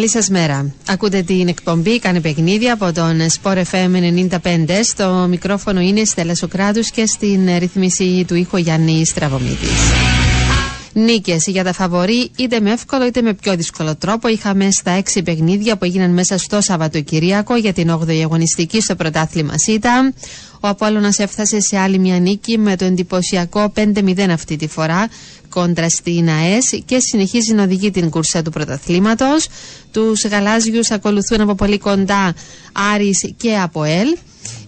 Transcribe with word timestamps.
Καλή 0.00 0.12
σας 0.12 0.28
μέρα. 0.28 0.74
Ακούτε 0.88 1.22
την 1.22 1.48
εκπομπή 1.48 1.98
«Κάνε 1.98 2.20
παιχνίδια» 2.20 2.72
από 2.72 2.92
τον 2.92 3.20
Sport 3.42 3.62
FM 3.70 4.28
95. 4.42 4.80
Στο 4.82 5.26
μικρόφωνο 5.28 5.80
είναι 5.80 6.00
η 6.00 6.04
Στέλλα 6.04 6.34
Σοκράτους 6.34 6.90
και 6.90 7.06
στην 7.06 7.58
ρυθμίση 7.58 8.24
του 8.28 8.34
ήχο 8.34 8.56
Γιάννη 8.56 9.06
Στραβομίτης. 9.06 9.70
Νίκες 10.92 11.46
για 11.46 11.64
τα 11.64 11.72
φαβορή, 11.72 12.30
είτε 12.36 12.60
με 12.60 12.72
εύκολο 12.72 13.06
είτε 13.06 13.22
με 13.22 13.34
πιο 13.34 13.56
δύσκολο 13.56 13.96
τρόπο. 13.96 14.28
Είχαμε 14.28 14.70
στα 14.70 14.90
έξι 14.90 15.22
παιχνίδια 15.22 15.76
που 15.76 15.84
έγιναν 15.84 16.10
μέσα 16.10 16.38
στο 16.38 16.60
Σαββατοκυριακό 16.60 17.56
για 17.56 17.72
την 17.72 17.90
8η 17.90 18.20
αγωνιστική 18.22 18.80
στο 18.80 18.94
πρωτάθλημα 18.94 19.58
ΣΥΤΑ. 19.58 20.12
Ο 20.60 20.68
Απόλλωνας 20.68 21.18
έφτασε 21.18 21.60
σε 21.60 21.78
άλλη 21.78 21.98
μια 21.98 22.18
νίκη 22.18 22.58
με 22.58 22.76
το 22.76 22.84
εντυπωσιακό 22.84 23.72
5-0 23.76 24.28
αυτή 24.30 24.56
τη 24.56 24.66
φορά 24.66 25.08
κόντρα 25.50 25.88
στην 25.88 26.28
ΑΕΣ 26.28 26.82
και 26.84 26.98
συνεχίζει 27.00 27.54
να 27.54 27.62
οδηγεί 27.62 27.90
την 27.90 28.10
κουρσά 28.10 28.42
του 28.42 28.50
πρωταθλήματος. 28.50 29.48
Τους 29.92 30.24
γαλάζιους 30.24 30.90
ακολουθούν 30.90 31.40
από 31.40 31.54
πολύ 31.54 31.78
κοντά 31.78 32.34
Άρης 32.94 33.32
και 33.36 33.56
Αποέλ. 33.56 34.16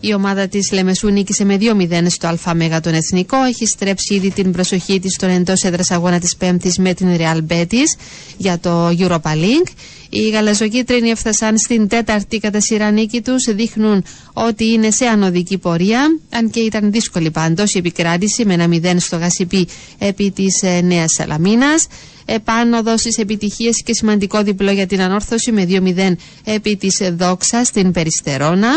Η 0.00 0.14
ομάδα 0.14 0.48
της 0.48 0.72
Λεμεσού 0.72 1.08
νίκησε 1.08 1.44
με 1.44 1.58
2-0 1.60 2.06
στο 2.08 2.34
ΑΜΕΓΑ 2.44 2.80
τον 2.80 2.94
Εθνικό. 2.94 3.36
Έχει 3.42 3.66
στρέψει 3.66 4.14
ήδη 4.14 4.30
την 4.30 4.52
προσοχή 4.52 5.00
της 5.00 5.12
στον 5.14 5.28
εντός 5.28 5.62
έδρας 5.62 5.90
αγώνα 5.90 6.18
της 6.18 6.36
Πέμπτης 6.36 6.78
με 6.78 6.94
την 6.94 7.16
Real 7.18 7.40
Betis 7.52 7.98
για 8.36 8.58
το 8.58 8.88
Europa 8.88 9.32
League. 9.34 9.70
Οι 10.10 10.28
γαλαζοκίτρινοι 10.30 11.08
έφτασαν 11.10 11.58
στην 11.58 11.88
τέταρτη 11.88 12.38
κατά 12.38 12.60
σειρά 12.60 12.90
νίκη 12.90 13.20
τους. 13.20 13.44
Δείχνουν 13.54 14.04
ότι 14.32 14.64
είναι 14.66 14.90
σε 14.90 15.04
ανωδική 15.06 15.58
πορεία. 15.58 16.00
Αν 16.30 16.50
και 16.50 16.60
ήταν 16.60 16.90
δύσκολη 16.92 17.30
πάντως 17.30 17.74
η 17.74 17.78
επικράτηση 17.78 18.44
με 18.46 18.54
ένα 18.54 18.66
0 18.68 18.96
στο 18.98 19.16
Γασιπί 19.16 19.68
επί 19.98 20.30
της 20.30 20.62
ε, 20.62 20.80
Νέας 20.80 21.12
Σαλαμίνας. 21.12 21.86
Επάνω 22.24 22.96
στις 22.96 23.18
επιτυχίες 23.18 23.82
και 23.82 23.94
σημαντικό 23.94 24.42
διπλό 24.42 24.70
για 24.70 24.86
την 24.86 25.00
ανόρθωση 25.00 25.52
με 25.52 25.66
2-0 25.68 26.12
επί 26.44 26.76
της 26.76 27.00
Δόξας 27.16 27.66
στην 27.66 27.92
Περιστερώνα. 27.92 28.68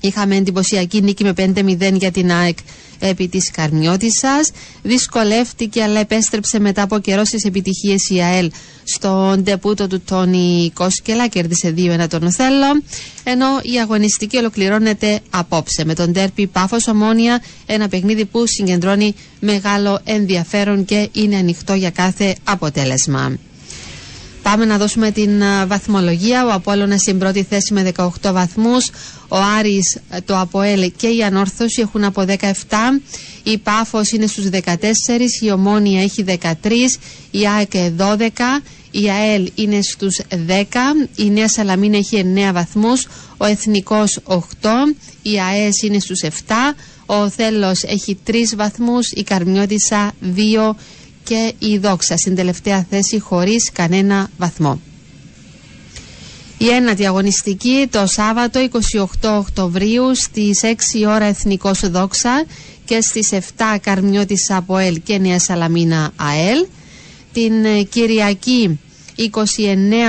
Είχαμε 0.00 0.36
εντυπωσιακή 0.36 1.02
νίκη 1.02 1.24
με 1.24 1.32
5-0 1.36 1.92
για 1.92 2.10
την 2.10 2.32
ΑΕΚ 2.32 2.58
επί 2.98 3.28
της 3.28 3.50
Καρμιώτισσας. 3.50 4.50
Δυσκολεύτηκε 4.82 5.82
αλλά 5.82 6.00
επέστρεψε 6.00 6.58
μετά 6.60 6.82
από 6.82 6.98
καιρό 6.98 7.24
στις 7.24 7.44
επιτυχίες 7.44 8.10
η 8.10 8.20
ΑΕΛ 8.20 8.50
στον 8.84 9.42
ντεπούτο 9.42 9.86
του 9.86 10.00
Τόνι 10.00 10.70
Κόσκελα. 10.74 11.26
Κέρδισε 11.28 11.74
2-1 11.76 12.06
τον 12.08 12.22
Οθέλο. 12.22 12.82
Ενώ 13.24 13.46
η 13.62 13.80
αγωνιστική 13.80 14.36
ολοκληρώνεται 14.36 15.20
απόψε 15.30 15.84
με 15.84 15.94
τον 15.94 16.12
τέρπι 16.12 16.46
Πάφος 16.46 16.86
Ομόνια. 16.88 17.42
Ένα 17.66 17.88
παιχνίδι 17.88 18.24
που 18.24 18.46
συγκεντρώνει 18.46 19.14
μεγάλο 19.40 20.00
ενδιαφέρον 20.04 20.84
και 20.84 21.08
είναι 21.12 21.36
ανοιχτό 21.36 21.74
για 21.74 21.90
κάθε 21.90 22.34
αποτέλεσμα. 22.44 23.38
Πάμε 24.50 24.64
να 24.64 24.78
δώσουμε 24.78 25.10
την 25.10 25.42
βαθμολογία. 25.66 26.46
Ο 26.46 26.52
Απόλλωνας 26.52 27.00
στην 27.00 27.18
πρώτη 27.18 27.42
θέση 27.42 27.72
με 27.72 27.92
18 27.96 28.08
βαθμούς. 28.32 28.90
Ο 29.28 29.36
Άρης, 29.58 29.98
το 30.24 30.38
Αποέλ 30.38 30.92
και 30.96 31.06
η 31.06 31.22
Ανόρθωση 31.22 31.80
έχουν 31.80 32.04
από 32.04 32.22
17. 32.22 33.00
Η 33.42 33.58
Πάφος 33.58 34.10
είναι 34.10 34.26
στους 34.26 34.48
14. 34.48 35.40
Η 35.40 35.50
Ομόνια 35.50 36.02
έχει 36.02 36.22
13. 36.22 36.98
Η 37.30 37.46
ΑΕΚ 37.48 37.70
12. 37.96 38.62
Η 38.90 39.10
ΑΕΛ 39.10 39.50
είναι 39.54 39.82
στους 39.82 40.20
10. 40.46 41.08
Η 41.16 41.30
Νέα 41.30 41.48
Σαλαμίνα 41.48 41.96
έχει 41.96 42.16
9 42.16 42.52
βαθμούς. 42.52 43.06
Ο 43.36 43.44
Εθνικός 43.44 44.18
8. 44.24 44.94
Η 45.22 45.40
ΑΕΣ 45.40 45.82
είναι 45.82 45.98
στους 45.98 46.22
7. 46.22 46.74
Ο 47.06 47.28
Θέλος 47.28 47.82
έχει 47.82 48.18
3 48.26 48.54
βαθμούς. 48.56 49.10
Η 49.10 49.22
Καρμιώτισσα 49.22 50.12
2 50.20 50.76
και 51.28 51.54
η 51.58 51.78
Δόξα 51.78 52.16
στην 52.16 52.34
τελευταία 52.34 52.86
θέση 52.90 53.18
χωρίς 53.18 53.70
κανένα 53.72 54.30
βαθμό. 54.38 54.80
Η 56.58 56.68
ένατη 56.68 57.06
αγωνιστική 57.06 57.88
το 57.90 58.06
Σάββατο 58.06 58.68
28 58.94 59.06
Οκτωβρίου 59.38 60.14
στις 60.14 60.60
6 60.62 61.06
ώρα 61.08 61.24
Εθνικός 61.24 61.90
Δόξα 61.90 62.44
και 62.84 63.00
στις 63.00 63.32
7 63.32 63.76
Καρμιώτης 63.80 64.50
Αποέλ 64.50 65.00
και 65.02 65.18
Νέα 65.18 65.38
Σαλαμίνα 65.38 66.12
ΑΕΛ. 66.16 66.66
Την 67.32 67.64
ε, 67.64 67.82
Κυριακή 67.82 68.80
29 69.16 69.36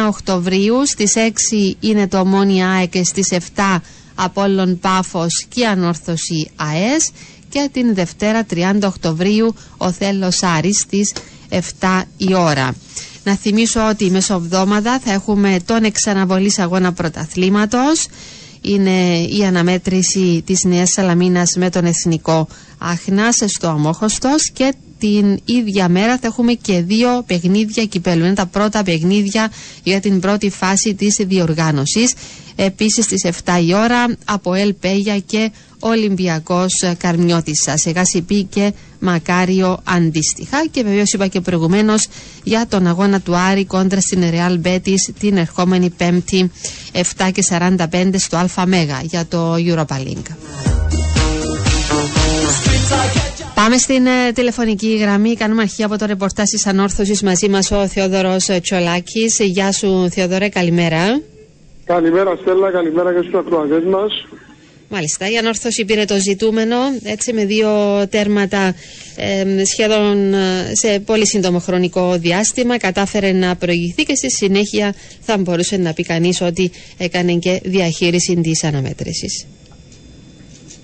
Οκτωβρίου 0.07 0.85
στις 0.85 1.13
6 1.15 1.75
είναι 1.79 2.07
το 2.07 2.19
Ομόνια 2.19 2.69
ΑΕ 2.69 2.85
και 2.85 3.03
στις 3.03 3.33
7 3.55 3.77
Απόλλων 4.15 4.79
Πάφος 4.79 5.45
και 5.49 5.67
Ανόρθωση 5.67 6.51
ΑΕΣ 6.55 7.11
και 7.49 7.69
την 7.71 7.93
Δευτέρα 7.95 8.45
30 8.53 8.79
Οκτωβρίου 8.83 9.55
ο 9.77 9.91
Θέλος 9.91 10.43
Άρης 10.43 10.79
στις 10.79 11.13
7 11.49 12.01
η 12.17 12.33
ώρα. 12.35 12.75
Να 13.23 13.35
θυμίσω 13.35 13.87
ότι 13.89 14.09
μεσοβδόμαδα 14.11 14.99
θα 14.99 15.11
έχουμε 15.13 15.59
τον 15.65 15.83
εξαναβολής 15.83 16.59
αγώνα 16.59 16.93
πρωταθλήματος. 16.93 18.07
Είναι 18.61 19.17
η 19.17 19.45
αναμέτρηση 19.45 20.41
της 20.45 20.63
Νέας 20.63 20.89
Σαλαμίνας 20.89 21.55
με 21.57 21.69
τον 21.69 21.85
Εθνικό 21.85 22.47
Αχνάς 22.77 23.35
στο 23.45 23.67
Αμόχωστος 23.67 24.51
και 24.51 24.73
την 24.99 25.39
ίδια 25.45 25.89
μέρα 25.89 26.17
θα 26.17 26.27
έχουμε 26.27 26.53
και 26.53 26.81
δύο 26.81 27.23
παιχνίδια 27.25 27.85
κυπέλου. 27.85 28.25
Είναι 28.25 28.33
τα 28.33 28.45
πρώτα 28.45 28.83
παιχνίδια 28.83 29.51
για 29.83 29.99
την 29.99 30.19
πρώτη 30.19 30.49
φάση 30.49 30.93
της 30.93 31.15
διοργάνωσης. 31.15 32.13
Επίσης 32.55 33.05
στις 33.05 33.25
7 33.43 33.59
η 33.67 33.73
ώρα 33.73 34.05
από 34.25 34.53
Ελπέγια 34.53 35.19
και 35.19 35.51
Ολυμπιακός 35.79 36.73
Καρμιώτησα 36.97 37.77
σε 37.77 37.91
Γασιπί 37.91 38.43
και 38.43 38.73
Μακάριο 38.99 39.79
αντίστοιχα 39.83 40.65
και 40.71 40.83
βεβαίως 40.83 41.13
είπα 41.13 41.27
και 41.27 41.41
προηγουμένως 41.41 42.07
για 42.43 42.65
τον 42.69 42.87
αγώνα 42.87 43.21
του 43.21 43.35
Άρη 43.35 43.65
κόντρα 43.65 44.01
στην 44.01 44.23
Real 44.31 44.67
Betis 44.67 45.13
την 45.19 45.37
ερχόμενη 45.37 45.89
Πέμπτη 45.89 46.51
7 46.93 47.29
και 47.33 47.43
45 47.49 48.09
στο 48.17 48.37
ΑΜ 48.55 48.71
για 49.01 49.25
το 49.25 49.53
Europa 49.53 49.95
League. 49.95 50.35
Πάμε 53.55 53.77
στην 53.77 54.05
ε, 54.05 54.31
τηλεφωνική 54.31 54.97
γραμμή. 54.97 55.35
Κάνουμε 55.35 55.61
αρχή 55.61 55.83
από 55.83 55.97
το 55.97 56.05
ρεπορτάζ 56.05 56.49
της 56.49 56.67
Ανόρθωσης 56.67 57.21
μαζί 57.23 57.49
μας 57.49 57.71
ο 57.71 57.87
Θεόδωρος 57.87 58.49
Τσολάκης. 58.61 59.39
Γεια 59.39 59.71
σου, 59.71 60.09
Θεόδωρε, 60.09 60.49
καλημέρα. 60.49 61.21
Καλημέρα, 61.85 62.35
Στέλλα, 62.41 62.71
καλημέρα 62.71 63.13
και 63.13 63.21
στους 63.21 63.33
ακροατές 63.33 63.83
μας. 63.83 64.11
Μάλιστα, 64.91 65.29
η 65.31 65.37
Ανόρθωση 65.37 65.85
πήρε 65.85 66.05
το 66.05 66.19
ζητούμενο 66.19 66.75
έτσι 67.03 67.33
με 67.33 67.45
δύο 67.45 67.69
τέρματα 68.09 68.75
σχεδόν 69.65 70.33
ε, 70.33 70.71
σε 70.73 70.99
πολύ 70.99 71.27
σύντομο 71.27 71.59
χρονικό 71.59 72.17
διάστημα 72.17 72.77
κατάφερε 72.77 73.31
να 73.31 73.55
προηγηθεί 73.55 74.03
και 74.03 74.15
στη 74.15 74.31
συνέχεια 74.31 74.93
θα 75.21 75.37
μπορούσε 75.37 75.77
να 75.77 75.93
πει 75.93 76.03
κανείς 76.03 76.41
ότι 76.41 76.71
έκανε 76.97 77.33
και 77.33 77.61
διαχείριση 77.63 78.35
της 78.35 78.63
αναμέτρησης. 78.63 79.45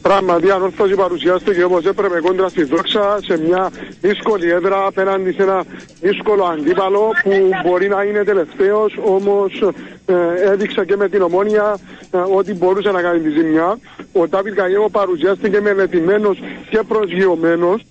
Πράγματι, 0.09 0.51
αν 0.51 0.61
όρθωση 0.61 0.95
παρουσιάστηκε 0.95 1.63
όπως 1.63 1.85
έπρεπε 1.85 2.19
κόντρα 2.19 2.49
στη 2.49 2.63
δόξα 2.63 3.19
σε 3.23 3.37
μια 3.37 3.71
δύσκολη 4.01 4.49
έδρα 4.49 4.85
απέναντι 4.85 5.31
σε 5.31 5.41
ένα 5.41 5.63
δύσκολο 6.01 6.43
αντίπαλο 6.43 7.09
που 7.23 7.49
μπορεί 7.63 7.87
να 7.87 8.03
είναι 8.03 8.23
τελευταίος, 8.23 8.97
όμως 9.03 9.63
ε, 10.05 10.51
έδειξα 10.51 10.85
και 10.85 10.95
με 10.95 11.09
την 11.09 11.21
ομόνια 11.21 11.77
ε, 12.11 12.17
ότι 12.17 12.53
μπορούσε 12.53 12.91
να 12.91 13.01
κάνει 13.01 13.19
τη 13.19 13.29
ζημιά. 13.29 13.79
Ο 14.13 14.27
Τάπιτ 14.27 14.55
Καγέγο 14.55 14.89
παρουσιάστηκε 14.89 15.61
μελετημένος 15.61 16.39
και 16.69 16.79
προσγειωμένος 16.87 17.81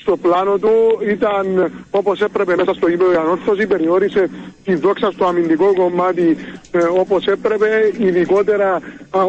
στο 0.00 0.16
πλάνο 0.16 0.58
του 0.58 0.98
ήταν 1.08 1.72
όπως 1.90 2.20
έπρεπε 2.20 2.56
μέσα 2.56 2.74
στο 2.74 2.88
γήπεδο 2.88 3.12
η 3.12 3.16
ανόρθωση, 3.16 3.66
περιόρισε 3.66 4.30
τη 4.64 4.74
δόξα 4.74 5.10
στο 5.10 5.24
αμυντικό 5.24 5.74
κομμάτι 5.74 6.36
ε, 6.70 6.78
όπως 6.78 7.26
έπρεπε, 7.26 7.92
ειδικότερα 7.98 8.80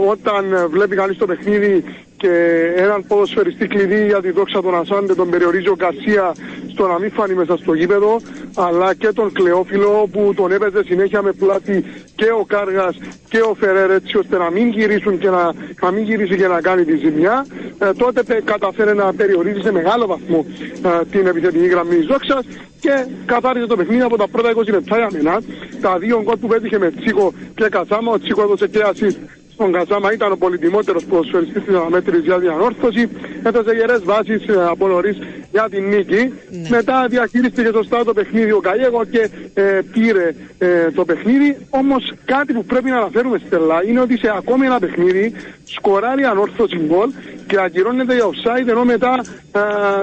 όταν 0.09 0.68
βλέπει 0.69 0.95
κανείς 0.95 1.18
το 1.18 1.25
παιχνίδι 1.25 1.83
και 2.21 2.33
έναν 2.75 3.03
ποδοσφαιριστή 3.07 3.68
κλειδί 3.68 4.06
για 4.06 4.21
τη 4.21 4.31
δόξα 4.31 4.62
των 4.62 4.75
Ασάντε 4.75 5.15
τον 5.15 5.29
περιορίζει 5.29 5.68
ο 5.68 5.75
Γκαρσία 5.75 6.35
στο 6.73 6.88
να 6.88 7.00
μην 7.00 7.12
φανεί 7.12 7.33
μέσα 7.33 7.57
στο 7.57 7.73
γήπεδο 7.73 8.19
αλλά 8.56 8.94
και 8.94 9.07
τον 9.07 9.31
Κλεόφιλο 9.31 10.09
που 10.12 10.33
τον 10.35 10.51
έπαιζε 10.51 10.83
συνέχεια 10.85 11.21
με 11.21 11.31
πλάτη 11.31 11.85
και 12.15 12.29
ο 12.39 12.44
Κάργας 12.47 12.95
και 13.29 13.39
ο 13.39 13.53
Φερέρ 13.59 13.91
έτσι 13.91 14.18
ώστε 14.18 14.38
να 14.38 14.51
μην 14.51 14.68
γυρίσουν 14.69 15.18
και 15.18 15.29
να, 15.29 15.53
να 15.81 15.91
μην 15.91 16.03
γυρίσει 16.03 16.35
και 16.35 16.47
να 16.47 16.62
κάνει 16.62 16.83
τη 16.85 16.95
ζημιά 16.95 17.45
ε, 17.79 17.89
τότε 17.97 18.41
καταφέρει 18.44 18.95
να 18.95 19.13
περιορίζει 19.13 19.59
σε 19.62 19.71
μεγάλο 19.71 20.06
βαθμό 20.07 20.45
ε, 20.85 21.06
την 21.12 21.27
επιθετική 21.27 21.68
γραμμή 21.68 21.95
της 21.95 22.06
δόξας 22.06 22.45
και 22.79 23.06
καθάρισε 23.25 23.65
το 23.65 23.75
παιχνίδι 23.75 24.01
από 24.01 24.18
τα 24.18 24.27
πρώτα 24.27 24.50
20 24.56 24.65
λεπτά 24.65 24.97
για 24.97 25.09
μένα. 25.12 25.41
Τα 25.81 25.97
δύο 25.97 26.21
γκολ 26.23 26.38
που 26.38 26.47
πέτυχε 26.47 26.77
με 26.79 26.91
Τσίκο 26.91 27.33
και 27.56 27.69
Κατσάμα, 27.69 28.12
ο 28.12 28.19
Τσίκο 28.19 28.41
έδωσε 28.41 28.68
και 28.68 28.81
ασίστ 28.81 29.18
στον 29.62 29.74
Κατσάμα 29.74 30.13
ήταν 30.13 30.31
ο 30.31 30.36
πολυτιμότερος 30.36 31.06
ποδοσφαιριστής 31.06 31.63
της 31.63 31.75
αναμέτρησης 31.75 32.24
για 32.24 32.40
την 32.40 32.50
ανόρθωση. 32.50 33.10
Έδωσε 33.44 33.72
γερές 33.72 34.04
βάσεις 34.04 34.48
ε, 34.48 34.66
από 34.69 34.88
νωρίς 34.88 35.18
για 35.52 35.68
την 35.69 35.88
νίκη. 35.88 36.34
Ναι. 36.50 36.69
Μετά 36.69 37.08
διαχειρίστηκε 37.10 37.69
σωστά 37.74 38.04
το 38.04 38.13
παιχνίδι 38.13 38.52
ο 38.52 38.60
Καγέγο 38.60 39.06
και 39.06 39.30
ε, 39.54 39.80
πήρε 39.92 40.34
ε, 40.58 40.92
το 40.92 41.06
παιχνίδι. 41.06 41.58
Όμως 41.69 42.13
κάτι 42.25 42.54
που 42.54 42.66
πρέπει 42.66 42.90
να 42.90 42.98
αναφέρουμε 42.98 43.42
Στελά 43.46 43.84
είναι 43.88 44.00
ότι 44.00 44.18
σε 44.18 44.34
ακόμη 44.36 44.66
ένα 44.66 44.80
παιχνίδι 44.80 45.34
σκοράρει 45.64 46.24
ανόρθωση 46.24 46.78
γκολ 46.78 47.10
και 47.48 47.60
ακυρώνεται 47.60 48.14
για 48.14 48.25
offside 48.25 48.68
ενώ 48.68 48.84
μετά 48.84 49.24
ε, 49.52 49.60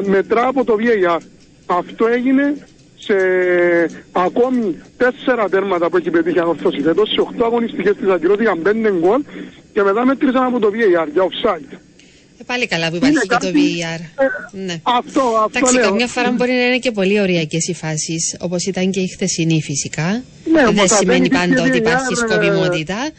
μετρά 0.08 0.46
από 0.46 0.64
το 0.64 0.76
VAR. 0.80 1.20
Αυτό 1.66 2.06
έγινε 2.06 2.54
σε 3.08 3.18
ακόμη 4.12 4.76
τέσσερα 4.96 5.48
τέρματα 5.48 5.88
που 5.90 5.96
έχει 5.96 6.10
πετύχει 6.10 6.38
ανόρθωση 6.38 6.80
φέτος, 6.80 7.08
σε 7.08 7.20
8 7.38 7.44
αγωνιστικές 7.44 7.96
της 7.96 8.08
ακυρώθηκαν 8.08 8.62
5 8.64 8.92
γκολ 9.00 9.22
και 9.72 9.82
μετά 9.82 10.04
μέτρησαν 10.04 10.44
από 10.44 10.58
το 10.58 10.68
VAR 10.68 11.08
για 11.12 11.22
offside. 11.28 11.72
Ε, 12.40 12.44
πάλι 12.46 12.66
καλά 12.66 12.90
που 12.90 12.96
υπάρχει 12.96 13.26
και 13.28 13.36
το 13.40 13.50
VAR. 13.58 14.00
Ε, 14.24 14.58
ναι. 14.66 14.80
Αυτό, 14.82 15.20
αυτό 15.20 15.58
Εντάξει, 15.58 15.74
λέω. 15.74 15.88
καμιά 15.88 16.06
φορά 16.06 16.30
μπορεί 16.30 16.50
να 16.52 16.64
είναι 16.66 16.78
και 16.78 16.90
πολύ 16.90 17.20
ωριακές 17.20 17.68
οι 17.68 17.74
φάσεις, 17.74 18.36
όπως 18.40 18.66
ήταν 18.66 18.90
και 18.90 19.00
η 19.00 19.08
χθεσινή 19.08 19.62
φυσικά. 19.62 20.22
Ναι, 20.52 20.60
δεν 20.60 20.66
όμως 20.68 20.90
σημαίνει 20.90 21.28
δεν 21.28 21.38
πάντα 21.38 21.44
υπήρχε 21.46 21.68
ότι 21.68 21.78
υπάρχει 21.78 22.14
VAR, 22.14 22.24
ε, 22.24 22.28
σκοπιμότητα. 22.28 23.10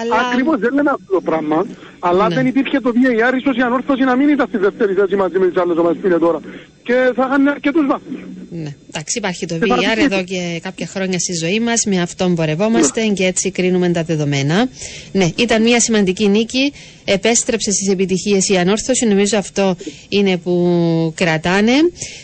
Αλλά... 0.00 0.16
Ακριβώς 0.28 0.58
δεν 0.58 0.74
λέμε 0.74 0.90
αυτό 0.90 1.12
το 1.12 1.20
πράγμα. 1.20 1.66
Αλλά 1.98 2.28
Ναι. 2.28 2.34
δεν 2.34 2.46
υπήρχε 2.46 2.80
το 2.80 2.92
VAR, 2.94 3.34
ίσως 3.38 3.56
η 3.56 3.60
ανόρθωση 3.60 4.02
να 4.02 4.16
μην 4.16 4.28
ήταν 4.28 4.46
στη 4.48 4.58
δεύτερη 4.58 4.92
θέση 4.94 5.16
μαζί 5.16 5.38
με 5.38 5.46
τις 5.48 5.56
άλλες 5.56 5.76
ομάδες 5.76 5.98
που 6.00 6.06
είναι 6.06 6.18
τώρα. 6.18 6.40
Και 6.82 6.92
θα 7.14 7.24
είχαν 7.26 7.48
αρκετούς 7.48 7.86
βαθμούς. 7.86 8.20
Ναι. 8.50 8.74
Εντάξει, 8.88 9.18
υπάρχει 9.18 9.46
το 9.46 9.54
Ε, 9.54 9.58
VR 9.58 9.66
παραδείγματι. 9.68 10.02
εδώ 10.14 10.24
και 10.24 10.60
κάποια 10.62 10.86
χρόνια 10.86 11.18
στη 11.18 11.32
ζωή 11.34 11.60
μας. 11.60 11.84
Με 11.86 12.00
αυτόν 12.00 12.34
πορευόμαστε 12.34 13.06
και 13.06 13.24
έτσι 13.24 13.50
κρίνουμε 13.50 13.88
τα 13.90 14.02
δεδομένα. 14.02 14.68
Ναι, 15.12 15.28
ήταν 15.36 15.62
μια 15.62 15.80
σημαντική 15.80 16.28
νίκη. 16.28 16.72
Επέστρεψε 17.04 17.70
στις 17.70 17.88
επιτυχίες 17.88 18.48
η 18.48 18.56
ανόρθωση. 18.56 19.06
Νομίζω 19.06 19.38
αυτό 19.38 19.76
είναι 20.08 20.36
που 20.36 21.12
κρατάνε. 21.16 21.72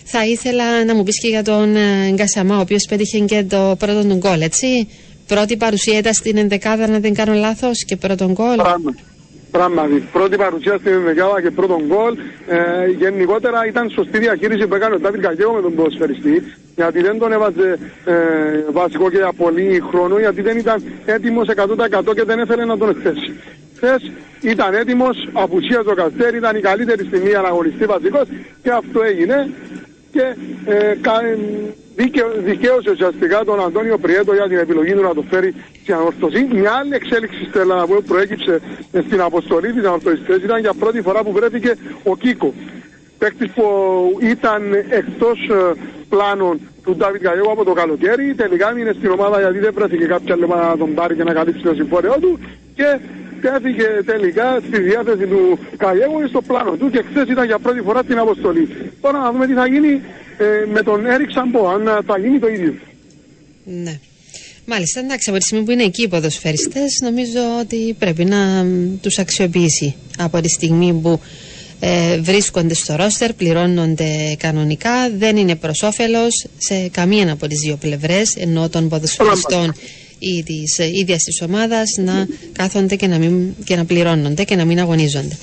Θα 0.05 0.27
ήθελα 0.27 0.85
να 0.85 0.95
μου 0.95 1.03
πεις 1.03 1.21
και 1.21 1.29
για 1.29 1.43
τον 1.43 1.77
ε, 1.77 2.11
Γκασαμά, 2.15 2.57
ο 2.57 2.61
οποίος 2.61 2.87
πέτυχε 2.89 3.19
και 3.19 3.45
το 3.49 3.77
πρώτο 3.79 4.05
του 4.09 4.15
γκολ, 4.17 4.41
έτσι. 4.41 4.89
Πρώτη 5.27 5.57
παρουσία 5.57 5.99
ήταν 5.99 6.13
στην 6.13 6.37
ενδεκάδα, 6.37 6.89
να 6.89 6.99
δεν 6.99 7.15
κάνω 7.15 7.33
λάθος, 7.33 7.85
και 7.85 7.97
πρώτον 7.97 8.33
γκολ. 8.33 8.57
Πράγμα. 8.57 8.95
Πράγματι. 9.51 10.09
Πρώτη 10.13 10.37
παρουσία 10.37 10.77
στην 10.79 11.05
δεκάδα 11.05 11.43
και 11.43 11.51
πρώτον 11.51 11.83
γκολ. 11.87 12.17
Ε, 12.47 12.87
γενικότερα 12.99 13.67
ήταν 13.67 13.91
σωστή 13.91 14.19
διαχείριση 14.19 14.67
που 14.67 14.75
έκανε 14.75 14.95
ο 14.95 14.99
Ντάβιν 14.99 15.21
Καγέο 15.21 15.53
με 15.53 15.61
τον 15.61 15.75
ποδοσφαιριστή. 15.75 16.43
Γιατί 16.77 17.01
δεν 17.03 17.19
τον 17.19 17.33
έβαζε 17.33 17.79
ε, 18.05 18.15
βασικό 18.73 19.11
και 19.11 19.17
για 19.17 19.33
πολύ 19.37 19.83
χρόνο. 19.91 20.19
Γιατί 20.19 20.43
δεν 20.43 20.57
ήταν 20.59 20.83
έτοιμος 21.05 21.49
100% 22.09 22.15
και 22.15 22.25
δεν 22.25 22.39
ήθελε 22.39 22.65
να 22.65 22.79
τον 22.79 22.89
εκθέσει. 22.89 23.41
Χθες 23.77 24.11
ήταν 24.41 24.75
έτοιμος, 24.75 25.29
απουσίαζε 25.33 25.91
ο 25.91 25.95
Καστέρ, 25.95 26.35
ήταν 26.35 26.57
η 26.57 26.61
καλύτερη 26.61 27.05
στιγμή 27.05 27.35
αναγωνιστή 27.35 27.85
βασικός 27.85 28.27
και 28.63 28.71
αυτό 28.71 29.03
έγινε. 29.03 29.51
Και 30.13 30.25
ε, 30.65 30.95
κα, 31.01 31.21
ε, 31.25 31.39
δίκαιο, 31.39 31.86
δικαίωσε 32.45 32.91
ουσιαστικά 32.91 33.45
τον 33.45 33.61
Αντώνιο 33.61 33.99
Πριέτο 33.99 34.33
για 34.33 34.49
την 34.49 34.59
επιλογή 34.59 34.93
του 34.93 35.03
να 35.03 35.15
το 35.15 35.25
φέρει 35.31 35.55
στην 35.83 35.95
ανορθωσή. 35.95 36.49
Μια 36.53 36.73
άλλη 36.73 36.95
εξέλιξη 36.95 37.45
στέλνα 37.49 37.75
να 37.75 37.87
πούμε, 37.87 38.01
που 38.01 38.07
προέκυψε 38.13 38.61
ε, 38.93 39.01
στην 39.01 39.21
αποστολή 39.21 39.73
της 39.73 39.85
ανορθωσιστές 39.85 40.37
ήταν 40.37 40.61
για 40.61 40.75
πρώτη 40.79 41.01
φορά 41.01 41.23
που 41.23 41.33
βρέθηκε 41.33 41.75
ο 42.03 42.17
Κίκο. 42.17 42.55
Παίκτης 43.19 43.51
που 43.51 43.65
ήταν 44.21 44.73
εκτός 44.73 45.39
ε, 45.49 45.73
πλάνων 46.09 46.61
του 46.85 46.97
Ντάβιτ 46.97 47.23
Καγέγου 47.23 47.51
από 47.51 47.65
το 47.65 47.73
καλοκαίρι. 47.73 48.35
Τελικά 48.35 48.71
έμεινε 48.71 48.93
στην 48.93 49.11
ομάδα 49.11 49.41
γιατί 49.41 49.59
δεν 49.59 49.73
βρέθηκε 49.75 50.05
κάποια 50.05 50.35
άλλη 50.35 50.45
ομάδα 50.45 50.69
να 50.69 50.77
τον 50.77 50.95
πάρει 50.95 51.15
και 51.15 51.25
να 51.25 51.33
καλύψει 51.33 51.63
το 51.63 51.75
συμφόρεό 51.75 52.17
του. 52.21 52.39
Και 52.75 52.99
τέθηκε 53.41 53.87
τελικά 54.05 54.61
στη 54.67 54.81
διάθεση 54.81 55.27
του 55.27 55.59
Καγέγου 55.77 56.29
στο 56.29 56.43
πλάνο 56.43 56.77
του 56.77 56.91
και 56.91 57.05
χθες 57.11 57.29
ήταν 57.29 57.47
για 57.47 57.59
πρώτη 57.59 57.81
φορά 57.81 58.01
στην 58.03 58.19
αποστολή. 58.19 58.69
Τώρα 59.01 59.19
να 59.19 59.33
δούμε 59.33 59.47
τι 59.47 59.53
θα 59.53 59.67
γίνει 59.67 60.01
ε, 60.39 60.45
με 60.73 60.83
τον 60.83 61.07
Έρικ 61.07 61.31
Σαμπό, 61.31 61.69
αν 61.69 61.87
ε, 61.87 61.99
θα 62.07 62.19
γίνει 62.19 62.39
το 62.39 62.49
ίδιο. 62.49 62.75
Ναι. 63.65 63.99
Μάλιστα, 64.69 65.01
εντάξει, 65.01 65.31
από 65.31 65.39
τη 65.39 65.45
στιγμή 65.45 65.65
που 65.65 65.71
είναι 65.71 65.83
εκεί 65.83 66.03
οι 66.03 66.09
ποδοσφαιριστές, 66.09 67.01
νομίζω 67.03 67.41
ότι 67.61 67.97
πρέπει 67.99 68.25
να 68.25 68.65
μ, 68.65 68.99
τους 69.01 69.19
αξιοποιήσει 69.19 69.95
από 70.19 70.41
τη 70.41 70.49
στιγμή 70.49 70.93
που 71.03 71.21
ε, 71.81 72.21
βρίσκονται 72.21 72.75
στο 72.75 72.97
ρόστερ, 72.97 73.33
πληρώνονται 73.33 74.37
κανονικά, 74.39 75.11
δεν 75.17 75.37
είναι 75.37 75.57
προς 75.57 75.83
όφελος 75.83 76.47
σε 76.59 76.89
καμία 76.89 77.33
από 77.33 77.47
τις 77.47 77.61
δύο 77.61 77.77
πλευρές, 77.77 78.37
ενώ 78.37 78.69
των 78.69 78.89
ποδοσφαιριστών 78.89 79.75
ή 80.19 80.43
της 80.43 80.79
ε, 80.79 80.87
ίδιας 80.87 81.23
της 81.23 81.43
ομάδας 81.43 81.97
να 81.99 82.27
κάθονται 82.53 82.97
και 82.97 83.07
να, 83.07 83.19
μην, 83.19 83.55
και 83.65 83.77
να 83.77 83.85
πληρώνονται 83.85 84.45
και 84.45 84.57
να 84.57 84.65
μην 84.65 84.81
αγωνίζονται. 84.81 85.37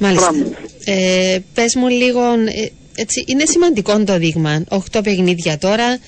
Μάλιστα. 0.00 0.30
Πράγματι. 0.30 0.56
Ε, 0.84 1.38
πες 1.54 1.74
μου 1.74 1.88
λίγο, 1.88 2.22
ε, 2.22 2.68
έτσι, 2.94 3.24
είναι 3.26 3.44
σημαντικό 3.46 4.04
το 4.04 4.18
δείγμα, 4.18 4.64
8 4.68 5.00
παιχνίδια 5.02 5.58
τώρα, 5.58 5.98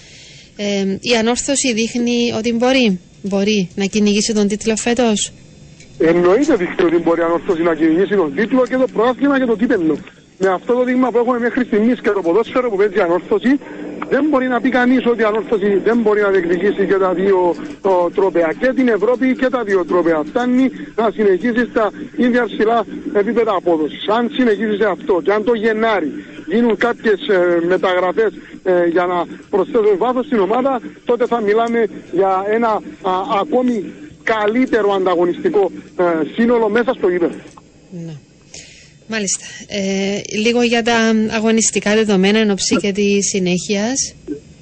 ε, 0.56 0.96
η 1.00 1.16
ανόρθωση 1.18 1.72
δείχνει 1.72 2.32
ότι 2.36 2.52
μπορεί, 2.52 2.98
μπορεί 3.22 3.68
να 3.74 3.84
κυνηγήσει 3.84 4.32
τον 4.34 4.48
τίτλο 4.48 4.76
φέτος. 4.76 5.32
Εννοείται 5.98 6.56
δείχνει 6.56 6.84
ότι 6.84 6.96
μπορεί 6.96 7.20
ανόρθωση 7.20 7.62
να 7.62 7.74
κυνηγήσει 7.74 8.14
τον 8.14 8.34
τίτλο 8.34 8.66
και 8.66 8.76
το 8.76 8.86
πρωτάθλημα 8.92 9.38
και 9.38 9.44
το 9.44 9.56
κύπελο. 9.56 9.98
Με 10.38 10.48
αυτό 10.48 10.72
το 10.72 10.84
δείγμα 10.84 11.10
που 11.10 11.18
έχουμε 11.18 11.38
μέχρι 11.38 11.64
στιγμής 11.64 12.00
και 12.00 12.10
το 12.10 12.20
ποδόσφαιρο 12.20 12.70
που 12.70 12.76
παίζει 12.76 12.96
η 12.96 13.00
ανόρθωση, 13.00 13.58
δεν 14.12 14.24
μπορεί 14.28 14.48
να 14.48 14.60
πει 14.60 14.68
κανείς 14.68 15.06
ότι 15.06 15.20
η 15.20 15.24
ανόρθωση 15.24 15.76
δεν 15.88 15.98
μπορεί 15.98 16.20
να 16.20 16.28
διεκδικήσει 16.28 16.86
και 16.86 16.98
τα 17.04 17.12
δύο 17.12 17.54
ο, 17.82 18.10
τρόπαια. 18.10 18.52
Και 18.60 18.72
την 18.72 18.88
Ευρώπη 18.88 19.36
και 19.36 19.48
τα 19.48 19.62
δύο 19.62 19.84
τρόπαια. 19.84 20.22
Φτάνει 20.24 20.70
να 20.96 21.10
συνεχίσει 21.10 21.66
στα 21.70 21.90
ίδια 22.16 22.44
ψηλά 22.44 22.84
επίπεδα 23.12 23.52
απόδοσης. 23.54 24.08
Αν 24.08 24.30
συνεχίσει 24.32 24.76
σε 24.76 24.86
αυτό 24.86 25.20
και 25.24 25.32
αν 25.32 25.44
το 25.44 25.54
Γενάρη 25.54 26.10
γίνουν 26.46 26.76
κάποιες 26.76 27.28
ε, 27.28 27.60
μεταγραφές 27.66 28.32
ε, 28.62 28.86
για 28.86 29.06
να 29.06 29.24
προσθέσουν 29.50 29.96
βάθος 29.98 30.26
στην 30.26 30.38
ομάδα, 30.38 30.80
τότε 31.04 31.26
θα 31.26 31.40
μιλάμε 31.40 31.86
για 32.12 32.44
ένα 32.50 32.68
α, 32.68 33.12
ακόμη 33.40 33.92
καλύτερο 34.22 34.92
ανταγωνιστικό 34.92 35.70
ε, 35.96 36.02
σύνολο 36.34 36.68
μέσα 36.68 36.92
στο 36.92 37.08
γήπεδο. 37.08 37.34
Ναι. 37.90 38.14
Μάλιστα. 39.12 39.44
Ε, 39.66 40.20
λίγο 40.38 40.62
για 40.62 40.82
τα 40.82 41.12
αγωνιστικά 41.30 41.94
δεδομένα 41.94 42.38
εν 42.38 42.50
ώψη 42.50 42.76
και 42.76 42.92
της 42.92 43.28
συνέχειας. 43.28 44.14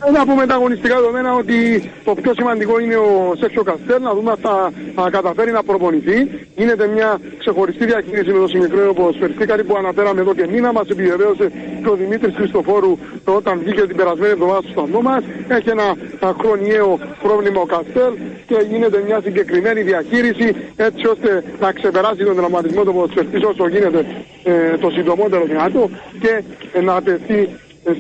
Να 0.09 0.27
πούμε 0.27 0.47
τα 0.47 0.55
αγωνιστικά 0.55 0.95
δεδομένα 0.95 1.35
ότι 1.35 1.91
το 2.05 2.15
πιο 2.15 2.33
σημαντικό 2.35 2.81
είναι 2.81 2.97
ο 2.97 3.35
Σέξο 3.41 3.63
Καστέλ, 3.63 4.03
να 4.03 4.15
δούμε 4.15 4.31
αν 4.31 4.37
θα, 4.43 4.73
θα 4.95 5.11
καταφέρει 5.11 5.51
να 5.53 5.63
προπονηθεί. 5.63 6.19
Γίνεται 6.57 6.87
μια 6.87 7.21
ξεχωριστή 7.39 7.85
διαχείριση 7.85 8.31
με 8.33 8.39
το 8.39 8.49
συγκεκριμένο 8.49 8.93
ποδοσφαιριστή, 8.93 9.47
κάτι 9.47 9.63
που 9.63 9.77
αναφέραμε 9.77 10.21
εδώ 10.21 10.35
και 10.35 10.47
μήνα. 10.47 10.73
Μας 10.73 10.89
επιβεβαίωσε 10.89 11.53
και 11.83 11.89
ο 11.89 11.95
Δημήτρης 11.95 12.35
Χριστοφόρου 12.37 12.99
όταν 13.25 13.59
βγήκε 13.59 13.83
την 13.87 13.97
περασμένη 13.97 14.33
εβδομάδα 14.33 14.61
στο 14.63 14.71
σταθμό 14.71 15.01
μας. 15.01 15.23
Έχει 15.49 15.69
ένα, 15.69 15.97
ένα 16.21 16.35
χρονιαίο 16.41 16.99
πρόβλημα 17.23 17.61
ο 17.61 17.67
Καστέλ 17.67 18.13
και 18.47 18.57
γίνεται 18.71 19.03
μια 19.07 19.21
συγκεκριμένη 19.25 19.81
διαχείριση 19.83 20.57
έτσι 20.77 21.07
ώστε 21.07 21.45
να 21.61 21.73
ξεπεράσει 21.73 22.25
τον 22.25 22.37
τραυματισμό 22.37 22.83
του 22.85 22.93
ποδοσφαιριστή 22.93 23.45
όσο 23.45 23.69
γίνεται 23.69 24.07
ε, 24.43 24.77
το 24.77 24.91
συντομότερο 24.91 25.45
δυνατό 25.45 25.91
και 26.21 26.43
ε, 26.73 26.81
να 26.81 27.03
τεθεί 27.03 27.49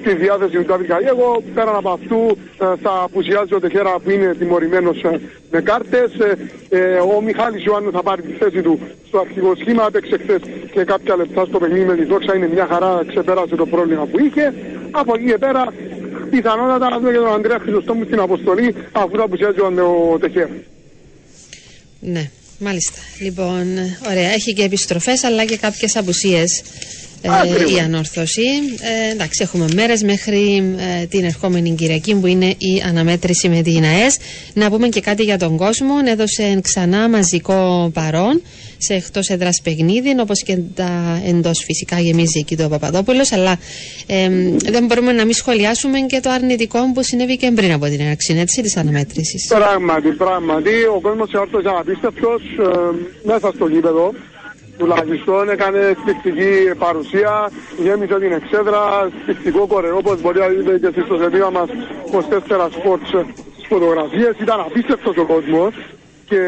στη 0.00 0.14
διάθεση 0.14 0.56
του 0.56 0.64
Ντάβιτ 0.64 0.88
Καγέγο. 0.88 1.42
Πέραν 1.54 1.76
από 1.76 1.90
αυτού 1.90 2.38
ε, 2.58 2.64
θα 2.82 2.92
απουσιάζει 3.02 3.54
ο 3.54 3.60
Τεχέρα 3.60 3.98
που 3.98 4.10
είναι 4.10 4.34
τιμωρημένος 4.34 5.02
ε, 5.02 5.20
με 5.50 5.60
κάρτες. 5.60 6.10
Ε, 6.18 6.36
ε, 6.68 6.98
ο 6.98 7.20
Μιχάλης 7.20 7.64
Ιωάννου 7.64 7.90
θα 7.90 8.02
πάρει 8.02 8.22
τη 8.22 8.32
θέση 8.32 8.62
του 8.62 8.78
στο 9.08 9.18
αρχικό 9.18 9.54
σχήμα. 9.60 9.84
Έπαιξε 9.88 10.18
χθες 10.22 10.40
και 10.72 10.84
κάποια 10.84 11.16
λεπτά 11.16 11.44
στο 11.44 11.58
παιχνίδι 11.58 11.84
με 11.84 11.96
τη 11.96 12.04
Δόξα. 12.04 12.36
Είναι 12.36 12.48
μια 12.48 12.66
χαρά, 12.70 13.04
ξεπέρασε 13.06 13.56
το 13.56 13.66
πρόβλημα 13.66 14.06
που 14.06 14.18
είχε. 14.24 14.54
Από 14.90 15.14
εκεί 15.14 15.24
και 15.24 15.38
πέρα 15.38 15.72
πιθανότατα 16.30 16.90
να 16.90 16.98
δούμε 16.98 17.10
και 17.10 17.16
τον 17.16 17.32
Ανδρέα 17.32 17.58
Χρυσοστόμου 17.58 18.04
στην 18.04 18.20
αποστολή 18.20 18.74
αφού 18.92 19.16
θα 19.16 19.22
απουσιάζει 19.22 19.60
ο, 19.60 19.72
ο 20.12 20.18
Τεχέρας. 20.18 20.50
Ναι, 22.00 22.30
μάλιστα. 22.58 23.00
Λοιπόν, 23.20 23.66
ωραία. 24.10 24.30
Έχει 24.30 24.52
και 24.52 24.62
επιστροφές 24.62 25.24
αλλά 25.24 25.44
και 25.44 25.56
κάποιες 25.56 25.96
απουσίες 25.96 26.62
ε, 27.22 27.28
Ακριβώς. 27.28 27.76
η 27.76 27.78
ανόρθωση. 27.78 28.46
Ε, 29.08 29.12
εντάξει, 29.12 29.42
έχουμε 29.42 29.66
μέρες 29.74 30.02
μέχρι 30.02 30.74
ε, 31.00 31.06
την 31.06 31.24
ερχόμενη 31.24 31.70
Κυριακή 31.70 32.14
που 32.14 32.26
είναι 32.26 32.46
η 32.46 32.82
αναμέτρηση 32.88 33.48
με 33.48 33.62
την 33.62 33.84
ΑΕΣ. 33.84 34.18
Να 34.54 34.70
πούμε 34.70 34.88
και 34.88 35.00
κάτι 35.00 35.22
για 35.22 35.38
τον 35.38 35.56
κόσμο. 35.56 35.94
Έδωσε 36.06 36.60
ξανά 36.62 37.08
μαζικό 37.08 37.90
παρόν 37.94 38.42
σε 38.82 38.94
εκτός 38.94 39.28
έδρας 39.28 39.60
παιχνίδι, 39.64 40.20
όπως 40.20 40.42
και 40.42 40.58
τα 40.74 41.20
εντός 41.26 41.62
φυσικά 41.64 42.00
γεμίζει 42.00 42.38
εκεί 42.38 42.56
το 42.56 42.68
Παπαδόπουλος, 42.68 43.32
αλλά 43.32 43.58
ε, 44.06 44.28
δεν 44.70 44.84
μπορούμε 44.86 45.12
να 45.12 45.24
μην 45.24 45.34
σχολιάσουμε 45.34 45.98
και 46.00 46.20
το 46.20 46.30
αρνητικό 46.30 46.78
που 46.94 47.02
συνέβη 47.02 47.36
και 47.36 47.50
πριν 47.50 47.72
από 47.72 47.86
την 47.86 48.00
έναρξη 48.00 48.36
έτσι, 48.38 48.62
της 48.62 48.76
αναμέτρησης. 48.76 49.46
Πράγματι, 49.46 50.08
πράγματι, 50.08 50.70
ο 50.96 51.00
κόσμος 51.00 51.32
εόρτωσε 51.32 51.68
απίστευτος 51.78 52.42
ε, 52.42 53.26
μέσα 53.26 53.52
στο 53.54 53.66
γήπεδο. 53.66 54.12
Τουλάχιστον 54.80 55.48
έκανε 55.48 55.80
εκπληκτική 55.86 56.74
παρουσία, 56.78 57.50
γέμισε 57.78 58.18
την 58.18 58.32
εξέδρα, 58.32 59.10
εκπληκτικό 59.16 59.66
κορεό, 59.66 59.96
όπως 59.96 60.20
μπορεί 60.20 60.38
να 60.38 60.48
δείτε 60.48 60.78
και 60.78 60.88
στη 60.90 61.00
ιστοσελίδα 61.00 61.50
μας 61.50 61.68
24 62.12 62.68
Sports 62.76 63.24
στις 63.52 63.66
φωτογραφίες. 63.68 64.34
Ήταν 64.40 64.60
απίστευτος 64.60 65.16
ο 65.16 65.24
κόσμος 65.24 65.74
και 66.24 66.42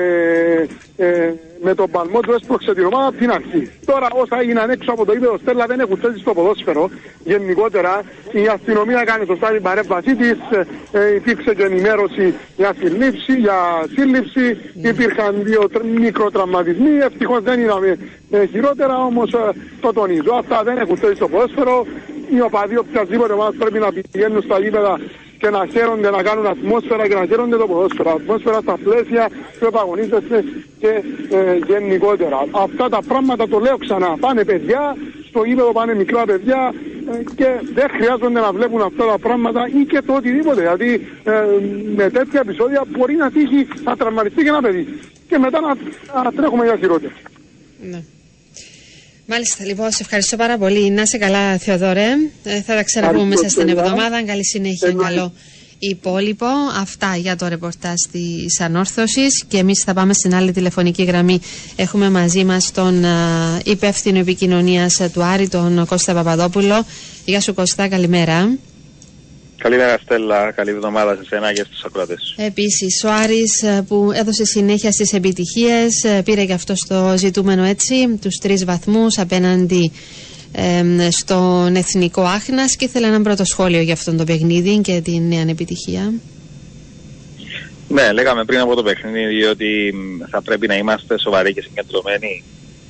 ε, 0.97 1.33
με 1.63 1.75
τον 1.75 1.91
παλμό 1.91 2.21
τους 2.21 2.35
έσπρωξε 2.35 2.75
την 2.75 2.85
ομάδα 2.85 3.07
από 3.07 3.17
την 3.17 3.31
αρχή. 3.31 3.71
Τώρα 3.85 4.07
όσα 4.23 4.41
έγιναν 4.41 4.71
έξω 4.71 4.93
από 4.93 5.05
το 5.05 5.13
ύπεδο 5.13 5.39
Στέλλα 5.39 5.67
δεν 5.67 5.81
έχουν 5.81 5.97
θέση 5.97 6.19
στο 6.19 6.33
ποδόσφαιρο. 6.35 6.91
Γενικότερα 7.25 8.03
η 8.33 8.47
αστυνομία 8.47 9.01
έκανε 9.01 9.25
σωστά 9.25 9.49
την 9.51 9.63
παρέμβασή 9.63 10.17
της. 10.17 10.37
Ε, 10.51 10.67
ε, 10.93 11.15
υπήρξε 11.15 11.55
και 11.55 11.63
ενημέρωση 11.63 12.35
για 12.57 12.75
συλλήψη, 12.79 13.33
για 13.39 13.59
σύλληψη. 13.95 14.47
Υπήρχαν 14.83 15.35
δύο 15.43 15.63
τr- 15.75 16.01
μικροτραυματισμοί. 16.01 16.91
Ευτυχώς 17.09 17.43
δεν 17.43 17.61
είδαμε 17.61 17.99
ε, 18.31 18.47
χειρότερα, 18.47 18.97
όμως 18.99 19.31
το 19.81 19.93
τονίζω. 19.93 20.33
Αυτά 20.39 20.63
δεν 20.63 20.77
έχουν 20.77 20.97
θέση 20.97 21.15
στο 21.15 21.29
ποδόσφαιρο. 21.29 21.87
Οι 22.35 22.41
οπαδοί 22.41 22.77
οποιασδήποτε 22.77 23.33
ομάδα 23.33 23.53
πρέπει 23.59 23.79
να 23.79 23.93
πηγαίνουν 23.93 24.43
στα 24.43 24.59
γήπεδα 24.59 25.01
και 25.43 25.51
να 25.51 25.67
χαίρονται 25.73 26.11
να 26.11 26.23
κάνουν 26.23 26.47
ατμόσφαιρα 26.47 27.09
και 27.09 27.15
να 27.15 27.25
χαίρονται 27.27 27.57
το 27.57 27.67
ποδόσφαιρο. 27.67 28.11
Ατμόσφαιρα 28.11 28.61
στα 28.61 28.77
πλαίσια 28.85 29.31
του 29.59 29.67
επαγωνίζεσαι 29.67 30.45
και 30.79 30.93
ε, 31.37 31.59
γενικότερα. 31.67 32.39
Αυτά 32.51 32.89
τα 32.89 33.01
πράγματα 33.11 33.49
το 33.49 33.59
λέω 33.59 33.77
ξανά. 33.77 34.17
Πάνε 34.21 34.45
παιδιά, 34.45 34.97
στο 35.29 35.45
γήπεδο 35.45 35.73
πάνε 35.73 35.95
μικρά 35.95 36.25
παιδιά 36.25 36.75
ε, 37.13 37.23
και 37.35 37.49
δεν 37.75 37.89
χρειάζονται 37.97 38.41
να 38.41 38.53
βλέπουν 38.53 38.81
αυτά 38.81 39.05
τα 39.07 39.19
πράγματα 39.19 39.69
ή 39.81 39.85
και 39.85 40.03
το 40.07 40.13
οτιδήποτε. 40.15 40.61
Γιατί 40.61 40.91
ε, 41.25 41.33
με 41.97 42.11
τέτοια 42.11 42.41
επεισόδια 42.41 42.85
μπορεί 42.89 43.15
να 43.15 43.31
τύχει 43.31 43.67
να 43.85 43.97
τραυματιστεί 43.97 44.43
και 44.43 44.49
ένα 44.49 44.61
παιδί. 44.61 44.99
Και 45.29 45.39
μετά 45.39 45.61
να, 45.61 45.73
να 46.23 46.33
τρέχουμε 46.33 46.65
για 46.65 46.77
χειρότερα. 46.77 47.13
Ναι. 47.91 48.03
Μάλιστα, 49.27 49.65
λοιπόν, 49.65 49.91
σε 49.91 49.99
ευχαριστώ 50.01 50.37
πάρα 50.37 50.59
πολύ. 50.59 50.91
Να 50.91 51.03
είσαι 51.03 51.19
καλά, 51.19 51.59
Θεοδόρε. 51.59 52.07
Ε, 52.43 52.61
θα 52.61 52.75
τα 52.75 52.83
ξαναπούμε 52.83 53.25
μέσα 53.25 53.49
στην 53.49 53.69
εβδομάδα. 53.69 54.23
Καλή 54.23 54.45
συνέχεια, 54.45 54.93
καλό 54.93 55.33
υπόλοιπο. 55.79 56.47
Αυτά 56.81 57.17
για 57.17 57.37
το 57.37 57.49
ρεπορτάζ 57.49 57.95
της 58.13 58.61
ανόρθωσης. 58.61 59.45
Και 59.49 59.59
εμείς 59.59 59.83
θα 59.83 59.95
πάμε 59.95 60.15
στην 60.15 60.35
άλλη 60.35 60.53
τηλεφωνική 60.53 61.03
γραμμή. 61.05 61.41
Έχουμε 61.77 62.11
μαζί 62.11 62.45
μας 62.45 62.73
τον 62.73 63.05
uh, 63.05 63.67
υπεύθυνο 63.67 64.19
επικοινωνίας 64.19 65.01
του 65.13 65.23
Άρη, 65.23 65.49
τον 65.49 65.87
Κώστα 65.87 66.15
Παπαδόπουλο. 66.15 66.87
Γεια 67.25 67.41
σου, 67.41 67.55
Κώστα, 67.55 67.89
καλημέρα. 67.89 68.51
Καλημέρα 69.63 69.99
Στέλλα, 69.99 70.51
καλή 70.51 70.71
εβδομάδα 70.71 71.15
σε 71.15 71.21
εσένα 71.23 71.53
και 71.53 71.65
στους 71.65 71.85
ακροατές. 71.85 72.35
Επίσης, 72.37 73.05
ο 73.05 73.11
Άρης 73.11 73.63
ε, 73.63 73.85
που 73.89 74.11
έδωσε 74.15 74.45
συνέχεια 74.45 74.93
στις 74.93 75.13
επιτυχίες, 75.13 76.05
ε, 76.05 76.23
πήρε 76.23 76.45
και 76.45 76.53
αυτό 76.53 76.77
στο 76.77 77.15
ζητούμενο 77.17 77.65
έτσι, 77.65 78.19
τους 78.21 78.37
τρεις 78.37 78.65
βαθμούς 78.65 79.19
απέναντι 79.19 79.93
ε, 80.53 81.11
στον 81.11 81.77
Εθνικό 81.77 82.23
Άχνας 82.23 82.77
και 82.77 82.85
ήθελα 82.85 83.07
ένα 83.07 83.23
πρώτο 83.23 83.45
σχόλιο 83.45 83.81
για 83.81 83.93
αυτόν 83.93 84.17
το 84.17 84.25
παιχνίδι 84.25 84.79
και 84.79 85.01
την 85.01 85.29
νέα 85.29 85.45
επιτυχία. 85.49 86.13
Ναι, 87.89 88.13
λέγαμε 88.13 88.45
πριν 88.45 88.61
από 88.61 88.75
το 88.75 88.83
παιχνίδι 88.83 89.45
ότι 89.45 89.95
θα 90.31 90.43
πρέπει 90.43 90.67
να 90.67 90.77
είμαστε 90.77 91.19
σοβαροί 91.19 91.55
και 91.55 91.63
συγκεντρωμένοι 91.63 92.45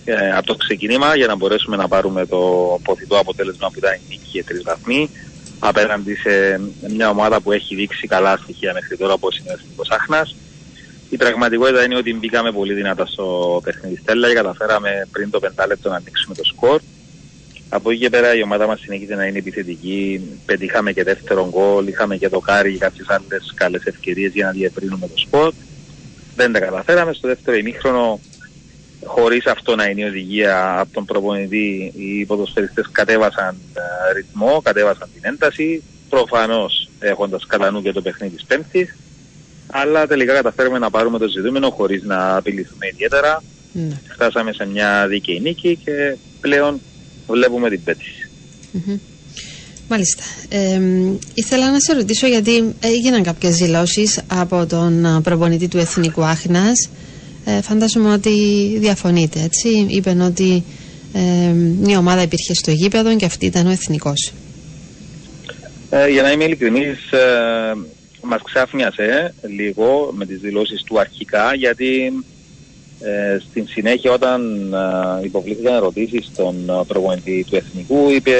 ε, 0.04 0.30
από 0.30 0.46
το 0.46 0.54
ξεκίνημα 0.54 1.16
για 1.16 1.26
να 1.26 1.36
μπορέσουμε 1.36 1.76
να 1.76 1.88
πάρουμε 1.88 2.26
το 2.26 2.38
ποθητό 2.82 3.18
αποτέλεσμα 3.18 3.68
που 3.68 3.78
ήταν 3.78 3.92
η 3.92 4.00
νίκη 4.08 4.28
και 4.32 4.44
τρεις 4.44 4.62
βαθμοί 4.62 5.10
απέναντι 5.64 6.14
σε 6.14 6.60
μια 6.88 7.10
ομάδα 7.10 7.40
που 7.40 7.52
έχει 7.52 7.74
δείξει 7.74 8.06
καλά 8.06 8.36
στοιχεία 8.36 8.72
μέχρι 8.72 8.96
τώρα 8.96 9.12
όπως 9.12 9.38
είναι 9.38 9.50
ο 9.50 9.52
Εθνικός 9.52 9.90
Άχνας. 9.90 10.36
Η 11.10 11.16
πραγματικότητα 11.16 11.84
είναι 11.84 11.96
ότι 11.96 12.14
μπήκαμε 12.14 12.52
πολύ 12.52 12.74
δυνατά 12.74 13.06
στο 13.06 13.60
παιχνίδι 13.64 13.96
Στέλλα 13.96 14.28
και 14.28 14.34
καταφέραμε 14.34 15.08
πριν 15.12 15.30
το 15.30 15.40
πεντάλεπτο 15.40 15.88
να 15.88 15.96
ανοίξουμε 15.96 16.34
το 16.34 16.44
σκορ. 16.44 16.80
Από 17.68 17.90
εκεί 17.90 18.00
και 18.00 18.10
πέρα 18.10 18.34
η 18.34 18.42
ομάδα 18.42 18.66
μας 18.66 18.80
συνεχίζει 18.80 19.14
να 19.14 19.24
είναι 19.24 19.38
επιθετική. 19.38 20.20
Πετύχαμε 20.46 20.92
και 20.92 21.02
δεύτερο 21.02 21.48
γκολ, 21.50 21.86
είχαμε 21.86 22.16
και 22.16 22.28
το 22.28 22.40
κάρι 22.40 22.72
και 22.72 22.78
κάποιες 22.78 23.06
άλλες 23.08 23.52
καλές 23.54 23.84
ευκαιρίες 23.84 24.32
για 24.32 24.44
να 24.44 24.52
διευρύνουμε 24.52 25.08
το 25.08 25.16
σκορ. 25.16 25.52
Δεν 26.36 26.52
τα 26.52 26.58
καταφέραμε. 26.58 27.12
Στο 27.12 27.28
δεύτερο 27.28 27.56
ημίχρονο 27.56 28.20
χωρίς 29.04 29.46
αυτό 29.46 29.74
να 29.74 29.84
είναι 29.84 30.00
η 30.00 30.04
οδηγία 30.04 30.80
από 30.80 30.92
τον 30.92 31.04
προπονητή 31.04 31.92
οι 31.96 32.24
ποδοσφαιριστές 32.24 32.88
κατέβασαν 32.92 33.56
uh, 33.74 34.14
ρυθμό, 34.14 34.60
κατέβασαν 34.62 35.08
την 35.14 35.22
ένταση 35.24 35.82
προφανώς 36.08 36.88
έχοντας 36.98 37.46
κατά 37.46 37.70
νου 37.70 37.82
και 37.82 37.92
το 37.92 38.02
παιχνίδι 38.02 38.34
της 38.34 38.44
Πέμπτης 38.44 38.96
αλλά 39.66 40.06
τελικά 40.06 40.32
καταφέρουμε 40.34 40.78
να 40.78 40.90
πάρουμε 40.90 41.18
το 41.18 41.28
ζητούμενο 41.28 41.70
χωρίς 41.70 42.02
να 42.02 42.36
απειληθούμε 42.36 42.86
ιδιαίτερα 42.92 43.42
ναι. 43.72 44.00
φτάσαμε 44.12 44.52
σε 44.52 44.66
μια 44.66 45.06
δίκαιη 45.08 45.40
νίκη 45.40 45.78
και 45.84 46.16
πλέον 46.40 46.80
βλέπουμε 47.26 47.68
την 47.68 47.82
πέτηση 47.84 48.30
mm-hmm. 48.74 48.98
Μάλιστα. 49.88 50.22
Ε, 50.48 50.80
ήθελα 51.34 51.70
να 51.70 51.80
σε 51.80 51.92
ρωτήσω 51.92 52.26
γιατί 52.26 52.74
έγιναν 52.80 53.22
κάποιες 53.22 53.56
δηλώσεις 53.56 54.20
από 54.26 54.66
τον 54.66 55.20
προπονητή 55.22 55.68
του 55.68 55.78
Εθνικού 55.78 56.24
Άχνας 56.24 56.88
ε, 57.44 57.62
φαντάζομαι 57.62 58.12
ότι 58.12 58.30
διαφωνείτε, 58.78 59.42
έτσι. 59.42 59.86
Είπαν 59.88 60.20
ότι 60.20 60.64
ε, 61.12 61.52
μια 61.80 61.98
ομάδα 61.98 62.22
υπήρχε 62.22 62.54
στο 62.54 62.70
γήπεδο 62.70 63.16
και 63.16 63.24
αυτή 63.24 63.46
ήταν 63.46 63.66
ο 63.66 63.70
εθνικός. 63.70 64.32
Ε, 65.90 66.08
για 66.08 66.22
να 66.22 66.30
είμαι 66.30 66.44
ειλικρινής, 66.44 67.12
ε, 67.12 67.74
μας 68.22 68.40
ξάφνιασε 68.42 69.34
λίγο 69.42 70.12
με 70.16 70.26
τις 70.26 70.40
δηλώσεις 70.40 70.82
του 70.82 71.00
αρχικά, 71.00 71.54
γιατί 71.54 72.12
ε, 73.00 73.38
στην 73.50 73.66
συνέχεια 73.68 74.12
όταν 74.12 74.72
ε, 74.72 75.24
υποβλήθηκαν 75.24 75.74
ερωτήσεις 75.74 76.26
στον 76.32 76.84
προπονητή 76.86 77.44
του 77.48 77.56
εθνικού, 77.56 78.10
είπε, 78.10 78.32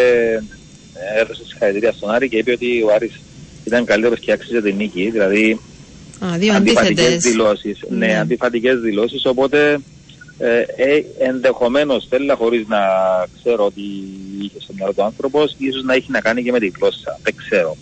έδωσε 1.21 1.43
συγχαρητήρια 1.47 1.93
στον 1.93 2.11
Άρη 2.11 2.29
και 2.29 2.37
είπε 2.37 2.53
ότι 2.53 2.83
ο 2.83 2.93
Άρης 2.95 3.21
ήταν 3.65 3.85
καλύτερος 3.85 4.19
και 4.19 4.33
άξιζε 4.33 4.63
την 4.63 4.77
νίκη, 4.77 5.11
δηλαδή 5.11 5.61
Α, 6.25 6.39
δύο 6.39 6.55
αντίφατικές 6.55 7.17
δηλώσεις. 7.17 7.79
Ναι, 7.89 8.07
ναι 8.07 8.19
αντιφατικές 8.19 8.81
δηλώσεις, 8.81 9.27
οπότε 9.27 9.79
ε, 10.39 10.65
ε, 10.77 11.05
ενδεχομένως 11.19 12.07
θέλει 12.09 12.31
χωρίς 12.31 12.67
να 12.69 12.79
ξέρω 13.39 13.65
ότι 13.65 13.81
είχε 14.41 14.61
στο 14.61 14.73
μυαλό 14.77 14.93
του 14.93 15.03
άνθρωπος, 15.03 15.55
ίσως 15.59 15.83
να 15.83 15.95
έχει 15.95 16.11
να 16.11 16.21
κάνει 16.21 16.43
και 16.43 16.53
με 16.53 16.59
τη 16.59 16.73
γλώσσα, 16.79 17.19
δεν 17.23 17.35
ξέρω. 17.37 17.77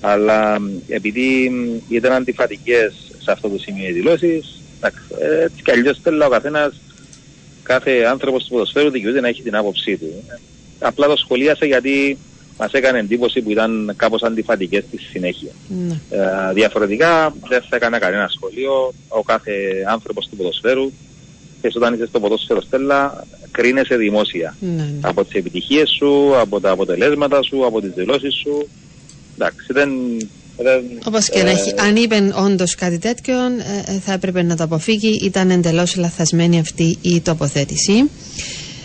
Αλλά 0.00 0.58
επειδή 0.88 1.50
ήταν 1.88 2.12
αντιφατικές 2.12 2.92
σε 3.18 3.32
αυτό 3.32 3.48
το 3.48 3.58
σημείο 3.58 3.88
οι 3.88 3.92
δηλώσεις, 3.92 4.60
έτσι 5.42 5.62
κι 5.62 5.70
αλλιώς 5.70 5.98
θέλει 6.02 6.24
ο 6.24 6.28
καθένας, 6.28 6.80
κάθε 7.62 8.04
άνθρωπος 8.10 8.44
του 8.44 8.50
ποδοσφαίρου 8.50 8.90
δικαιούται 8.90 9.20
να 9.20 9.28
έχει 9.28 9.42
την 9.42 9.56
άποψή 9.56 9.96
του. 9.96 10.24
Απλά 10.78 11.06
το 11.06 11.16
σχολίασα 11.16 11.66
γιατί 11.66 12.18
μας 12.62 12.72
έκανε 12.72 12.98
εντύπωση 12.98 13.40
που 13.40 13.50
ήταν 13.50 13.94
κάπως 13.96 14.22
αντιφατικές 14.22 14.84
στη 14.86 14.98
συνέχεια. 14.98 15.50
Ναι. 15.68 16.00
Ε, 16.10 16.52
διαφορετικά 16.52 17.34
δεν 17.48 17.62
θα 17.68 17.76
έκανα 17.76 17.98
κανένα 17.98 18.28
σχολείο. 18.28 18.94
Ο 19.08 19.22
κάθε 19.22 19.52
άνθρωπος 19.88 20.28
του 20.28 20.36
ποδοσφαίρου 20.36 20.90
και 21.60 21.70
όταν 21.74 21.94
είσαι 21.94 22.06
στο 22.06 22.20
ποδόσφαιρο 22.20 22.60
Στέλλα 22.60 23.26
κρίνεσαι 23.50 23.96
δημόσια. 23.96 24.56
Ναι, 24.60 24.68
ναι. 24.68 24.84
Από 25.00 25.24
τις 25.24 25.34
επιτυχίες 25.34 25.90
σου, 25.98 26.38
από 26.38 26.60
τα 26.60 26.70
αποτελέσματα 26.70 27.42
σου, 27.42 27.66
από 27.66 27.80
τις 27.80 27.92
δηλώσεις 27.94 28.34
σου. 28.34 28.68
Εντάξει, 29.34 29.66
δεν 29.72 29.90
Όπως 31.04 31.28
και 31.28 31.42
να 31.42 31.50
έχει, 31.50 31.68
ε, 31.68 31.82
αν 31.82 31.96
είπε 31.96 32.32
όντως 32.34 32.74
κάτι 32.74 32.98
τέτοιο, 32.98 33.34
ε, 33.86 33.98
θα 34.04 34.12
έπρεπε 34.12 34.42
να 34.42 34.56
το 34.56 34.64
αποφύγει. 34.64 35.20
Ήταν 35.22 35.50
εντελώς 35.50 35.96
λαθασμένη 35.96 36.58
αυτή 36.58 36.98
η 37.02 37.20
τοποθέτηση. 37.20 38.10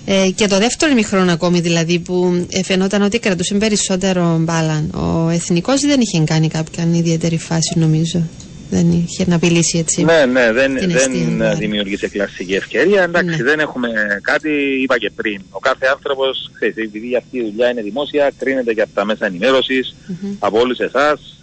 Ε, 0.10 0.30
και 0.36 0.48
το 0.48 0.58
δεύτερο 0.58 0.92
ημιχρόνο 0.92 1.32
ακόμη 1.32 1.60
δηλαδή 1.60 2.00
που 2.00 2.46
ε, 2.50 2.64
φαινόταν 2.64 3.02
ότι 3.02 3.20
κρατούσε 3.20 3.56
περισσότερο 3.56 4.38
μπάλα. 4.40 4.86
Ο 4.94 5.30
εθνικός 5.30 5.82
δεν 5.82 6.00
είχε 6.00 6.24
κάνει 6.24 6.48
κάποια 6.48 6.88
ιδιαίτερη 6.94 7.38
φάση 7.38 7.80
νομίζω. 7.80 8.30
Δεν 8.70 8.92
είχε 8.92 9.26
να 9.28 9.36
απειλήσει 9.36 9.78
έτσι. 9.78 10.04
Ναι, 10.04 10.26
ναι, 10.26 10.52
δεν, 10.52 10.78
δεν 10.80 11.12
δημιούργησε 11.58 12.08
κλασική 12.08 12.54
ευκαιρία. 12.54 13.04
Εντάξει, 13.04 13.38
ναι. 13.38 13.44
δεν 13.44 13.60
έχουμε 13.60 13.90
κάτι, 14.22 14.50
είπα 14.82 14.98
και 14.98 15.12
πριν. 15.16 15.42
Ο 15.50 15.60
κάθε 15.60 15.88
άνθρωπος, 15.92 16.52
επειδή 16.60 17.16
αυτή 17.16 17.38
η 17.38 17.42
δουλειά 17.42 17.70
είναι 17.70 17.82
δημόσια, 17.82 18.32
κρίνεται 18.38 18.74
και 18.74 18.82
από 18.82 18.92
τα 18.94 19.06
μέσα 19.06 19.26
ενημέρωσης, 19.26 19.96
mm-hmm. 19.96 20.36
από 20.40 20.60
όλους 20.60 20.80
εσάς. 20.80 21.42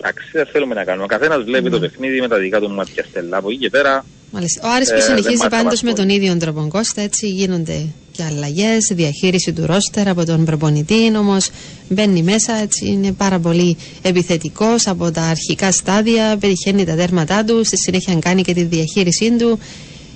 Εντάξει, 0.00 0.28
δεν 0.32 0.46
θέλουμε 0.46 0.74
να 0.74 0.84
κάνουμε. 0.84 1.04
Ο 1.04 1.08
καθένας 1.08 1.44
βλέπει 1.44 1.66
mm-hmm. 1.68 1.70
το 1.70 1.78
παιχνίδι 1.78 2.20
με 2.20 2.28
τα 2.28 2.38
δικά 2.38 2.60
του 2.60 2.70
μάτια 2.70 3.04
στελά. 3.04 3.36
Από 3.36 3.48
εκεί 3.50 3.58
και 3.58 3.70
πέρα 3.70 4.04
Μάλιστα. 4.34 4.68
Ο 4.68 4.70
Άρης 4.70 4.88
που 4.88 4.96
ε, 4.96 5.00
συνεχίζει 5.00 5.48
πάντως 5.50 5.82
με 5.82 5.92
τον 5.92 6.08
ίδιο 6.08 6.36
τρόπο 6.36 6.66
Κώστα, 6.68 7.00
έτσι 7.00 7.28
γίνονται 7.28 7.86
και 8.12 8.22
αλλαγές, 8.22 8.90
διαχείριση 8.92 9.52
του 9.52 9.66
ρόστερ 9.66 10.08
από 10.08 10.24
τον 10.24 10.44
προπονητή, 10.44 11.12
όμως 11.16 11.50
μπαίνει 11.88 12.22
μέσα, 12.22 12.52
έτσι 12.52 12.86
είναι 12.86 13.12
πάρα 13.12 13.38
πολύ 13.38 13.76
επιθετικός 14.02 14.86
από 14.86 15.10
τα 15.10 15.22
αρχικά 15.22 15.72
στάδια, 15.72 16.36
πετυχαίνει 16.40 16.84
τα 16.84 16.94
τέρματά 16.94 17.44
του, 17.44 17.64
στη 17.64 17.76
συνέχεια 17.76 18.14
κάνει 18.14 18.42
και 18.42 18.54
τη 18.54 18.62
διαχείρισή 18.62 19.36
του. 19.36 19.58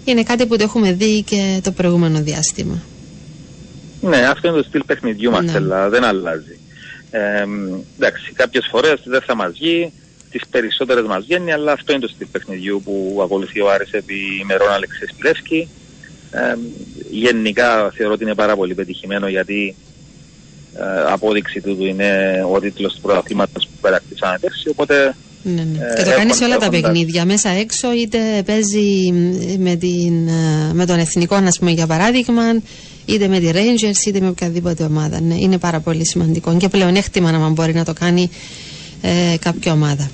Είναι 0.04 0.22
κάτι 0.22 0.46
που 0.46 0.56
το 0.56 0.62
έχουμε 0.62 0.92
δει 0.92 1.22
και 1.22 1.60
το 1.62 1.70
προηγούμενο 1.70 2.20
διάστημα. 2.20 2.82
Ναι, 4.00 4.16
αυτό 4.16 4.48
είναι 4.48 4.56
το 4.56 4.62
στυλ 4.62 4.82
παιχνιδιού 4.86 5.30
μας, 5.30 5.44
ναι. 5.44 5.88
δεν 5.88 6.04
αλλάζει. 6.04 6.58
Ε, 7.10 7.44
εντάξει, 7.98 8.32
κάποιες 8.32 8.68
φορές 8.70 9.00
δεν 9.04 9.20
θα 9.26 9.34
μας 9.34 9.52
βγει, 9.52 9.92
τις 10.30 10.42
περισσότερες 10.50 11.04
μας 11.04 11.24
βγαίνει, 11.24 11.52
αλλά 11.52 11.72
αυτό 11.72 11.92
είναι 11.92 12.00
το 12.00 12.08
στυλ 12.08 12.26
παιχνιδιού 12.32 12.82
που 12.84 13.20
ακολουθεί 13.22 13.60
ο 13.60 13.70
Άρης 13.70 13.92
επί 13.92 14.14
ημερών 14.42 14.70
Αλεξής 14.70 15.14
Πιλεύσκη. 15.18 15.68
Ε, 16.30 16.54
γενικά 17.10 17.90
θεωρώ 17.94 18.12
ότι 18.12 18.22
είναι 18.22 18.34
πάρα 18.34 18.56
πολύ 18.56 18.74
πετυχημένο 18.74 19.28
γιατί 19.28 19.74
ε, 20.74 21.12
απόδειξη 21.12 21.60
του 21.60 21.84
είναι 21.84 22.40
ο 22.52 22.60
τίτλος 22.60 22.94
του 22.94 23.00
πρωταθλήματος 23.00 23.66
που 23.66 23.78
περακτήσαμε 23.80 24.38
πέρσι, 24.38 24.68
οπότε 24.68 25.14
ναι, 25.42 25.62
ναι. 25.62 25.78
Ε, 25.78 25.94
και 25.96 26.02
το 26.02 26.16
κάνεις 26.16 26.36
σε 26.36 26.44
όλα 26.44 26.56
τα 26.56 26.68
παιχνίδια, 26.68 27.24
μέσα 27.24 27.48
έξω, 27.48 27.92
είτε 27.92 28.18
παίζει 28.46 29.12
με, 29.58 29.76
την, 29.76 30.28
ε, 30.28 30.72
με 30.72 30.86
τον 30.86 30.98
εθνικό, 30.98 31.34
ας 31.34 31.58
πούμε, 31.58 31.70
για 31.70 31.86
παράδειγμα, 31.86 32.42
είτε 33.04 33.28
με 33.28 33.38
τη 33.38 33.50
Rangers, 33.52 34.06
είτε 34.06 34.20
με 34.20 34.28
οποιαδήποτε 34.28 34.84
ομάδα. 34.84 35.20
Ναι, 35.20 35.34
είναι 35.34 35.58
πάρα 35.58 35.80
πολύ 35.80 36.06
σημαντικό 36.06 36.56
και 36.56 36.68
πλεονέκτημα 36.68 37.30
να 37.30 37.48
μπορεί 37.48 37.74
να 37.74 37.84
το 37.84 37.92
κάνει 37.92 38.30
ε, 39.00 39.36
κάποια 39.40 39.72
ομάδα. 39.72 40.10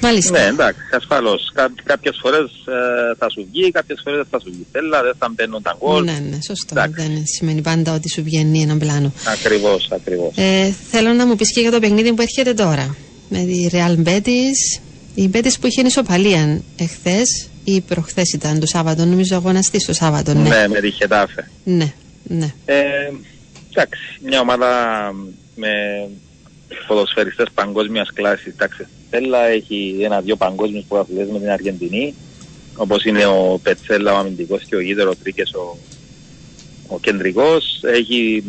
Μάλιστα. 0.00 0.38
Ναι, 0.38 0.46
εντάξει, 0.46 0.80
ασφαλώς. 0.92 1.50
Κά, 1.54 1.72
κάποιες 1.84 2.18
φορές 2.20 2.40
ε, 2.40 3.14
θα 3.18 3.30
σου 3.30 3.46
βγει, 3.52 3.70
κάποιες 3.70 4.00
φορές 4.04 4.18
δεν 4.18 4.28
θα 4.30 4.40
σου 4.40 4.50
βγει. 4.52 4.66
Θέλα, 4.72 5.02
δεν 5.02 5.14
θα 5.18 5.28
μπαίνουν 5.34 5.62
τα 5.62 5.76
γκολ. 5.78 6.04
Ναι, 6.04 6.18
ναι, 6.30 6.38
σωστό. 6.46 6.74
Δεν 6.74 7.26
σημαίνει 7.26 7.60
πάντα 7.60 7.94
ότι 7.94 8.08
σου 8.08 8.22
βγαίνει 8.22 8.62
ένα 8.62 8.76
πλάνο. 8.76 9.12
Ακριβώς, 9.32 9.88
ακριβώς. 9.92 10.32
Ε, 10.36 10.74
θέλω 10.90 11.12
να 11.12 11.26
μου 11.26 11.36
πεις 11.36 11.52
και 11.52 11.60
για 11.60 11.70
το 11.70 11.80
παιχνίδι 11.80 12.12
που 12.12 12.22
έρχεται 12.22 12.54
τώρα. 12.54 12.96
Με 13.28 13.38
τη 13.38 13.68
Real 13.72 14.08
Betis. 14.08 14.80
Η 15.14 15.30
Betis 15.32 15.52
που 15.60 15.66
είχε 15.66 15.82
ισοπαλία 15.86 16.62
εχθές 16.76 17.48
ή 17.64 17.80
προχθές 17.80 18.32
ήταν 18.32 18.60
το 18.60 18.66
Σάββατο, 18.66 19.04
νομίζω 19.04 19.36
αγωναστή 19.36 19.86
το 19.86 19.92
Σάββατο. 19.92 20.34
Ναι, 20.34 20.48
ναι 20.48 20.68
με 20.68 20.80
τη 20.80 20.90
Χετάφε. 20.90 21.50
Ναι, 21.64 21.92
ναι. 22.22 22.54
Ε, 22.64 22.82
εντάξει, 23.70 24.00
μια 24.22 24.40
ομάδα 24.40 24.68
με 25.54 25.68
ποδοσφαιριστές 26.86 27.46
παγκόσμιας 27.54 28.12
κλάσης. 28.12 28.52
Εντάξει, 28.52 28.86
Πετσέλα 29.10 29.46
έχει 29.46 29.98
ένα-δυο 30.02 30.36
παγκόσμιους 30.36 30.84
πρωταθλητές 30.88 31.28
με 31.28 31.38
την 31.38 31.50
Αργεντινή, 31.50 32.14
όπως 32.76 33.04
είναι 33.04 33.26
ο 33.26 33.60
Πετσέλα, 33.62 34.12
ο 34.14 34.16
αμυντικός 34.16 34.64
και 34.64 34.76
ο 34.76 34.80
Γίδερο 34.80 35.14
Τρίκες, 35.14 35.52
ο, 35.54 35.78
ο 36.88 37.00
κεντρικός. 37.00 37.80
Έχει, 37.82 38.44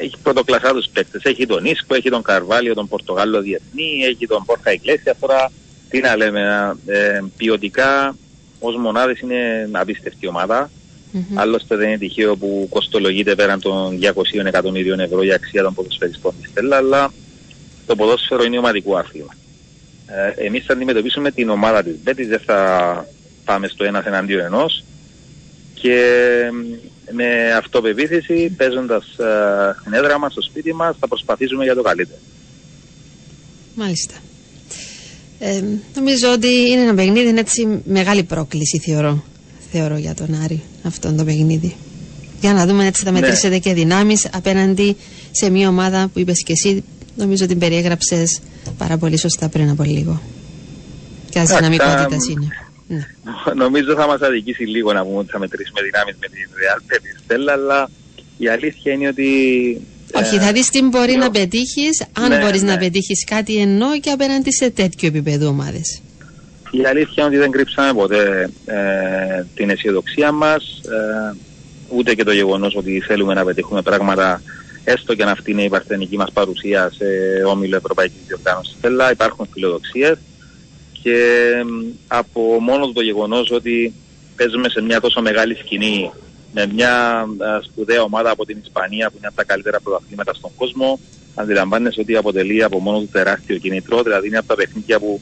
έχει 0.00 0.16
πρωτοκλασσάτους 0.22 0.88
παίκτες. 0.92 1.22
Έχει 1.24 1.46
τον 1.46 1.64
Ίσκο, 1.64 1.94
έχει 1.94 2.10
τον 2.10 2.22
Καρβάλιο, 2.22 2.74
τον 2.74 2.88
Πορτογάλο 2.88 3.40
Διεθνή, 3.40 4.04
έχει 4.08 4.26
τον 4.26 4.44
Πόρχα 4.44 4.72
Ιγκλέσιας. 4.72 5.16
Τώρα, 5.20 5.52
τι 5.88 6.00
να 6.00 6.16
λέμε, 6.16 6.76
ε, 6.86 7.20
ποιοτικά 7.36 8.16
ως 8.60 8.76
μονάδες 8.76 9.20
είναι 9.20 9.68
απίστευτη 9.72 10.26
ομάδα. 10.26 10.70
Mm-hmm. 11.14 11.34
Άλλωστε 11.34 11.76
δεν 11.76 11.88
είναι 11.88 11.98
τυχαίο 11.98 12.36
που 12.36 12.66
κοστολογείται 12.70 13.34
πέραν 13.34 13.60
των 13.60 13.98
200 14.02 14.46
εκατομμύριων 14.46 15.00
ευρώ 15.00 15.22
η 15.22 15.32
αξία 15.32 15.62
των 15.62 15.74
ποδοσφαιριστών 15.74 16.34
της 16.40 16.50
Στέλλα, 16.50 16.76
αλλά 16.76 17.12
το 17.86 17.96
ποδόσφαιρο 17.96 18.42
είναι 18.42 18.58
ομαδικό 18.58 18.96
άθλημα. 18.96 19.34
Ε, 20.06 20.46
εμείς 20.46 20.64
θα 20.64 20.72
αντιμετωπίσουμε 20.72 21.30
την 21.30 21.48
ομάδα 21.48 21.82
της 21.82 21.94
Μπέτης, 22.02 22.28
δεν 22.28 22.40
θα 22.46 23.06
πάμε 23.44 23.68
στο 23.68 23.84
ένας 23.84 24.04
εναντίον 24.04 24.40
ενός 24.40 24.84
και 25.74 26.04
με 27.12 27.52
αυτοπεποίθηση 27.52 28.54
παίζοντας 28.56 29.04
ε, 29.04 29.76
στην 29.80 29.92
έδρα 29.92 30.18
μας, 30.18 30.32
στο 30.32 30.42
σπίτι 30.42 30.74
μας, 30.74 30.96
θα 31.00 31.08
προσπαθήσουμε 31.08 31.64
για 31.64 31.74
το 31.74 31.82
καλύτερο. 31.82 32.18
Μάλιστα. 33.74 34.14
Ε, 35.38 35.62
νομίζω 35.94 36.32
ότι 36.32 36.70
είναι 36.70 36.80
ένα 36.80 36.94
παιχνίδι, 36.94 37.28
είναι 37.28 37.40
έτσι 37.40 37.82
μεγάλη 37.84 38.22
πρόκληση 38.22 38.78
θεωρώ 38.78 39.24
θεωρώ 39.72 39.96
για 39.96 40.14
τον 40.14 40.42
Άρη 40.44 40.62
αυτό 40.82 41.12
το 41.12 41.24
παιχνίδι. 41.24 41.76
Για 42.40 42.52
να 42.52 42.66
δούμε 42.66 42.86
έτσι 42.86 43.04
θα 43.04 43.10
ναι. 43.10 43.20
μετρήσετε 43.20 43.58
και 43.58 43.74
δυνάμεις 43.74 44.28
απέναντι 44.32 44.96
σε 45.30 45.50
μια 45.50 45.68
ομάδα 45.68 46.10
που 46.12 46.18
είπες 46.18 46.42
και 46.42 46.52
εσύ, 46.52 46.84
νομίζω 47.16 47.46
την 47.46 47.58
περιέγραψες 47.58 48.40
πάρα 48.78 48.96
πολύ 48.96 49.18
σωστά 49.18 49.48
πριν 49.48 49.70
από 49.70 49.82
λίγο. 49.82 50.22
Και 51.30 51.38
ας 51.38 51.48
δυναμικότητας 51.48 52.28
είναι. 52.28 52.48
Ναι. 52.86 53.06
Νομίζω 53.54 53.94
θα 53.94 54.06
μας 54.06 54.20
αδικήσει 54.20 54.62
λίγο 54.64 54.92
να 54.92 55.04
πούμε 55.04 55.18
ότι 55.18 55.30
θα 55.30 55.38
μετρήσουμε 55.38 55.80
δυνάμεις 55.82 56.16
με 56.20 56.26
την 56.26 56.48
Real 56.60 56.80
Stella, 57.32 57.52
αλλά 57.52 57.90
η 58.38 58.48
αλήθεια 58.48 58.92
είναι 58.92 59.08
ότι. 59.08 59.26
Όχι, 60.14 60.38
θα 60.38 60.52
δεις 60.52 60.68
τι 60.70 60.82
μπορεί 60.82 61.14
να 61.14 61.30
πετύχεις, 61.30 62.04
αν 62.12 62.28
ναι, 62.28 62.40
μπορείς 62.40 62.62
να 62.62 62.72
ναι. 62.72 62.78
πετύχεις 62.78 63.24
κάτι 63.24 63.56
ενώ 63.56 64.00
και 64.00 64.10
απέναντι 64.10 64.52
σε 64.52 64.70
τέτοιο 64.70 65.08
επίπεδο 65.08 65.48
ομάδες. 65.48 66.00
Η 66.70 66.84
αλήθεια 66.84 67.12
είναι 67.16 67.26
ότι 67.26 67.36
δεν 67.36 67.50
κρύψαμε 67.50 67.92
ποτέ 67.92 68.50
ε, 68.64 69.44
την 69.54 69.70
αισιοδοξία 69.70 70.32
μας, 70.32 70.80
ε, 70.84 71.36
ούτε 71.88 72.14
και 72.14 72.24
το 72.24 72.32
γεγονός 72.32 72.76
ότι 72.76 73.00
θέλουμε 73.00 73.34
να 73.34 73.44
πετύχουμε 73.44 73.82
πράγματα 73.82 74.42
έστω 74.84 75.14
και 75.14 75.22
αν 75.22 75.28
αυτή 75.28 75.50
είναι 75.50 75.62
η 75.62 75.68
παρθενική 75.68 76.16
μας 76.16 76.32
παρουσία 76.32 76.90
σε 76.94 77.04
όμιλο 77.46 77.76
Ευρωπαϊκής 77.76 78.20
Διοργάνωσης. 78.26 78.76
Θέλα, 78.80 79.10
υπάρχουν 79.10 79.48
φιλοδοξίες 79.52 80.18
και 81.02 81.18
από 82.06 82.40
μόνο 82.60 82.92
το 82.92 83.00
γεγονός 83.00 83.50
ότι 83.50 83.94
παίζουμε 84.36 84.68
σε 84.68 84.82
μια 84.82 85.00
τόσο 85.00 85.20
μεγάλη 85.20 85.54
σκηνή 85.54 86.10
με 86.54 86.66
μια 86.74 87.26
ε, 87.38 87.64
σπουδαία 87.64 88.02
ομάδα 88.02 88.30
από 88.30 88.44
την 88.46 88.58
Ισπανία 88.62 89.10
που 89.10 89.14
είναι 89.16 89.26
από 89.26 89.36
τα 89.36 89.44
καλύτερα 89.44 89.80
πρωταθλήματα 89.80 90.34
στον 90.34 90.50
κόσμο 90.56 91.00
αντιλαμβάνεσαι 91.34 92.00
ότι 92.00 92.16
αποτελεί 92.16 92.62
από 92.62 92.78
μόνο 92.78 92.98
του 92.98 93.08
τεράστιο 93.12 93.58
κινητρό, 93.58 94.02
δηλαδή 94.02 94.26
είναι 94.26 94.38
από 94.38 94.46
τα 94.46 94.54
παιχνίδια 94.54 94.98
που 94.98 95.20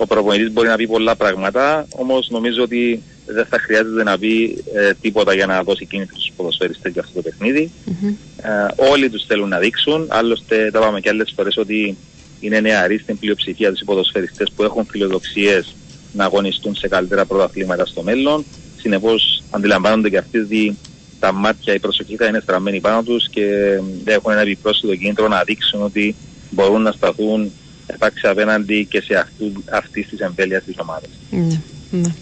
ο 0.00 0.06
προπονητής 0.06 0.52
μπορεί 0.52 0.68
να 0.68 0.76
πει 0.76 0.86
πολλά 0.86 1.16
πράγματα, 1.16 1.86
όμως 1.90 2.28
νομίζω 2.30 2.62
ότι 2.62 3.02
δεν 3.26 3.46
θα 3.46 3.58
χρειάζεται 3.58 4.02
να 4.02 4.18
πει 4.18 4.64
ε, 4.74 4.92
τίποτα 5.00 5.34
για 5.34 5.46
να 5.46 5.62
δώσει 5.62 5.86
κίνητρο 5.86 6.16
στους 6.16 6.32
ποδοσφαιριστές 6.36 6.92
για 6.92 7.02
αυτό 7.02 7.14
το 7.14 7.22
παιχνίδι. 7.22 7.70
Mm-hmm. 7.86 8.14
Ε, 8.42 8.90
όλοι 8.90 9.10
τους 9.10 9.24
θέλουν 9.26 9.48
να 9.48 9.58
δείξουν, 9.58 10.06
άλλωστε 10.08 10.70
τα 10.70 10.78
είπαμε 10.78 11.00
και 11.00 11.08
άλλες 11.08 11.32
φορές 11.36 11.56
ότι 11.56 11.96
είναι 12.40 12.60
νεαροί 12.60 12.98
στην 12.98 13.18
πλειοψηφία 13.18 13.70
τους 13.70 13.80
οι 13.80 13.84
ποδοσφαιριστές 13.84 14.52
που 14.56 14.62
έχουν 14.62 14.86
φιλοδοξίες 14.90 15.74
να 16.12 16.24
αγωνιστούν 16.24 16.74
σε 16.74 16.88
καλύτερα 16.88 17.24
πρωταθλήματα 17.24 17.86
στο 17.86 18.02
μέλλον. 18.02 18.44
Συνεπώς 18.76 19.42
αντιλαμβάνονται 19.50 20.08
και 20.08 20.18
αυτοί 20.18 20.38
ότι 20.38 20.76
τα 21.20 21.32
μάτια, 21.32 21.74
η 21.74 21.78
προσοχή 21.78 22.16
θα 22.16 22.26
είναι 22.26 22.40
στραμμένη 22.40 22.80
πάνω 22.80 23.02
τους 23.02 23.28
και 23.28 23.78
έχουν 24.04 24.32
ένα 24.32 24.40
επιπρόσθετο 24.40 24.96
κίνητρο 24.96 25.28
να 25.28 25.42
δείξουν 25.42 25.82
ότι 25.82 26.14
μπορούν 26.50 26.82
να 26.82 26.92
σταθούν 26.92 27.52
υπάρξει 27.94 28.26
απέναντι 28.26 28.84
και 28.84 29.00
σε 29.00 29.14
αυτού, 29.14 29.64
αυτής 29.70 30.08
της 30.08 30.20
εμβέλειας 30.20 30.64
της 30.64 30.74
ομάδας. 30.78 31.10
Ναι, 31.30 31.60
ναι. 31.90 32.14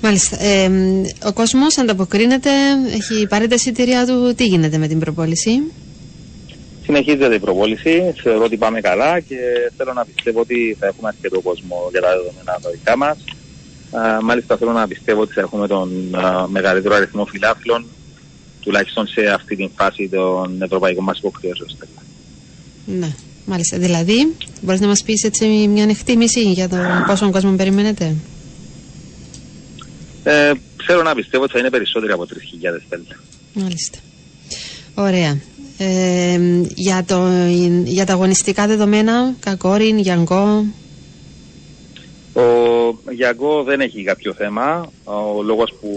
Μάλιστα. 0.00 0.42
Ε, 0.42 0.70
ο 1.24 1.32
κόσμος 1.32 1.78
ανταποκρίνεται, 1.78 2.50
έχει 2.92 3.26
πάρει 3.26 3.46
τα 3.46 3.54
εισιτήριά 3.54 4.06
του. 4.06 4.34
Τι 4.34 4.44
γίνεται 4.44 4.78
με 4.78 4.88
την 4.88 4.98
προπόληση; 4.98 5.62
Συνεχίζεται 6.84 7.34
η 7.34 7.38
προπόληση. 7.38 8.14
Θεωρώ 8.22 8.44
ότι 8.44 8.56
πάμε 8.56 8.80
καλά 8.80 9.20
και 9.20 9.36
θέλω 9.76 9.92
να 9.92 10.04
πιστεύω 10.04 10.40
ότι 10.40 10.76
θα 10.80 10.86
έχουμε 10.86 11.08
αρκετό 11.08 11.40
κόσμο 11.40 11.88
για 11.90 12.00
τα 12.00 12.08
δεδομένα 12.08 12.58
τα 12.62 12.70
δικά 12.70 12.96
μας. 12.96 13.18
Μάλιστα 14.22 14.56
θέλω 14.56 14.72
να 14.72 14.86
πιστεύω 14.86 15.20
ότι 15.20 15.32
θα 15.32 15.40
έχουμε 15.40 15.66
τον 15.66 16.14
α, 16.14 16.48
μεγαλύτερο 16.48 16.94
αριθμό 16.94 17.24
φιλάθλων 17.24 17.86
τουλάχιστον 18.60 19.06
σε 19.06 19.20
αυτή 19.34 19.56
την 19.56 19.70
φάση 19.76 20.08
των 20.08 20.62
ευρωπαϊκών 20.62 21.04
μας 21.04 21.18
υποχρεώσεων. 21.18 21.68
Ναι. 22.86 23.14
Μάλιστα. 23.50 23.78
Δηλαδή, 23.78 24.34
μπορείς 24.60 24.80
να 24.80 24.86
μας 24.86 25.02
πεις 25.02 25.24
έτσι 25.24 25.46
μια 25.46 25.84
εκτίμηση 25.84 26.40
για 26.40 26.68
το 26.68 26.76
πόσο 27.06 27.30
κόσμο 27.30 27.56
περιμένετε; 27.56 28.14
Ε, 30.24 30.52
ξέρω 30.76 31.02
να 31.02 31.14
πιστεύω 31.14 31.42
ότι 31.42 31.52
θα 31.52 31.58
είναι 31.58 31.70
περισσότεροι 31.70 32.12
από 32.12 32.26
3.000 32.26 32.82
τέλτα. 32.88 33.16
Μάλιστα. 33.52 33.98
Ωραία. 34.94 35.40
Ε, 35.78 36.40
για, 36.74 37.04
το, 37.06 37.26
για 37.84 38.06
τα 38.06 38.12
αγωνιστικά 38.12 38.66
δεδομένα, 38.66 39.34
Κακόριν, 39.40 39.98
Γιάνγκο; 39.98 40.64
Ο 42.32 42.42
Γιάνγκο 43.10 43.62
δεν 43.62 43.80
έχει 43.80 44.02
κάποιο 44.02 44.32
θέμα. 44.34 44.90
Ο 45.04 45.42
λόγος 45.42 45.74
που 45.80 45.90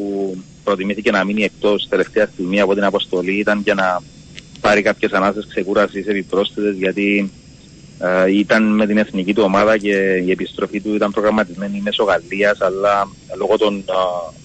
προτιμήθηκε 0.64 1.12
να 1.12 1.24
μείνει 1.24 1.44
εκτός 1.44 1.88
τελευταία 1.90 2.30
στιγμή 2.34 2.60
από 2.60 2.74
την 2.74 2.84
αποστολή 2.84 3.40
ήταν 3.40 3.62
για 3.64 3.74
να 3.74 4.02
πάρει 4.62 4.82
κάποιες 4.82 5.12
ανάσες 5.12 5.48
ξεκούρασης 5.50 6.08
επιπρόσθετες 6.08 6.76
γιατί 6.76 7.32
ε, 8.04 8.38
ήταν 8.38 8.64
με 8.76 8.86
την 8.86 8.98
εθνική 8.98 9.34
του 9.34 9.44
ομάδα 9.44 9.78
και 9.78 10.24
η 10.26 10.32
επιστροφή 10.32 10.82
του 10.82 10.96
ήταν 10.96 11.12
προγραμματισμένη 11.12 11.82
μέσω 11.82 12.04
Γαλλίας 12.04 12.62
αλλά 12.62 13.10
λόγω 13.38 13.58
των 13.58 13.78
ε, 13.78 13.94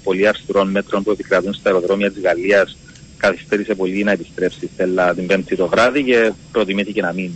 πολύ 0.03 0.29
αυστηρών 0.29 0.71
μέτρων 0.71 1.03
που 1.03 1.11
επικρατούν 1.11 1.55
στα 1.55 1.71
αεροδρόμια 1.71 2.13
της 2.13 2.23
Γαλλίας 2.23 2.77
καθυστέρησε 3.17 3.75
πολύ 3.75 4.05
να 4.05 4.13
επιστρέψει 4.13 4.71
Στέλλα 4.75 5.15
την 5.15 5.27
Πέμπτη 5.27 5.57
το 5.57 5.69
βράδυ 5.69 6.03
και 6.05 6.33
προτιμήθηκε 6.53 7.01
να 7.01 7.13
μην 7.13 7.31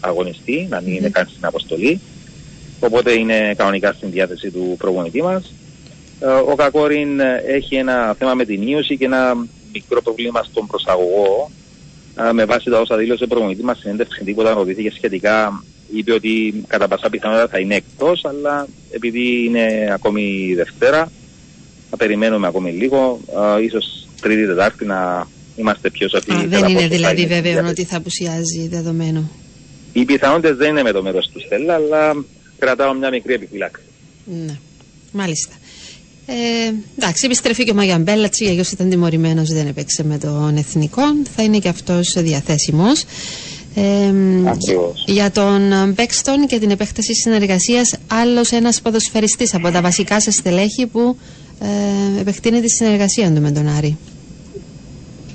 αγωνιστεί, 0.00 0.66
να 0.70 0.80
μην 0.80 0.94
είναι 0.94 1.08
καν 1.08 1.26
στην 1.28 1.44
αποστολή. 1.46 2.00
Οπότε 2.80 3.12
είναι 3.12 3.54
κανονικά 3.56 3.92
στην 3.92 4.10
διάθεση 4.10 4.50
του 4.50 4.74
προπονητή 4.78 5.22
μας. 5.22 5.52
Ε, 6.20 6.26
ο 6.26 6.54
Κακόριν 6.54 7.20
έχει 7.46 7.74
ένα 7.74 8.14
θέμα 8.18 8.34
με 8.34 8.44
την 8.44 8.68
ίωση 8.68 8.96
και 8.96 9.04
ένα 9.04 9.46
μικρό 9.72 10.02
πρόβλημα 10.02 10.42
στον 10.42 10.66
προσαγωγό 10.66 11.50
με 12.32 12.44
βάση 12.44 12.70
τα 12.70 12.80
όσα 12.80 12.96
δήλωσε 12.96 13.24
ο 13.24 13.26
προπονητή 13.26 13.64
μας 13.64 13.78
συνέντευξη 13.78 14.24
τίποτα 14.24 14.52
ρωτήθηκε 14.52 14.90
σχετικά, 14.90 15.64
είπε 15.94 16.12
ότι 16.12 16.64
κατά 16.66 16.88
πάσα 16.88 17.10
πιθανότητα 17.10 17.48
θα 17.48 17.58
είναι 17.58 17.74
εκτός, 17.74 18.24
αλλά 18.24 18.66
επειδή 18.90 19.44
είναι 19.44 19.90
ακόμη 19.92 20.54
Δευτέρα, 20.56 21.10
θα 21.90 21.96
περιμένουμε 21.96 22.46
ακόμη 22.46 22.70
λίγο, 22.70 23.20
ίσως 23.62 24.08
Τρίτη 24.20 24.46
Τετάρτη 24.46 24.84
να 24.84 25.26
είμαστε 25.56 25.90
πιο 25.90 26.08
σαφεί. 26.08 26.46
Δεν 26.46 26.68
είναι 26.68 26.86
δηλαδή 26.88 27.26
βέβαιο 27.26 27.66
ότι 27.68 27.84
θα 27.84 27.96
απουσιάζει 27.96 28.68
δεδομένο. 28.68 29.30
Οι 29.92 30.04
πιθανότητες 30.04 30.56
δεν 30.56 30.70
είναι 30.70 30.82
με 30.82 30.92
το 30.92 31.02
μέρος 31.02 31.30
του 31.32 31.40
Στέλλα, 31.40 31.74
αλλά 31.74 32.24
κρατάω 32.58 32.94
μια 32.94 33.10
μικρή 33.10 33.34
επιφυλάξη. 33.34 33.82
Ναι, 34.24 34.58
μάλιστα. 35.12 35.54
Ε, 36.26 36.72
εντάξει, 36.98 37.26
επιστρέφει 37.26 37.64
και 37.64 37.70
ο 37.70 37.74
Μαγιαν 37.74 38.02
Μπέλατσι, 38.02 38.46
αλλιώ 38.46 38.64
ήταν 38.72 38.90
τιμωρημένος, 38.90 39.52
δεν 39.52 39.66
έπαιξε 39.66 40.04
με 40.04 40.18
τον 40.18 40.56
εθνικό. 40.56 41.02
Θα 41.36 41.42
είναι 41.42 41.58
και 41.58 41.68
αυτός 41.68 42.14
διαθέσιμος. 42.16 43.04
Ε, 43.74 44.12
για 45.06 45.30
τον 45.30 45.92
Μπέξτον 45.92 46.46
και 46.46 46.58
την 46.58 46.70
επέκταση 46.70 47.14
συνεργασίας, 47.14 47.96
άλλος 48.06 48.52
ένας 48.52 48.80
ποδοσφαιριστής 48.80 49.54
από 49.54 49.70
τα 49.70 49.80
βασικά 49.80 50.20
σα 50.20 50.30
στελέχη 50.30 50.86
που 50.86 51.16
ε, 51.60 52.20
επεκτείνει 52.20 52.60
τη 52.60 52.68
συνεργασία 52.68 53.32
του 53.32 53.40
με 53.40 53.50
τον 53.50 53.68
Άρη. 53.68 53.96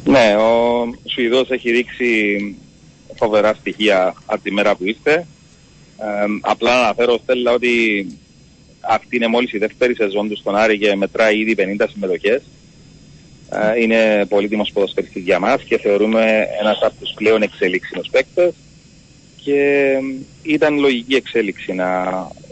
Ναι, 0.04 0.36
ο 0.36 0.84
Σουηδός 1.06 1.49
έχει 1.49 1.69
ρίξει 1.69 2.06
φοβερά 3.15 3.54
στοιχεία 3.54 4.13
από 4.25 4.41
τη 4.43 4.51
μέρα 4.51 4.75
που 4.75 4.86
είστε. 4.86 5.27
απλά 6.41 6.73
να 6.73 6.80
αναφέρω 6.80 7.19
Στέλλα 7.23 7.51
ότι 7.51 8.06
αυτή 8.82 9.15
είναι 9.15 9.28
μόλις 9.28 9.54
η 9.54 9.58
δεύτερη 9.58 9.96
σεζόν 9.96 10.30
του 10.30 10.38
στον 10.38 10.56
Άρη 10.56 10.78
και 10.78 10.96
μετράει 10.96 11.39
ήδη 11.39 11.56
50 11.80 11.86
συμμετοχές. 11.91 12.41
Ε, 13.50 13.82
είναι 13.82 14.26
πολύτιμος 14.26 14.72
ποδοσφαιριστής 14.72 15.24
για 15.24 15.39
μας 15.39 15.63
και 15.63 15.78
θεωρούμε 15.78 16.48
ένας 16.60 16.80
από 16.82 16.94
τους 17.00 17.13
πλέον 17.15 17.41
εξελίξιμους 17.41 18.08
παίκτες 18.12 18.54
και 19.44 19.91
ήταν 20.44 20.80
λογική 20.80 21.15
εξέλιξη 21.15 21.74
να 21.74 21.88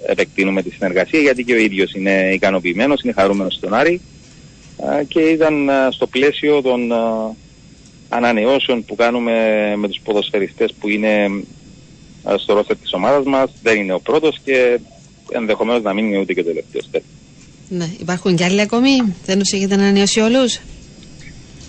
επεκτείνουμε 0.07 0.61
τη 0.61 0.69
συνεργασία 0.69 1.19
γιατί 1.19 1.43
και 1.43 1.53
ο 1.53 1.57
ίδιος 1.57 1.93
είναι 1.93 2.31
ικανοποιημένος, 2.33 3.01
είναι 3.01 3.13
χαρούμενος 3.13 3.53
στον 3.53 3.73
Άρη 3.73 4.01
ε, 4.99 5.03
και 5.03 5.19
ήταν 5.19 5.69
ε, 5.69 5.73
στο 5.89 6.07
πλαίσιο 6.07 6.61
των 6.61 6.91
ανανεώσεων 8.09 8.85
που 8.85 8.95
κάνουμε 8.95 9.33
με 9.75 9.87
τους 9.87 9.99
ποδοσφαιριστές 10.03 10.73
που 10.79 10.89
είναι 10.89 11.43
στο 12.37 12.53
ρόστερ 12.53 12.77
της 12.77 12.93
ομάδας 12.93 13.25
μας. 13.25 13.51
Δεν 13.61 13.77
είναι 13.77 13.93
ο 13.93 13.99
πρώτος 13.99 14.39
και 14.43 14.79
ενδεχομένως 15.31 15.81
να 15.81 15.93
μην 15.93 16.05
είναι 16.05 16.19
ούτε 16.19 16.33
και 16.33 16.39
ο 16.39 16.43
τελευταίος. 16.43 16.89
Ναι, 17.69 17.89
υπάρχουν 17.99 18.35
και 18.35 18.43
άλλοι 18.43 18.61
ακόμη; 18.61 18.89
Δεν 19.25 19.39
τους 19.39 19.51
έχετε 19.51 19.73
ανανεώσει 19.73 20.19
όλους; 20.19 20.59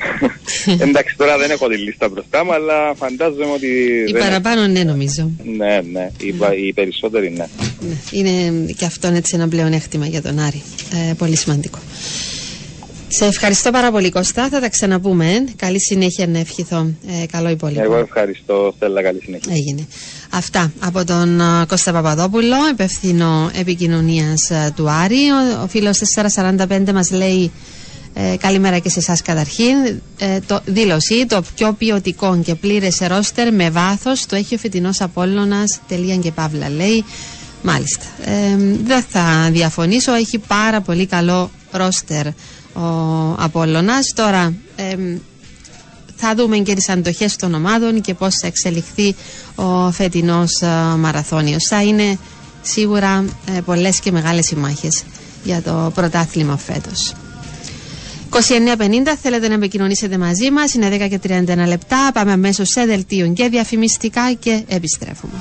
Εντάξει, 0.85 1.17
τώρα 1.17 1.39
δεν 1.39 1.51
έχω 1.51 1.69
τη 1.69 1.77
λίστα 1.77 2.09
μπροστά 2.09 2.45
μου, 2.45 2.53
αλλά 2.53 2.95
φαντάζομαι 2.95 3.53
ότι. 3.55 3.67
Οι 4.09 4.13
παραπάνω, 4.13 4.67
ναι, 4.67 4.83
νομίζω. 4.83 5.31
Ναι, 5.45 5.81
ναι. 5.93 6.11
Οι, 6.21 6.35
ναι. 6.39 6.47
οι 6.47 6.73
περισσότεροι, 6.73 7.31
ναι. 7.31 7.47
ναι. 7.81 7.95
Είναι 8.11 8.73
και 8.73 8.85
αυτό 8.85 9.09
έτσι 9.09 9.35
ένα 9.35 9.49
πλεονέκτημα 9.49 10.07
για 10.07 10.23
τον 10.23 10.39
Άρη. 10.39 10.63
Ε, 11.11 11.13
πολύ 11.15 11.37
σημαντικό. 11.37 11.79
Σε 13.13 13.25
ευχαριστώ 13.25 13.71
πάρα 13.71 13.91
πολύ 13.91 14.11
Κώστα, 14.11 14.49
θα 14.49 14.61
τα 14.61 14.69
ξαναπούμε. 14.69 15.45
Καλή 15.57 15.81
συνέχεια 15.81 16.27
να 16.27 16.39
ευχηθώ. 16.39 16.91
Ε, 17.23 17.27
καλό 17.27 17.49
υπόλοιπο. 17.49 17.83
Εγώ 17.83 17.97
ευχαριστώ, 17.97 18.73
Στέλλα, 18.77 19.03
καλή 19.03 19.21
συνέχεια. 19.25 19.53
Έγινε. 19.53 19.87
Αυτά 20.31 20.73
από 20.81 21.05
τον 21.05 21.41
uh, 21.41 21.67
Κώστα 21.69 21.93
Παπαδόπουλο, 21.93 22.57
υπεύθυνο 22.73 23.51
επικοινωνίας 23.55 24.51
uh, 24.53 24.71
του 24.75 24.91
Άρη. 24.91 25.31
Ο, 25.31 25.63
ο 25.63 25.67
φίλος 25.67 26.01
445 26.37 26.93
μας 26.93 27.11
λέει 27.11 27.51
ε, 28.15 28.37
καλημέρα 28.37 28.79
και 28.79 28.89
σε 28.89 28.99
εσάς 28.99 29.23
καταρχήν. 29.23 29.75
Ε, 30.19 30.39
το, 30.47 30.61
δήλωση, 30.65 31.27
το 31.27 31.43
πιο 31.55 31.73
ποιοτικό 31.73 32.41
και 32.45 32.55
πλήρες 32.55 32.99
ρόστερ 33.07 33.53
με 33.55 33.71
βάθος 33.71 34.27
το 34.27 34.37
έχει 34.37 34.55
ο 34.55 34.59
φετινός 34.59 35.01
Απόλλωνας. 35.01 35.81
Τελεία 35.89 36.17
και 36.17 36.31
παύλα 36.33 36.69
λέει. 36.71 37.05
Μάλιστα. 37.63 38.05
Ε, 38.25 38.57
δεν 38.85 39.03
θα 39.09 39.49
διαφωνήσω, 39.53 40.13
έχει 40.13 40.39
πάρα 40.39 40.81
πολύ 40.81 41.07
καλό 41.07 41.51
ρόστερ 41.73 42.27
ο 42.75 42.83
Απόλλωνας. 43.39 44.13
Τώρα 44.15 44.55
ε, 44.77 44.97
θα 46.17 46.35
δούμε 46.35 46.59
και 46.59 46.75
τις 46.75 46.89
αντοχές 46.89 47.37
των 47.37 47.55
ομάδων 47.55 48.01
και 48.01 48.15
πώς 48.15 48.35
θα 48.41 48.47
εξελιχθεί 48.47 49.15
ο 49.55 49.91
φετινός 49.91 50.61
ε, 50.63 50.67
μαραθώνιος. 50.97 51.65
Θα 51.69 51.83
είναι 51.83 52.19
σίγουρα 52.63 53.25
ε, 53.57 53.61
πολλές 53.61 54.01
και 54.01 54.13
μεγάλες 54.13 54.51
οι 54.51 54.57
μάχες 54.57 55.03
για 55.45 55.63
το 55.63 55.91
πρωτάθλημα 55.95 56.57
φέτος. 56.57 57.13
29.50 58.33 58.39
θέλετε 59.23 59.49
να 59.49 59.55
επικοινωνήσετε 59.55 60.19
μαζί 60.19 60.51
μας, 60.51 60.75
είναι 60.75 60.89
10 60.89 61.09
και 61.09 61.21
31 61.23 61.67
λεπτά, 61.69 62.11
πάμε 62.15 62.33
αμέσως 62.33 62.69
σε 62.69 62.85
δελτίο 62.85 63.33
και 63.33 63.49
διαφημιστικά 63.49 64.33
και 64.33 64.63
επιστρέφουμε. 64.69 65.33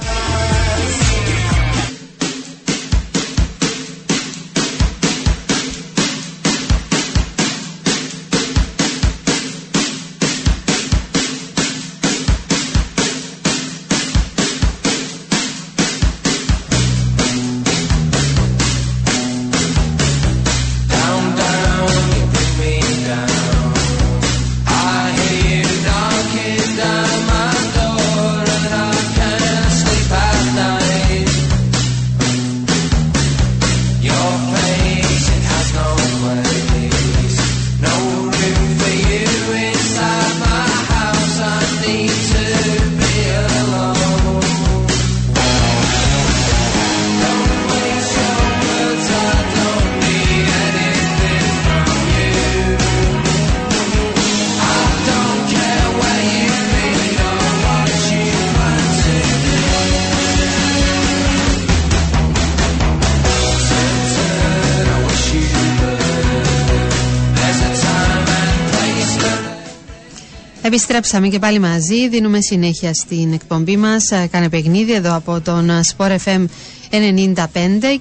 Επιστρέψαμε 70.92 71.28
και 71.28 71.40
πάλι 71.40 71.60
μαζί. 71.60 72.10
Δίνουμε 72.10 72.42
συνέχεια 72.42 72.94
στην 72.94 73.34
εκπομπή 73.34 73.78
μας. 73.78 74.12
Ε, 74.12 74.28
κάνε 74.32 74.50
παιχνίδι 74.50 74.94
εδώ 74.94 75.16
από 75.16 75.42
τον 75.42 75.70
Sport 75.70 76.16
FM 76.26 76.46
95 76.92 77.36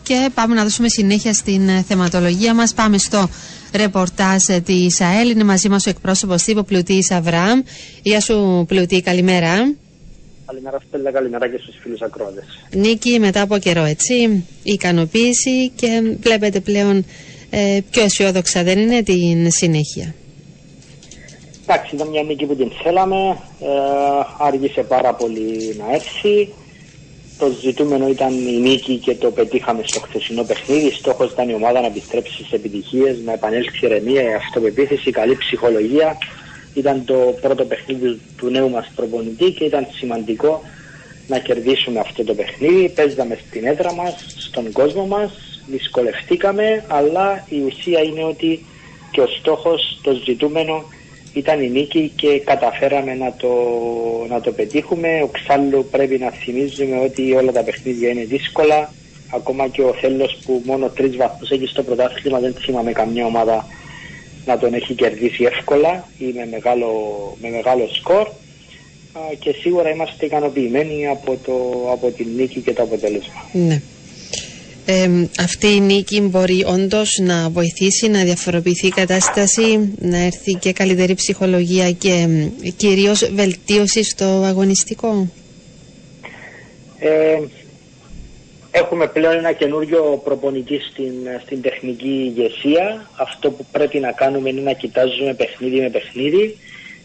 και 0.02 0.30
πάμε 0.34 0.54
να 0.54 0.62
δώσουμε 0.62 0.88
συνέχεια 0.88 1.34
στην 1.34 1.68
ε, 1.68 1.82
θεματολογία 1.88 2.54
μας. 2.54 2.74
Πάμε 2.74 2.98
στο 2.98 3.28
ρεπορτάζ 3.74 4.44
της 4.64 5.00
ΑΕΛ. 5.00 5.30
Είναι 5.30 5.44
μαζί 5.44 5.68
μας 5.68 5.86
ο 5.86 5.90
εκπρόσωπος 5.90 6.42
τύπου 6.42 6.64
Πλουτής 6.64 7.10
Αβραάμ. 7.10 7.60
Γεια 8.02 8.20
σου, 8.20 8.64
Πλουτή, 8.68 9.02
καλημέρα. 9.02 9.74
Καλημέρα, 10.46 10.78
Στέλλα, 10.88 11.10
καλημέρα 11.10 11.48
και 11.48 11.58
στους 11.62 11.74
φίλους 11.82 12.00
ακρότε. 12.00 12.44
Νίκη, 12.74 13.18
μετά 13.18 13.42
από 13.42 13.58
καιρό, 13.58 13.84
έτσι. 13.84 14.14
Η 14.62 14.72
ικανοποίηση 14.72 15.68
και 15.68 16.16
βλέπετε 16.20 16.60
πλέον 16.60 17.04
ε, 17.50 17.78
πιο 17.90 18.02
αισιόδοξα, 18.02 18.62
δεν 18.62 18.78
είναι 18.78 19.02
την 19.02 19.50
συνέχεια. 19.50 20.14
Εντάξει, 21.70 21.94
ήταν 21.94 22.08
μια 22.08 22.22
νίκη 22.22 22.46
που 22.46 22.56
την 22.56 22.70
θέλαμε. 22.82 23.40
Ε, 23.60 23.68
άργησε 24.38 24.82
πάρα 24.82 25.14
πολύ 25.14 25.76
να 25.78 25.94
έρθει. 25.94 26.54
Το 27.38 27.46
ζητούμενο 27.62 28.08
ήταν 28.08 28.32
η 28.32 28.58
νίκη 28.58 28.96
και 28.96 29.14
το 29.14 29.30
πετύχαμε 29.30 29.82
στο 29.84 30.00
χθεσινό 30.00 30.42
παιχνίδι. 30.42 30.90
Στόχος 30.90 31.30
ήταν 31.30 31.48
η 31.48 31.54
ομάδα 31.54 31.80
να 31.80 31.86
επιστρέψει 31.86 32.32
στι 32.32 32.56
επιτυχίες, 32.56 33.18
να 33.24 33.32
επανέλθει 33.32 33.86
ηρεμία, 33.86 34.22
η 34.22 34.34
αυτοπεποίθηση, 34.34 35.08
η 35.08 35.12
καλή 35.12 35.36
ψυχολογία. 35.36 36.18
Ήταν 36.74 37.04
το 37.04 37.14
πρώτο 37.40 37.64
παιχνίδι 37.64 38.20
του 38.36 38.48
νέου 38.50 38.70
μας 38.70 38.90
προπονητή 38.96 39.50
και 39.50 39.64
ήταν 39.64 39.86
σημαντικό 39.92 40.62
να 41.26 41.38
κερδίσουμε 41.38 42.00
αυτό 42.00 42.24
το 42.24 42.34
παιχνίδι. 42.34 42.88
Παίζαμε 42.88 43.38
στην 43.48 43.66
έδρα 43.66 43.92
μας, 43.92 44.14
στον 44.36 44.72
κόσμο 44.72 45.06
μας, 45.06 45.32
δυσκολευτήκαμε, 45.66 46.84
αλλά 46.88 47.44
η 47.48 47.60
ουσία 47.66 48.00
είναι 48.00 48.24
ότι 48.24 48.64
και 49.10 49.20
ο 49.20 49.26
στόχος, 49.26 49.98
το 50.02 50.12
ζητούμενο 50.24 50.84
ήταν 51.34 51.62
η 51.62 51.68
νίκη 51.68 52.12
και 52.16 52.40
καταφέραμε 52.44 53.14
να 53.14 53.32
το, 53.36 53.48
να 54.28 54.40
το 54.40 54.52
πετύχουμε. 54.52 55.08
Εξάλλου 55.08 55.86
πρέπει 55.90 56.18
να 56.18 56.30
θυμίζουμε 56.30 56.98
ότι 56.98 57.32
όλα 57.32 57.52
τα 57.52 57.62
παιχνίδια 57.62 58.08
είναι 58.08 58.24
δύσκολα. 58.24 58.92
Ακόμα 59.34 59.68
και 59.68 59.82
ο 59.82 59.94
Θέλος 60.00 60.38
που 60.44 60.62
μόνο 60.64 60.88
τρεις 60.88 61.16
βαθμούς 61.16 61.50
έχει 61.50 61.66
στο 61.66 61.82
πρωτάθλημα 61.82 62.38
δεν 62.38 62.54
θυμάμαι 62.54 62.92
καμιά 62.92 63.26
ομάδα 63.26 63.66
να 64.46 64.58
τον 64.58 64.74
έχει 64.74 64.94
κερδίσει 64.94 65.44
εύκολα 65.44 66.08
ή 66.18 66.24
με 66.24 66.46
μεγάλο, 66.50 66.90
με 67.40 67.48
μεγάλο 67.48 67.88
σκορ 67.92 68.28
και 69.38 69.54
σίγουρα 69.60 69.90
είμαστε 69.90 70.26
ικανοποιημένοι 70.26 71.06
από, 71.06 71.38
το, 71.44 71.52
από 71.92 72.10
την 72.10 72.26
νίκη 72.36 72.60
και 72.60 72.72
το 72.72 72.82
αποτέλεσμα. 72.82 73.44
Ναι 73.52 73.82
αυτή 75.38 75.66
η 75.74 75.80
νίκη 75.80 76.20
μπορεί 76.20 76.64
όντως 76.66 77.18
να 77.22 77.48
βοηθήσει 77.50 78.08
να 78.08 78.22
διαφοροποιηθεί 78.24 78.86
η 78.86 78.90
κατάσταση, 78.90 79.94
να 79.98 80.18
έρθει 80.18 80.52
και 80.54 80.72
καλύτερη 80.72 81.14
ψυχολογία 81.14 81.90
και 81.90 82.28
κυρίως 82.76 83.30
βελτίωση 83.34 84.02
στο 84.04 84.24
αγωνιστικό; 84.24 85.28
Ε, 86.98 87.38
έχουμε 88.70 89.06
πλέον 89.06 89.36
ένα 89.36 89.52
καινούριο 89.52 90.20
προπονητή 90.24 90.78
στην, 90.90 91.12
στην 91.44 91.62
τεχνική 91.62 92.32
ηγεσία. 92.36 93.10
Αυτό 93.16 93.50
που 93.50 93.66
πρέπει 93.72 93.98
να 93.98 94.12
κάνουμε 94.12 94.48
είναι 94.48 94.60
να 94.60 94.72
κοιτάζουμε 94.72 95.34
παιχνίδι 95.34 95.80
με 95.80 95.90
παιχνίδι 95.90 96.56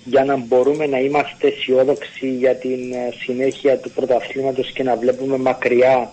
για 0.05 0.23
να 0.23 0.35
μπορούμε 0.37 0.87
να 0.87 0.97
είμαστε 0.99 1.47
αισιόδοξοι 1.47 2.27
για 2.29 2.55
την 2.55 2.93
ε, 2.93 3.13
συνέχεια 3.25 3.77
του 3.77 3.91
πρωταθλήματος 3.91 4.71
και 4.71 4.83
να 4.83 4.95
βλέπουμε 4.95 5.37
μακριά 5.37 6.11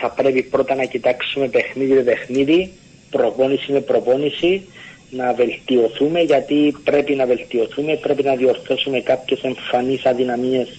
θα 0.00 0.10
πρέπει 0.10 0.42
πρώτα 0.42 0.74
να 0.74 0.84
κοιτάξουμε 0.84 1.48
παιχνίδι 1.48 1.92
με 1.92 2.00
παιχνίδι, 2.02 2.72
προπόνηση 3.10 3.72
με 3.72 3.80
προπόνηση, 3.80 4.66
να 5.10 5.32
βελτιωθούμε 5.32 6.20
γιατί 6.20 6.76
πρέπει 6.84 7.14
να 7.14 7.26
βελτιωθούμε, 7.26 7.96
πρέπει 7.96 8.22
να 8.22 8.34
διορθώσουμε 8.34 9.00
κάποιες 9.00 9.40
εμφανείς 9.42 10.06
αδυναμίες 10.06 10.78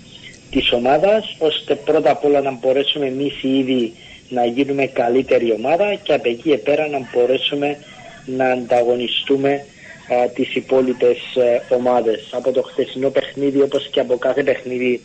της 0.52 0.72
ομάδας 0.72 1.36
ώστε 1.40 1.76
πρώτα 1.76 2.12
απ' 2.12 2.26
όλα 2.26 2.42
να 2.42 2.52
μπορέσουμε 2.52 3.06
εμείς 3.06 3.44
ήδη 3.44 3.94
να 4.30 4.46
γίνουμε 4.46 4.86
καλύτερη 4.86 5.52
ομάδα 5.52 5.94
και 6.04 6.14
από 6.14 6.30
εκεί 6.30 6.58
πέρα 6.58 6.88
να 6.88 7.10
μπορέσουμε 7.14 7.78
να 8.26 8.52
ανταγωνιστούμε 8.52 9.52
α, 9.52 10.30
τις 10.30 10.56
υπόλοιπες 10.56 11.18
ε, 11.36 11.76
ομάδες. 11.76 12.30
Από 12.32 12.52
το 12.52 12.62
χθεσινό 12.62 13.10
παιχνίδι 13.10 13.62
όπως 13.62 13.88
και 13.92 14.00
από 14.00 14.18
κάθε 14.18 14.44
παιχνίδι 14.44 15.02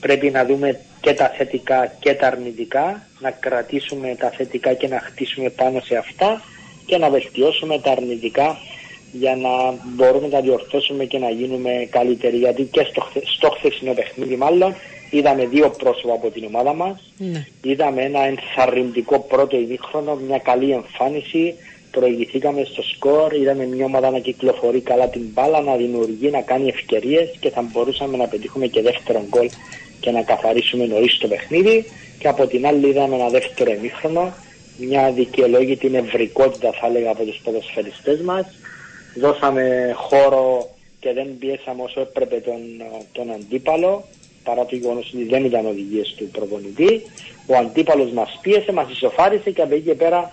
πρέπει 0.00 0.30
να 0.30 0.44
δούμε 0.44 0.80
και 1.00 1.12
τα 1.12 1.28
θετικά 1.28 1.92
και 2.00 2.14
τα 2.14 2.26
αρνητικά, 2.26 3.06
να 3.20 3.30
κρατήσουμε 3.30 4.14
τα 4.18 4.30
θετικά 4.30 4.72
και 4.72 4.88
να 4.88 5.00
χτίσουμε 5.00 5.48
πάνω 5.50 5.80
σε 5.80 5.96
αυτά 5.96 6.42
και 6.86 6.98
να 6.98 7.10
βελτιώσουμε 7.10 7.78
τα 7.78 7.90
αρνητικά 7.90 8.58
για 9.12 9.36
να 9.36 9.74
μπορούμε 9.84 10.28
να 10.28 10.40
διορθώσουμε 10.40 11.04
και 11.04 11.18
να 11.18 11.30
γίνουμε 11.30 11.88
καλύτεροι. 11.90 12.36
Γιατί 12.36 12.62
και 12.62 12.86
στο, 12.90 13.06
στο 13.24 13.50
χθεσινό 13.50 13.92
παιχνίδι 13.92 14.36
μάλλον 14.36 14.74
είδαμε 15.10 15.46
δύο 15.46 15.70
πρόσωπα 15.70 16.12
από 16.12 16.30
την 16.30 16.44
ομάδα 16.44 16.74
μας. 16.74 17.12
Ναι. 17.18 17.46
Είδαμε 17.62 18.02
ένα 18.02 18.20
ενθαρρυντικό 18.20 19.18
πρώτο 19.20 19.56
ημίχρονο, 19.56 20.14
μια 20.14 20.38
καλή 20.38 20.70
εμφάνιση, 20.70 21.54
προηγηθήκαμε 21.90 22.64
στο 22.64 22.82
σκορ, 22.82 23.34
είδαμε 23.34 23.64
μια 23.64 23.84
ομάδα 23.84 24.10
να 24.10 24.18
κυκλοφορεί 24.18 24.80
καλά 24.80 25.08
την 25.08 25.22
μπάλα, 25.32 25.60
να 25.60 25.76
δημιουργεί, 25.76 26.30
να 26.30 26.40
κάνει 26.40 26.68
ευκαιρίες 26.68 27.36
και 27.40 27.50
θα 27.50 27.62
μπορούσαμε 27.72 28.16
να 28.16 28.26
πετύχουμε 28.26 28.66
και 28.66 28.82
δεύτερο 28.82 29.24
γκολ 29.28 29.48
και 30.00 30.10
να 30.10 30.22
καθαρίσουμε 30.22 30.86
νωρίς 30.86 31.18
το 31.18 31.28
παιχνίδι 31.28 31.84
και 32.18 32.28
από 32.28 32.46
την 32.46 32.66
άλλη 32.66 32.88
είδαμε 32.88 33.14
ένα 33.14 33.28
δεύτερο 33.28 33.72
ημίχρονο, 33.72 34.34
μια 34.78 35.10
δικαιολόγητη 35.10 35.90
νευρικότητα 35.90 36.72
θα 36.72 36.86
έλεγα 36.86 37.10
από 37.10 37.24
τους 37.24 37.40
ποδοσφαιριστές 37.44 38.20
μας. 38.20 38.46
Δώσαμε 39.14 39.92
χώρο 39.96 40.68
και 41.00 41.12
δεν 41.12 41.38
πιέσαμε 41.38 41.82
όσο 41.82 42.00
έπρεπε 42.00 42.36
τον, 42.40 42.60
τον 43.12 43.30
αντίπαλο 43.30 44.04
παρά 44.44 44.66
το 44.66 44.76
γεγονός 44.76 45.12
ότι 45.14 45.24
δεν 45.24 45.44
ήταν 45.44 45.66
οδηγίες 45.66 46.14
του 46.16 46.28
προπονητή. 46.32 47.02
Ο 47.46 47.56
αντίπαλος 47.56 48.10
μας 48.10 48.38
πίεσε, 48.42 48.72
μας 48.72 48.90
ισοφάρισε 48.90 49.50
και 49.50 49.62
από 49.62 49.74
εκεί 49.74 49.84
και 49.84 49.94
πέρα 49.94 50.32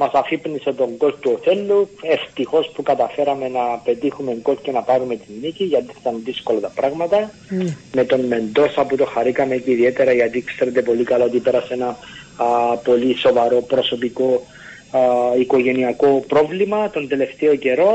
μας 0.00 0.12
αφύπνισε 0.12 0.72
τον 0.72 0.88
γκολ 0.96 1.14
του 1.20 1.32
Οθέλου. 1.36 1.88
Ευτυχώς 2.02 2.70
που 2.74 2.82
καταφέραμε 2.82 3.48
να 3.48 3.64
πετύχουμε 3.84 4.36
γκολ 4.42 4.56
και 4.62 4.70
να 4.70 4.82
πάρουμε 4.82 5.16
την 5.16 5.34
νίκη, 5.42 5.64
γιατί 5.64 5.94
ήταν 6.00 6.20
δύσκολα 6.24 6.60
τα 6.60 6.72
πράγματα. 6.74 7.30
Mm. 7.50 7.74
Με 7.92 8.04
τον 8.04 8.20
Μεντόσα 8.20 8.84
που 8.84 8.96
το 8.96 9.04
χαρήκαμε 9.04 9.56
και 9.56 9.70
ιδιαίτερα, 9.70 10.12
γιατί 10.12 10.44
ξέρετε 10.44 10.82
πολύ 10.82 11.04
καλά 11.04 11.24
ότι 11.24 11.38
πέρασε 11.38 11.74
ένα 11.74 11.88
α, 12.36 12.76
πολύ 12.76 13.16
σοβαρό 13.16 13.62
προσωπικό 13.62 14.46
α, 14.90 15.00
οικογενειακό 15.38 16.24
πρόβλημα 16.28 16.90
τον 16.90 17.08
τελευταίο 17.08 17.54
καιρό. 17.56 17.92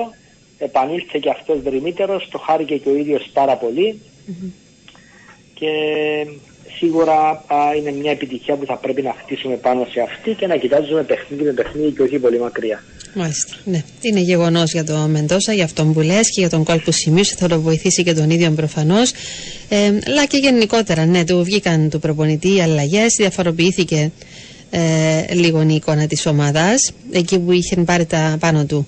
Επανήλθε 0.57 1.19
και 1.21 1.29
αυτός 1.29 1.61
δρυμύτερος, 1.61 2.27
το 2.31 2.37
χάρηκε 2.37 2.75
και 2.77 2.89
ο 2.89 2.95
ίδιος 2.95 3.29
πάρα 3.33 3.55
πολύ. 3.55 4.01
Mm-hmm. 4.27 4.51
Και 5.53 5.71
σίγουρα 6.77 7.43
είναι 7.77 7.91
μια 7.91 8.11
επιτυχία 8.11 8.55
που 8.55 8.65
θα 8.65 8.77
πρέπει 8.77 9.01
να 9.01 9.15
χτίσουμε 9.23 9.55
πάνω 9.55 9.87
σε 9.91 10.01
αυτή 10.01 10.33
και 10.33 10.47
να 10.47 10.55
κοιτάζουμε 10.55 11.03
παιχνίδι 11.03 11.43
με 11.43 11.51
παιχνίδι 11.51 11.91
και 11.91 12.01
όχι 12.01 12.19
πολύ 12.19 12.39
μακριά. 12.39 12.83
Μάλιστα. 13.13 13.55
Ναι. 13.63 13.83
Είναι 14.01 14.19
γεγονός 14.19 14.71
για 14.71 14.83
τον 14.83 15.09
Μεντόσα, 15.09 15.53
για 15.53 15.63
αυτόν 15.63 15.93
που 15.93 15.99
λες 15.99 16.29
και 16.29 16.39
για 16.39 16.49
τον 16.49 16.63
κόλ 16.63 16.79
που 16.79 16.91
σημείωσε. 16.91 17.35
Θα 17.37 17.47
το 17.47 17.61
βοηθήσει 17.61 18.03
και 18.03 18.13
τον 18.13 18.29
ίδιο 18.29 18.51
προφανώς. 18.51 19.11
Ε, 19.69 19.77
αλλά 20.07 20.25
και 20.25 20.37
γενικότερα, 20.37 21.05
ναι, 21.05 21.23
του 21.23 21.43
βγήκαν 21.43 21.89
του 21.89 21.99
προπονητή 21.99 22.61
αλλαγές, 22.61 23.15
διαφοροποιήθηκε 23.17 24.11
ε, 24.69 25.33
λίγο 25.33 25.61
η 25.61 25.73
εικόνα 25.73 26.07
της 26.07 26.25
ομάδας. 26.25 26.93
Εκεί 27.11 27.39
που 27.39 27.51
είχε 27.51 27.75
πάρει 27.75 28.05
τα 28.05 28.37
πάνω 28.39 28.65
του 28.65 28.87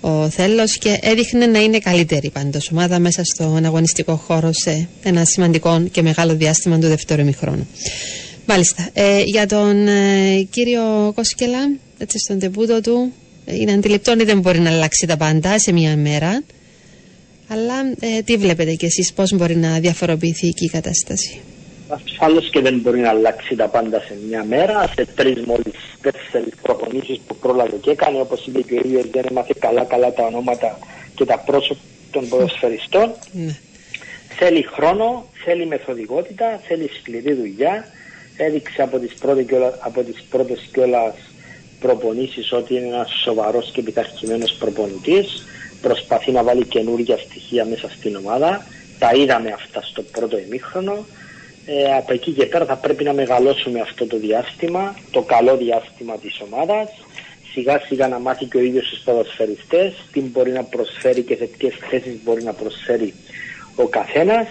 ο 0.00 0.28
Θέλος 0.28 0.78
και 0.78 0.98
έδειχνε 1.00 1.46
να 1.46 1.58
είναι 1.58 1.78
καλύτερη 1.78 2.30
πάντως 2.30 2.70
ομάδα 2.70 2.98
μέσα 2.98 3.24
στον 3.24 3.64
αγωνιστικό 3.64 4.16
χώρο 4.16 4.50
σε 4.52 4.88
ένα 5.02 5.24
σημαντικό 5.24 5.82
και 5.90 6.02
μεγάλο 6.02 6.34
διάστημα 6.34 6.78
του 6.78 6.88
δεύτερου 6.88 7.20
ημιχρόνου. 7.20 7.66
Μάλιστα. 8.46 8.88
Ε, 8.92 9.22
για 9.22 9.46
τον 9.46 9.88
ε, 9.88 10.42
κύριο 10.50 11.12
Κόσκελα, 11.14 11.70
έτσι 11.98 12.18
στον 12.18 12.38
τεπούτο 12.38 12.80
του, 12.80 13.12
είναι 13.46 13.72
αντιληπτό 13.72 14.12
ότι 14.12 14.24
δεν 14.24 14.40
μπορεί 14.40 14.60
να 14.60 14.70
αλλάξει 14.70 15.06
τα 15.06 15.16
πάντα 15.16 15.58
σε 15.58 15.72
μία 15.72 15.96
μέρα. 15.96 16.42
Αλλά 17.48 17.74
ε, 18.00 18.22
τι 18.22 18.36
βλέπετε 18.36 18.74
κι 18.74 18.84
εσείς, 18.84 19.12
πώς 19.12 19.32
μπορεί 19.32 19.56
να 19.56 19.78
διαφοροποιηθεί 19.78 20.46
η 20.46 20.66
κατάσταση; 20.66 21.40
Ασφαλώς 21.88 22.50
και 22.50 22.60
δεν 22.60 22.78
μπορεί 22.78 23.00
να 23.00 23.08
αλλάξει 23.08 23.56
τα 23.56 23.68
πάντα 23.68 24.00
σε 24.00 24.16
μια 24.28 24.44
μέρα. 24.44 24.92
Σε 24.94 25.06
τρεις 25.14 25.44
μόλις 25.44 25.74
τέσσερις 26.00 26.54
προπονήσεις 26.62 27.20
που 27.26 27.36
πρόλαβε 27.36 27.76
και 27.80 27.90
έκανε, 27.90 28.20
όπως 28.20 28.46
είπε 28.46 28.62
και 28.62 28.74
ο 28.74 28.80
ίδιος, 28.84 29.10
δεν 29.10 29.24
έμαθε 29.30 29.54
καλά-καλά 29.58 30.12
τα 30.12 30.24
ονόματα 30.26 30.78
και 31.14 31.24
τα 31.24 31.38
πρόσωπα 31.38 31.80
των 32.10 32.28
ποδοσφαιριστών. 32.28 33.12
Ναι. 33.32 33.56
Θέλει 34.28 34.62
χρόνο, 34.62 35.26
θέλει 35.44 35.66
μεθοδικότητα, 35.66 36.60
θέλει 36.66 36.90
σκληρή 37.00 37.32
δουλειά. 37.34 37.84
Έδειξε 38.36 38.82
από 38.82 38.98
τις 38.98 39.14
πρώτες, 39.14 39.46
από 39.78 40.02
τις 40.02 40.24
πρώτες 40.30 40.68
κιόλας 40.72 41.14
προπονήσεις 41.80 42.52
ότι 42.52 42.74
είναι 42.74 42.86
ένας 42.86 43.10
σοβαρός 43.24 43.70
και 43.72 43.82
πειθαρχημένος 43.82 44.52
προπονητής. 44.52 45.44
Προσπαθεί 45.82 46.30
να 46.32 46.42
βάλει 46.42 46.64
καινούργια 46.64 47.16
στοιχεία 47.16 47.64
μέσα 47.64 47.90
στην 47.90 48.16
ομάδα. 48.16 48.66
Τα 48.98 49.10
είδαμε 49.14 49.50
αυτά 49.52 49.82
στο 49.82 50.02
πρώτο 50.02 50.38
ημίχρονο. 50.38 51.06
Ε, 51.70 51.94
από 51.94 52.12
εκεί 52.12 52.30
και 52.30 52.46
πέρα 52.46 52.64
θα 52.64 52.76
πρέπει 52.76 53.04
να 53.04 53.12
μεγαλώσουμε 53.12 53.80
αυτό 53.80 54.06
το 54.06 54.16
διάστημα, 54.16 54.94
το 55.10 55.22
καλό 55.22 55.56
διάστημα 55.56 56.16
της 56.18 56.40
ομάδας, 56.40 56.88
σιγά 57.52 57.80
σιγά 57.86 58.08
να 58.08 58.18
μάθει 58.18 58.44
και 58.44 58.56
ο 58.56 58.60
ίδιος 58.60 58.86
στους 58.86 58.98
ποδοσφαιριστές, 58.98 59.92
τι 60.12 60.20
μπορεί 60.20 60.50
να 60.50 60.62
προσφέρει 60.62 61.22
και 61.22 61.36
σε 61.36 61.44
ποιες 61.44 61.74
θέσεις 61.90 62.16
μπορεί 62.24 62.42
να 62.42 62.52
προσφέρει 62.52 63.14
ο 63.76 63.86
καθένας. 63.86 64.46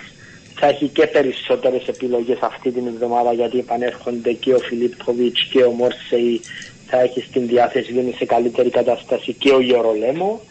Θα 0.60 0.68
έχει 0.68 0.88
και 0.88 1.08
περισσότερες 1.08 1.88
επιλογές 1.88 2.38
αυτή 2.42 2.72
την 2.72 2.88
εβδομάδα 2.88 3.34
γιατί 3.34 3.60
επανέρχονται 3.60 4.34
και 4.34 4.54
ο 4.54 4.60
Φιλίπποβιτς 4.60 5.44
και 5.52 5.64
ο 5.64 5.72
Μόρσεϊ 5.72 6.42
θα 6.88 7.00
έχει 7.00 7.22
στην 7.22 7.48
διάθεση, 7.48 7.94
είναι 7.94 8.14
σε 8.18 8.26
καλύτερη 8.26 8.70
κατάσταση 8.70 9.34
και 9.34 9.52
ο 9.52 9.60
Γιωρολέμο. 9.60 10.42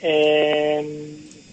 Ε, 0.00 0.82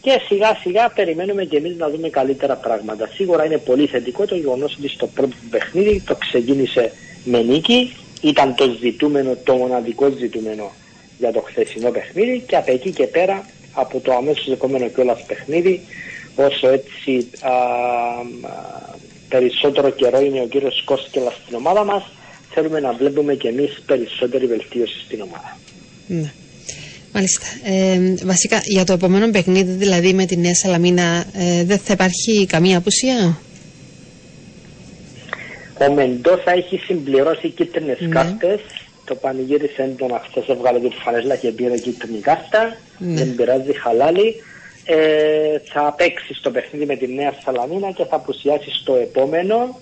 και 0.08 0.22
σιγά 0.28 0.58
σιγά 0.62 0.90
περιμένουμε 0.90 1.44
και 1.44 1.58
εμείς 1.58 1.76
να 1.78 1.90
δούμε 1.90 2.10
καλύτερα 2.10 2.56
πράγματα. 2.56 3.10
Σίγουρα 3.14 3.46
είναι 3.46 3.58
πολύ 3.58 3.88
θετικό 3.88 4.26
το 4.26 4.36
γεγονός 4.36 4.76
ότι 4.80 4.88
στο 4.88 5.08
πρώτο 5.08 5.36
παιχνίδι 5.50 6.02
το 6.02 6.16
ξεκίνησε 6.16 6.92
με 7.24 7.42
νίκη, 7.42 7.96
ήταν 8.22 8.56
το 8.56 8.76
ζητούμενο, 8.82 9.36
το 9.44 9.56
μοναδικό 9.56 10.10
ζητούμενο 10.10 10.72
για 11.18 11.32
το 11.32 11.42
χθεσινό 11.42 11.92
παιχνίδι 11.92 12.44
και 12.48 12.56
από 12.56 12.72
εκεί 12.72 12.92
και 12.92 13.08
πέρα 13.08 13.46
από 13.74 14.00
το 14.00 14.14
αμέσως 14.14 14.48
επόμενο 14.48 14.88
κιόλας 14.88 15.24
παιχνίδι 15.28 15.82
όσο 16.36 16.68
έτσι 16.70 17.30
α, 17.42 17.52
περισσότερο 19.30 19.90
καιρό 19.90 20.20
είναι 20.20 20.42
ο 20.42 20.48
κύριος 20.48 20.84
Κώστηλας 20.86 21.34
στην 21.44 21.56
ομάδα 21.56 21.84
μας 21.84 22.04
θέλουμε 22.50 22.80
να 22.80 22.94
βλέπουμε 22.94 23.34
και 23.34 23.48
εμείς 23.48 23.82
περισσότερη 23.86 24.46
βελτίωση 24.46 25.00
στην 25.06 25.22
ομάδα. 25.22 25.58
Ναι. 26.08 26.34
Μάλιστα. 27.18 27.46
Ε, 27.64 28.14
βασικά 28.26 28.62
για 28.64 28.84
το 28.84 28.94
επόμενο 28.94 29.30
παιχνίδι, 29.32 29.72
δηλαδή 29.72 30.14
με 30.14 30.26
τη 30.26 30.38
Νέα 30.38 30.56
Σαλαμίνα, 30.56 31.26
ε, 31.34 31.64
δεν 31.64 31.78
θα 31.78 31.94
υπάρχει 31.94 32.46
καμία 32.46 32.78
απουσία; 32.78 33.40
Ο 35.88 35.94
Μεντόσα 35.94 36.52
έχει 36.52 36.78
συμπληρώσει 36.78 37.50
κίτρινες 37.50 38.00
ναι. 38.00 38.08
κάρτες. 38.08 38.60
Το 39.06 39.16
πανηγύρισε 39.16 39.82
έντονα 39.82 40.22
χθες. 40.30 40.48
Έβγαλε 40.48 40.80
την 40.80 40.92
φανέλα 40.92 41.36
και 41.36 41.48
πήρε 41.48 41.78
κίτρινη 41.78 42.20
κάρτα. 42.20 42.78
Ναι. 42.98 43.14
Δεν 43.14 43.36
πειράζει, 43.36 43.74
χαλάλι. 43.74 44.36
Ε, 44.86 45.60
θα 45.74 45.94
παίξει 45.98 46.34
στο 46.34 46.52
παιχνίδι 46.52 46.86
με 46.86 46.96
τη 46.96 47.08
Νέα 47.08 47.34
Σαλαμίνα 47.44 47.92
και 47.92 48.06
θα 48.06 48.16
απουσιάσει 48.16 48.70
στο 48.82 48.96
επόμενο 48.96 49.80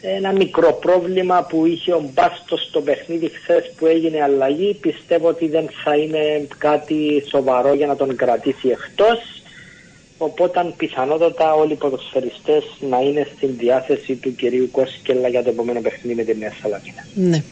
ένα 0.00 0.32
μικρό 0.32 0.72
πρόβλημα 0.72 1.46
που 1.48 1.66
είχε 1.66 1.92
ο 1.92 2.10
Μπάστος 2.14 2.66
στο 2.68 2.80
παιχνίδι 2.80 3.28
χθες 3.28 3.72
που 3.76 3.86
έγινε 3.86 4.22
αλλαγή. 4.22 4.74
Πιστεύω 4.80 5.28
ότι 5.28 5.48
δεν 5.48 5.68
θα 5.84 5.96
είναι 5.96 6.46
κάτι 6.58 7.24
σοβαρό 7.30 7.74
για 7.74 7.86
να 7.86 7.96
τον 7.96 8.16
κρατήσει 8.16 8.68
εκτός. 8.68 9.42
Οπότε 10.18 10.72
πιθανότατα 10.76 11.54
όλοι 11.54 11.72
οι 11.72 11.76
ποδοσφαιριστές 11.76 12.64
να 12.80 12.98
είναι 13.00 13.26
στην 13.36 13.50
διάθεση 13.58 14.14
του 14.14 14.34
κυρίου 14.34 14.68
Κόσκελα 14.72 15.28
για 15.28 15.42
το 15.42 15.50
επόμενο 15.50 15.80
παιχνίδι 15.80 16.14
με 16.14 16.22
τη 16.22 16.38
Νέα 16.38 16.52
Σαλαμίνα. 16.62 17.06
Ναι. 17.14 17.42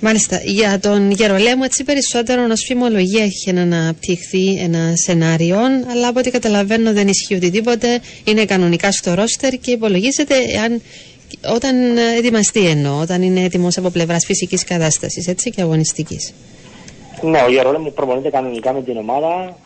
Μάλιστα. 0.00 0.40
Για 0.44 0.78
τον 0.78 1.10
Γερολέμο, 1.10 1.62
έτσι 1.64 1.84
περισσότερο 1.84 2.46
ως 2.50 2.64
φημολογία 2.66 3.24
έχει 3.24 3.52
να 3.52 3.62
αναπτυχθεί 3.62 4.56
ένα 4.56 4.92
σενάριο, 4.96 5.58
αλλά 5.90 6.08
από 6.08 6.18
ό,τι 6.18 6.30
καταλαβαίνω 6.30 6.92
δεν 6.92 7.08
ισχύει 7.08 7.34
οτιδήποτε. 7.34 8.00
Είναι 8.24 8.44
κανονικά 8.44 8.92
στο 8.92 9.14
ρόστερ 9.14 9.52
και 9.52 9.70
υπολογίζεται 9.70 10.34
αν 10.64 10.82
όταν 11.54 11.96
ετοιμαστεί 11.96 12.66
εννοώ, 12.66 13.00
όταν 13.00 13.22
είναι 13.22 13.40
έτοιμος 13.40 13.78
από 13.78 13.90
πλευράς 13.90 14.24
φυσικής 14.24 14.64
κατάστασης 14.64 15.26
έτσι 15.28 15.50
και 15.50 15.62
αγωνιστικής. 15.62 16.32
Ναι, 17.22 17.42
ο 17.46 17.50
Γερόλεμο 17.50 17.90
προπονείται 17.90 18.30
κανονικά 18.30 18.72
με 18.72 18.82
την 18.82 18.96
ομάδα. 18.96 19.56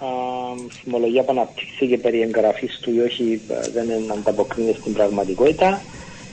Θυμολογία 0.82 1.22
που 1.22 1.32
αναπτύχθηκε 1.32 1.98
περί 1.98 2.20
εγγραφής 2.20 2.78
του 2.82 2.94
ή 2.94 3.00
όχι 3.00 3.40
δεν 3.72 4.12
ανταποκρίνεται 4.12 4.78
στην 4.80 4.92
πραγματικότητα. 4.92 5.82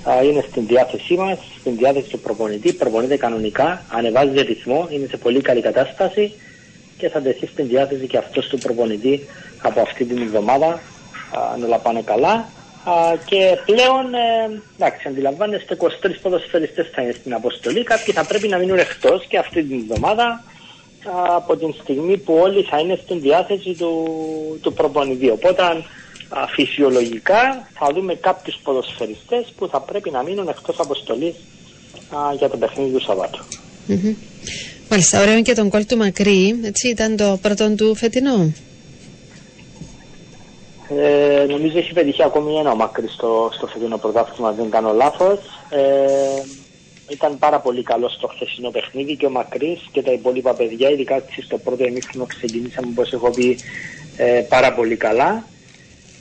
Α, 0.10 0.24
είναι 0.24 0.46
στην 0.50 0.68
διάθεσή 0.68 1.14
μας, 1.14 1.38
στην 1.60 1.78
διάθεση 1.78 2.10
του 2.10 2.20
προπονητή. 2.20 2.74
Προπονείται 2.74 3.18
κανονικά, 3.18 3.86
ανεβάζει 3.90 4.42
ρυθμό, 4.42 4.88
είναι 4.92 5.08
σε 5.10 5.18
πολύ 5.18 5.42
καλή 5.42 5.62
κατάσταση 5.62 6.34
και 6.98 7.10
θα 7.10 7.22
τεθεί 7.22 7.48
στην 7.48 7.68
διάθεση 7.68 8.08
και 8.08 8.18
αυτός 8.18 8.48
του 8.48 8.58
προπονητή 8.58 9.26
από 9.62 9.82
αυτή 9.82 10.06
την 10.06 10.18
εβδομάδα. 10.18 10.82
Αν 11.54 11.64
όλα 11.64 11.78
πάνε 11.78 12.02
καλά. 12.02 12.50
Και 13.26 13.58
πλέον, 13.66 14.14
ε, 14.14 14.62
εντάξει, 14.78 15.08
αντιλαμβάνεστε, 15.08 15.74
23 15.74 16.20
ποδοσφαιριστές 16.22 16.90
θα 16.94 17.02
είναι 17.02 17.12
στην 17.12 17.34
αποστολή. 17.34 17.84
Κάποιοι 17.84 18.14
θα 18.14 18.26
πρέπει 18.26 18.48
να 18.48 18.58
μείνουν 18.58 18.78
εκτός 18.78 19.26
και 19.28 19.38
αυτή 19.38 19.64
την 19.64 19.80
εβδομάδα 19.80 20.44
από 21.36 21.56
την 21.58 21.74
στιγμή 21.82 22.18
που 22.18 22.34
όλοι 22.34 22.64
θα 22.64 22.80
είναι 22.80 23.00
στην 23.04 23.22
διάθεση 23.22 23.74
του, 23.74 23.94
του 24.62 24.74
προπονητή. 24.74 25.30
Οπότε, 25.30 25.64
α, 25.64 26.48
φυσιολογικά 26.48 27.68
θα 27.74 27.92
δούμε 27.94 28.16
κάποιους 28.16 28.60
ποδοσφαιριστές 28.64 29.54
που 29.58 29.68
θα 29.68 29.82
πρέπει 29.82 30.10
να 30.10 30.24
μείνουν 30.24 30.48
εκτός 30.48 30.80
αποστολής 30.80 31.34
για 32.38 32.50
το 32.50 32.58
παιχνίδι 32.58 32.92
του 32.92 33.02
σαββατου 33.02 33.46
mm-hmm. 33.90 34.16
Μάλιστα, 34.90 35.22
ωραίο 35.22 35.42
και 35.42 35.54
τον 35.54 35.70
κόλ 35.70 35.86
του 35.86 35.98
Μακρύ, 35.98 36.60
έτσι 36.64 36.90
ήταν 36.90 37.16
το 37.16 37.40
πρώτο 37.42 37.76
του 37.76 37.96
φετινό. 37.96 38.54
Ε, 40.90 41.46
νομίζω 41.50 41.78
έχει 41.78 41.94
πετύχει 41.94 42.24
ακόμη 42.24 42.58
ένα 42.60 42.76
Μακρύ 42.76 43.08
στο, 43.08 43.50
στο 43.54 43.68
φετινό 43.68 43.98
πρωτάθλημα, 43.98 44.52
δεν 44.52 44.70
κάνω 44.70 44.94
λάθος. 44.94 45.40
Ε, 45.70 46.44
ήταν 47.10 47.38
πάρα 47.40 47.60
πολύ 47.60 47.84
καλό 47.84 48.10
στο 48.10 48.28
χθεσινό 48.28 48.70
παιχνίδι 48.70 49.16
και 49.16 49.26
ο 49.26 49.30
Μακρύς 49.30 49.90
και 49.92 50.02
τα 50.02 50.12
υπόλοιπα 50.12 50.54
παιδιά, 50.54 50.90
ειδικά 50.90 51.24
στο 51.46 51.58
πρώτο 51.58 51.84
εμίχρονο 51.84 52.26
ξεκινήσαμε 52.26 52.88
όπως 52.92 53.14
έχω 53.14 53.30
πει 53.30 53.60
ε, 54.18 54.46
πάρα 54.50 54.74
πολύ 54.74 54.96
καλά. 54.96 55.44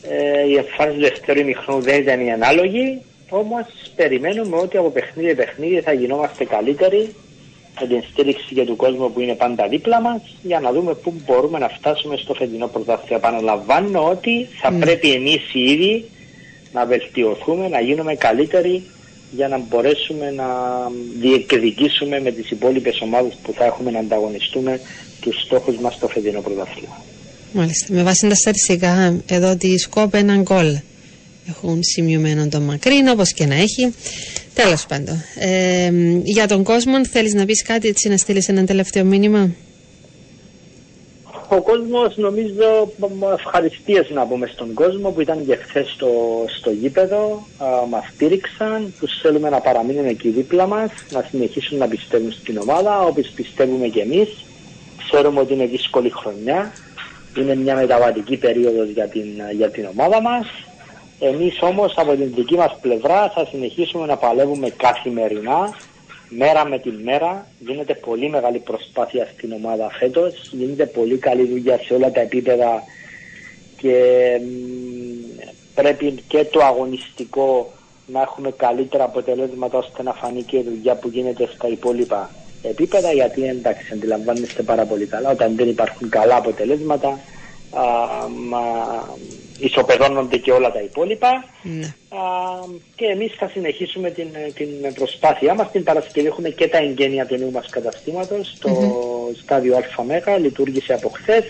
Ε, 0.03 0.49
η 0.49 0.57
εμφάνιση 0.57 0.97
του 0.97 1.03
δεύτερου 1.09 1.39
ημιχρόνου 1.39 1.81
δεν 1.81 2.01
ήταν 2.01 2.27
η 2.27 2.33
ανάλογη, 2.33 3.03
όμως 3.29 3.65
περιμένουμε 3.97 4.57
ότι 4.57 4.77
από 4.77 4.91
παιχνίδι 4.91 5.35
παιχνίδι 5.35 5.81
θα 5.81 5.93
γινόμαστε 5.93 6.45
καλύτεροι 6.45 7.15
με 7.81 7.87
την 7.87 8.03
στήριξη 8.11 8.55
και 8.55 8.65
του 8.65 8.77
κόσμου 8.77 9.13
που 9.13 9.21
είναι 9.21 9.35
πάντα 9.35 9.69
δίπλα 9.69 10.01
μας 10.01 10.21
για 10.43 10.61
να 10.61 10.73
δούμε 10.73 10.95
πού 10.95 11.15
μπορούμε 11.27 11.59
να 11.59 11.69
φτάσουμε 11.69 12.17
στο 12.17 12.35
φετινό 12.35 12.67
πρωτάθλημα. 12.67 13.17
Επαναλαμβάνω 13.17 14.09
ότι 14.09 14.47
θα 14.61 14.73
mm. 14.73 14.81
πρέπει 14.81 15.13
εμείς 15.13 15.55
οι 15.55 15.61
ίδιοι 15.61 16.05
να 16.73 16.85
βελτιωθούμε, 16.85 17.69
να 17.69 17.81
γίνουμε 17.81 18.15
καλύτεροι 18.15 18.83
για 19.31 19.49
να 19.49 19.59
μπορέσουμε 19.59 20.31
να 20.31 20.47
διεκδικήσουμε 21.21 22.21
με 22.21 22.31
τις 22.31 22.51
υπόλοιπες 22.51 23.01
ομάδες 23.01 23.33
που 23.43 23.53
θα 23.53 23.65
έχουμε 23.65 23.91
να 23.91 23.99
ανταγωνιστούμε 23.99 24.81
τους 25.21 25.43
στόχους 25.43 25.77
μας 25.77 25.95
στο 25.95 26.09
φετινό 26.09 26.41
πρωτάθλημα. 26.41 27.05
Μάλιστα. 27.53 27.95
Με 27.95 28.03
βάση 28.03 28.29
τα 28.29 28.35
στατιστικά 28.35 29.21
εδώ 29.27 29.51
ότι 29.51 29.79
σκόπε 29.79 30.19
έναν 30.19 30.43
γκολ 30.43 30.79
έχουν 31.49 31.83
σημειωμένο 31.83 32.49
το 32.49 32.61
μακρύν 32.61 33.09
όπως 33.09 33.33
και 33.33 33.47
να 33.47 33.55
έχει. 33.55 33.95
Τέλος 34.55 34.87
πάντων. 34.87 35.23
Ε, 35.39 35.91
για 36.23 36.47
τον 36.47 36.63
κόσμο 36.63 37.07
θέλεις 37.07 37.35
να 37.35 37.45
πεις 37.45 37.63
κάτι 37.63 37.89
έτσι 37.89 38.09
να 38.09 38.17
στείλεις 38.17 38.49
ένα 38.49 38.65
τελευταίο 38.65 39.05
μήνυμα; 39.05 39.51
Ο 41.49 41.61
κόσμος 41.63 42.17
νομίζω 42.17 42.93
ευχαριστίες 43.39 44.11
να 44.11 44.27
πούμε 44.27 44.47
στον 44.47 44.75
κόσμο 44.75 45.11
που 45.11 45.21
ήταν 45.21 45.47
και 45.47 45.57
χθες 45.57 45.91
στο, 45.91 46.11
στο 46.59 46.71
γήπεδο, 46.71 47.47
α, 47.59 47.67
μας 47.89 48.05
στήριξαν, 48.15 48.95
τους 49.01 49.21
θέλουμε 49.23 49.49
να 49.49 49.61
παραμείνουν 49.61 50.07
εκεί 50.07 50.29
δίπλα 50.29 50.67
μας, 50.67 50.91
να 51.11 51.25
συνεχίσουν 51.31 51.79
να 51.79 51.89
πιστεύουν 51.89 52.33
στην 52.33 52.59
ομάδα, 52.59 53.01
όπως 53.01 53.29
πιστεύουμε 53.35 53.87
και 53.87 54.01
εμείς. 54.01 54.29
Ξέρουμε 55.09 55.41
ότι 55.41 55.53
είναι 55.53 55.67
δύσκολη 55.67 56.11
χρονιά, 56.11 56.73
είναι 57.39 57.55
μια 57.55 57.75
μεταβατική 57.75 58.37
περίοδος 58.37 58.89
για 58.89 59.09
την, 59.09 59.27
για 59.57 59.71
την 59.71 59.87
ομάδα 59.93 60.21
μας. 60.23 60.47
Εμείς 61.21 61.59
όμως 61.61 61.95
από 61.97 62.15
την 62.15 62.33
δική 62.35 62.55
μας 62.55 62.77
πλευρά 62.81 63.31
θα 63.31 63.47
συνεχίσουμε 63.47 64.07
να 64.07 64.17
παλεύουμε 64.17 64.71
καθημερινά 64.71 65.77
μέρα 66.29 66.65
με 66.69 66.79
τη 66.79 66.91
μέρα. 66.91 67.47
Γίνεται 67.59 67.95
πολύ 67.95 68.29
μεγάλη 68.29 68.59
προσπάθεια 68.59 69.29
στην 69.37 69.53
ομάδα 69.53 69.91
φέτος. 69.91 70.51
Γίνεται 70.53 70.87
πολύ 70.87 71.17
καλή 71.17 71.47
δουλειά 71.47 71.79
σε 71.79 71.95
όλα 71.95 72.11
τα 72.11 72.21
επίπεδα 72.21 72.83
και 73.77 73.95
πρέπει 75.75 76.15
και 76.29 76.45
το 76.45 76.65
αγωνιστικό 76.65 77.73
να 78.07 78.21
έχουμε 78.21 78.51
καλύτερα 78.51 79.05
αποτελέσματα 79.05 79.79
ώστε 79.79 80.03
να 80.03 80.13
φανεί 80.13 80.43
και 80.43 80.57
η 80.57 80.63
δουλειά 80.63 80.95
που 80.95 81.09
γίνεται 81.09 81.49
στα 81.55 81.69
υπόλοιπα 81.69 82.31
επίπεδα 82.63 83.13
γιατί 83.13 83.43
εντάξει 83.45 83.93
αντιλαμβάνεστε 83.93 84.63
πάρα 84.63 84.85
πολύ 84.85 85.07
καλά 85.07 85.31
όταν 85.31 85.57
δεν 85.57 85.69
υπάρχουν 85.69 86.09
καλά 86.09 86.37
αποτελέσματα 86.37 87.09
α, 87.09 87.83
μα, 88.49 88.61
ισοπεδώνονται 89.59 90.37
και 90.37 90.53
όλα 90.53 90.73
τα 90.73 90.81
υπόλοιπα 90.81 91.45
ναι. 91.63 91.87
α, 92.09 92.19
και 92.95 93.07
εμείς 93.07 93.33
θα 93.39 93.49
συνεχίσουμε 93.49 94.11
την, 94.11 94.29
την 94.55 94.69
προσπάθειά 94.95 95.55
μας. 95.55 95.71
Την 95.71 95.85
Παρασκευή 95.85 96.27
έχουμε 96.27 96.49
και 96.49 96.69
τα 96.69 96.79
εγγένεια 96.79 97.27
του 97.27 97.37
νέου 97.37 97.51
μας 97.51 97.67
καταστήματος 97.71 98.53
στο 98.57 98.71
mm-hmm. 98.71 99.37
στάδιο 99.43 99.79
ΑΜΕΓΑ, 99.97 100.39
λειτουργήσε 100.39 100.93
από 100.93 101.09
χθες. 101.09 101.45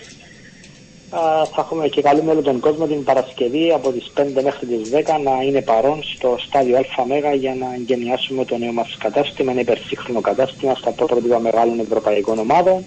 θα 1.53 1.61
έχουμε 1.61 1.87
και 1.87 2.01
καλούμε 2.01 2.31
όλο 2.31 2.41
τον 2.41 2.59
κόσμο 2.59 2.85
την 2.85 3.03
Παρασκευή 3.03 3.71
από 3.71 3.91
τις 3.91 4.11
5 4.17 4.25
μέχρι 4.43 4.65
τις 4.65 4.89
10 4.93 4.97
να 5.23 5.43
είναι 5.43 5.61
παρόν 5.61 6.03
στο 6.03 6.37
στάδιο 6.47 6.85
ΑΜΕΓΑ 6.97 7.33
για 7.33 7.55
να 7.55 7.73
εγγενιάσουμε 7.73 8.45
το 8.45 8.57
νέο 8.57 8.71
μας 8.71 8.97
κατάστημα, 8.99 9.51
ένα 9.51 9.61
υπερσύγχρονο 9.61 10.21
κατάστημα 10.21 10.75
στα 10.75 10.91
πρότυπα 10.91 11.39
μεγάλων 11.39 11.79
ευρωπαϊκών 11.79 12.39
ομάδων. 12.39 12.83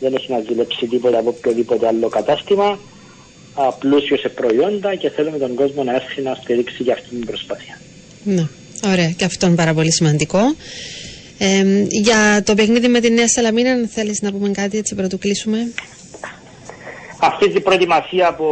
Δεν 0.00 0.14
έχει 0.14 0.32
να 0.32 0.40
ζηλέψει 0.40 0.86
τίποτα 0.86 1.18
από 1.18 1.28
οποιοδήποτε 1.28 1.86
άλλο 1.86 2.08
κατάστημα 2.08 2.78
πλούσιο 3.78 4.16
σε 4.16 4.28
προϊόντα 4.28 4.94
και 4.94 5.10
θέλουμε 5.10 5.38
τον 5.38 5.54
κόσμο 5.54 5.84
να 5.84 5.94
έρθει 5.94 6.22
να 6.22 6.34
στηρίξει 6.34 6.82
για 6.82 6.92
αυτή 6.92 7.08
την 7.08 7.26
προσπάθεια. 7.26 7.80
Ναι, 8.24 8.46
ωραία. 8.84 9.10
Και 9.10 9.24
αυτό 9.24 9.46
είναι 9.46 9.54
πάρα 9.56 9.74
πολύ 9.74 9.92
σημαντικό. 9.92 10.38
Ε, 11.38 11.84
για 11.88 12.42
το 12.42 12.54
παιχνίδι 12.54 12.88
με 12.88 13.00
τη 13.00 13.10
Νέα 13.10 13.28
Σαλαμίνα, 13.28 13.70
αν 13.70 13.88
θέλεις 13.88 14.22
να 14.22 14.32
πούμε 14.32 14.50
κάτι 14.50 14.78
έτσι 14.78 14.94
πρωτού 14.94 15.18
κλείσουμε. 15.18 15.72
Αυτή 17.20 17.50
την 17.50 17.62
προετοιμασία 17.62 18.34
που 18.34 18.46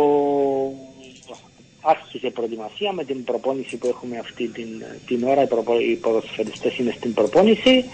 άρχισε 1.81 2.27
η 2.27 2.31
προετοιμασία 2.31 2.93
με 2.93 3.05
την 3.05 3.25
προπόνηση 3.25 3.77
που 3.77 3.87
έχουμε 3.87 4.19
αυτή 4.19 4.49
την, 4.49 4.69
την 5.07 5.25
ώρα, 5.25 5.43
οι 5.91 5.95
ποδοσφαιριστές 5.95 6.79
είναι 6.79 6.95
στην 6.97 7.15
προπόνηση. 7.15 7.85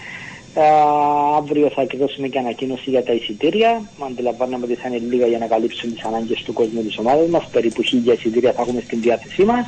Uh, 0.55 1.37
αύριο 1.37 1.69
θα 1.75 1.81
εκδώσουμε 1.81 2.27
και 2.27 2.39
ανακοίνωση 2.39 2.89
για 2.89 3.03
τα 3.03 3.13
εισιτήρια. 3.13 3.81
Αντιλαμβάνομαι 3.99 4.65
ότι 4.65 4.75
θα 4.75 4.87
είναι 4.87 5.01
λίγα 5.09 5.27
για 5.27 5.37
να 5.37 5.47
καλύψουν 5.47 5.93
τις 5.93 6.03
ανάγκες 6.03 6.43
του 6.45 6.53
κόσμου 6.53 6.81
της 6.81 6.97
ομάδας 6.97 7.27
μας. 7.27 7.47
Περίπου 7.51 7.81
χίλια 7.81 8.13
εισιτήρια 8.13 8.51
θα 8.51 8.61
έχουμε 8.61 8.81
στην 8.85 9.01
διάθεσή 9.01 9.43
μας. 9.43 9.65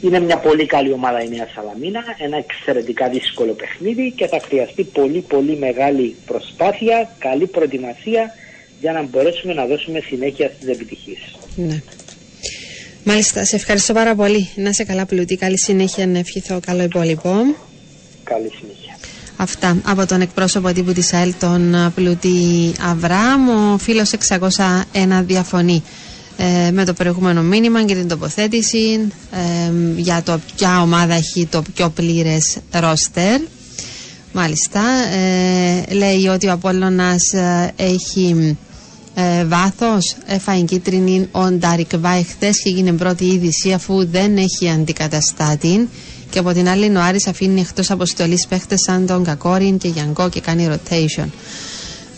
Είναι 0.00 0.20
μια 0.20 0.38
πολύ 0.38 0.66
καλή 0.66 0.92
ομάδα 0.92 1.22
η 1.22 1.28
Νέα 1.28 1.48
Σαλαμίνα, 1.54 2.02
ένα 2.18 2.36
εξαιρετικά 2.36 3.08
δύσκολο 3.08 3.52
παιχνίδι 3.52 4.12
και 4.16 4.26
θα 4.26 4.40
χρειαστεί 4.40 4.84
πολύ 4.84 5.20
πολύ 5.20 5.56
μεγάλη 5.56 6.16
προσπάθεια, 6.26 7.10
καλή 7.18 7.46
προετοιμασία 7.46 8.34
για 8.80 8.92
να 8.92 9.02
μπορέσουμε 9.02 9.54
να 9.54 9.66
δώσουμε 9.66 10.00
συνέχεια 10.00 10.52
στις 10.56 10.68
επιτυχίες. 10.68 11.18
Ναι. 11.56 11.82
Μάλιστα, 13.04 13.44
σε 13.44 13.56
ευχαριστώ 13.56 13.92
πάρα 13.92 14.14
πολύ. 14.14 14.48
Να 14.54 14.68
είσαι 14.68 14.84
καλά 14.84 15.06
πλούτη. 15.06 15.36
Καλή 15.36 15.58
συνέχεια 15.58 16.06
να 16.06 16.18
ευχηθώ 16.18 16.60
καλό 16.60 16.82
υπόλοιπο. 16.82 17.30
Καλή 18.24 18.50
συνέχεια. 18.58 18.81
Αυτά 19.42 19.76
από 19.84 20.06
τον 20.06 20.20
εκπρόσωπο 20.20 20.72
τύπου 20.72 20.92
της 20.92 21.12
ΑΕΛ, 21.12 21.34
τον 21.40 21.92
Πλούτη 21.94 22.72
Αβραάμ. 22.90 23.48
Ο 23.72 23.78
φίλος 23.78 24.10
601 24.28 25.22
διαφωνεί 25.26 25.82
ε, 26.36 26.70
με 26.70 26.84
το 26.84 26.92
προηγούμενο 26.92 27.42
μήνυμα 27.42 27.84
και 27.84 27.94
την 27.94 28.08
τοποθέτηση 28.08 29.00
ε, 29.30 29.72
για 29.96 30.22
το 30.22 30.40
ποια 30.56 30.80
ομάδα 30.82 31.14
έχει 31.14 31.46
το 31.46 31.62
πιο 31.74 31.90
πλήρες 31.90 32.56
ρόστερ. 32.72 33.40
Μάλιστα, 34.32 34.80
ε, 35.12 35.94
λέει 35.94 36.26
ότι 36.26 36.46
ο 36.46 36.52
Απόλλωνας 36.52 37.22
έχει 37.76 38.56
ε, 39.14 39.44
βάθος, 39.44 40.16
έφαγε 40.26 40.64
κίτρινη 40.64 41.28
ο 41.30 41.50
Ντάρικ 41.50 41.96
Βάι 41.96 42.22
χθες 42.22 42.62
και 42.62 42.68
έγινε 42.68 42.92
πρώτη 42.92 43.24
είδηση 43.24 43.72
αφού 43.72 44.06
δεν 44.06 44.36
έχει 44.36 44.68
αντικαταστάτη 44.70 45.88
και 46.32 46.38
από 46.38 46.52
την 46.52 46.68
άλλη 46.68 46.96
ο 46.96 47.02
Άρης 47.02 47.26
αφήνει 47.26 47.60
εκτός 47.60 47.90
αποστολής 47.90 48.46
παίχτες 48.46 48.80
σαν 48.86 49.06
τον 49.06 49.24
Κακόριν 49.24 49.78
και 49.78 49.88
Γιανκό 49.88 50.28
και 50.28 50.40
κάνει 50.40 50.68
rotation. 50.70 51.26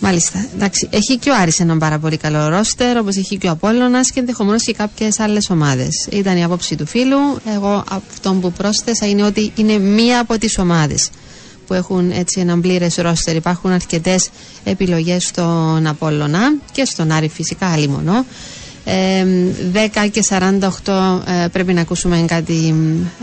Μάλιστα. 0.01 0.47
Εντάξει, 0.55 0.89
έχει 0.91 1.19
και 1.19 1.31
ο 1.31 1.35
Άρης 1.41 1.61
έναν 1.61 1.79
πάρα 1.79 1.99
πολύ 1.99 2.17
καλό 2.17 2.49
ρόστερ, 2.49 2.99
όπως 2.99 3.17
έχει 3.17 3.37
και 3.37 3.47
ο 3.47 3.51
Απόλλωνας 3.51 4.11
και 4.11 4.21
ενδεχομένως 4.21 4.63
και 4.63 4.73
κάποιες 4.73 5.21
άλλες 5.21 5.51
ομάδες. 5.51 6.09
Ήταν 6.11 6.37
η 6.37 6.45
άποψη 6.45 6.77
του 6.77 6.87
φίλου. 6.87 7.19
Εγώ 7.55 7.85
αυτό 7.91 8.33
που 8.33 8.53
πρόσθεσα 8.53 9.07
είναι 9.07 9.23
ότι 9.23 9.53
είναι 9.57 9.79
μία 9.79 10.21
από 10.21 10.39
τις 10.39 10.59
ομάδες 10.59 11.11
που 11.67 11.75
έχουν 11.75 12.11
έτσι 12.11 12.41
έναν 12.41 12.61
πλήρες 12.61 12.95
ρόστερ. 12.95 13.35
Υπάρχουν 13.37 13.71
αρκετές 13.71 14.31
επιλογές 14.65 15.27
στον 15.27 15.87
Απόλλωνα 15.87 16.55
και 16.73 16.85
στον 16.85 17.11
Άρη 17.11 17.29
φυσικά, 17.29 17.67
άλλη 17.67 17.89
μονό. 18.85 19.53
10 20.05 20.09
και 20.11 20.21
48 20.85 21.21
ε, 21.45 21.49
πρέπει 21.53 21.73
να 21.73 21.81
ακούσουμε 21.81 22.25
κάτι 22.27 22.75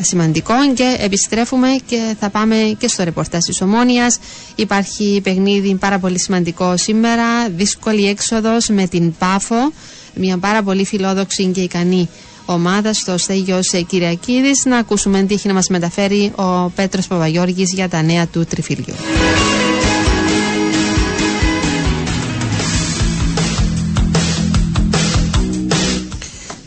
σημαντικό 0.01 0.53
και 0.73 0.95
επιστρέφουμε 0.99 1.67
και 1.85 2.15
θα 2.19 2.29
πάμε 2.29 2.55
και 2.77 2.87
στο 2.87 3.03
ρεπορτάζ 3.03 3.43
της 3.43 3.61
Ομόνιας 3.61 4.19
υπάρχει 4.55 5.21
παιχνίδι 5.23 5.75
πάρα 5.75 5.99
πολύ 5.99 6.19
σημαντικό 6.19 6.77
σήμερα 6.77 7.49
δύσκολη 7.55 8.07
έξοδος 8.07 8.67
με 8.67 8.87
την 8.87 9.13
Πάφο 9.17 9.71
μια 10.15 10.37
πάρα 10.37 10.63
πολύ 10.63 10.85
φιλόδοξη 10.85 11.45
και 11.45 11.61
ικανή 11.61 12.09
ομάδα 12.45 12.93
στο 12.93 13.17
Στέγιος 13.17 13.71
Κυριακίδης 13.87 14.65
να 14.65 14.77
ακούσουμε 14.77 15.23
τι 15.23 15.33
έχει 15.33 15.47
να 15.47 15.53
μας 15.53 15.67
μεταφέρει 15.67 16.31
ο 16.35 16.69
Πέτρος 16.75 17.07
Παπαγιώργης 17.07 17.73
για 17.73 17.89
τα 17.89 18.01
νέα 18.01 18.27
του 18.27 18.45
τριφύλιου. 18.45 18.93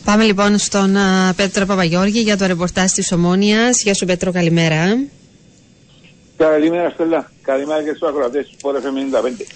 Πάμε 0.05 0.25
λοιπόν 0.25 0.59
στον 0.59 0.97
α, 0.97 1.33
Πέτρο 1.37 1.67
Παπαγιώργη 1.67 2.21
για 2.21 2.37
το 2.37 2.47
ρεπορτάζ 2.47 2.91
της 2.91 3.13
Ομόνιας. 3.13 3.83
Γεια 3.83 3.95
σου 3.95 4.07
Πέτρο, 4.07 4.33
καλημέρα. 4.33 4.99
Καλημέρα 6.37 6.91
Στέλλα. 6.91 7.31
Καλημέρα 7.43 7.83
και 7.83 7.89
στους 7.89 8.09
ακροατές 8.09 8.47
του 8.47 8.57
Sport 8.63 8.77
FM 8.77 9.43
95. 9.43 9.47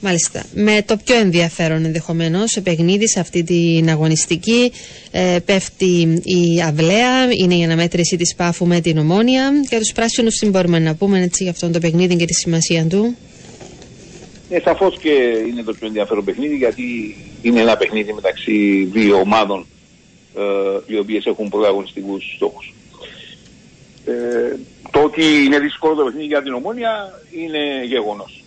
Μάλιστα. 0.00 0.44
Με 0.54 0.82
το 0.86 0.96
πιο 1.04 1.16
ενδιαφέρον 1.16 1.84
ενδεχομένως 1.84 2.50
σε 2.50 2.60
παιχνίδι 2.60 3.08
σε 3.08 3.20
αυτή 3.20 3.42
την 3.42 3.88
αγωνιστική 3.90 4.72
ε, 5.10 5.38
πέφτει 5.44 6.20
η 6.24 6.62
αυλαία, 6.62 7.32
είναι 7.32 7.54
η 7.54 7.64
αναμέτρηση 7.64 8.16
της 8.16 8.34
Πάφου 8.34 8.66
με 8.66 8.80
την 8.80 8.98
Ομόνια. 8.98 9.50
Για 9.68 9.78
τους 9.78 9.92
πράσινους 9.92 10.34
τι 10.34 10.46
μπορούμε 10.46 10.78
να 10.78 10.94
πούμε 10.94 11.20
έτσι, 11.22 11.42
για 11.42 11.52
αυτό 11.52 11.70
το 11.70 11.78
παιχνίδι 11.78 12.16
και 12.16 12.24
τη 12.24 12.34
σημασία 12.34 12.86
του; 12.86 13.16
Ε, 14.50 14.60
Σαφώς 14.60 14.98
και 14.98 15.10
είναι 15.48 15.62
το 15.62 15.72
πιο 15.72 15.86
ενδιαφέρον 15.86 16.24
παιχνίδι 16.24 16.56
γιατί 16.56 17.16
είναι 17.42 17.60
ένα 17.60 17.76
παιχνίδι 17.76 18.12
μεταξύ 18.12 18.88
δύο 18.92 19.16
ομάδων 19.16 19.60
ε, 19.60 19.73
οι 20.86 20.96
οποίες 20.98 21.26
έχουν 21.26 21.48
πρωταγωνιστικούς 21.48 22.32
στόχους. 22.36 22.74
Ε, 24.04 24.56
το 24.90 25.00
ότι 25.00 25.44
είναι 25.44 25.58
δύσκολο 25.58 25.94
το 25.94 26.04
παιχνίδι 26.04 26.26
για 26.26 26.42
την 26.42 26.52
Ομόνια 26.52 27.22
είναι 27.30 27.84
γεγονός. 27.84 28.44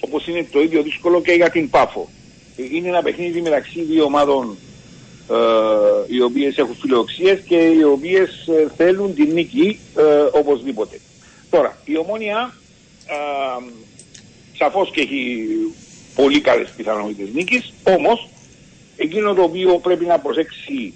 Όπως 0.00 0.26
είναι 0.26 0.46
το 0.52 0.60
ίδιο 0.60 0.82
δύσκολο 0.82 1.22
και 1.22 1.32
για 1.32 1.50
την 1.50 1.70
Πάφο. 1.70 2.08
Ε, 2.56 2.62
είναι 2.72 2.88
ένα 2.88 3.02
παιχνίδι 3.02 3.40
μεταξύ 3.40 3.82
δύο 3.82 4.04
ομάδων 4.04 4.56
ε, 5.30 6.14
οι 6.14 6.20
οποίες 6.20 6.56
έχουν 6.56 6.76
φιλοξίες 6.80 7.40
και 7.46 7.56
οι 7.56 7.82
οποίες 7.82 8.46
ε, 8.46 8.68
θέλουν 8.76 9.14
την 9.14 9.32
νίκη 9.32 9.78
ε, 9.96 10.38
οπωσδήποτε. 10.38 11.00
Τώρα, 11.50 11.78
η 11.84 11.96
Ομόνια 11.96 12.54
ε, 13.06 13.72
σαφώς 14.56 14.90
και 14.90 15.00
έχει 15.00 15.46
πολύ 16.14 16.40
καλές 16.40 16.70
πιθανότητες 16.76 17.28
νίκης, 17.32 17.72
όμως 17.82 18.28
εκείνο 18.96 19.34
το 19.34 19.42
οποίο 19.42 19.78
πρέπει 19.78 20.04
να 20.04 20.18
προσέξει 20.18 20.94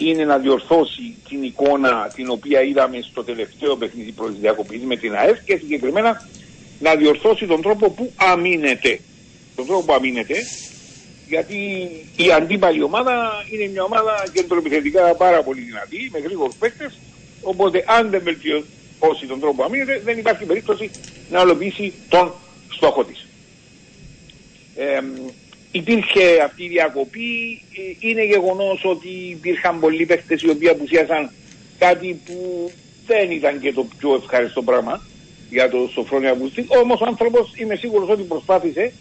είναι 0.00 0.24
να 0.24 0.38
διορθώσει 0.38 1.16
την 1.28 1.42
εικόνα 1.42 2.10
την 2.14 2.30
οποία 2.30 2.62
είδαμε 2.62 3.00
στο 3.10 3.24
τελευταίο 3.24 3.76
παιχνίδι 3.76 4.12
προς 4.12 4.38
διακοπής 4.38 4.82
με 4.82 4.96
την 4.96 5.14
ΑΕΦ 5.14 5.44
και 5.44 5.56
συγκεκριμένα 5.56 6.28
να 6.78 6.94
διορθώσει 6.94 7.46
τον 7.46 7.62
τρόπο 7.62 7.90
που 7.90 8.12
αμήνεται. 8.16 9.00
Τον 9.56 9.66
τρόπο 9.66 9.82
που 9.84 9.92
αμήνεται, 9.92 10.34
γιατί 11.28 11.56
η 12.16 12.32
αντίπαλη 12.32 12.82
ομάδα 12.82 13.44
είναι 13.52 13.70
μια 13.72 13.82
ομάδα 13.82 14.24
κεντροεπιθετικά 14.32 15.14
πάρα 15.14 15.42
πολύ 15.42 15.60
δυνατή, 15.60 16.10
με 16.12 16.18
γρήγορους 16.18 16.54
παίκτες, 16.54 16.98
οπότε 17.42 17.84
αν 17.86 18.10
δεν 18.10 18.22
βελτιώσει 18.22 19.26
τον 19.28 19.40
τρόπο 19.40 19.54
που 19.56 19.64
αμήνεται, 19.64 20.00
δεν 20.04 20.18
υπάρχει 20.18 20.44
περίπτωση 20.44 20.90
να 21.30 21.40
ολοποιήσει 21.40 21.92
τον 22.08 22.32
στόχο 22.68 23.04
της. 23.04 23.26
Ε, 24.76 25.00
υπήρχε 25.72 26.42
αυτή 26.44 26.64
η 26.64 26.68
διακοπή, 26.68 27.62
ε, 28.00 28.08
είναι 28.08 28.24
γεγονός 28.24 28.80
ότι 28.84 29.08
υπήρχαν 29.08 29.80
πολλοί 29.80 30.06
παίχτες 30.06 30.42
οι 30.42 30.50
οποίοι 30.50 30.68
απουσίασαν 30.68 31.30
κάτι 31.78 32.20
που 32.24 32.70
δεν 33.06 33.30
ήταν 33.30 33.60
και 33.60 33.72
το 33.72 33.86
πιο 33.98 34.14
ευχαριστώ 34.14 34.62
πράγμα 34.62 35.02
για 35.50 35.70
το 35.70 35.88
Σοφρόνιο 35.92 36.30
Αυγουστή, 36.30 36.66
όμως 36.68 37.00
ο 37.00 37.04
άνθρωπος 37.06 37.52
είμαι 37.56 37.74
σίγουρος 37.74 38.08
ότι 38.08 38.22
προσπάθησε 38.22 38.92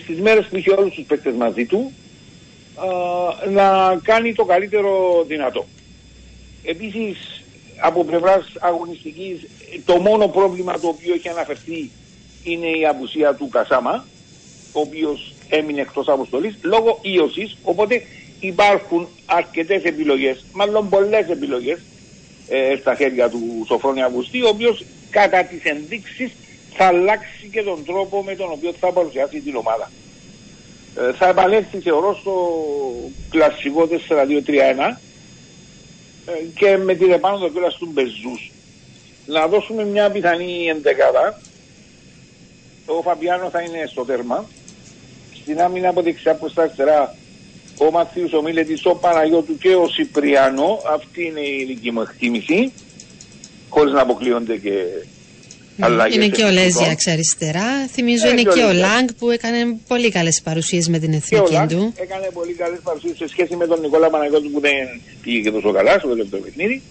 στις 0.00 0.20
μέρες 0.20 0.46
που 0.46 0.56
είχε 0.56 0.70
όλους 0.70 0.94
τους 0.94 1.04
παίχτες 1.04 1.34
μαζί 1.34 1.64
του 1.64 1.92
α, 2.74 2.86
να 3.50 3.98
κάνει 4.02 4.34
το 4.34 4.44
καλύτερο 4.44 5.24
δυνατό. 5.28 5.66
Επίσης 6.62 7.42
από 7.80 8.04
πλευράς 8.04 8.52
αγωνιστικής 8.60 9.46
το 9.84 9.96
μόνο 10.00 10.28
πρόβλημα 10.28 10.78
το 10.78 10.88
οποίο 10.88 11.14
έχει 11.14 11.28
αναφερθεί 11.28 11.90
είναι 12.44 12.66
η 12.66 12.86
απουσία 12.86 13.34
του 13.34 13.48
Κασάμα, 13.48 14.04
ο 14.72 14.80
οποίος 14.80 15.31
έμεινε 15.58 15.80
εκτός 15.80 16.08
αποστολής 16.08 16.58
λόγω 16.62 16.98
ίωσης, 17.02 17.56
οπότε 17.62 18.02
υπάρχουν 18.40 19.08
αρκετές 19.26 19.82
επιλογές, 19.82 20.44
μάλλον 20.52 20.88
πολλές 20.88 21.28
επιλογές 21.28 21.78
ε, 22.48 22.76
στα 22.80 22.94
χέρια 22.94 23.28
του 23.28 23.64
Σοφρόνη 23.66 24.02
Αυγουστή, 24.02 24.42
ο 24.42 24.48
οποίος 24.48 24.84
κατά 25.10 25.44
τις 25.44 25.64
ενδείξεις 25.64 26.30
θα 26.74 26.84
αλλάξει 26.84 27.48
και 27.52 27.62
τον 27.62 27.84
τρόπο 27.84 28.22
με 28.22 28.34
τον 28.34 28.50
οποίο 28.50 28.72
θα 28.80 28.92
παρουσιάσει 28.92 29.40
την 29.40 29.56
ομάδα. 29.56 29.90
Ε, 30.98 31.12
θα 31.12 31.28
επανέλθει 31.28 31.78
θεωρώ 31.78 32.16
στο 32.20 32.34
κλασικό 33.30 33.88
4-2-3-1 33.88 34.96
ε, 36.26 36.32
και 36.54 36.76
με 36.76 36.94
την 36.94 37.12
επάνω 37.12 37.48
κιόλας 37.48 37.74
του 37.74 37.88
Μπεζούς. 37.92 38.52
Να 39.26 39.46
δώσουμε 39.46 39.84
μια 39.84 40.10
πιθανή 40.10 40.66
εντεκάδα 40.68 41.40
ο 42.86 43.02
Φαμπιάνο 43.02 43.48
θα 43.50 43.60
είναι 43.60 43.86
στο 43.86 44.04
τέρμα. 44.04 44.44
Στην 45.42 45.60
άμυνα 45.60 45.88
από 45.88 46.02
δεξιά 46.02 46.34
προς 46.34 46.54
τα 46.54 46.62
αριστερά 46.62 47.14
ο 47.78 47.90
Μαθίους, 47.90 48.32
ο 48.32 48.42
Μίλετης, 48.42 48.84
ο 48.84 48.94
Παναγιώτου 48.94 49.58
και 49.58 49.74
ο 49.74 49.88
Σιπριάνο. 49.88 50.80
Αυτή 50.94 51.24
είναι 51.24 51.40
η 51.40 51.64
δική 51.66 51.90
μου 51.90 52.00
εκτίμηση. 52.00 52.72
Χωρίς 53.68 53.92
να 53.92 54.00
αποκλείονται 54.00 54.56
και 54.56 54.70
ναι, 55.76 55.86
αλλαγές. 55.86 56.14
Είναι 56.14 56.28
και 56.28 56.44
ο 56.44 56.50
Λέζιαξ 56.50 57.06
αριστερά. 57.06 57.86
Θυμίζω 57.86 58.28
είναι, 58.28 58.42
και, 58.42 58.62
ο 58.62 58.72
Λάγκ 58.72 59.08
που 59.18 59.30
έκανε 59.30 59.78
πολύ 59.88 60.10
καλές 60.10 60.40
παρουσίες 60.44 60.88
με 60.88 60.98
την 60.98 61.12
εθνική 61.12 61.50
και 61.50 61.74
του. 61.74 61.94
Έκανε 61.96 62.28
πολύ 62.32 62.52
καλές 62.52 62.80
παρουσίες 62.82 63.16
σε 63.16 63.28
σχέση 63.28 63.56
με 63.56 63.66
τον 63.66 63.80
Νικόλα 63.80 64.10
Παναγιώτου 64.10 64.50
που 64.50 64.60
δεν 64.60 65.00
πήγε 65.22 65.40
και 65.40 65.50
τόσο 65.50 65.72
καλά 65.72 65.98
στο 65.98 66.08
τελευταίο 66.08 66.40
παιχνίδι. 66.40 66.82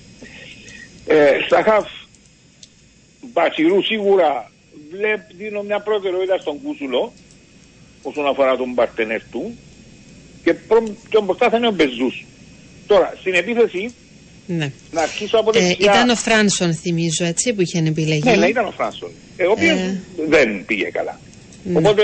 Ε, 1.05 1.31
στα 1.45 1.63
χαφ 1.63 1.87
Μπασιρού 3.33 3.83
σίγουρα 3.83 4.51
βλέπ, 4.91 5.19
δίνω 5.37 5.61
μια 5.61 5.79
προτεραιότητα 5.79 6.37
στον 6.37 6.61
Κούσουλο 6.61 7.13
όσον 8.01 8.27
αφορά 8.27 8.55
τον 8.55 8.73
παρτενέρ 8.73 9.21
του 9.31 9.57
και 10.43 10.53
πιο 11.09 11.21
μπροστά 11.23 11.49
θα 11.49 11.57
είναι 11.57 11.67
ο 11.67 11.71
Μπεζούς. 11.71 12.25
Τώρα, 12.87 13.13
στην 13.19 13.33
επίθεση 13.33 13.93
ναι. 14.47 14.71
να 14.91 15.01
αρχίσω 15.01 15.37
από 15.37 15.51
δεξιά. 15.51 15.69
Ε, 15.69 15.75
ήταν 15.79 16.09
ο 16.09 16.15
Φράνσον 16.15 16.73
θυμίζω 16.73 17.25
έτσι 17.25 17.53
που 17.53 17.61
είχε 17.61 17.77
επιλεγεί. 17.77 18.21
Ναι, 18.23 18.35
ναι, 18.35 18.45
ήταν 18.45 18.65
ο 18.65 18.71
Φράνσον. 18.71 19.11
Ε, 19.37 19.45
ο 19.45 19.51
οποίος 19.51 19.79
ε... 19.79 20.01
δεν 20.27 20.65
πήγε 20.65 20.83
καλά. 20.83 21.19
Ναι. 21.63 21.77
Οπότε 21.77 22.03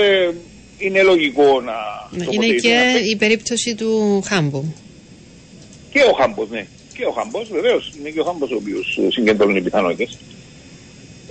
είναι 0.78 1.02
λογικό 1.02 1.60
να... 1.60 1.74
Ναι, 2.10 2.24
είναι 2.30 2.46
και 2.46 2.92
η 3.12 3.16
περίπτωση 3.16 3.74
του 3.74 4.22
Χάμπου. 4.26 4.74
Και 5.90 6.00
ο 6.10 6.12
Χάμπος, 6.12 6.48
ναι. 6.50 6.66
Και 6.96 7.04
ο 7.06 7.10
Χάμπος, 7.10 7.48
βεβαίως. 7.48 7.92
Είναι 7.98 8.10
και 8.10 8.20
ο 8.20 8.24
Χάμπος 8.24 8.50
ο 8.50 8.54
οποίος 8.54 8.98
συγκεντρώνει 9.12 9.62
πιθανότητες 9.62 10.18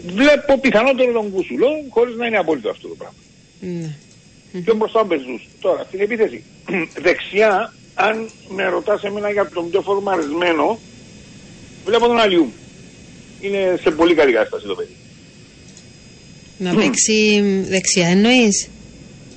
βλέπω 0.06 0.60
πιθανότερο 0.60 1.12
τον 1.12 1.32
Κούσουλο 1.32 1.68
χωρίς 1.90 2.16
να 2.16 2.26
είναι 2.26 2.38
απόλυτο 2.38 2.70
αυτό 2.70 2.88
το 2.88 2.96
πράγμα. 2.96 3.18
Ναι. 3.60 3.96
Και 4.66 4.74
μπροστά 4.74 5.04
Μπεζούς. 5.04 5.48
Τώρα, 5.62 5.84
στην 5.88 6.00
επίθεση. 6.02 6.44
Δεξιά, 7.06 7.74
αν 7.94 8.30
με 8.50 8.64
ρωτάς 8.66 9.04
εμένα 9.04 9.30
για 9.30 9.50
τον 9.50 9.70
πιο 9.70 9.82
φορμαρισμένο, 9.82 10.80
βλέπω 11.86 12.08
τον 12.08 12.20
Αλιού. 12.20 12.52
Είναι 13.42 13.80
σε 13.82 13.92
πολύ 13.92 14.14
καλή 14.14 14.32
κατάσταση 14.32 14.66
το 14.66 14.76
παιδί. 14.76 14.96
Να 16.58 16.76
παίξει 16.76 17.42
δεξιά 17.68 18.08
εννοείς; 18.08 18.70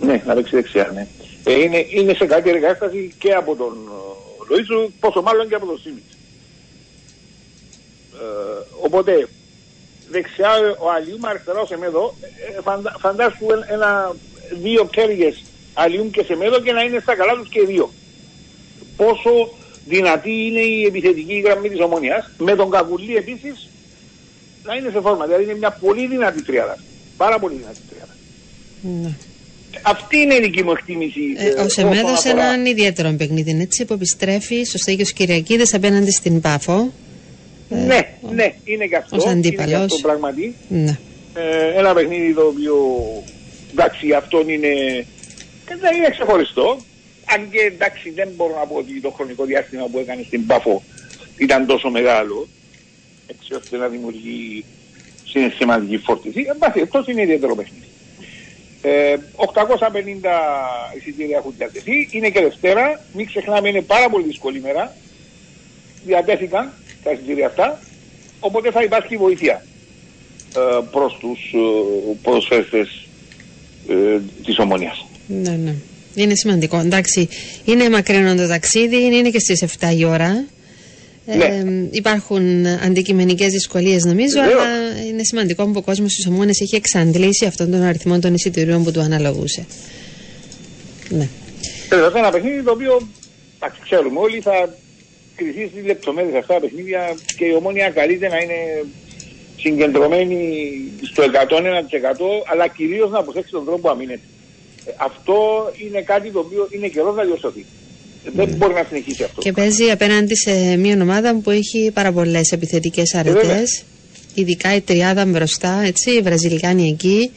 Ναι, 0.00 0.22
να 0.26 0.34
παίξει 0.34 0.56
δεξιά, 0.56 0.90
ναι. 0.94 1.06
Ε, 1.44 1.62
είναι, 1.62 1.86
είναι 1.90 2.14
σε 2.14 2.26
καλύτερη 2.26 2.58
κατάσταση 2.58 3.14
και 3.18 3.32
από 3.32 3.56
τον 3.56 3.72
ε, 3.72 4.54
Λοΐσου, 4.54 4.90
πόσο 5.00 5.22
μάλλον 5.22 5.48
και 5.48 5.54
από 5.54 5.66
τον 5.66 5.78
Σίμιτς. 5.78 6.12
Ε, 8.14 8.64
οπότε 8.80 9.28
δεξιά 10.10 10.50
ο 10.78 10.90
Αλιούμ, 10.90 11.26
αριστερά 11.26 11.60
ο 11.60 11.66
Σεμέδο, 11.66 12.14
ε, 12.56 12.60
φαντα, 12.62 12.96
φαντάσου 13.00 13.46
ένα, 13.68 14.16
δύο 14.62 14.88
κέρδες 14.90 15.42
Αλιούμ 15.74 16.10
και 16.10 16.22
Σεμέδο 16.26 16.60
και 16.60 16.72
να 16.72 16.82
είναι 16.82 16.98
στα 17.02 17.14
καλά 17.14 17.32
τους 17.34 17.48
και 17.48 17.60
δύο. 17.66 17.92
Πόσο 18.96 19.52
δυνατή 19.86 20.46
είναι 20.46 20.60
η 20.60 20.84
επιθετική 20.84 21.40
γραμμή 21.44 21.68
της 21.68 21.80
Ομονίας, 21.80 22.30
με 22.38 22.54
τον 22.54 22.70
Κακουλή 22.70 23.16
επίσης 23.16 23.68
να 24.64 24.74
είναι 24.74 24.90
σε 24.90 25.00
φόρμα. 25.00 25.26
Δηλαδή 25.26 25.42
είναι 25.42 25.54
μια 25.54 25.70
πολύ 25.70 26.06
δυνατή 26.06 26.42
τριάδα. 26.42 26.78
Πάρα 27.16 27.38
πολύ 27.38 27.54
δυνατή 27.54 27.80
τριάδα. 27.90 28.14
Ναι. 29.02 29.14
Αυτή 29.82 30.16
είναι 30.16 30.34
η 30.34 30.40
δική 30.40 30.62
μου 30.62 30.70
εκτίμηση. 30.70 31.20
Ε, 31.36 31.48
ε 31.48 31.60
ο 31.60 31.68
Σεμέδος 31.68 32.20
σε 32.20 32.28
έναν 32.28 32.66
ιδιαίτερο 32.66 33.14
παιχνίδι, 33.18 33.58
έτσι, 33.60 33.84
που 33.84 33.92
επιστρέφει 33.92 34.64
στο 34.64 34.78
Στέγιο 34.78 35.04
Κυριακίδη 35.04 35.76
απέναντι 35.76 36.10
στην 36.10 36.40
Πάφο. 36.40 36.92
Ε, 37.70 37.76
ναι, 37.76 38.00
ναι, 38.34 38.54
είναι 38.64 38.86
και 38.86 38.96
αυτό. 38.96 39.16
Ως 39.16 39.26
αντίπαλος. 39.26 39.68
Είναι 39.68 39.78
και 39.78 39.94
αυτό 39.94 39.96
πράγματι. 40.02 40.54
Ναι. 40.68 40.98
Ε, 41.34 41.78
ένα 41.78 41.94
παιχνίδι 41.94 42.34
το 42.34 42.42
οποίο 42.42 42.74
εντάξει 43.70 44.12
αυτό 44.12 44.40
είναι, 44.40 45.06
δεν 45.80 45.96
είναι 45.96 46.10
ξεχωριστό. 46.10 46.78
Αν 47.34 47.50
και 47.50 47.60
εντάξει 47.60 48.10
δεν 48.10 48.28
μπορώ 48.36 48.54
να 48.54 48.66
πω 48.66 48.74
ότι 48.74 49.00
το 49.00 49.10
χρονικό 49.10 49.44
διάστημα 49.44 49.86
που 49.86 49.98
έκανε 49.98 50.22
στην 50.26 50.46
Πάφο 50.46 50.82
ήταν 51.36 51.66
τόσο 51.66 51.90
μεγάλο 51.90 52.48
έτσι 53.26 53.54
ώστε 53.54 53.76
να 53.76 53.88
δημιουργεί 53.88 54.64
συναισθηματική 55.24 55.98
φόρτιση. 55.98 56.44
Εν 56.48 56.58
πάση 56.58 56.80
αυτός 56.80 57.06
είναι 57.06 57.22
ιδιαίτερο 57.22 57.54
παιχνίδι. 57.54 57.84
Ε, 58.82 59.16
850 59.36 59.46
εισιτήρια 60.98 61.36
έχουν 61.36 61.54
διατεθεί, 61.56 62.08
είναι 62.10 62.30
και 62.30 62.40
Δευτέρα, 62.40 63.00
μην 63.12 63.26
ξεχνάμε 63.26 63.68
είναι 63.68 63.82
πάρα 63.82 64.08
πολύ 64.08 64.24
δύσκολη 64.24 64.60
μέρα. 64.60 64.96
Διατέθηκαν 66.04 66.72
τα 67.02 67.10
εισιτήρια 67.10 67.46
αυτά, 67.46 67.80
οπότε 68.40 68.70
θα 68.70 68.82
υπάρχει 68.82 69.16
βοήθεια 69.16 69.64
ε, 70.56 70.80
προς 70.90 71.16
τους 71.20 71.52
ε, 71.54 71.58
ποδοσφαίρτες 72.22 73.08
ε, 73.90 74.20
της 74.44 74.58
Ομονίας. 74.58 75.06
Ναι, 75.26 75.50
ναι. 75.50 75.74
Είναι 76.14 76.34
σημαντικό. 76.34 76.78
Εντάξει, 76.78 77.28
είναι 77.64 77.90
μακρινό 77.90 78.34
το 78.34 78.48
ταξίδι, 78.48 78.96
είναι 78.96 79.30
και 79.30 79.38
στις 79.38 79.62
7 79.80 79.94
η 79.96 80.04
ώρα. 80.04 80.44
Ναι. 81.36 81.44
Ε, 81.44 81.64
υπάρχουν 81.90 82.66
αντικειμενικές 82.66 83.52
δυσκολίες 83.52 84.04
νομίζω, 84.04 84.40
Βεβαίως. 84.40 84.62
αλλά 84.62 85.04
είναι 85.08 85.24
σημαντικό 85.24 85.64
που 85.64 85.72
ο 85.76 85.82
κόσμος 85.82 86.12
στις 86.12 86.26
ομόνες 86.26 86.60
έχει 86.60 86.76
εξαντλήσει 86.76 87.44
αυτόν 87.46 87.70
τον 87.70 87.82
αριθμό 87.82 88.18
των 88.18 88.34
εισιτηρίων 88.34 88.84
που 88.84 88.90
του 88.90 89.00
αναλογούσε. 89.00 89.66
Ναι. 91.08 91.28
Βέβαια, 91.88 92.10
ένα 92.14 92.30
παιχνίδι 92.30 92.62
το 92.62 92.70
οποίο 92.70 93.08
εντάξει, 93.58 93.80
ξέρουμε 93.82 94.18
όλοι 94.18 94.40
θα 94.40 94.74
κρυθεί 95.36 95.68
στις 95.72 95.84
λεπτομέρειες 95.84 96.34
αυτά 96.34 96.54
τα 96.54 96.60
παιχνίδια 96.60 97.16
και 97.36 97.44
η 97.44 97.52
ομόνια 97.52 97.88
καλείται 97.90 98.28
να 98.28 98.36
είναι 98.36 98.84
συγκεντρωμένη 99.60 100.38
στο 101.02 101.22
101% 101.22 101.26
αλλά 102.52 102.68
κυρίως 102.68 103.10
να 103.10 103.22
προσέξει 103.22 103.50
τον 103.50 103.64
τρόπο 103.64 103.80
που 103.80 103.88
αμήνεται. 103.88 104.20
Ε, 104.84 104.90
Αυτό 104.96 105.34
είναι 105.86 106.00
κάτι 106.00 106.30
το 106.30 106.38
οποίο 106.38 106.68
είναι 106.70 106.88
καιρός 106.88 107.16
να 107.16 107.22
διορθωθεί. 107.24 107.64
Δεν 108.34 108.48
μπορεί 108.48 108.74
να 108.74 108.84
συνεχίσει 108.88 109.22
αυτό. 109.22 109.40
Και 109.40 109.52
παίζει 109.52 109.90
απέναντι 109.90 110.36
σε 110.36 110.76
μια 110.76 110.98
ομάδα 111.02 111.34
που 111.34 111.50
έχει 111.50 111.90
πάρα 111.94 112.12
πολλές 112.12 112.52
επιθετικές 112.52 113.14
αρετές. 113.14 113.46
βέβαια. 113.46 113.62
Ειδικά 114.34 114.74
η 114.74 114.80
τριάδα 114.80 115.24
μπροστά, 115.26 115.82
έτσι, 115.84 116.10
οι 116.10 116.20
Βραζιλικάνοι 116.20 116.88
εκεί. 116.88 117.30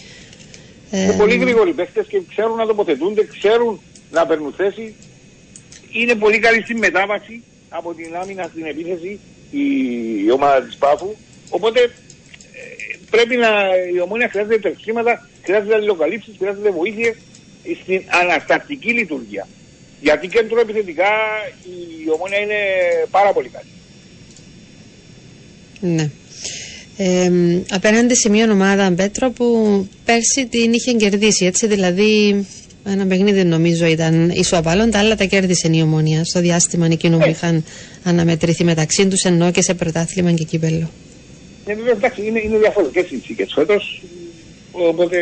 Ε, 0.92 1.04
Είναι 1.04 1.14
πολύ 1.14 1.36
γρήγοροι 1.38 1.74
παίχτες 1.74 2.06
και 2.08 2.22
ξέρουν 2.30 2.56
να 2.56 2.66
τοποθετούνται, 2.66 3.28
ξέρουν 3.40 3.82
να 4.12 4.26
παίρνουν 4.26 4.54
θέση. 4.58 4.96
Είναι 5.92 6.16
πολύ 6.16 6.40
καλή 6.40 6.62
στην 6.62 6.78
μετάβαση 6.78 7.44
από 7.70 7.94
την 7.94 8.16
άμυνα 8.22 8.44
στην 8.52 8.66
επίθεση 8.66 9.20
η, 9.52 9.64
η 10.26 10.32
ομάδα 10.32 10.62
της 10.66 10.76
Πάφου. 10.76 11.16
Οπότε 11.50 11.80
ε, 11.80 11.92
πρέπει 13.16 13.36
να, 13.36 13.50
η 13.96 14.00
ομόνια 14.06 14.30
χρειάζεται 14.32 14.60
τρεξίματα, 14.60 15.30
χρειάζεται 15.46 15.76
αλληλοκαλύψεις, 15.76 16.34
χρειάζεται 16.40 16.70
βοήθειες 16.70 17.16
στην 17.82 18.02
αναστατική 18.22 18.92
λειτουργία. 19.00 19.48
Γιατί 20.02 20.28
κέντρο 20.28 20.60
επιθετικά 20.60 21.12
η 22.06 22.10
ομόνια 22.16 22.40
είναι 22.40 22.60
πάρα 23.12 23.32
πολύ 23.34 23.50
καλή. 23.56 23.72
Ναι. 25.96 26.10
Ε, 26.98 27.32
απέναντι 27.70 28.16
σε 28.16 28.30
μια 28.30 28.52
ομάδα 28.52 28.92
Πέτρο 28.92 29.32
που 29.32 29.48
πέρσι 30.06 30.48
την 30.50 30.74
είχε 30.74 30.94
κερδίσει 30.94 31.46
έτσι 31.46 31.68
δηλαδή 31.68 32.46
ένα 32.86 33.06
παιχνίδι 33.06 33.44
νομίζω 33.44 33.86
ήταν 33.86 34.30
ισοαπαλών 34.30 34.92
τα 34.92 35.00
άλλα 35.00 35.16
τα 35.16 35.24
κέρδισε 35.26 35.70
η 35.72 35.82
ομόνια 35.82 36.24
στο 36.24 36.40
διάστημα 36.40 36.86
εκείνο 36.86 37.18
που 37.18 37.28
Ε. 37.28 37.30
είχαν 37.30 37.64
αναμετρηθεί 38.04 38.64
μεταξύ 38.64 39.08
τους 39.08 39.24
ενώ 39.24 39.52
και 39.52 39.62
σε 39.62 39.74
πρωτάθλημα 39.74 40.32
και 40.32 40.44
κύπελο 40.44 40.90
Ναι, 41.66 41.74
βέβαια, 41.76 41.92
εντάξει, 41.92 42.26
είναι, 42.26 42.40
είναι 42.40 42.58
διαφορετικές 42.58 43.06
συνθήκες 43.08 43.52
φέτος, 43.54 44.02
οπότε 44.72 45.18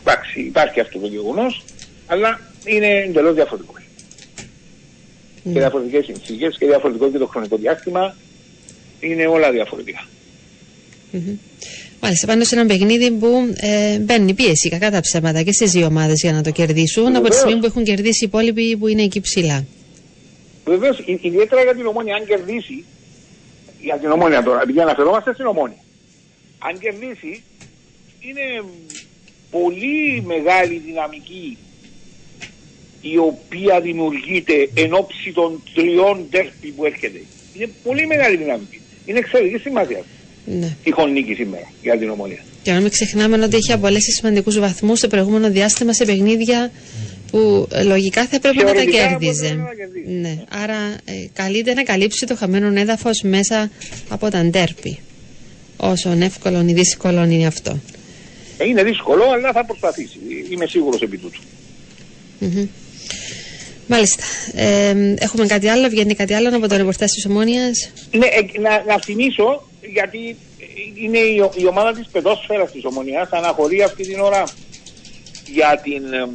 εντάξει, 0.00 0.40
υπάρχει 0.40 0.80
αυτό 0.80 0.98
το 0.98 1.06
γεγονός, 1.06 1.62
αλλά 2.06 2.40
είναι 2.64 2.86
εντελώς 3.08 3.34
διαφορετικό. 3.34 3.72
Και 5.44 5.50
διαφορετικές 5.50 6.04
συνθήκες 6.04 6.56
και 6.58 6.66
διαφορετικό 6.66 7.10
και 7.10 7.18
το 7.18 7.26
χρονικό 7.26 7.56
διάστημα, 7.56 8.16
είναι 9.00 9.26
όλα 9.26 9.50
διαφορετικά. 9.50 10.06
Μμμ. 11.10 11.36
Μάλιστα, 12.00 12.26
πάνω 12.26 12.44
σε 12.44 12.54
ένα 12.54 12.66
παιχνίδι 12.66 13.10
που 13.10 13.54
ε, 13.60 13.98
μπαίνει 13.98 14.34
πίεση 14.34 14.68
κακά 14.68 14.90
τα 14.90 15.00
ψέματα 15.00 15.42
και 15.42 15.52
στις 15.52 15.70
δύο 15.72 15.86
ομάδες 15.86 16.20
για 16.20 16.32
να 16.32 16.42
το 16.42 16.50
κερδίσουν 16.50 17.04
από 17.06 17.12
τη 17.14 17.20
Βεβαίως. 17.22 17.36
στιγμή 17.40 17.58
που 17.60 17.66
έχουν 17.66 17.84
κερδίσει 17.84 18.24
οι 18.24 18.26
υπόλοιποι 18.26 18.76
που 18.76 18.86
είναι 18.88 19.02
εκεί 19.02 19.20
ψηλά. 19.20 19.64
Βεβαίως, 20.64 20.98
ι- 20.98 21.18
ιδιαίτερα 21.22 21.62
για 21.62 21.74
την 21.74 21.86
ομόνια, 21.86 22.14
αν 22.16 22.26
κερδίσει, 22.26 22.84
για 23.84 23.98
την 23.98 24.10
ομόνια 24.10 24.42
τώρα, 24.42 24.60
επειδή 24.62 24.80
αναφερόμαστε 24.80 25.32
στην 25.32 25.46
ομόνια, 25.46 25.82
αν 26.58 26.78
κερδίσει, 26.78 27.42
είναι 28.20 28.46
πολύ 29.50 30.22
μεγάλη 30.26 30.82
δυναμική 30.86 31.58
η 33.00 33.18
οποία 33.18 33.80
δημιουργείται 33.80 34.70
εν 34.74 34.92
ώψη 34.92 35.32
των 35.32 35.62
τριών 35.74 36.26
τέρπι 36.30 36.68
που 36.76 36.84
έρχεται. 36.84 37.20
Είναι 37.54 37.68
πολύ 37.82 38.06
μεγάλη 38.06 38.36
δυναμική. 38.36 38.80
Είναι 39.06 39.18
εξαιρετική 39.18 39.58
σημασία. 39.58 40.02
Ναι. 40.46 40.76
Τυχόν 40.84 41.12
νίκη 41.12 41.34
σήμερα 41.34 41.72
για 41.82 41.98
την 41.98 42.10
ομόνια. 42.10 42.38
Και 42.62 42.72
να 42.72 42.80
μην 42.80 42.90
ξεχνάμε 42.90 43.44
ότι 43.44 43.56
έχει 43.56 43.72
απολέσει 43.72 44.10
σημαντικούς 44.12 44.58
βαθμούς 44.58 44.98
στο 44.98 45.08
προηγούμενο 45.08 45.50
διάστημα 45.50 45.92
σε 45.92 46.04
παιχνίδια 46.04 46.70
που 47.34 47.68
ε, 47.72 47.82
λογικά 47.82 48.26
θα 48.26 48.36
έπρεπε 48.36 48.56
να 48.62 48.64
τα 48.64 48.72
Θεωρητικά 48.72 49.02
θα 49.02 49.08
κέρδιζε. 49.08 49.44
έπρεπε 49.46 49.60
να 49.62 49.68
τα 49.68 49.74
κερδίσει. 49.74 50.10
Ναι. 50.20 50.44
Άρα 50.62 50.76
ε, 51.04 51.12
καλείται 51.32 51.74
να 51.74 51.82
καλύψει 51.82 52.26
το 52.26 52.36
χαμένο 52.36 52.80
έδαφος 52.80 53.20
μέσα 53.22 53.70
από 54.08 54.30
τα 54.30 54.44
ντέρπι. 54.44 54.98
Όσο 55.76 56.10
εύκολο 56.20 56.64
ή 56.68 56.72
δύσκολο 56.72 57.24
είναι 57.24 57.46
αυτό. 57.46 57.78
Ε, 58.58 58.64
Είναι 58.68 58.82
δύσκολο, 58.82 59.24
αλλά 59.30 59.52
θα 59.52 59.64
προσπαθήσει. 59.64 60.18
Είμαι 60.50 60.66
σίγουρος 60.66 61.00
επί 61.02 61.18
τούτου. 61.18 61.40
Μμμ. 62.38 62.66
Μάλιστα. 63.86 64.22
Ε, 64.54 65.14
έχουμε 65.18 65.46
κάτι 65.46 65.68
άλλο, 65.68 65.88
βγαίνει 65.88 66.14
κάτι 66.14 66.34
άλλο 66.34 66.56
από 66.56 66.68
το 66.68 66.76
ρεπορτάζ 66.76 67.10
της 67.10 67.26
Ομόνιας; 67.26 67.90
Ναι, 68.10 68.26
ε, 68.26 68.60
να, 68.60 68.84
να 68.86 69.00
θυμίσω, 69.00 69.68
γιατί 69.92 70.36
είναι 71.04 71.18
η, 71.18 71.38
ο- 71.40 71.52
η 71.56 71.66
ομάδα 71.66 71.92
της 71.92 72.06
παιδόσφαιρας 72.12 72.70
της 72.72 72.84
Ομονιάς, 72.84 73.28
αναχωρεί 73.30 73.82
αυτή 73.82 74.02
την 74.06 74.20
ώρα 74.20 74.44
για 75.46 75.80
την 75.82 76.12
ε, 76.12 76.28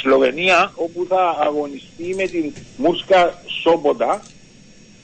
Σλοβενία, 0.00 0.72
όπου 0.74 1.06
θα 1.08 1.36
αγωνιστεί 1.40 2.14
με 2.14 2.26
την 2.26 2.52
Μούρσκα 2.76 3.42
Σόμποτα 3.62 4.22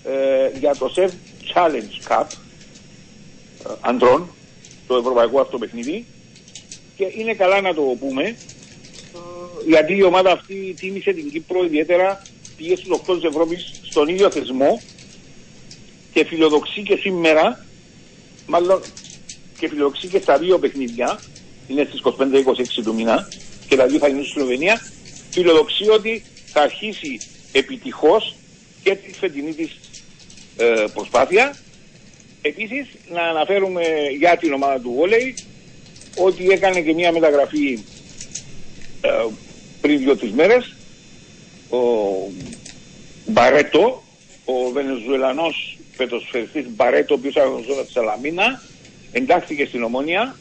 ε, 0.04 0.58
για 0.58 0.74
το 0.76 0.88
Σεφ 0.88 1.12
Challenge 1.54 2.08
Cup 2.08 2.24
ε, 3.66 3.72
αντρών, 3.80 4.28
το 4.86 4.96
ευρωπαϊκό 4.96 5.40
αυτό 5.40 5.58
παιχνίδι. 5.58 6.06
Και 6.96 7.04
είναι 7.16 7.34
καλά 7.34 7.60
να 7.60 7.74
το 7.74 7.82
πούμε, 7.82 8.22
ε, 8.22 8.36
γιατί 9.66 9.96
η 9.96 10.02
ομάδα 10.02 10.32
αυτή 10.32 10.74
τίμησε 10.78 11.12
την 11.12 11.30
Κύπρο 11.30 11.64
ιδιαίτερα, 11.64 12.22
πήγε 12.56 12.76
στους 12.76 13.00
8 13.06 13.14
της 13.14 13.24
Ευρώπης 13.24 13.80
στον 13.82 14.08
ίδιο 14.08 14.30
θεσμό 14.30 14.80
και 16.12 16.24
φιλοδοξεί 16.24 16.82
και 16.82 16.96
σήμερα, 16.96 17.64
μάλλον 18.46 18.80
και 19.58 19.68
φιλοδοξεί 19.68 20.08
και 20.08 20.20
στα 20.20 20.38
δύο 20.38 20.58
παιχνίδια, 20.58 21.20
είναι 21.68 21.86
στις 21.88 22.00
25-26 22.04 22.82
του 22.84 22.94
μήνα 22.94 23.28
και 23.68 23.76
τα 23.76 23.86
δύο 23.86 23.98
θα 23.98 24.08
είναι 24.08 24.22
στη 24.22 24.30
Σλοβενία, 24.30 24.80
φιλοδοξεί 25.30 25.88
ότι 25.88 26.24
θα 26.46 26.60
αρχίσει 26.60 27.20
επιτυχώς 27.52 28.34
και 28.82 28.94
τη 28.94 29.12
φετινή 29.12 29.52
της 29.52 29.78
ε, 30.56 30.84
προσπάθεια. 30.94 31.56
Επίσης, 32.42 32.86
να 33.10 33.22
αναφέρουμε 33.22 33.82
για 34.18 34.36
την 34.36 34.52
ομάδα 34.52 34.80
του 34.80 34.92
Βόλεϊ 34.92 35.34
ότι 36.16 36.50
έκανε 36.50 36.80
και 36.80 36.92
μια 36.92 37.12
μεταγραφή 37.12 37.78
ε, 39.00 39.08
πριν 39.80 39.98
δύο-τρεις 39.98 40.32
μέρες 40.32 40.76
ο 41.70 41.78
Μπαρέτο, 43.26 44.02
ο 44.44 44.70
Βενεζουελανός 44.70 45.78
πετοσφαιριστής 45.96 46.66
Μπαρέτο, 46.68 47.14
ο 47.14 47.16
οποίος 47.18 47.36
αγωνιζόταν 47.36 47.84
στη 47.84 47.92
Σαλαμίνα, 47.92 48.62
εντάχθηκε 49.12 49.64
στην 49.64 49.82
Ομόνια 49.82 50.36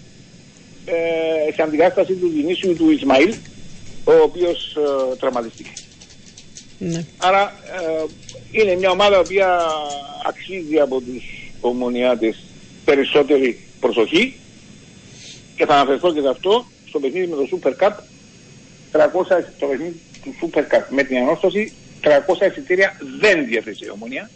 ε, 0.86 1.54
σε 1.54 1.62
αντικατάσταση 1.62 2.14
του 2.14 2.32
Τυνήσιου 2.36 2.76
του 2.76 2.90
Ισμαήλ, 2.90 3.34
ο 4.04 4.14
οποίος 4.24 4.76
ε, 4.76 5.16
τραυματίστηκε. 5.16 5.70
Ναι. 6.78 7.06
Άρα 7.18 7.54
ε, 7.82 8.04
είναι 8.52 8.76
μια 8.76 8.90
ομάδα 8.90 9.16
η 9.16 9.20
οποία 9.20 9.60
αξίζει 10.28 10.80
από 10.80 11.02
τους 11.02 11.24
ομονιάτες 11.62 12.44
περισσότερη 12.86 13.60
προσοχή 13.80 14.36
και 15.56 15.66
θα 15.66 15.74
αναφερθώ 15.76 16.14
και 16.14 16.22
σε 16.22 16.28
αυτό 16.28 16.66
στο 16.88 17.00
παιχνίδι 17.00 17.28
με 17.28 17.36
το 17.36 17.48
Super 17.52 17.84
Cup 17.84 17.94
300, 18.92 19.44
το 19.60 19.66
παιχνίδι 19.68 20.00
του 20.24 20.36
Super 20.42 20.60
Cup 20.60 20.84
με 20.90 21.04
την 21.04 21.18
ανόρθωση 21.18 21.74
300 22.04 22.08
εισιτήρια 22.50 22.98
δεν 23.20 23.46
διέθεσε 23.46 23.86
η 23.86 23.90
ομονία 23.90 24.30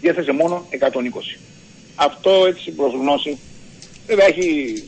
διέθεσε 0.00 0.32
μόνο 0.32 0.66
120 0.80 1.38
αυτό 1.94 2.44
έτσι 2.46 2.70
προς 2.70 2.92
γνώση 2.92 3.38
βέβαια 4.06 4.26
έχει 4.26 4.82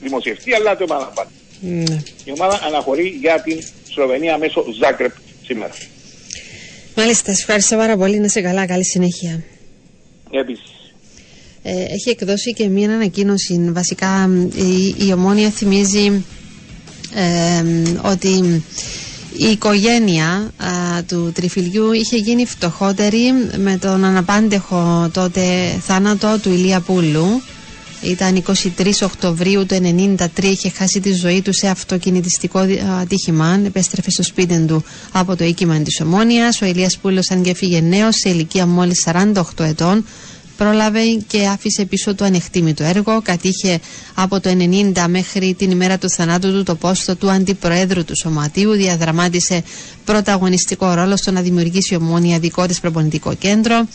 δημοσιευτεί 0.00 0.54
αλλά 0.54 0.76
το 0.76 0.84
επαναλαμβάνω 0.84 1.30
ναι. 1.60 2.02
η 2.24 2.30
ομάδα 2.30 2.60
αναχωρεί 2.66 3.18
για 3.20 3.40
την 3.42 3.62
Σλοβενία 3.92 4.38
μέσω 4.38 4.64
Ζάγκρεπ 4.80 5.12
σήμερα 5.44 5.72
Μάλιστα, 7.00 7.34
σα 7.34 7.40
ευχαριστώ 7.40 7.76
πάρα 7.76 7.96
πολύ. 7.96 8.18
Να 8.18 8.24
είσαι 8.24 8.40
καλά, 8.40 8.66
καλή 8.66 8.84
συνέχεια. 8.84 9.44
Επίσης. 10.30 10.92
Ε, 11.62 11.82
έχει 11.82 12.10
εκδώσει 12.10 12.52
και 12.52 12.68
μία 12.68 12.90
ανακοίνωση. 12.90 13.70
Βασικά 13.72 14.06
μ, 14.06 14.46
η, 14.56 14.94
η 15.06 15.12
Ομόνια 15.12 15.50
θυμίζει 15.50 16.24
ε, 17.14 17.62
μ, 17.62 17.84
ότι 18.02 18.62
η 19.36 19.44
οικογένεια 19.44 20.52
α, 20.56 21.02
του 21.08 21.32
τριφυλιού 21.34 21.92
είχε 21.92 22.16
γίνει 22.16 22.46
φτωχότερη 22.46 23.32
με 23.56 23.78
τον 23.80 24.04
αναπάντεχο 24.04 25.10
τότε 25.12 25.42
θάνατο 25.80 26.38
του 26.42 26.50
Ηλία 26.50 26.80
Πούλου. 26.80 27.42
Ήταν 28.02 28.44
23 28.78 28.90
Οκτωβρίου 29.02 29.66
του 29.66 29.74
1993, 30.18 30.42
είχε 30.42 30.70
χάσει 30.70 31.00
τη 31.00 31.12
ζωή 31.12 31.42
του 31.42 31.52
σε 31.52 31.68
αυτοκινητιστικό 31.68 32.64
δι- 32.64 32.80
ατύχημα. 33.00 33.60
Επέστρεφε 33.66 34.10
στο 34.10 34.22
σπίτι 34.22 34.58
του 34.66 34.84
από 35.12 35.36
το 35.36 35.44
οίκημα 35.44 35.78
της 35.80 36.00
Ομόνιας. 36.00 36.62
Ο 36.62 36.64
Ηλίας 36.66 36.98
Πούλος 36.98 37.30
αν 37.30 37.42
και 37.42 37.50
έφυγε 37.50 37.80
νέος 37.80 38.16
σε 38.16 38.28
ηλικία 38.28 38.66
μόλις 38.66 39.00
48 39.06 39.64
ετών 39.64 40.04
πρόλαβε 40.56 41.00
και 41.26 41.46
άφησε 41.46 41.84
πίσω 41.84 42.14
του 42.14 42.24
ανεκτήμητο 42.24 42.84
έργο. 42.84 43.20
Κατήχε 43.22 43.80
από 44.14 44.40
το 44.40 44.50
90 44.94 45.04
μέχρι 45.08 45.54
την 45.58 45.70
ημέρα 45.70 45.98
του 45.98 46.10
θανάτου 46.10 46.52
του 46.52 46.62
το 46.62 46.74
πόστο 46.74 47.16
του 47.16 47.30
αντιπροέδρου 47.30 48.04
του 48.04 48.16
Σωματείου. 48.16 48.72
Διαδραμάτισε 48.72 49.62
πρωταγωνιστικό 50.04 50.92
ρόλο 50.94 51.16
στο 51.16 51.30
να 51.30 51.40
δημιουργήσει 51.40 51.94
ομόνια 51.94 52.38
δικό 52.38 52.66
της 52.66 52.80
προπονητικό 52.80 53.34
κέντρο. 53.34 53.86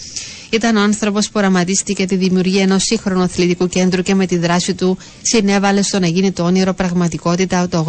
Ήταν 0.53 0.75
ο 0.75 0.81
άνθρωπος 0.81 1.25
που 1.25 1.31
οραματίστηκε 1.35 2.05
τη 2.05 2.15
δημιουργία 2.15 2.61
ενός 2.61 2.83
σύγχρονου 2.83 3.21
αθλητικού 3.21 3.67
κέντρου 3.67 4.01
και 4.01 4.15
με 4.15 4.25
τη 4.25 4.37
δράση 4.37 4.73
του 4.73 4.97
συνέβαλε 5.21 5.81
στο 5.81 5.99
να 5.99 6.07
γίνει 6.07 6.31
το 6.31 6.43
όνειρο 6.43 6.73
πραγματικότητα 6.73 7.67
το 7.67 7.85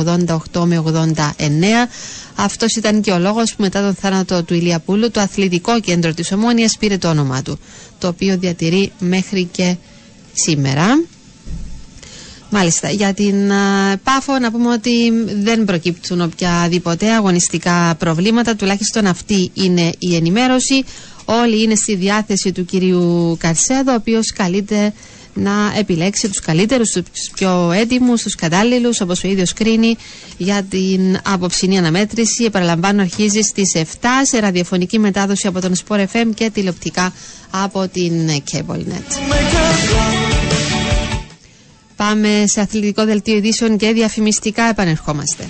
88 0.53 0.65
με 0.65 0.83
89. 0.87 1.31
Αυτός 2.35 2.77
ήταν 2.77 3.01
και 3.01 3.11
ο 3.11 3.19
λόγος 3.19 3.51
που 3.55 3.63
μετά 3.63 3.81
τον 3.81 3.95
θάνατο 3.95 4.43
του 4.43 4.55
Ηλιαπούλου 4.55 5.11
το 5.11 5.21
αθλητικό 5.21 5.81
κέντρο 5.81 6.15
της 6.15 6.33
Ομόνιας 6.33 6.77
πήρε 6.79 6.99
το 6.99 7.09
όνομά 7.09 7.43
του, 7.43 7.59
το 7.99 8.09
οποίο 8.09 8.39
διατηρεί 8.39 8.93
μέχρι 8.99 9.45
και 9.53 9.77
σήμερα. 10.33 10.87
Μάλιστα, 12.51 12.91
για 12.91 13.15
την 13.15 13.35
ΠΑΦΟ 14.03 14.39
να 14.39 14.51
πούμε 14.51 14.73
ότι 14.73 15.11
δεν 15.43 15.65
προκύπτουν 15.65 16.21
οποιαδήποτε 16.21 17.13
αγωνιστικά 17.13 17.95
προβλήματα, 17.99 18.57
τουλάχιστον 18.57 19.07
αυτή 19.07 19.51
είναι 19.55 19.93
η 19.99 20.15
ενημέρωση. 20.15 20.85
Όλοι 21.25 21.63
είναι 21.63 21.75
στη 21.75 21.95
διάθεση 21.95 22.53
του 22.53 22.65
κυρίου 22.65 23.37
Καρσέδο, 23.41 23.93
ο 23.93 23.95
οποίος 23.95 24.33
καλείται 24.33 24.93
να 25.35 25.53
επιλέξει 25.79 26.29
τους 26.29 26.41
καλύτερους, 26.41 26.91
τους 26.91 27.31
πιο 27.35 27.73
έτοιμους, 27.73 28.23
τους 28.23 28.35
κατάλληλους, 28.35 29.01
όπως 29.01 29.25
ο 29.25 29.29
ίδιος 29.29 29.53
κρίνει 29.53 29.97
για 30.37 30.63
την 30.63 31.19
απόψινή 31.25 31.79
αναμέτρηση. 31.79 32.45
Επαναλαμβάνω, 32.45 33.03
αρχίζει 33.03 33.41
στις 33.41 33.75
7 33.75 34.09
σε 34.23 34.39
ραδιοφωνική 34.39 34.99
μετάδοση 34.99 35.47
από 35.47 35.61
τον 35.61 35.75
Sport 35.87 36.05
FM 36.13 36.31
και 36.35 36.51
τηλεοπτικά 36.51 37.13
από 37.51 37.89
την 37.89 38.31
CableNet. 38.53 39.19
Πάμε 41.97 42.45
σε 42.47 42.61
αθλητικό 42.61 43.05
δελτίο 43.05 43.37
ειδήσεων 43.37 43.77
και 43.77 43.93
διαφημιστικά 43.93 44.63
επανερχόμαστε. 44.63 45.47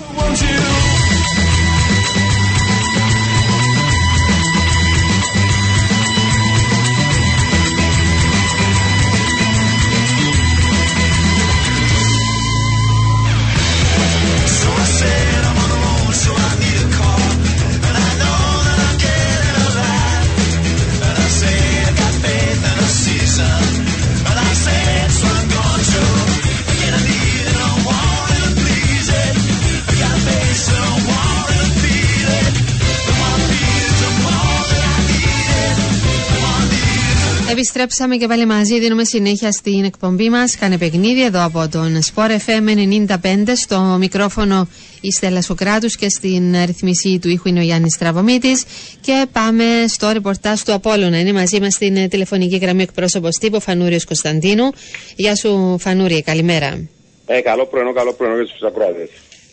Επιστρέψαμε 37.57 38.17
και 38.17 38.27
πάλι 38.27 38.47
μαζί. 38.47 38.79
Δίνουμε 38.79 39.05
συνέχεια 39.05 39.53
στην 39.53 39.85
εκπομπή 39.85 40.29
μας. 40.29 40.57
Κάνε 40.57 40.79
παιχνίδι 40.79 41.25
εδώ 41.25 41.45
από 41.45 41.69
τον 41.69 41.99
Sport 42.15 42.31
FM 42.31 42.69
95. 43.07 43.53
Στο 43.55 43.97
μικρόφωνο 43.99 44.69
η 45.01 45.13
Στέλλα 45.13 45.43
Σοκράτους 45.43 45.97
και 45.97 46.09
στην 46.09 46.55
ρυθμισή 46.65 47.19
του 47.19 47.29
ήχου 47.29 47.49
είναι 47.49 47.61
ο 47.61 47.63
Γιάννης 47.63 47.99
Τραβομίτη. 47.99 48.53
Και 49.01 49.27
πάμε 49.33 49.65
στο 49.89 50.11
ρεπορτάζ 50.13 50.61
του 50.61 50.73
Απόλωνα. 50.73 51.21
Είναι 51.21 51.33
μαζί 51.33 51.61
μας 51.61 51.75
στην 51.75 52.09
τηλεφωνική 52.09 52.57
γραμμή 52.57 52.83
εκπρόσωπος 52.83 53.37
τύπου 53.37 53.61
Φανούριος 53.61 54.05
Κωνσταντίνου. 54.05 54.71
Γεια 55.17 55.37
σου, 55.37 55.77
Φανούριε, 55.81 56.21
καλημέρα. 56.21 56.89
Ε, 57.27 57.41
καλό 57.41 57.67
πρωινό, 57.67 57.93
καλό 57.93 58.13
πρωινό 58.13 58.37
για 58.37 58.55
του 58.59 58.67
ακροάτε. 58.67 59.09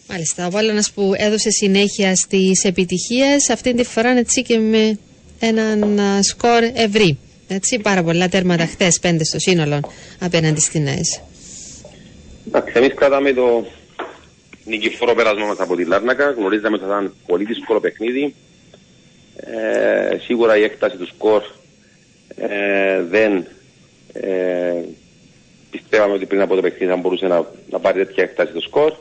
Μάλιστα. 0.09 0.43
Ο 0.43 0.47
Απόλωνα 0.47 0.83
που 0.93 1.13
έδωσε 1.15 1.49
συνέχεια 1.49 2.15
στις 2.15 2.63
επιτυχίες, 2.63 3.49
αυτή 3.49 3.73
τη 3.73 3.83
φορά 3.83 4.09
έτσι 4.09 4.41
και 4.41 4.57
με 4.57 4.99
έναν 5.39 5.99
σκορ 6.21 6.63
ευρύ. 6.73 7.17
Έτσι, 7.53 7.79
πάρα 7.79 8.03
πολλά 8.03 8.29
τέρματα 8.29 8.65
χθες, 8.65 8.99
πέντε 8.99 9.23
στο 9.23 9.39
σύνολο 9.39 9.79
απέναντι 10.19 10.59
στην 10.59 10.87
ΑΕΣ. 10.87 11.21
Εντάξει, 12.47 12.73
εμείς 12.75 12.93
κρατάμε 12.93 13.33
το 13.33 13.65
νικηφόρο 14.65 15.13
πέρασμα 15.13 15.45
μας 15.45 15.59
από 15.59 15.75
τη 15.75 15.85
Λάρνακα. 15.85 16.31
Γνωρίζαμε 16.31 16.75
ότι 16.75 16.85
θα 16.85 16.89
ήταν 16.89 17.13
πολύ 17.27 17.43
δύσκολο 17.43 17.79
παιχνίδι. 17.79 18.35
Ε, 19.35 20.17
σίγουρα 20.17 20.57
η 20.57 20.63
έκταση 20.63 20.97
του 20.97 21.07
σκορ 21.07 21.41
ε, 22.35 23.01
δεν 23.03 23.47
ε, 24.13 24.81
πιστεύαμε 25.71 26.13
ότι 26.13 26.25
πριν 26.25 26.41
από 26.41 26.55
το 26.55 26.61
παιχνίδι 26.61 26.91
θα 26.91 26.97
μπορούσε 26.97 27.27
να, 27.27 27.45
να 27.69 27.79
πάρει 27.79 28.05
τέτοια 28.05 28.23
έκταση 28.23 28.53
το 28.53 28.59
σκορ. 28.59 28.91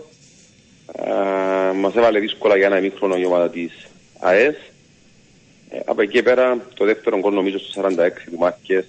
Ε, 0.92 1.72
μας 1.74 1.94
έβαλε 1.94 2.18
δύσκολα 2.18 2.56
για 2.56 2.66
ένα 2.66 2.78
ημίχρονο 2.78 3.16
η 3.16 3.24
ομάδα 3.24 3.50
της 3.50 3.72
ΑΕΣ. 4.18 4.56
Ε, 5.70 5.78
από 5.84 6.02
εκεί 6.02 6.22
πέρα 6.22 6.66
το 6.74 6.84
δεύτερο 6.84 7.18
γκολ 7.18 7.34
νομίζω 7.34 7.58
στο 7.58 7.82
46 7.82 7.86
του 8.30 8.38
Μάρκες 8.38 8.84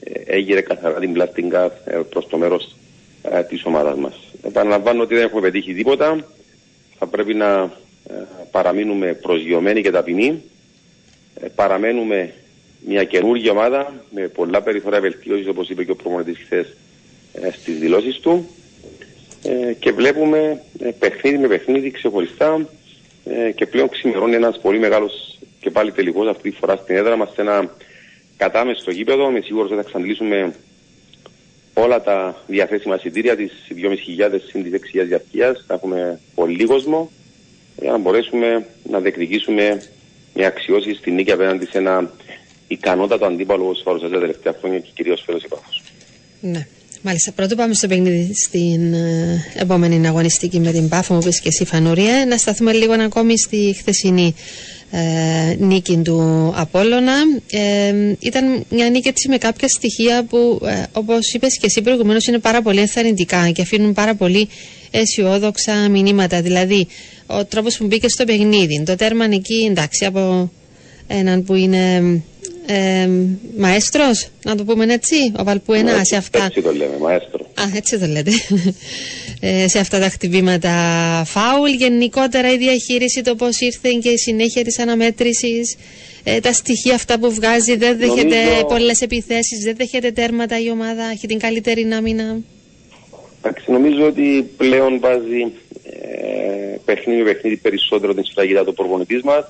ε, 0.00 0.20
έγινε 0.26 0.60
καθαρά 0.60 0.98
την 0.98 1.12
πλάστιγκα 1.12 1.64
ε, 1.84 1.96
προς 2.10 2.26
το 2.26 2.38
μέρος 2.38 2.76
ε, 3.22 3.42
της 3.42 3.64
ομάδας 3.64 3.96
μας. 3.96 4.14
Επαναλαμβάνω 4.42 5.02
ότι 5.02 5.14
δεν 5.14 5.24
έχουμε 5.24 5.40
πετύχει 5.40 5.74
τίποτα. 5.74 6.26
Θα 6.98 7.06
πρέπει 7.06 7.34
να 7.34 7.72
ε, 8.10 8.14
παραμείνουμε 8.50 9.12
προσγειωμένοι 9.14 9.82
και 9.82 9.90
ταπεινοί. 9.90 10.42
Ε, 11.40 11.48
παραμένουμε 11.54 12.32
μια 12.86 13.04
καινούργια 13.04 13.50
ομάδα 13.50 14.04
με 14.10 14.28
πολλά 14.28 14.62
περιθώρια 14.62 15.00
βελτίωσης 15.00 15.48
όπως 15.48 15.68
είπε 15.68 15.84
και 15.84 15.90
ο 15.90 15.96
προμονητής 15.96 16.38
χθες 16.38 16.76
ε, 17.32 17.50
στις 17.50 17.78
δηλώσεις 17.78 18.18
του 18.18 18.48
ε, 19.42 19.72
και 19.72 19.92
βλέπουμε 19.92 20.62
ε, 20.78 20.90
παιχνίδι 20.98 21.38
με 21.38 21.48
παιχνίδι 21.48 21.90
ξεχωριστά 21.90 22.68
ε, 23.24 23.50
και 23.50 23.66
πλέον 23.66 23.88
ξημερώνει 23.88 24.34
ένας 24.34 24.58
πολύ 24.60 24.78
μεγάλος 24.78 25.35
και 25.66 25.72
πάλι 25.72 25.92
τελικό 25.92 26.28
αυτή 26.28 26.50
τη 26.50 26.56
φορά 26.56 26.76
στην 26.76 26.96
έδρα 26.96 27.16
μας 27.16 27.32
σε 27.34 27.40
ένα 27.40 27.74
κατάμεστο 28.36 28.90
γήπεδο. 28.90 29.28
Είμαι 29.28 29.40
σίγουρος 29.40 29.70
ότι 29.70 29.80
θα 29.80 29.86
εξαντλήσουμε 29.86 30.54
όλα 31.74 32.02
τα 32.02 32.42
διαθέσιμα 32.46 32.96
εισιτήρια 32.96 33.36
της 33.36 33.52
2.500 33.70 34.40
συν 34.48 34.62
της 34.62 34.72
6.000 34.94 35.04
διαρκείας. 35.06 35.64
Θα 35.66 35.74
έχουμε 35.74 36.20
πολύ 36.34 36.64
κόσμο 36.64 37.10
για 37.80 37.90
να 37.90 37.98
μπορέσουμε 37.98 38.66
να 38.90 39.00
διεκδικήσουμε 39.00 39.82
μια 40.34 40.46
αξιώση 40.46 40.94
στην 40.94 41.14
νίκη 41.14 41.32
απέναντι 41.32 41.66
σε 41.66 41.78
ένα 41.78 42.10
ικανότατο 42.68 43.24
αντίπαλο 43.24 43.64
όπως 43.64 43.82
παρουσιάζει 43.82 44.14
τα 44.14 44.20
τελευταία 44.20 44.54
χρόνια 44.60 44.78
και 44.78 44.90
κυρίως 44.94 45.22
φέτο 45.26 45.38
επαφό. 45.44 45.70
Ναι. 46.40 46.66
Μάλιστα, 47.02 47.32
πρώτο 47.32 47.54
πάμε 47.54 47.74
στο 47.74 47.88
παιχνίδι 47.88 48.34
στην 48.34 48.94
ε, 48.94 49.44
επόμενη 49.54 50.06
αγωνιστική 50.06 50.60
με 50.60 50.72
την 50.72 50.88
Πάφο, 50.88 51.14
μου 51.14 51.20
πεις 51.20 51.40
και 51.40 51.48
εσύ 51.48 51.64
Φανούρια. 51.64 52.26
Να 52.28 52.36
σταθούμε 52.36 52.72
λίγο 52.72 52.92
ακόμη 52.92 53.38
στη 53.38 53.74
χθεσινή 53.78 54.34
ε, 54.98 55.56
νίκη 55.58 55.96
του 55.96 56.52
Απόλλωνα. 56.56 57.14
Ε, 57.50 57.94
ήταν 58.18 58.64
μια 58.70 58.90
νίκη 58.90 59.08
έτσι 59.08 59.28
με 59.28 59.38
κάποια 59.38 59.68
στοιχεία 59.68 60.24
που 60.24 60.60
ε, 60.64 60.82
όπως 60.92 61.32
είπες 61.32 61.58
και 61.58 61.66
εσύ 61.66 61.82
προηγουμένως 61.82 62.26
είναι 62.26 62.38
πάρα 62.38 62.62
πολύ 62.62 62.80
ενθαρρυντικά 62.80 63.50
και 63.50 63.62
αφήνουν 63.62 63.92
πάρα 63.92 64.14
πολύ 64.14 64.48
αισιόδοξα 64.90 65.88
μηνύματα. 65.88 66.42
Δηλαδή 66.42 66.86
ο 67.26 67.44
τρόπος 67.44 67.76
που 67.76 67.86
μπήκε 67.86 68.08
στο 68.08 68.24
παιχνίδι, 68.24 68.82
το 68.86 68.94
τέρμα 68.94 69.24
εκεί 69.24 69.66
εντάξει 69.70 70.04
από 70.04 70.50
έναν 71.06 71.44
που 71.44 71.54
είναι 71.54 72.02
ε, 72.66 73.08
μαέστρος, 73.56 74.28
να 74.44 74.56
το 74.56 74.64
πούμε 74.64 74.92
έτσι, 74.92 75.32
ο 75.38 75.44
Βαλπουενάς 75.44 76.06
σε 76.06 76.16
αυτά. 76.16 76.44
Έτσι 76.44 76.62
το 76.62 76.72
λέμε, 76.72 76.96
μαέστρο. 77.00 77.46
Α, 77.54 77.62
έτσι 77.76 77.98
το 77.98 78.06
λέτε. 78.06 78.30
Ε, 79.40 79.68
σε 79.68 79.78
αυτά 79.78 79.98
τα 79.98 80.08
χτυπήματα 80.08 80.72
φάουλ. 81.26 81.70
Γενικότερα 81.70 82.52
η 82.52 82.56
διαχείριση, 82.56 83.22
το 83.22 83.34
πώς 83.34 83.60
ήρθε 83.60 83.88
και 84.02 84.08
η 84.08 84.16
συνέχεια 84.16 84.64
της 84.64 84.78
αναμέτρησης. 84.78 85.76
Ε, 86.24 86.40
τα 86.40 86.52
στοιχεία 86.52 86.94
αυτά 86.94 87.18
που 87.18 87.32
βγάζει, 87.32 87.76
δεν 87.76 87.98
δέχεται 87.98 88.44
Νομίζω... 88.44 88.64
πολλές 88.64 89.00
επιθέσεις, 89.00 89.58
δεν 89.62 89.74
δέχεται 89.76 90.10
τέρματα 90.10 90.60
η 90.60 90.70
ομάδα, 90.70 91.04
έχει 91.12 91.26
την 91.26 91.38
καλύτερη 91.38 91.88
άμυνα. 91.96 92.36
Εντάξει, 93.42 93.70
νομίζω 93.70 94.06
ότι 94.06 94.50
πλέον 94.56 95.00
βάζει 95.00 95.52
ε, 95.82 96.76
παιχνίδι 96.84 97.22
με 97.22 97.32
παιχνίδι 97.32 97.56
περισσότερο 97.56 98.14
την 98.14 98.24
σφραγίδα 98.24 98.64
του 98.64 98.74
προπονητής 98.74 99.22
μας. 99.22 99.44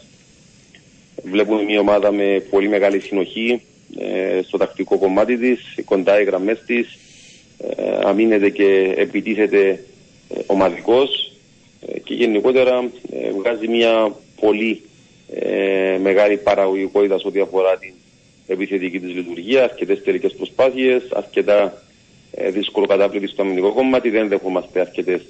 Βλέπουμε 1.22 1.62
μια 1.62 1.80
ομάδα 1.80 2.12
με 2.12 2.42
πολύ 2.50 2.68
μεγάλη 2.68 3.00
συνοχή 3.00 3.62
ε, 3.98 4.42
στο 4.42 4.58
τακτικό 4.58 4.98
κομμάτι 4.98 5.38
της, 5.38 5.60
κοντά 5.84 6.20
οι 6.20 6.24
γραμμές 6.24 6.62
της, 6.66 6.98
ε, 7.58 7.98
αμήνεται 8.02 8.50
και 8.50 8.94
επιτίθεται 8.96 9.68
ε, 9.68 10.40
ομαδικός 10.46 11.32
ε, 11.86 11.98
και 11.98 12.14
γενικότερα 12.14 12.90
βγάζει 13.36 13.68
μια 13.68 14.16
πολύ 14.40 14.82
μεγάλη 16.00 16.36
παραγωγικότητα 16.36 17.18
σε 17.18 17.26
ό,τι 17.26 17.40
αφορά 17.40 17.76
την 17.78 17.92
επιθετική 18.46 19.00
της 19.00 19.14
λειτουργία, 19.14 19.62
αρκετές 19.62 20.02
τελικές 20.02 20.34
προσπάθειες, 20.34 21.02
αρκετά 21.12 21.82
δύσκολο 22.52 22.86
κατάπλητη 22.86 23.26
στο 23.26 23.42
αμυντικό 23.42 23.72
κομμάτι, 23.72 24.10
δεν 24.10 24.28
δεχόμαστε 24.28 24.80
αρκετές 24.80 25.22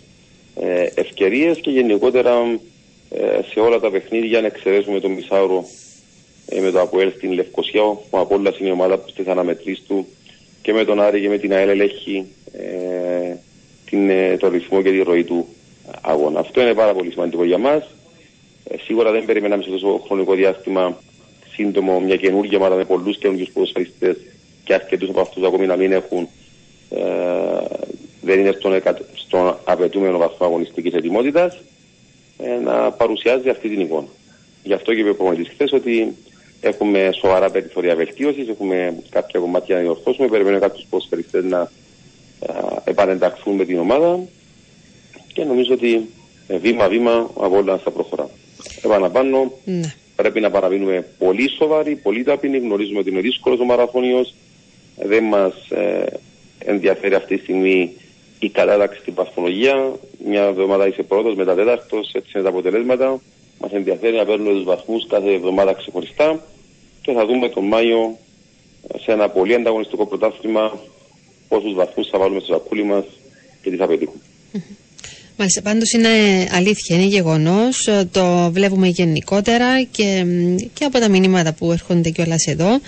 ευκαιρίες 0.95 1.59
και 1.59 1.71
γενικότερα 1.71 2.59
σε 3.53 3.61
όλα 3.61 3.81
τα 3.81 3.91
παιχνίδια 3.91 4.41
να 4.41 4.47
εξαιρέσουμε 4.47 5.01
τον 5.01 5.11
Μισάουρο 5.11 5.65
με 6.61 6.71
το 6.71 6.81
Αποέλ 6.81 7.13
στην 7.13 7.33
Λευκοσιά, 7.33 7.83
ο 7.83 7.99
Απόλλας 8.11 8.59
είναι 8.59 8.69
η 8.69 8.73
ομάδα 8.73 8.99
που 8.99 9.09
στις 9.09 9.27
αναμετρήσεις 9.27 9.85
του 9.87 10.07
και 10.63 10.73
με 10.73 10.85
τον 10.85 11.01
Άρη 11.01 11.21
και 11.21 11.29
με 11.29 11.39
την 11.39 11.53
ΑΕΛ 11.53 11.69
ελέγχει 11.69 12.27
ε, 12.53 13.35
την, 13.91 14.11
ε, 14.11 14.37
το 14.37 14.49
ρυθμό 14.49 14.83
και 14.83 14.91
τη 14.91 15.03
ροή 15.03 15.25
του 15.25 15.47
αγώνα. 16.01 16.41
Αυτό 16.41 16.61
είναι 16.61 16.75
πάρα 16.75 16.95
πολύ 16.95 17.11
σημαντικό 17.11 17.45
για 17.45 17.59
μας. 17.59 17.85
Ε, 18.65 18.77
σίγουρα 18.85 19.11
δεν 19.11 19.25
περιμέναμε 19.25 19.63
σε 19.63 19.71
τόσο 19.71 20.03
χρονικό 20.07 20.35
διάστημα 20.35 20.99
σύντομο 21.55 22.01
μια 22.01 22.17
καινούργια 22.17 22.59
ομάδα 22.59 22.75
με 22.75 22.85
πολλούς 22.85 23.19
καινούργιους 23.19 23.51
ποδοσφαιριστές 23.51 24.17
και 24.65 24.75
αρκετούς 24.75 25.09
από 25.09 25.21
αυτούς 25.21 25.45
ακόμη 25.45 25.67
να 25.67 25.77
μην 25.77 25.93
έχουν 25.93 26.29
ε, 26.91 27.01
δεν 28.21 28.39
είναι 28.39 28.53
στον, 28.59 28.83
στον 29.15 29.57
απαιτούμενο 29.65 30.19
βαθμό 30.19 30.47
αγωνιστικής 30.47 30.93
ετοιμότητας 30.93 31.55
ε, 31.55 31.59
να 32.65 32.91
παρουσιάζει 32.91 33.49
αυτή 33.49 33.69
την 33.69 33.81
εικόνα. 33.81 34.09
Γι' 34.63 34.73
αυτό 34.73 34.95
και 34.95 35.01
είπε 35.01 35.11
ο 35.11 35.15
προμονητής 35.15 35.49
χθες 35.49 35.73
ότι 35.73 36.17
έχουμε 36.61 37.11
σοβαρά 37.21 37.51
περιθωρία 37.51 37.95
βελτίωσης, 37.95 38.49
έχουμε 38.49 39.03
κάποια 39.11 39.41
κομμάτια 39.41 39.77
να 39.77 39.81
διορθώσουμε, 39.81 40.29
περιμένουμε 40.29 40.61
κάποιους 40.61 40.87
ποδοσφαιριστές 40.91 41.45
να 41.45 41.71
επανενταχθούν 42.85 43.55
με 43.55 43.65
την 43.65 43.79
ομάδα 43.79 44.19
και 45.33 45.45
νομίζω 45.45 45.75
ότι 45.75 46.09
ε, 46.47 46.59
βήμα-βήμα 46.59 47.31
από 47.37 47.57
όλα 47.57 47.79
θα 47.79 47.91
προχωρά. 47.91 48.31
Επαναπάνω, 48.83 49.53
ναι. 49.65 49.95
πρέπει 50.17 50.41
να 50.41 50.51
παραμείνουμε 50.51 51.07
πολύ 51.19 51.51
σοβαροί, 51.51 51.97
πολύ 51.97 52.23
ταπεινοί, 52.23 52.59
γνωρίζουμε 52.59 52.99
ότι 52.99 53.11
είναι 53.11 53.21
δύσκολος 53.21 53.61
ο 53.61 53.65
μαραθώνιος, 53.65 54.35
δεν 54.97 55.25
μας 55.25 55.71
ε, 55.71 56.05
ενδιαφέρει 56.59 57.15
αυτή 57.15 57.37
τη 57.37 57.43
στιγμή 57.43 57.93
η 58.39 58.49
κατάταξη 58.49 59.01
στην 59.01 59.15
παθολογία. 59.15 59.93
Μια 60.27 60.43
εβδομάδα 60.43 60.89
είσαι 60.89 61.03
πρώτος, 61.03 61.35
μετά 61.35 61.55
τέταρτος, 61.55 62.11
έτσι 62.13 62.31
είναι 62.35 62.43
τα 62.43 62.49
αποτελέσματα. 62.49 63.21
Μας 63.61 63.73
ενδιαφέρει 63.73 64.17
να 64.17 64.25
παίρνουμε 64.25 64.53
τους 64.53 64.65
βαθμούς 64.65 65.07
κάθε 65.07 65.33
εβδομάδα 65.33 65.73
ξεχωριστά 65.73 66.45
και 67.03 67.13
θα 67.13 67.27
δούμε 67.27 67.49
τον 67.49 67.65
Μάιο 67.65 68.19
σε 69.03 69.13
ένα 69.13 69.29
πολύ 69.29 69.55
ανταγωνιστικό 69.55 70.07
πρωτάθλημα 70.07 70.81
πόσους 71.49 71.75
βαθμούς 71.75 72.09
θα 72.09 72.19
βάλουμε 72.19 72.41
στο 72.41 72.53
σακούλι 72.53 72.85
μας 72.85 73.05
και 73.63 73.71
τι 73.71 73.77
θα 73.77 73.87
πετύχουμε. 73.87 74.21
Μάλιστα, 75.39 75.63
πάντως 75.63 75.93
είναι 75.93 76.09
αλήθεια, 76.53 76.97
είναι 76.97 77.05
γεγονός, 77.05 77.89
το 78.11 78.51
βλέπουμε 78.53 78.89
γενικότερα 78.89 79.83
και, 79.83 80.27
και 80.73 80.85
από 80.85 80.99
τα 80.99 81.09
μηνύματα 81.09 81.53
που 81.53 81.73
έρχονται 81.73 82.11
κιόλας 82.11 82.47
εδώ, 82.47 82.81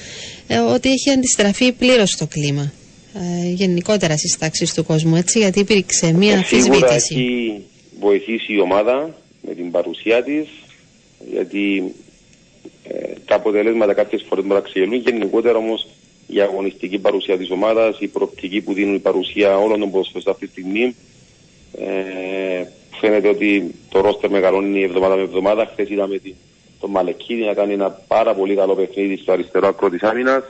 ε, 0.46 0.59
ότι 0.59 0.92
έχει 0.92 1.11
αντιστραφεί 1.11 1.72
πλήρως 1.72 2.16
το 2.16 2.26
κλίμα. 2.26 2.72
Ε, 3.20 3.48
γενικότερα 3.48 4.16
στις 4.16 4.38
τάξεις 4.38 4.74
του 4.74 4.84
κόσμου, 4.84 5.16
έτσι, 5.16 5.38
γιατί 5.38 5.60
υπήρξε 5.60 6.12
μία 6.12 6.34
αμφισβήτηση. 6.34 6.70
Σίγουρα 6.72 6.94
έχει 6.94 7.62
βοηθήσει 8.00 8.52
η 8.52 8.60
ομάδα 8.60 9.14
με 9.46 9.54
την 9.54 9.70
παρουσία 9.70 10.22
της, 10.22 10.48
γιατί 11.32 11.94
ε, 12.88 13.12
τα 13.24 13.34
αποτελέσματα 13.34 13.94
κάποιες 13.94 14.24
φορές 14.28 14.44
μπορεί 14.44 14.60
να 14.60 14.68
ξεγελούν, 14.68 14.94
γενικότερα 14.94 15.58
όμως 15.58 15.86
η 16.26 16.40
αγωνιστική 16.40 16.98
παρουσία 16.98 17.38
της 17.38 17.50
ομάδας, 17.50 17.96
η 18.00 18.06
προοπτική 18.06 18.60
που 18.60 18.72
δίνουν 18.72 18.94
η 18.94 18.98
παρουσία 18.98 19.58
όλων 19.58 19.80
των 19.80 19.90
ποδοσφαιριστών 19.90 20.32
αυτή 20.32 20.46
τη 20.46 20.52
στιγμή. 20.52 20.94
Ε, 21.78 22.64
φαίνεται 23.00 23.28
ότι 23.28 23.74
το 23.88 24.00
ρόστερ 24.00 24.30
μεγαλώνει 24.30 24.82
εβδομάδα 24.82 25.16
με 25.16 25.22
εβδομάδα. 25.22 25.68
Χθες 25.72 25.90
είδαμε 25.90 26.20
τον 26.80 26.90
Μαλεκίδη 26.90 27.44
να 27.44 27.54
κάνει 27.54 27.72
ένα 27.72 27.90
πάρα 27.90 28.34
πολύ 28.34 28.54
καλό 28.54 28.74
παιχνίδι 28.74 29.16
στο 29.16 29.32
αριστερό 29.32 29.68
άκρο 29.68 29.90
της 29.90 30.02
άμυνας. 30.02 30.42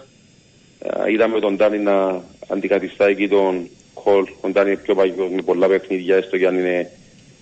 Ε, 0.79 1.13
είδαμε 1.13 1.41
τον 1.41 1.57
Τάνι 1.57 1.79
να 1.79 2.23
αντικαθιστά 2.49 3.07
εκεί 3.07 3.29
τον 3.29 3.69
Χολ. 3.95 4.27
Τον 4.41 4.53
Τάνι 4.53 4.77
πιο 4.77 4.95
παγιός 4.95 5.31
με 5.31 5.43
πολλά 5.43 5.69
παιχνίδια, 5.69 6.17
έστω 6.17 6.39
και 6.39 6.47
αν 6.47 6.59
είναι 6.59 6.91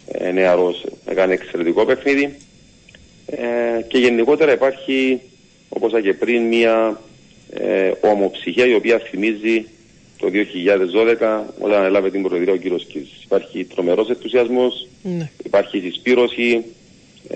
ε, 0.06 0.30
νεαρός. 0.30 0.84
Έκανε 1.06 1.32
εξαιρετικό 1.32 1.84
παιχνίδι. 1.84 2.36
Ε, 3.26 3.82
και 3.88 3.98
γενικότερα 3.98 4.52
υπάρχει, 4.52 5.20
όπως 5.68 5.90
είπα 5.90 6.00
και 6.00 6.14
πριν, 6.14 6.42
μια 6.42 7.00
ε, 7.50 7.92
ομοψυχία 8.00 8.66
η 8.66 8.74
οποία 8.74 8.98
θυμίζει 8.98 9.66
το 10.18 10.28
2012 11.20 11.42
όταν 11.58 11.84
έλαβε 11.84 12.10
την 12.10 12.22
Προεδρία 12.22 12.52
ο 12.52 12.56
κύριος 12.56 12.84
Κίζης. 12.84 13.22
Υπάρχει 13.24 13.64
τρομερός 13.64 14.08
ενθουσιασμός, 14.08 14.88
ναι. 15.02 15.30
υπάρχει 15.44 15.80
συσπήρωση, 15.80 16.64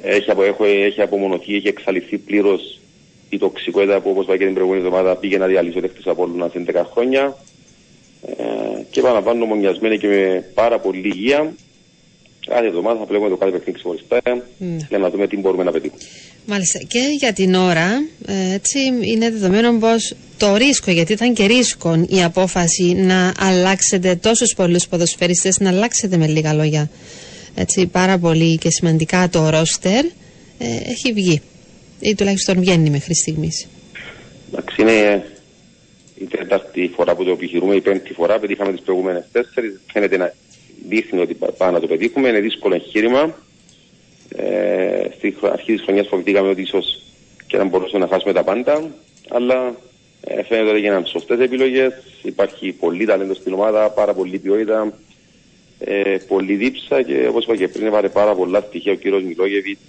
έχει, 0.02 0.30
απο, 0.30 0.42
έχω, 0.42 0.64
έχει 0.64 1.02
απομονωθεί, 1.02 1.54
έχει 1.54 1.68
εξαλειφθεί 1.68 2.18
πλήρως 2.18 2.79
η 3.30 3.38
τοξικότητα 3.38 4.00
που 4.00 4.10
όπως 4.10 4.24
είπα 4.24 4.36
και 4.36 4.44
την 4.44 4.54
προηγούμενη 4.54 4.84
εβδομάδα 4.84 5.16
πήγε 5.16 5.38
να 5.38 5.46
διαλύσει 5.46 5.78
ο 5.78 5.80
δέχτης 5.80 6.06
Απόλλωνα 6.06 6.48
σε 6.48 6.64
10 6.66 6.82
χρόνια 6.92 7.36
ε, 8.26 8.34
και 8.90 9.00
παραπάνω 9.00 9.44
μονιασμένη 9.44 9.98
και 9.98 10.06
με 10.06 10.44
πάρα 10.54 10.78
πολύ 10.78 11.08
υγεία 11.08 11.52
κάθε 12.46 12.66
εβδομάδα 12.66 12.98
θα 12.98 13.04
βλέπουμε 13.04 13.30
το 13.30 13.36
κάθε 13.36 13.50
παιχνίδι 13.50 13.72
ξεχωριστά 13.72 14.20
ναι. 14.58 14.76
για 14.88 14.98
να 14.98 15.10
δούμε 15.10 15.26
τι 15.26 15.36
μπορούμε 15.36 15.64
να 15.64 15.70
πετύχουμε. 15.70 16.02
Μάλιστα. 16.46 16.78
Και 16.88 17.00
για 17.18 17.32
την 17.32 17.54
ώρα, 17.54 17.88
ε, 18.26 18.54
έτσι 18.54 18.78
είναι 19.02 19.30
δεδομένο 19.30 19.78
πως 19.78 20.14
το 20.36 20.56
ρίσκο, 20.56 20.90
γιατί 20.90 21.12
ήταν 21.12 21.34
και 21.34 21.46
ρίσκο 21.46 22.04
η 22.08 22.22
απόφαση 22.22 22.94
να 22.94 23.32
αλλάξετε 23.38 24.14
τόσους 24.14 24.54
πολλούς 24.54 24.88
ποδοσφαιριστές, 24.88 25.58
να 25.58 25.68
αλλάξετε 25.68 26.16
με 26.16 26.26
λίγα 26.26 26.52
λόγια 26.54 26.90
έτσι, 27.54 27.86
πάρα 27.86 28.18
πολύ 28.18 28.56
και 28.56 28.70
σημαντικά 28.70 29.28
το 29.28 29.48
ρόστερ, 29.48 30.04
ε, 30.04 30.10
έχει 30.86 31.12
βγει. 31.12 31.40
Ή 32.00 32.14
τουλάχιστον 32.14 32.60
βγαίνει 32.60 32.90
μέχρι 32.90 33.14
στιγμής; 33.14 33.68
Εντάξει, 34.52 34.82
είναι 34.82 35.24
η 36.14 36.24
τέταρτη 36.24 36.90
φορά 36.94 37.14
που 37.14 37.24
το 37.24 37.30
επιχειρούμε, 37.30 37.74
η 37.74 37.80
πέμπτη 37.80 38.12
φορά, 38.12 38.38
πετύχαμε 38.38 38.72
τις 38.72 38.80
προηγούμενες 38.80 39.24
τέσσερις. 39.32 39.80
Φαίνεται 39.92 40.16
να 40.16 40.34
δείχνει 40.88 41.20
ότι 41.20 41.34
πάμε 41.34 41.72
να 41.72 41.80
το 41.80 41.86
πετύχουμε. 41.86 42.28
Είναι 42.28 42.40
δύσκολο 42.40 42.74
εγχείρημα. 42.74 43.36
Ε, 44.36 45.08
στη 45.16 45.36
αρχή 45.42 45.72
της 45.72 45.82
χρονιάς 45.82 46.06
φοβηθήκαμε 46.08 46.48
ότι 46.48 46.60
ίσως 46.62 47.02
και 47.46 47.56
να 47.56 47.64
μπορούσαμε 47.64 48.04
να 48.04 48.10
χάσουμε 48.10 48.32
τα 48.32 48.44
πάντα. 48.44 48.90
Αλλά 49.28 49.76
ε, 50.20 50.42
φαίνεται 50.42 50.68
ότι 50.68 50.76
έγιναν 50.76 51.06
σωστές 51.06 51.38
επιλογές. 51.38 51.92
Υπάρχει 52.22 52.72
πολύ 52.72 53.04
ταλέντο 53.04 53.34
στην 53.34 53.52
ομάδα, 53.52 53.90
πάρα 53.90 54.14
πολύ 54.14 54.38
ποιότητα, 54.38 54.98
ε, 55.78 56.16
πολύ 56.28 56.54
δίψα 56.54 57.02
και 57.02 57.26
όπως 57.28 57.44
είπα 57.44 57.56
και 57.56 57.68
πριν, 57.68 57.86
έβαλε 57.86 58.08
πάρα 58.08 58.34
πολλά 58.34 58.60
στοιχεία 58.60 58.92
ο 58.92 58.94
κύριος 58.94 59.22
Μιλόγεβιτς 59.22 59.80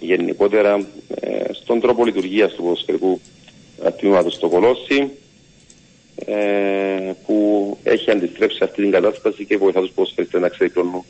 γενικότερα 0.00 0.86
ε, 1.20 1.52
στον 1.52 1.80
τρόπο 1.80 2.04
λειτουργίας 2.04 2.52
του 2.52 2.62
ποδοσφαιρικού 2.62 3.20
τμήματο 3.98 4.30
στο 4.30 4.48
Κολόσι 4.48 5.10
ε, 6.24 7.12
που 7.26 7.76
έχει 7.82 8.10
αντιστρέψει 8.10 8.58
αυτή 8.62 8.82
την 8.82 8.90
κατάσταση 8.90 9.44
και 9.44 9.56
βοηθά 9.56 9.80
τους 9.80 9.90
ποδοσφαιριστές 9.90 10.40
να 10.40 10.48
ξεδιπλώνουν 10.48 11.04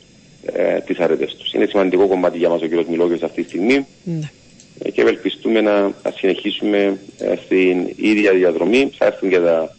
ε, 0.45 0.79
τις 0.79 0.99
αρετές 0.99 1.35
τους. 1.35 1.53
Είναι 1.53 1.65
σημαντικό 1.65 2.07
κομμάτι 2.07 2.37
για 2.37 2.49
μας 2.49 2.61
ο 2.61 2.67
κ. 2.67 2.87
Μιλόγιος 2.87 3.23
αυτή 3.23 3.41
τη 3.41 3.47
στιγμή 3.47 3.85
ναι. 4.03 4.29
ε, 4.79 4.91
και 4.91 5.01
ευελπιστούμε 5.01 5.61
να, 5.61 5.93
συνεχίσουμε 6.15 6.99
ε, 7.17 7.35
στην 7.45 7.93
ίδια 7.95 8.31
διαδρομή. 8.33 8.89
Θα 8.97 9.05
έρθουν 9.05 9.29
και 9.29 9.39
τα 9.39 9.75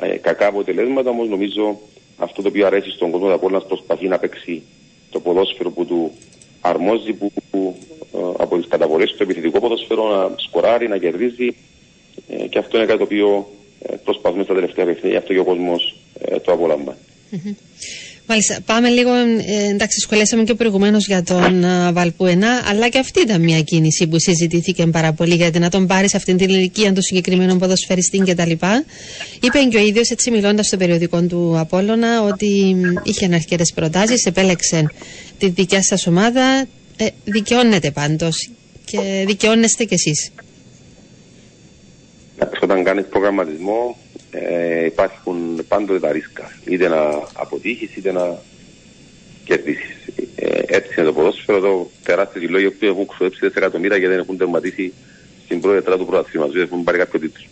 ε, 0.00 0.16
κακά 0.16 0.46
αποτελέσματα, 0.46 1.10
όμως 1.10 1.28
νομίζω 1.28 1.80
αυτό 2.16 2.42
το 2.42 2.48
οποίο 2.48 2.66
αρέσει 2.66 2.90
στον 2.90 3.10
κόσμο 3.10 3.34
από 3.34 3.50
να 3.50 3.60
προσπαθεί 3.60 4.08
να 4.08 4.18
παίξει 4.18 4.62
το 5.10 5.20
ποδόσφαιρο 5.20 5.70
που 5.70 5.86
του 5.86 6.12
αρμόζει, 6.68 7.12
που, 7.12 7.32
που 7.50 7.76
ε, 8.14 8.18
από 8.38 8.56
τις 8.56 8.66
καταβολές 8.68 9.12
του 9.12 9.22
επιθετικό 9.22 9.60
ποδόσφαιρο 9.60 10.08
να 10.08 10.34
σκοράρει, 10.36 10.88
να 10.88 10.98
κερδίζει. 10.98 11.56
Ε, 12.28 12.46
και 12.46 12.58
αυτό 12.58 12.76
είναι 12.76 12.86
κάτι 12.86 12.98
το 12.98 13.04
οποίο 13.04 13.50
προσπαθούμε 14.04 14.44
στα 14.44 14.54
τελευταία 14.54 14.84
παιχνίδια, 14.84 15.18
αυτό 15.18 15.32
και 15.32 15.38
ο 15.38 15.44
κόσμος 15.44 15.96
ε, 16.20 16.38
το 16.38 16.52
απολαμβάνει. 16.52 16.98
Μάλιστα. 18.28 18.58
Πάμε 18.66 18.88
λίγο. 18.88 19.10
Ε, 19.14 19.68
εντάξει, 19.70 20.00
σχολιάσαμε 20.00 20.42
και 20.42 20.54
προηγουμένως 20.54 21.06
για 21.06 21.22
τον 21.22 21.64
uh, 21.64 21.92
Βαλπουενά, 21.92 22.62
αλλά 22.68 22.88
και 22.88 22.98
αυτή 22.98 23.20
ήταν 23.20 23.40
μια 23.40 23.60
κίνηση 23.60 24.06
που 24.06 24.18
συζητήθηκε 24.18 24.86
πάρα 24.86 25.12
πολύ 25.12 25.34
γιατί 25.34 25.58
να 25.58 25.68
τον 25.68 25.86
πάρεις 25.86 26.10
σε 26.10 26.16
αυτήν 26.16 26.36
την 26.36 26.48
ηλικία 26.48 26.92
των 26.92 27.02
συγκεκριμένων 27.02 27.58
ποδοσφαιριστή 27.58 28.18
κτλ. 28.18 28.50
Είπε 29.40 29.58
και 29.70 29.76
ο 29.76 29.80
ίδιος, 29.80 30.10
έτσι 30.10 30.30
μιλώντας 30.30 30.66
στο 30.66 30.76
περιοδικό 30.76 31.22
του 31.22 31.58
Απόλωνα, 31.58 32.22
ότι 32.22 32.76
είχε 33.02 33.28
αρκετέ 33.34 33.64
προτάσεις, 33.74 34.24
επέλεξε 34.24 34.90
τη 35.38 35.48
δικιά 35.48 35.82
σας 35.82 36.06
ομάδα. 36.06 36.66
Ε, 36.96 37.06
δικαιώνεται 37.24 37.90
πάντως 37.90 38.50
και 38.84 39.24
δικαιώνεστε 39.26 39.84
κι 39.84 39.94
εσείς. 39.94 40.30
Όταν 42.62 42.84
κάνεις 42.84 43.04
προγραμματισμό, 43.10 43.96
ε, 44.42 44.84
υπάρχουν 44.84 45.64
πάντοτε 45.68 46.00
τα 46.00 46.12
ρίσκα. 46.12 46.52
Είτε 46.64 46.88
να 46.88 47.00
αποτύχεις 47.32 47.96
είτε 47.96 48.12
να 48.12 48.38
κερδίσεις. 49.44 49.96
Ε, 50.36 50.60
έτσι 50.66 50.94
είναι 50.96 51.06
το 51.06 51.12
ποδόσφαιρο. 51.12 51.56
Εδώ 51.58 51.90
τεράστιοι 52.02 52.46
λόγοι 52.48 52.70
που 52.70 52.84
έχουν 52.86 53.06
ξοδέψει 53.06 53.40
4 53.42 53.56
εκατομμύρια 53.56 53.98
και 53.98 54.08
δεν 54.08 54.18
έχουν 54.18 54.36
τερματίσει 54.36 54.92
στην 55.44 55.60
πρώτη 55.60 55.76
τετρά 55.76 55.96
του 55.96 56.06
πρωταθλήματος. 56.06 56.54
Δεν 56.54 56.62
έχουν 56.62 56.84
πάρει 56.84 56.98
κάποιο 56.98 57.20
τίτλο. 57.20 57.44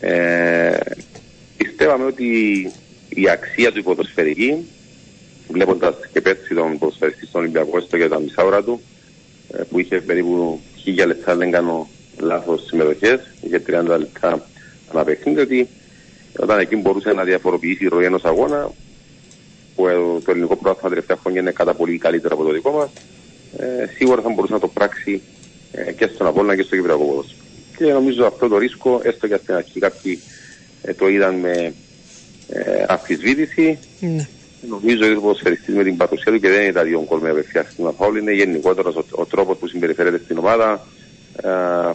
Ε, 0.00 0.78
πιστεύαμε 1.56 2.04
ότι 2.04 2.26
η 3.08 3.28
αξία 3.28 3.72
του 3.72 3.78
υποδοσφαιρική, 3.78 4.66
βλέποντας 5.48 5.94
και 6.12 6.20
πέρσι 6.20 6.54
τον 6.54 6.78
ποδοσφαιριστή 6.78 7.26
στον 7.26 7.40
Ολυμπιακό, 7.40 7.78
έστω 7.78 7.96
για 7.96 8.08
τα 8.08 8.20
μισά 8.20 8.44
ώρα 8.44 8.62
του, 8.62 8.80
ε, 9.52 9.62
που 9.62 9.78
είχε 9.78 10.00
περίπου 10.00 10.60
χίλια 10.76 11.06
λεπτά, 11.06 11.36
δεν 11.36 11.50
κάνω 11.50 11.88
λάθος 12.20 12.66
συμμετοχές, 12.66 13.20
είχε 13.40 13.58
30 13.58 13.98
λεπτά 13.98 14.48
αναπαιχνίδι, 14.92 15.40
ότι 15.40 15.68
όταν 16.38 16.58
εκεί 16.58 16.76
μπορούσε 16.76 17.12
να 17.12 17.24
διαφοροποιήσει 17.24 17.84
η 17.84 17.88
ροή 17.88 18.04
ενός 18.04 18.24
αγώνα, 18.24 18.70
που 19.74 19.86
ε, 19.86 19.92
το 20.24 20.30
ελληνικό 20.30 20.56
πρωτάθλημα 20.56 20.82
τα 20.82 20.88
τελευταία 20.88 21.16
χρόνια 21.16 21.40
είναι 21.40 21.50
κατά 21.50 21.74
πολύ 21.74 21.98
καλύτερο 21.98 22.34
από 22.34 22.44
το 22.44 22.52
δικό 22.52 22.70
μας, 22.70 22.90
ε, 23.56 23.86
σίγουρα 23.96 24.22
θα 24.22 24.28
μπορούσε 24.28 24.52
να 24.52 24.58
το 24.58 24.68
πράξει 24.68 25.22
ε, 25.72 25.92
και 25.92 26.06
στον 26.14 26.26
Απόλλωνα 26.26 26.56
και 26.56 26.62
στο 26.62 26.76
Κυπριακό 26.76 27.04
Ποδόσφαιρο. 27.04 27.38
Και 27.76 27.92
νομίζω 27.92 28.26
αυτό 28.26 28.48
το 28.48 28.58
ρίσκο, 28.58 29.00
έστω 29.04 29.28
και 29.28 29.36
στην 29.42 29.54
αρχή 29.54 29.80
κάποιοι 29.80 30.20
ε, 30.82 30.94
το 30.94 31.08
είδαν 31.08 31.34
με 31.34 31.74
ε, 32.48 32.84
αμφισβήτηση. 32.88 33.78
Ναι. 34.00 34.28
Νομίζω 34.68 35.04
ότι 35.04 35.16
ο 35.16 35.20
ποδοσφαιριστής 35.20 35.74
με 35.74 35.84
την 35.84 35.96
παρουσία 35.96 36.32
του 36.32 36.40
και 36.40 36.48
δεν 36.48 36.62
είναι 36.62 36.72
τα 36.72 36.82
δύο 36.82 37.04
γκολ 37.08 37.20
με 37.20 37.30
απευθεία 37.30 37.66
στην 37.70 37.92
φάουλ, 37.98 38.16
είναι 38.18 38.32
γενικότερα 38.32 38.88
ο, 38.88 39.04
ο 39.10 39.26
τρόπος 39.26 39.56
που 39.56 39.66
συμπεριφέρεται 39.66 40.20
στην 40.24 40.38
ομάδα, 40.38 40.86
ε, 41.42 41.48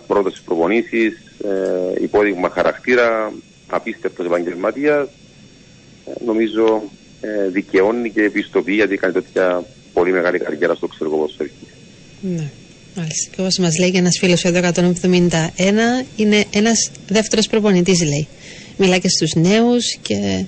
πρώτος 0.07 0.31
στις 0.31 0.43
προπονήσεις, 0.43 1.13
ε, 1.43 2.03
υπόδειγμα 2.03 2.49
χαρακτήρα, 2.49 3.33
απίστευτος 3.67 4.25
επαγγελματίας. 4.25 5.07
Ε, 6.05 6.11
νομίζω 6.25 6.83
ε, 7.21 7.49
δικαιώνει 7.49 8.09
και 8.11 8.21
επιστοποιεί 8.23 8.73
γιατί 8.77 8.97
κάνει 8.97 9.13
τέτοια 9.13 9.63
πολύ 9.93 10.11
μεγάλη 10.11 10.39
καριέρα 10.39 10.75
στο 10.75 10.87
ξέρω 10.87 11.09
ποδοσφαιριστή. 11.09 11.65
Ναι. 12.21 12.49
Μάλιστα. 12.97 13.29
Και 13.35 13.41
όπως 13.41 13.57
μας 13.57 13.77
λέει 13.79 13.91
και 13.91 13.97
ένας 13.97 14.17
φίλος 14.19 14.43
εδώ 14.43 14.59
171 14.59 16.05
είναι 16.15 16.43
ένας 16.53 16.91
δεύτερος 17.07 17.47
προπονητής 17.47 18.01
λέει. 18.03 18.27
Μιλάει 18.77 18.99
και 18.99 19.09
στους 19.09 19.33
νέους 19.33 19.95
και 20.01 20.45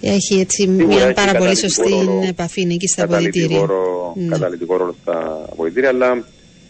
έχει 0.00 0.34
έτσι 0.40 0.62
Σίγουρα 0.62 0.86
μια 0.86 1.04
έχει 1.04 1.12
πάρα 1.12 1.32
πολύ 1.32 1.54
καταλυτικό 1.54 1.68
σωστή 1.68 1.90
ρόλο- 1.90 2.24
επαφή 2.28 2.60
είναι 2.60 2.74
εκεί 2.74 2.86
στα 2.88 3.02
καταλυτικό 3.02 3.44
αποδητήρια. 3.44 3.66
ρο- 3.76 4.12
Ναι. 4.16 4.28
Καταλυτικό 4.28 4.76
ρόλο 4.76 4.94
στα 5.02 5.46
αποδητήρια, 5.52 5.88
αλλά 5.88 6.24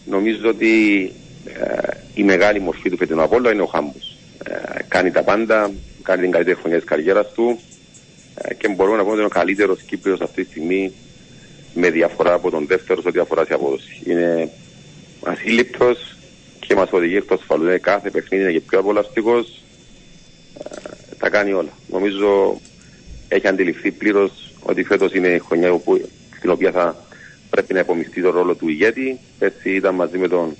νομίζω 0.05 0.49
ότι 0.49 1.11
ε, 1.45 1.87
η 2.13 2.23
μεγάλη 2.23 2.59
μορφή 2.59 2.89
του 2.89 2.97
φετινού 2.97 3.21
Απόλλωνα 3.21 3.53
είναι 3.53 3.61
ο 3.61 3.65
Χάμπος. 3.65 4.04
Ε, 4.49 4.83
κάνει 4.87 5.11
τα 5.11 5.23
πάντα, 5.23 5.71
κάνει 6.03 6.21
την 6.21 6.31
καλύτερη 6.31 6.57
χρονιά 6.57 6.77
της 6.77 6.85
καριέρας 6.85 7.31
του 7.31 7.59
ε, 8.35 8.53
και 8.53 8.67
μπορούμε 8.67 8.97
να 8.97 9.01
πούμε 9.01 9.13
ότι 9.13 9.21
είναι 9.21 9.31
ο 9.33 9.39
καλύτερος 9.39 9.81
Κύπριος 9.81 10.21
αυτή 10.21 10.43
τη 10.43 10.49
στιγμή 10.49 10.93
με 11.73 11.89
διαφορά 11.89 12.33
από 12.33 12.49
τον 12.49 12.67
δεύτερο 12.67 13.01
σε 13.01 13.07
ό,τι 13.07 13.19
αφορά 13.19 13.45
σε 13.45 13.53
απόδοση. 13.53 14.01
Είναι 14.05 14.49
ασύλληπτος 15.23 16.15
και 16.59 16.75
μας 16.75 16.91
οδηγεί 16.91 17.15
εκτός 17.15 17.39
ασφαλού. 17.39 17.63
Είναι 17.63 17.77
κάθε 17.77 18.09
παιχνίδι 18.09 18.43
είναι 18.43 18.51
και 18.51 18.59
πιο 18.59 18.79
απολαυστικός. 18.79 19.61
Ε, 20.63 21.15
τα 21.19 21.29
κάνει 21.29 21.53
όλα. 21.53 21.71
Νομίζω 21.87 22.61
έχει 23.27 23.47
αντιληφθεί 23.47 23.91
πλήρως 23.91 24.53
ότι 24.61 24.83
φέτος 24.83 25.13
είναι 25.13 25.27
η 25.27 25.39
χρονιά 25.39 25.71
όπου, 25.71 26.09
στην 26.37 26.49
οποία 26.49 26.71
θα 26.71 27.05
πρέπει 27.49 27.73
να 27.73 27.79
υπομειστεί 27.79 28.21
τον 28.21 28.31
ρόλο 28.31 28.55
του 28.55 28.69
ηγέτη. 28.69 29.19
Έτσι 29.39 29.69
ήταν 29.69 29.95
μαζί 29.95 30.17
με 30.17 30.27
τον 30.27 30.55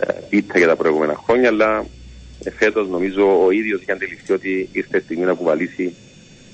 ε, 0.00 0.12
Πίτσα 0.28 0.58
για 0.58 0.66
τα 0.66 0.76
προηγούμενα 0.76 1.14
χρόνια, 1.24 1.48
αλλά 1.48 1.86
ε, 2.44 2.50
φέτος 2.50 2.88
νομίζω 2.88 3.44
ο 3.44 3.50
ίδιος 3.50 3.80
έχει 3.80 3.90
αντιληφθεί 3.92 4.32
ότι 4.32 4.68
ήρθε 4.72 4.98
η 4.98 5.00
στιγμή 5.00 5.24
να 5.24 5.32
κουβαλήσει 5.32 5.94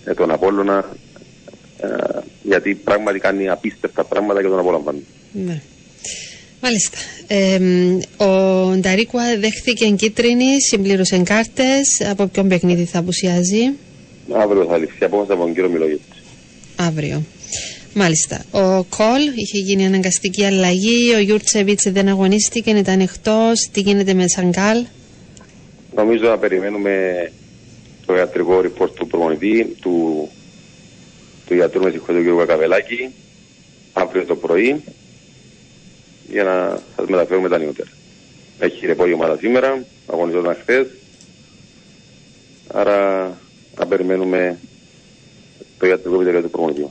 ε, 0.05 0.15
τον 0.15 0.31
Απόλλωνα 0.31 0.97
ε, 1.81 1.89
γιατί 2.43 2.75
πράγματι 2.75 3.19
κάνει 3.19 3.49
απίστευτα 3.49 4.05
πράγματα 4.05 4.43
και 4.43 4.49
τον 4.49 4.59
απολαμβάνει. 4.59 5.05
Ναι. 5.33 5.61
Μάλιστα. 6.63 6.99
Ε, 7.27 7.59
μ, 7.59 7.99
ο 8.23 8.27
Νταρίκουα 8.77 9.39
δέχθηκε 9.39 9.87
κίτρινη, 9.91 10.63
συμπλήρωσε 10.63 11.19
κάρτες. 11.19 12.01
Από 12.11 12.27
ποιον 12.27 12.49
παιχνίδι 12.49 12.85
θα 12.85 12.99
απουσιάζει; 12.99 13.73
Αύριο 14.33 14.65
θα 14.65 14.79
ληφθεί 14.79 15.05
απόφαση 15.05 15.33
από 15.33 15.43
τον 15.43 15.55
κύριο 15.55 15.71
Μιλόγετη. 15.71 16.01
αύριο. 16.77 17.23
Μάλιστα. 17.95 18.45
Ο 18.51 18.85
Κολ 18.85 19.23
είχε 19.35 19.59
γίνει 19.59 19.87
αναγκαστική 19.87 20.45
αλλαγή. 20.45 21.15
Ο 21.15 21.19
Γιούρτσεβιτς 21.19 21.93
δεν 21.93 22.09
αγωνίστηκε, 22.09 22.71
ήταν 22.71 23.01
εκτός. 23.01 23.69
Τι 23.73 23.81
γίνεται 23.81 24.15
με 24.15 24.29
Σαγκάλ. 24.29 24.85
Νομίζω 25.95 26.29
να 26.29 26.39
περιμένουμε 26.39 27.33
το 28.07 28.17
ιατρικό 28.17 28.59
report 28.59 28.91
του 28.95 29.07
προπονητή, 29.07 29.77
του, 29.81 30.29
του 31.47 31.55
ιατρού 31.55 31.83
με 31.83 31.91
συγχωρείτε 31.91 32.29
του 32.29 32.37
κ. 32.37 32.39
Κακαβελάκη, 32.39 33.11
αύριο 33.93 34.25
το 34.25 34.37
πρωί, 34.37 34.83
για 36.31 36.45
να 36.45 36.81
σας 36.97 37.09
μεταφέρουμε 37.09 37.49
τα 37.49 37.59
νεότερα. 37.59 37.91
Έχει 38.59 38.87
ρεπό 38.87 39.07
η 39.07 39.13
ομάδα 39.13 39.37
σήμερα, 39.37 39.85
αγωνιζόταν 40.07 40.57
χθες, 40.61 40.87
άρα 42.67 43.27
να 43.79 43.87
περιμένουμε 43.87 44.59
το 45.79 45.87
ιατρικό 45.87 46.15
επιτελείο 46.15 46.43
του 46.43 46.51
προπονητή, 46.51 46.87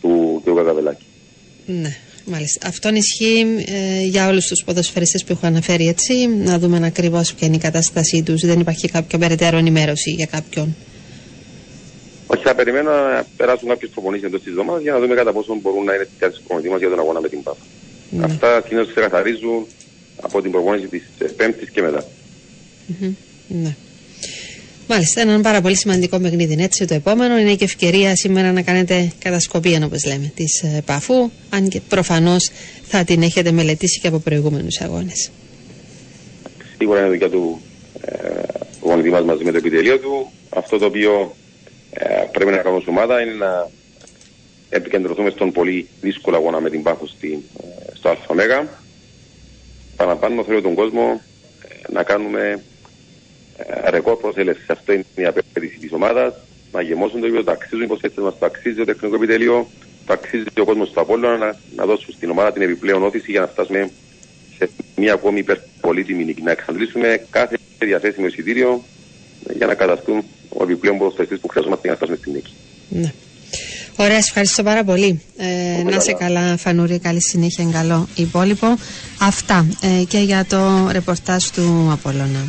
του 0.00 0.42
κ. 0.44 0.54
Κακαβελάκη. 0.54 1.06
Ναι, 1.66 1.96
μάλιστα. 2.24 2.68
Αυτό 2.68 2.88
ισχύει 2.94 3.64
ε, 3.66 4.04
για 4.04 4.28
όλους 4.28 4.46
τους 4.46 4.64
ποδοσφαιριστές 4.64 5.24
που 5.24 5.32
έχω 5.32 5.46
αναφέρει 5.46 5.88
έτσι. 5.88 6.26
Να 6.26 6.58
δούμε 6.58 6.86
ακριβώς 6.86 7.34
ποια 7.34 7.46
είναι 7.46 7.56
η 7.56 7.58
κατάστασή 7.58 8.22
τους. 8.22 8.40
Δεν 8.40 8.60
υπάρχει 8.60 8.88
κάποια 8.88 9.18
περαιτέρω 9.18 9.56
ενημέρωση 9.56 10.10
για 10.10 10.26
κάποιον. 10.26 10.76
Όχι, 12.26 12.42
θα 12.42 12.54
περιμένω 12.54 12.90
να 12.90 13.26
περάσουν 13.36 13.68
κάποιες 13.68 13.90
προπονήσεις 13.90 14.26
εντός 14.26 14.40
της 14.40 14.50
εβδομάδας 14.50 14.82
για 14.82 14.92
να 14.92 15.00
δούμε 15.00 15.14
κατά 15.14 15.32
πόσο 15.32 15.58
μπορούν 15.62 15.84
να 15.84 15.94
είναι 15.94 16.04
στις 16.04 16.16
διάθεση 16.18 16.40
προπονητή 16.40 16.70
μας 16.70 16.80
για 16.80 16.88
τον 16.88 16.98
αγώνα 16.98 17.20
με 17.20 17.28
την 17.28 17.42
ΠΑΦ. 17.42 17.56
Ναι. 18.10 18.24
Αυτά 18.24 18.62
συνήθως 18.66 18.90
ξεκαθαρίζουν 18.92 19.66
από 20.20 20.42
την 20.42 20.50
προπόνηση 20.50 20.86
της 20.86 21.02
ε, 21.18 21.24
Πέμπτης 21.24 21.70
και 21.70 21.82
μετά. 21.82 22.04
Μμμ, 22.86 23.14
Ναι. 23.48 23.76
Μάλιστα, 24.88 25.20
έναν 25.20 25.42
πάρα 25.42 25.60
πολύ 25.60 25.76
σημαντικό 25.76 26.18
παιχνίδι 26.18 26.52
είναι 26.52 26.62
έτσι 26.62 26.84
το 26.84 26.94
επόμενο. 26.94 27.38
Είναι 27.38 27.54
και 27.54 27.64
ευκαιρία 27.64 28.16
σήμερα 28.16 28.52
να 28.52 28.62
κάνετε 28.62 29.12
κατασκοπία, 29.18 29.84
όπως 29.84 30.04
λέμε, 30.04 30.32
της 30.34 30.64
Παφού. 30.84 31.30
Αν 31.50 31.68
και 31.68 31.80
προφανώς 31.88 32.50
θα 32.82 33.04
την 33.04 33.22
έχετε 33.22 33.52
μελετήσει 33.52 34.00
και 34.00 34.08
από 34.08 34.18
προηγούμενους 34.18 34.80
αγώνες. 34.80 35.30
Σίγουρα 36.78 36.98
είναι 36.98 37.08
δουλειά 37.08 37.30
του 37.30 37.60
ε, 38.00 38.42
προπονητή 38.80 39.10
μας 39.10 39.24
μαζί 39.24 39.44
με 39.44 39.50
το 39.50 39.56
επιτελείο 39.56 39.98
του. 39.98 40.30
Αυτό 40.48 40.78
το 40.78 40.84
οποίο 40.84 41.36
ε, 41.90 42.04
πρέπει 42.32 42.50
να 42.50 42.56
κάνουμε 42.56 42.80
ως 42.80 42.86
ομάδα 42.86 43.20
είναι 43.20 43.32
να 43.32 43.70
επικεντρωθούμε 44.68 45.30
στον 45.30 45.52
πολύ 45.52 45.88
δύσκολο 46.00 46.36
αγώνα 46.36 46.60
με 46.60 46.70
την 46.70 46.82
Πάφο 46.82 47.06
στη, 47.06 47.42
ε, 47.62 47.96
στο 47.96 48.16
ΑΜΕΓΑ. 48.28 48.68
Παραπάνω 49.96 50.44
θέλω 50.44 50.62
τον 50.62 50.74
κόσμο 50.74 51.20
ε, 51.68 51.92
να 51.92 52.02
κάνουμε 52.02 52.40
ε, 52.40 52.58
ρεκόρ 53.90 54.16
προσέλευση. 54.16 54.64
Αυτό 54.66 54.92
είναι 54.92 55.04
η 55.14 55.24
απέτηση 55.24 55.78
της 55.78 55.92
ομάδας. 55.92 56.34
Να 56.72 56.80
γεμώσουν 56.80 57.20
το 57.20 57.26
γήπεδο, 57.26 57.44
το 57.44 57.50
αξίζουν 57.50 57.80
οι 57.80 57.84
υποσχέσεις 57.84 58.18
μας, 58.18 58.38
το 58.38 58.46
αξίζει 58.46 58.76
το 58.76 58.84
τεχνικό 58.84 59.14
επιτελείο, 59.14 59.68
το 60.06 60.12
αξίζει 60.12 60.44
ο 60.60 60.64
κόσμος 60.64 60.90
του 60.90 61.00
Απόλλωνα 61.00 61.36
να, 61.36 61.56
να 61.76 61.84
δώσουν 61.84 62.14
στην 62.16 62.30
ομάδα 62.30 62.52
την 62.52 62.62
επιπλέον 62.62 63.02
όθηση 63.02 63.30
για 63.30 63.40
να 63.40 63.46
φτάσουμε 63.46 63.90
σε 64.58 64.70
μια 64.96 65.12
ακόμη 65.12 65.38
υπερπολίτιμη 65.38 66.24
νίκη. 66.24 66.42
Να 66.42 66.50
εξαντλήσουμε 66.50 67.26
κάθε 67.30 67.56
διαθέσιμο 67.78 68.26
εισιτήριο 68.26 68.84
ε, 69.48 69.52
για 69.56 69.66
να 69.66 69.74
καταστούν 69.74 70.24
ο 70.48 70.62
επιπλέον 70.62 70.98
ποδοσφαιριστής 70.98 71.38
που 71.38 71.48
χρειαζόμαστε 71.48 71.88
για 71.88 71.90
να 71.90 71.96
φτάσουμε 71.96 72.18
στη 72.20 72.30
νίκη. 72.30 72.52
Ναι. 72.88 73.12
Ωραία, 73.96 74.22
σε 74.22 74.28
ευχαριστώ 74.28 74.62
πάρα 74.62 74.84
πολύ. 74.84 75.22
Ε, 75.36 75.82
να 75.82 76.00
σε 76.00 76.12
καλά, 76.12 76.56
Φανούρη, 76.56 76.98
καλή 76.98 77.22
συνέχεια, 77.22 77.64
καλό 77.72 78.08
υπόλοιπο. 78.14 78.66
Αυτά 79.20 79.66
ε, 79.80 80.04
και 80.08 80.18
για 80.18 80.44
το 80.44 80.88
ρεπορτάζ 80.92 81.44
του 81.44 81.88
Απόλλωνα. 81.92 82.46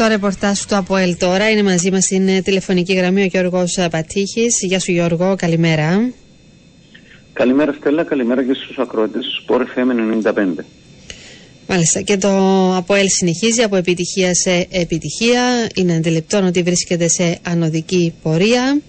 Στο 0.00 0.08
ρεπορτάζ 0.08 0.60
του 0.60 0.76
ΑΠΟΕΛ 0.76 1.16
τώρα. 1.16 1.50
Είναι 1.50 1.62
μαζί 1.62 1.90
μας 1.90 2.04
στην 2.04 2.28
ε, 2.28 2.40
τηλεφωνική 2.40 2.92
γραμμή 2.94 3.22
ο 3.22 3.24
Γιώργος 3.24 3.76
ε, 3.76 3.88
Πατήχης. 3.90 4.58
Γεια 4.60 4.80
σου 4.80 4.92
Γιώργο, 4.92 5.34
καλημέρα. 5.38 6.10
Καλημέρα 7.32 7.72
Στέλλα, 7.72 8.04
καλημέρα 8.04 8.44
και 8.44 8.54
στους 8.54 8.78
ακροατές 8.78 9.24
του 9.24 9.44
Sport 9.46 9.60
FM 9.60 10.32
95. 10.32 10.64
Μάλιστα 11.68 12.00
και 12.00 12.16
το 12.16 12.28
ΑΠΟΕΛ 12.76 13.06
συνεχίζει 13.08 13.62
από 13.62 13.76
επιτυχία 13.76 14.34
σε 14.34 14.66
επιτυχία. 14.70 15.68
Είναι 15.74 15.94
αντιληπτό 15.94 16.44
ότι 16.46 16.62
βρίσκεται 16.62 17.08
σε 17.08 17.38
ανωδική 17.42 18.14
πορεία. 18.22 18.80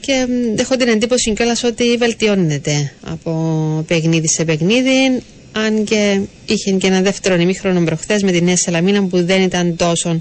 Και 0.00 0.26
μ, 0.28 0.58
έχω 0.58 0.76
την 0.76 0.88
εντύπωση 0.88 1.32
κιόλας 1.32 1.64
ότι 1.64 1.96
βελτιώνεται 1.96 2.92
από 3.04 3.84
παιχνίδι 3.88 4.28
σε 4.28 4.44
παιχνίδι. 4.44 5.22
Αν 5.56 5.84
και 5.84 6.20
είχε 6.46 6.70
και 6.70 6.86
ένα 6.86 7.00
δεύτερο 7.02 7.34
ημίχρονο 7.34 7.84
προχθές 7.84 8.22
με 8.22 8.30
τη 8.30 8.42
Νέα 8.42 8.56
Σελαμίνα 8.56 9.06
που 9.06 9.24
δεν 9.24 9.42
ήταν 9.42 9.76
τόσο 9.76 10.20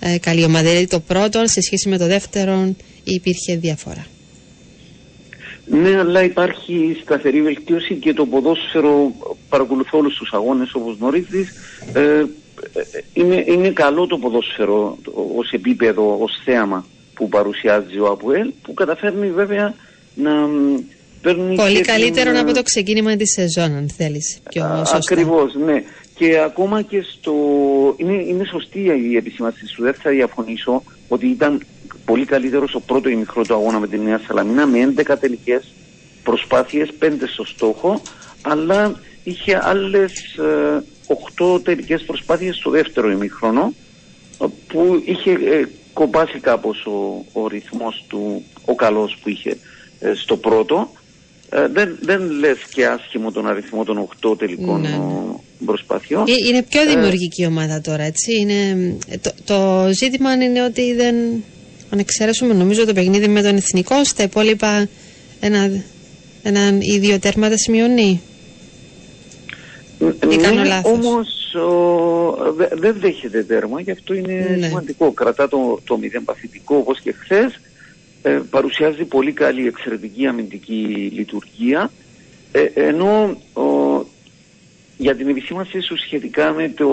ε, 0.00 0.18
καλή 0.18 0.44
ομάδα. 0.44 0.68
Δηλαδή 0.68 0.86
το 0.86 1.00
πρώτο 1.00 1.46
σε 1.46 1.60
σχέση 1.60 1.88
με 1.88 1.98
το 1.98 2.06
δεύτερο 2.06 2.74
υπήρχε 3.04 3.56
διαφορά. 3.56 4.06
Ναι, 5.66 5.98
αλλά 5.98 6.22
υπάρχει 6.22 6.96
σταθερή 7.02 7.42
βελτίωση 7.42 7.94
και 7.94 8.12
το 8.12 8.26
ποδόσφαιρο 8.26 9.12
παρακολουθώ 9.48 9.98
όλους 9.98 10.14
τους 10.14 10.32
αγώνες 10.32 10.74
όπως 10.74 10.96
γνωρίζεις. 11.00 11.52
Ε, 11.92 12.00
ε, 12.00 12.24
είναι, 13.12 13.44
είναι 13.46 13.70
καλό 13.70 14.06
το 14.06 14.18
ποδόσφαιρο 14.18 14.98
ως 15.36 15.50
επίπεδο, 15.50 16.18
ως 16.20 16.40
θέαμα 16.44 16.86
που 17.14 17.28
παρουσιάζει 17.28 17.98
ο 17.98 18.06
Αποέλ 18.06 18.52
που 18.62 18.74
καταφέρνει 18.74 19.30
βέβαια 19.30 19.74
να 20.14 20.32
παίρνει 21.22 21.54
Πολύ 21.54 21.74
και 21.74 21.80
καλύτερο 21.80 22.30
την, 22.30 22.40
από 22.40 22.52
το 22.52 22.62
ξεκίνημα 22.62 23.16
της 23.16 23.32
σεζόν 23.32 23.74
αν 23.76 23.90
θέλεις 23.96 24.38
πιο 24.48 24.64
Α, 24.64 24.76
σωστά. 24.78 24.96
Ακριβώς, 24.96 25.54
ναι. 25.54 25.82
Και 26.14 26.38
ακόμα 26.38 26.82
και 26.82 27.04
στο... 27.18 27.32
Είναι, 27.96 28.12
είναι 28.12 28.44
σωστή 28.44 28.80
η 29.10 29.16
επισήμανση 29.16 29.66
σου, 29.66 29.82
δεν 29.82 29.94
θα 29.94 30.10
διαφωνήσω 30.10 30.82
ότι 31.08 31.26
ήταν 31.26 31.62
πολύ 32.04 32.24
καλύτερος 32.24 32.74
ο 32.74 32.80
πρώτο 32.80 33.08
ημιχρό 33.08 33.42
του 33.42 33.54
αγώνα 33.54 33.78
με 33.78 33.88
τη 33.88 33.98
Νέα 33.98 34.20
Σαλαμίνα 34.26 34.66
με 34.66 34.94
11 34.96 35.14
τελικές 35.20 35.72
προσπάθειες, 36.22 36.88
5 37.02 37.12
στο 37.32 37.44
στόχο, 37.44 38.02
αλλά 38.42 39.00
είχε 39.24 39.58
άλλες 39.62 40.12
ε, 40.36 40.82
8 41.54 41.62
τελικές 41.62 42.02
προσπάθειες 42.02 42.56
στο 42.56 42.70
δεύτερο 42.70 43.10
ημιχρόνο 43.10 43.72
που 44.66 45.02
είχε 45.04 45.30
ε, 45.30 45.68
κομπάσει 45.92 46.38
κάπως 46.38 46.86
ο, 46.86 47.24
ο 47.32 47.46
ρυθμός 47.48 48.04
του, 48.08 48.44
ο 48.64 48.74
καλός 48.74 49.18
που 49.22 49.28
είχε 49.28 49.58
ε, 50.00 50.14
στο 50.14 50.36
πρώτο. 50.36 50.90
Ε, 51.56 51.68
δεν, 51.72 51.98
δεν 52.00 52.30
λες 52.30 52.58
και 52.74 52.86
άσχημο 52.86 53.30
τον 53.32 53.46
αριθμό 53.48 53.84
των 53.84 54.08
8 54.32 54.38
τελικών 54.38 54.80
Ναι, 54.80 54.88
ναι. 54.88 54.94
ο, 54.96 55.40
προσπαθειών. 55.66 56.24
Ε, 56.28 56.32
Είναι 56.48 56.62
πιο 56.62 56.80
Ε, 56.80 56.84
δημιουργική 56.86 57.46
ομάδα 57.46 57.80
τώρα, 57.80 58.02
έτσι. 58.02 58.40
Είναι, 58.40 58.96
ε, 59.08 59.16
το, 59.18 59.30
το 59.44 59.88
ζήτημα 59.92 60.32
είναι 60.32 60.62
ότι 60.64 60.94
δεν. 60.94 61.14
Αν 61.90 61.98
εξαιρέσουμε, 61.98 62.54
νομίζω 62.54 62.86
το 62.86 62.92
παιχνίδι 62.92 63.28
με 63.28 63.42
τον 63.42 63.56
εθνικό, 63.56 64.04
στα 64.04 64.22
υπόλοιπα 64.22 64.88
ένα, 65.40 65.70
έναν 66.42 66.80
ή 66.80 66.98
δύο 66.98 67.18
τέρματα 67.18 67.56
σημειώνει. 67.56 68.20
Ή 70.30 70.36
κάνω 70.36 70.60
ναι, 70.62 70.68
λάθος. 70.68 70.92
όμως 70.92 71.54
ο, 71.54 72.52
δε- 72.56 72.68
δεν 72.72 72.96
δέχεται 73.00 73.42
τέρμα 73.42 73.82
και 73.82 73.90
αυτό 73.90 74.14
είναι 74.14 74.56
Ναι. 74.58 74.66
σημαντικό. 74.66 75.12
Κρατά 75.12 75.48
το, 75.48 75.80
το 75.84 75.98
μηδέν 75.98 76.24
παθητικό 76.24 76.76
όπως 76.76 77.00
και 77.00 77.12
χθες. 77.18 77.60
Ε, 78.26 78.40
παρουσιάζει 78.50 79.04
πολύ 79.04 79.32
καλή 79.32 79.66
εξαιρετική 79.66 80.26
αμυντική 80.26 81.10
λειτουργία. 81.12 81.90
Ε, 82.52 82.62
ενώ 82.74 83.36
ο, 83.52 83.62
για 84.96 85.16
την 85.16 85.28
επισήμανση 85.28 85.80
σου 85.80 85.96
σχετικά 85.96 86.52
με 86.52 86.68
το 86.68 86.88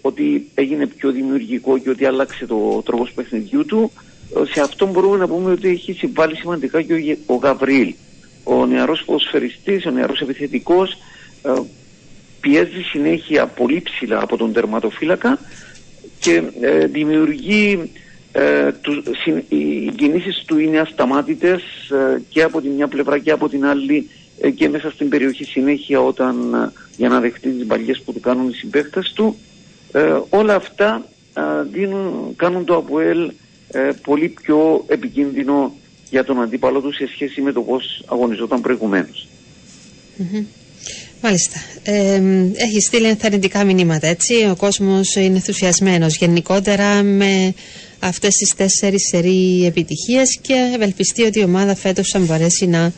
ότι 0.00 0.50
έγινε 0.54 0.86
πιο 0.86 1.10
δημιουργικό 1.10 1.78
και 1.78 1.90
ότι 1.90 2.04
άλλαξε 2.04 2.46
το 2.46 2.82
τρόπος 2.84 3.12
παιχνιδιού 3.12 3.64
του 3.64 3.92
ε, 4.36 4.52
σε 4.52 4.60
αυτό 4.60 4.86
μπορούμε 4.86 5.16
να 5.16 5.28
πούμε 5.28 5.50
ότι 5.50 5.68
έχει 5.68 5.92
συμβάλει 5.92 6.36
σημαντικά 6.36 6.82
και 6.82 6.92
ο, 6.92 6.96
Γε- 6.96 7.18
ο 7.26 7.34
Γαβρίλ. 7.34 7.94
Ο 8.44 8.66
νεαρός 8.66 9.04
ποδοσφαιριστής, 9.04 9.86
ο 9.86 9.90
νεαρός 9.90 10.20
επιθετικός 10.20 10.92
ε, 11.42 11.52
πιέζει 12.40 12.82
συνέχεια 12.90 13.46
πολύ 13.46 13.80
ψηλά 13.80 14.22
από 14.22 14.36
τον 14.36 14.52
τερματοφύλακα 14.52 15.38
και 16.20 16.42
ε, 16.60 16.86
δημιουργεί 16.86 17.90
ε, 18.32 18.72
του, 18.80 19.02
συν- 19.22 19.44
οι 19.52 19.92
κινήσεις 19.96 20.42
του 20.46 20.58
είναι 20.58 20.78
ασταμάτητες 20.78 21.62
ε, 21.90 22.20
και 22.28 22.42
από 22.42 22.60
τη 22.60 22.68
μια 22.68 22.88
πλευρά 22.88 23.18
και 23.18 23.30
από 23.30 23.48
την 23.48 23.64
άλλη 23.66 24.08
ε, 24.40 24.50
και 24.50 24.68
μέσα 24.68 24.90
στην 24.90 25.08
περιοχή 25.08 25.44
συνέχεια 25.44 26.00
όταν 26.00 26.54
ε, 26.54 26.72
για 26.96 27.08
να 27.08 27.20
δεχτεί 27.20 27.50
τις 27.50 27.66
μπαλιές 27.66 28.02
που 28.04 28.12
του 28.12 28.20
κάνουν 28.20 28.48
οι 28.48 28.54
συμπαίκτες 28.54 29.12
του 29.14 29.36
ε, 29.92 30.18
όλα 30.28 30.54
αυτά 30.54 31.06
ε, 31.34 31.42
δίνουν, 31.72 32.36
κάνουν 32.36 32.64
το 32.64 32.76
ΑΠΟΕΛ 32.76 33.30
ε, 33.70 33.90
πολύ 34.02 34.28
πιο 34.28 34.84
επικίνδυνο 34.88 35.74
για 36.10 36.24
τον 36.24 36.42
αντίπαλο 36.42 36.80
του 36.80 36.92
σε 36.92 37.08
σχέση 37.12 37.40
με 37.40 37.52
το 37.52 37.60
πώς 37.60 38.04
αγωνιζόταν 38.06 38.60
προηγουμένως. 38.60 39.28
Μμμ. 40.16 40.44
Μάλιστα. 41.22 41.60
Ε, 41.82 42.22
έχει 42.54 42.80
στείλει 42.80 43.06
ενθαρρυντικά 43.06 43.64
μηνύματα, 43.64 44.06
έτσι. 44.06 44.34
Ο 44.50 44.56
κόσμος 44.56 45.14
είναι 45.14 45.34
ενθουσιασμένος 45.34 46.16
γενικότερα 46.16 47.02
με 47.02 47.54
αυτές 48.00 48.34
τις 48.34 48.54
τέσσερις 48.54 49.08
σερή 49.08 49.64
επιτυχίες 49.66 50.38
και 50.40 50.70
ευελπιστεί 50.74 51.22
ότι 51.22 51.38
η 51.38 51.42
ομάδα 51.42 51.74
φέτος 51.74 52.08
θα 52.08 52.18
μπορέσει 52.18 52.66
να, 52.66 52.92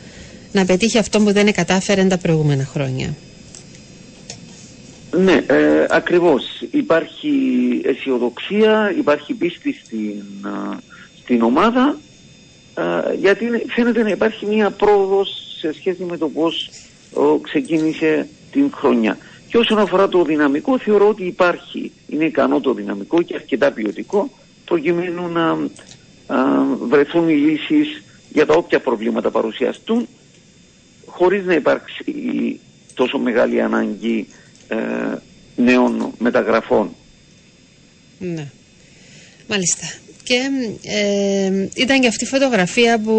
να 0.51 0.65
πετύχει 0.65 0.97
αυτό 0.97 1.19
που 1.19 1.31
δεν 1.31 1.53
κατάφερε 1.53 2.03
τα 2.03 2.17
προηγούμενα 2.17 2.63
χρόνια. 2.65 3.13
Ναι, 5.17 5.43
ε, 5.47 5.85
ακριβώς. 5.89 6.43
Υπάρχει 6.71 7.29
αισιοδοξία, 7.83 8.93
υπάρχει 8.97 9.33
πίστη 9.33 9.79
στην, 9.85 10.47
α, 10.47 10.77
στην 11.23 11.41
ομάδα 11.41 11.97
α, 12.73 12.83
γιατί 13.19 13.45
είναι- 13.45 13.63
φαίνεται 13.67 14.03
να 14.03 14.09
υπάρχει 14.09 14.45
μια 14.45 14.69
πρόοδος 14.71 15.29
σε 15.59 15.73
σχέση 15.73 16.03
με 16.03 16.17
το 16.17 16.27
πώς 16.29 16.69
ο, 17.13 17.37
ξεκίνησε 17.37 18.27
την 18.51 18.71
χρονιά. 18.73 19.17
Και 19.47 19.57
όσον 19.57 19.79
αφορά 19.79 20.07
το 20.07 20.23
δυναμικό, 20.23 20.79
θεωρώ 20.79 21.07
ότι 21.07 21.25
υπάρχει, 21.25 21.91
είναι 22.07 22.25
ικανό 22.25 22.59
το 22.59 22.73
δυναμικό 22.73 23.21
και 23.21 23.35
αρκετά 23.35 23.71
ποιοτικό 23.71 24.29
προκειμένου 24.71 25.27
να 25.27 25.51
α, 25.51 26.37
βρεθούν 26.89 27.29
οι 27.29 27.33
λύσεις 27.33 28.03
για 28.29 28.45
τα 28.45 28.53
όποια 28.53 28.79
προβλήματα 28.79 29.31
παρουσιαστούν 29.31 30.07
χωρίς 31.05 31.45
να 31.45 31.53
υπάρξει 31.53 32.03
τόσο 32.93 33.17
μεγάλη 33.17 33.61
ανάγκη 33.61 34.27
ε, 34.67 34.77
νέων 35.55 36.13
μεταγραφών. 36.17 36.95
Ναι. 38.19 38.47
Μάλιστα. 39.47 39.87
Και 40.23 40.39
ε, 40.83 41.67
ήταν 41.75 41.99
και 42.01 42.07
αυτή 42.07 42.23
η 42.23 42.27
φωτογραφία 42.27 42.99
που 42.99 43.15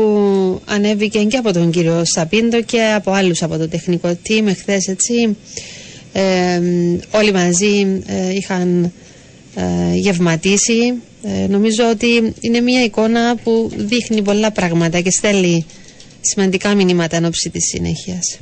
ανέβηκε 0.66 1.24
και 1.24 1.36
από 1.36 1.52
τον 1.52 1.70
κύριο 1.70 2.02
Σαπίντο 2.04 2.62
και 2.62 2.82
από 2.82 3.10
άλλους 3.10 3.42
από 3.42 3.58
το 3.58 3.68
τεχνικό 3.68 4.18
team 4.28 4.46
εχθές 4.46 4.86
έτσι. 4.86 5.36
Ε, 6.12 6.60
όλοι 7.10 7.32
μαζί 7.32 8.02
ε, 8.06 8.34
είχαν 8.34 8.92
ε, 9.54 9.94
γευματίσει. 9.94 10.94
Ε, 11.22 11.46
νομίζω 11.46 11.90
ότι 11.90 12.34
είναι 12.40 12.60
μια 12.60 12.84
εικόνα 12.84 13.36
που 13.36 13.70
δείχνει 13.76 14.22
πολλά 14.22 14.52
πράγματα 14.52 15.00
και 15.00 15.10
στέλνει 15.10 15.66
σημαντικά 16.20 16.74
μηνύματα 16.74 17.16
εν 17.16 17.24
ώψη 17.24 17.50
της 17.50 17.64
συνέχειας. 17.64 18.38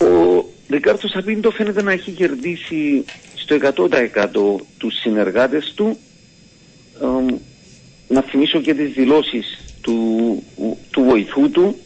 Ο 0.00 0.44
Ρικάρτο 0.68 1.08
Σαπίντο 1.08 1.50
φαίνεται 1.50 1.82
να 1.82 1.92
έχει 1.92 2.10
κερδίσει 2.10 3.04
στο 3.34 3.56
100% 3.56 4.64
τους 4.78 4.94
συνεργάτες 5.00 5.72
του. 5.76 5.96
Ε, 7.02 7.34
να 8.08 8.22
θυμίσω 8.22 8.60
και 8.60 8.74
τις 8.74 8.92
δηλώσεις 8.92 9.58
του, 9.80 10.02
του 10.90 11.02
βοηθού 11.02 11.50
του 11.50 11.76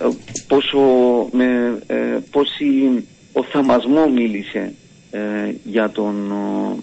ε, 0.00 0.08
πόσο 0.46 0.78
με 1.32 1.78
ε, 1.86 2.18
πόση 2.30 3.04
ο 3.32 3.44
θαμασμό 3.44 4.08
μίλησε 4.08 4.74
ε, 5.10 5.18
για 5.64 5.90
τον, 5.90 6.30
ο, 6.30 6.76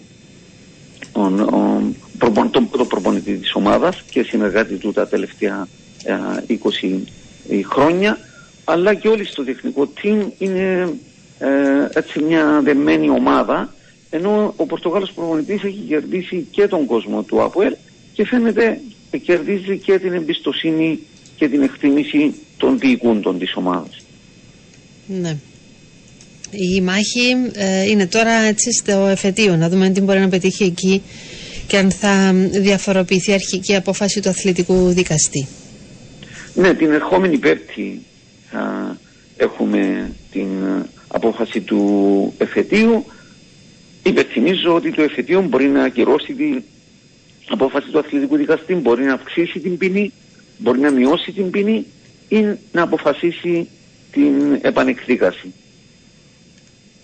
τον, 1.12 1.40
ο, 1.40 1.82
προπον- 2.24 2.52
τον, 2.52 2.70
τον 2.70 2.88
προπονητή 2.88 3.34
της 3.34 3.54
ομάδας 3.56 4.02
και 4.10 4.24
συνεργάτη 4.24 4.76
του 4.76 4.92
τα 4.92 5.08
τελευταία 5.08 5.68
ε, 6.04 6.58
20 7.48 7.64
χρόνια 7.64 8.18
αλλά 8.64 8.94
και 8.94 9.08
όλοι 9.08 9.26
στο 9.26 9.44
τεχνικό 9.44 9.94
team 10.02 10.26
είναι 10.38 10.90
ε, 11.40 11.48
έτσι 11.94 12.22
μια 12.22 12.62
δεμένη 12.64 13.10
ομάδα 13.10 13.74
ενώ 14.10 14.54
ο 14.58 14.66
Πορτογάλος 14.66 15.12
προπονητής 15.12 15.64
έχει 15.64 15.84
κερδίσει 15.88 16.48
και 16.52 16.68
τον 16.68 16.86
κόσμο 16.86 17.24
του 17.24 17.42
ΑΠΟΕΛ 17.42 17.76
και 18.14 18.26
φαίνεται 18.26 18.80
ε, 19.12 19.18
κερδίζει 19.18 19.78
και 19.78 20.00
την 20.00 20.14
εμπιστοσύνη 20.14 21.00
και 21.36 21.50
την 21.50 21.62
εκτίμηση 21.62 22.34
των 22.58 22.80
διοικούντων 22.80 23.40
της 23.40 23.56
ομάδας. 23.56 23.98
Ναι. 25.08 25.38
Η 26.52 26.82
μάχη 26.82 27.52
ε, 27.54 27.90
είναι 27.90 28.08
τώρα 28.08 28.32
έτσι 28.32 28.72
στο 28.72 28.92
εφετείο, 28.92 29.56
να 29.56 29.70
δούμε 29.70 29.90
τι 29.90 30.02
μπορεί 30.02 30.20
να 30.20 30.30
πετύχει 30.30 30.64
εκεί 30.64 31.02
και 31.68 31.78
αν 31.78 31.92
θα 31.92 32.32
διαφοροποιηθεί 32.52 33.32
η 33.32 33.34
αρχική 33.34 33.76
απόφαση 33.76 34.22
του 34.22 34.30
αθλητικού 34.30 34.90
δικαστή. 34.90 35.48
Ναι, 36.54 36.74
την 36.74 36.92
ερχόμενη 36.92 37.38
Πέμπτη 37.38 38.02
θα 38.50 38.98
έχουμε 39.38 40.12
την 40.32 40.64
ε, 40.64 40.86
απόφαση 41.08 41.62
του 41.62 42.34
εφετείου. 42.38 43.06
Υπενθυμίζω 44.04 44.74
ότι 44.76 44.92
το 44.92 45.02
εφετείο 45.02 45.42
μπορεί 45.42 45.68
να 45.68 45.84
ακυρώσει 45.84 46.34
την 46.34 46.64
απόφαση 47.50 47.90
του 47.90 48.00
αθλητικού 48.00 48.38
δικαστή, 48.38 48.74
μπορεί 48.74 49.04
να 49.04 49.14
αυξήσει 49.14 49.60
την 49.60 49.78
ποινή, 49.78 50.12
μπορεί 50.58 50.80
να 50.80 50.92
μειώσει 50.92 51.32
την 51.32 51.50
ποινή 51.50 51.86
ή 52.28 52.46
να 52.72 52.82
αποφασίσει 52.82 53.68
την 54.12 54.60
επανεκδίκαση. 54.62 55.54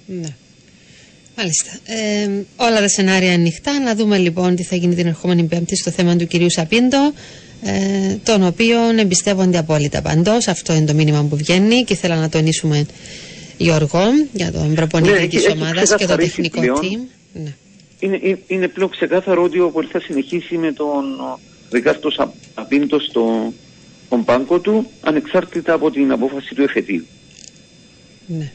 Ναι. 0.05 0.35
Μάλιστα. 1.39 1.71
Ε, 1.85 2.29
όλα 2.55 2.79
τα 2.79 2.87
σενάρια 2.87 3.33
ανοιχτά. 3.33 3.79
Να 3.79 3.95
δούμε 3.95 4.17
λοιπόν 4.17 4.55
τι 4.55 4.63
θα 4.63 4.75
γίνει 4.75 4.95
την 4.95 5.07
ερχόμενη 5.07 5.43
Πέμπτη 5.43 5.75
στο 5.75 5.91
θέμα 5.91 6.15
του 6.15 6.27
κυρίου 6.27 6.49
Σαπίντο, 6.51 7.13
ε, 7.63 8.15
τον 8.23 8.43
οποίον 8.43 8.97
εμπιστεύονται 8.97 9.57
απόλυτα 9.57 10.01
παντός. 10.01 10.47
Αυτό 10.47 10.73
είναι 10.73 10.85
το 10.85 10.93
μήνυμα 10.93 11.23
που 11.29 11.35
βγαίνει 11.35 11.83
και 11.83 11.93
ήθελα 11.93 12.15
να 12.15 12.29
τονίσουμε 12.29 12.85
Γιώργο 13.57 13.99
για 14.33 14.51
τον 14.51 14.73
προπονητή 14.75 15.11
Ναι, 15.11 15.27
της 15.27 15.35
έχει- 15.37 15.45
έχει 15.45 15.51
ομάδας 15.57 15.81
και 15.81 15.87
το 15.87 15.95
ξεκαθαρίσει 15.95 16.35
τεχνικό 16.41 16.59
πλέον. 16.59 16.79
team. 16.81 16.99
Ναι. 17.43 17.53
Είναι, 17.99 18.19
είναι- 18.23 18.39
είναι 18.47 18.67
πλέον 18.67 18.89
ξεκάθαρο 18.89 19.43
ότι 19.43 19.59
ο 19.59 19.69
Πολ 19.69 19.85
θα 19.91 19.99
συνεχίσει 19.99 20.57
με 20.57 20.71
τον 20.73 21.19
ο, 21.19 21.39
Ρικάρτο 21.71 22.09
Σαπίντο 22.55 22.99
στο 22.99 23.53
τον 24.09 24.23
πάγκο 24.23 24.59
του 24.59 24.89
ανεξάρτητα 25.01 25.73
από 25.73 25.91
την 25.91 26.11
απόφαση 26.11 26.55
του 26.55 26.61
εφετείου. 26.61 27.05
Ναι. 28.25 28.51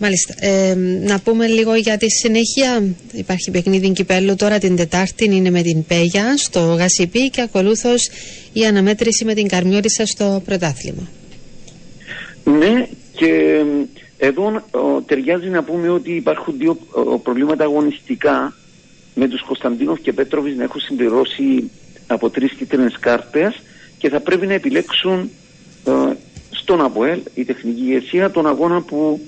Μάλιστα. 0.00 0.34
Ε, 0.38 0.74
να 1.02 1.20
πούμε 1.20 1.46
λίγο 1.46 1.74
για 1.74 1.96
τη 1.96 2.10
συνέχεια. 2.10 2.82
Υπάρχει 3.12 3.50
παιχνίδι 3.50 3.90
κυπέλου 3.90 4.36
τώρα 4.36 4.58
την 4.58 4.76
Τετάρτη, 4.76 5.24
είναι 5.24 5.50
με 5.50 5.62
την 5.62 5.84
Πέγια 5.84 6.36
στο 6.36 6.60
Γασιπί 6.60 7.30
και 7.30 7.40
ακολούθως 7.40 8.10
η 8.52 8.64
αναμέτρηση 8.64 9.24
με 9.24 9.34
την 9.34 9.48
Καρμιώτησα 9.48 10.06
στο 10.06 10.42
πρωτάθλημα. 10.44 11.08
Ναι, 12.44 12.86
και 13.16 13.62
εδώ 14.18 14.64
ταιριάζει 15.06 15.48
να 15.48 15.62
πούμε 15.62 15.88
ότι 15.88 16.12
υπάρχουν 16.12 16.54
δύο 16.58 16.78
προβλήματα 17.22 17.64
αγωνιστικά 17.64 18.54
με 19.14 19.28
τους 19.28 19.42
Κωνσταντίνοφ 19.42 20.00
και 20.00 20.12
Πέτροβις 20.12 20.56
να 20.56 20.64
έχουν 20.64 20.80
συμπληρώσει 20.80 21.70
από 22.06 22.30
τρεις 22.30 22.52
κίτρινες 22.52 22.96
κάρτες 23.00 23.62
και 23.98 24.08
θα 24.08 24.20
πρέπει 24.20 24.46
να 24.46 24.54
επιλέξουν 24.54 25.30
ε, 25.86 25.92
στον 26.50 26.80
ΑΠΟΕΛ 26.80 27.20
η 27.34 27.44
τεχνική 27.44 27.80
ηγεσία 27.80 28.30
τον 28.30 28.46
αγώνα 28.46 28.80
που 28.80 29.20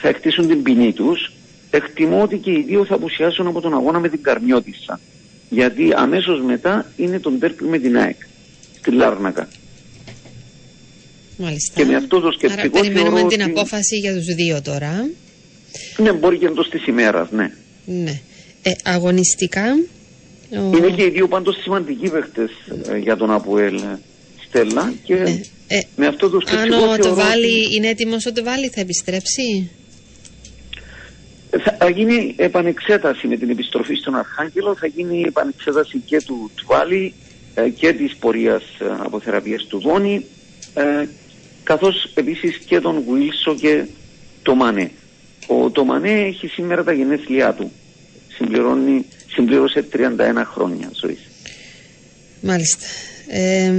θα 0.00 0.08
εκτίσουν 0.08 0.46
την 0.48 0.62
ποινή 0.62 0.92
τους. 0.92 1.32
Εκτιμώ 1.70 2.22
ότι 2.22 2.36
και 2.36 2.50
οι 2.50 2.64
δύο 2.66 2.84
θα 2.84 2.94
απουσιάσουν 2.94 3.46
από 3.46 3.60
τον 3.60 3.74
αγώνα 3.74 3.98
με 3.98 4.08
την 4.08 4.22
Καρμιώτισσα. 4.22 5.00
Γιατί 5.48 5.92
αμέσως 5.96 6.42
μετά 6.42 6.92
είναι 6.96 7.20
τον 7.20 7.38
τέρπι 7.38 7.64
με 7.64 7.78
την 7.78 7.98
ΑΕΚ 7.98 8.16
στη 8.78 8.90
Λάρνακα. 8.90 9.48
Μάλιστα. 11.36 11.72
Και 11.74 11.84
με 11.84 11.96
αυτό 11.96 12.20
το 12.20 12.30
σκεπτικό 12.30 12.78
Άρα 12.78 12.88
περιμένουμε 12.88 13.28
την 13.28 13.42
απόφαση 13.42 13.96
για 13.96 14.14
τους 14.14 14.24
δύο 14.24 14.62
τώρα. 14.62 15.08
Ναι, 15.96 16.12
μπορεί 16.12 16.38
και 16.38 16.46
εντός 16.46 16.68
της 16.68 16.86
ημέρας, 16.86 17.30
ναι. 17.30 17.52
Ναι. 17.84 18.20
Ε, 18.62 18.70
αγωνιστικά... 18.84 19.64
Ο... 20.50 20.76
Είναι 20.76 20.90
και 20.90 21.02
οι 21.02 21.10
δύο 21.10 21.28
πάντως 21.28 21.56
σημαντικοί 21.62 22.10
παίχτες 22.10 22.50
ε, 22.88 22.96
για 22.96 23.16
τον 23.16 23.30
Αποέλ 23.30 23.74
ε, 23.76 23.98
Στέλλα 24.48 24.92
και 25.04 25.14
ναι. 25.14 25.40
ε, 25.66 25.80
με 25.96 26.06
αυτό 26.06 26.30
το 26.30 26.40
σκεπτικό 26.40 26.84
Αν 26.84 26.92
ο 26.92 26.96
το 26.96 27.14
βάλει, 27.14 27.76
είναι 27.76 27.88
έτοιμος 27.88 28.26
ο 28.26 28.32
το 28.32 28.44
βάλει, 28.44 28.68
θα 28.68 28.80
επιστρέψει; 28.80 29.70
Θα 31.78 31.88
γίνει 31.90 32.34
επανεξέταση 32.36 33.26
με 33.26 33.36
την 33.36 33.50
επιστροφή 33.50 33.94
στον 33.94 34.14
Αρχάγγελο, 34.14 34.76
θα 34.76 34.86
γίνει 34.86 35.22
επανεξέταση 35.26 36.02
και 36.04 36.22
του 36.26 36.50
Τουάλη 36.54 37.14
και 37.74 37.92
της 37.92 38.16
πορείας 38.16 38.62
αποθεραπείας 39.04 39.64
του 39.64 39.80
Δόνη 39.80 40.24
καθώς 41.62 42.12
επίσης 42.14 42.56
και 42.56 42.80
τον 42.80 43.02
Γουίλσο 43.06 43.54
και 43.54 43.84
το 44.42 44.54
Μανέ. 44.54 44.90
Ο 45.46 45.70
το 45.70 45.84
Μανέ 45.84 46.10
έχει 46.10 46.46
σήμερα 46.46 46.84
τα 46.84 46.92
γενέθλιά 46.92 47.52
του. 47.52 47.72
Συμπληρώνει, 48.36 49.04
συμπλήρωσε 49.34 49.84
31 49.92 50.42
χρόνια 50.52 50.90
ζωής. 50.92 51.18
Μάλιστα. 52.40 52.86
Ε, 53.28 53.72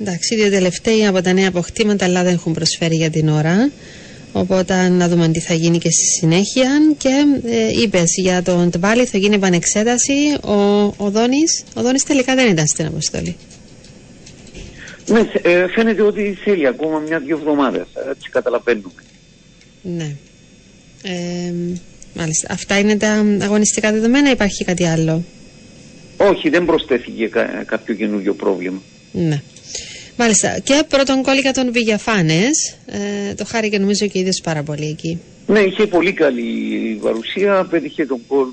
εντάξει, 0.00 0.34
οι 0.34 0.36
δύο 0.36 0.50
τελευταίοι 0.50 1.06
από 1.06 1.22
τα 1.22 1.32
νέα 1.32 1.48
αποκτήματα 1.48 2.04
αλλά 2.04 2.22
δεν 2.22 2.32
έχουν 2.32 2.52
προσφέρει 2.52 2.96
για 2.96 3.10
την 3.10 3.28
ώρα. 3.28 3.70
Οπότε 4.38 4.88
να 4.88 5.08
δούμε 5.08 5.28
τι 5.28 5.40
θα 5.40 5.54
γίνει 5.54 5.78
και 5.78 5.90
στη 5.90 6.04
συνέχεια. 6.04 6.70
Και 6.98 7.24
ε, 7.44 7.80
είπες 7.82 8.14
για 8.16 8.42
τον 8.42 8.70
Τβάλι 8.70 9.04
θα 9.04 9.18
γίνει 9.18 9.34
επανεξέταση. 9.34 10.12
Ο, 10.44 10.52
ο 10.96 11.10
Δόνης, 11.10 11.64
ο 11.74 11.82
Δόνης 11.82 12.04
τελικά 12.04 12.34
δεν 12.34 12.50
ήταν 12.50 12.66
στην 12.66 12.86
αποστολή. 12.86 13.36
Ναι, 15.06 15.20
ε, 15.42 15.66
φαίνεται 15.68 16.02
ότι 16.02 16.38
θέλει 16.44 16.66
ακόμα 16.66 16.98
μια-δυο 16.98 17.36
εβδομάδες. 17.36 17.86
Έτσι 18.10 18.30
καταλαβαίνουμε. 18.30 19.02
Ναι. 19.82 20.14
Ε, 21.02 21.52
μάλιστα. 22.14 22.52
Αυτά 22.52 22.78
είναι 22.78 22.96
τα 22.96 23.24
αγωνιστικά 23.42 23.92
δεδομένα, 23.92 24.30
υπάρχει 24.30 24.64
κάτι 24.64 24.86
άλλο; 24.86 25.22
Όχι, 26.16 26.48
δεν 26.48 26.64
προσθέθηκε 26.64 27.28
κα, 27.28 27.44
κάποιο 27.66 27.94
καινούργιο 27.94 28.34
πρόβλημα. 28.34 28.82
Ναι. 29.12 29.42
Μάλιστα. 30.16 30.58
Και 30.58 30.82
πρώτον 30.88 31.22
κόλλη 31.22 31.40
για 31.40 31.52
τον 31.52 31.72
Βηγιαφάνε. 31.72 32.42
Ε, 32.86 33.34
το 33.34 33.44
χάρηκε 33.44 33.78
νομίζω 33.78 34.06
και 34.06 34.18
είδες 34.18 34.40
πάρα 34.44 34.62
πολύ 34.62 34.86
εκεί. 34.86 35.20
Ναι, 35.46 35.60
είχε 35.60 35.86
πολύ 35.86 36.12
καλή 36.12 36.98
παρουσία. 37.02 37.66
Πέτυχε 37.70 38.06
τον 38.06 38.20
κόλ 38.26 38.46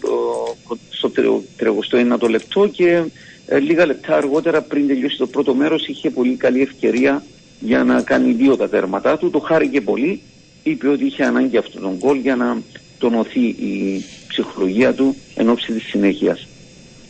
στο 0.90 1.12
31ο 1.60 2.30
λεπτό 2.30 2.68
και 2.68 3.04
ε, 3.46 3.60
λίγα 3.60 3.86
λεπτά 3.86 4.16
αργότερα 4.16 4.62
πριν 4.62 4.88
τελειώσει 4.88 5.18
το 5.18 5.28
πρώτο 5.28 5.54
μέρος 5.54 5.88
είχε 5.88 6.10
πολύ 6.10 6.36
καλή 6.36 6.62
ευκαιρία 6.62 7.24
για 7.60 7.84
να 7.84 8.02
κάνει 8.02 8.32
δύο 8.32 8.58
τα 8.58 8.70
τέρματά 8.70 9.18
του. 9.18 9.30
Το 9.30 9.40
χάρηκε 9.40 9.82
πολύ. 9.82 10.22
Είπε 10.64 10.88
ότι 10.88 11.06
είχε 11.06 11.24
ανάγκη 11.24 11.58
αυτόν 11.58 11.82
τον 11.82 11.96
γκολ 11.98 12.18
για 12.18 12.36
να 12.36 12.62
τονωθεί 12.98 13.40
η 13.46 14.06
ψυχολογία 14.28 14.94
του 14.94 15.16
εν 15.36 15.50
ώψη 15.50 15.74
της 15.74 15.84
συνέχειας. 15.84 16.48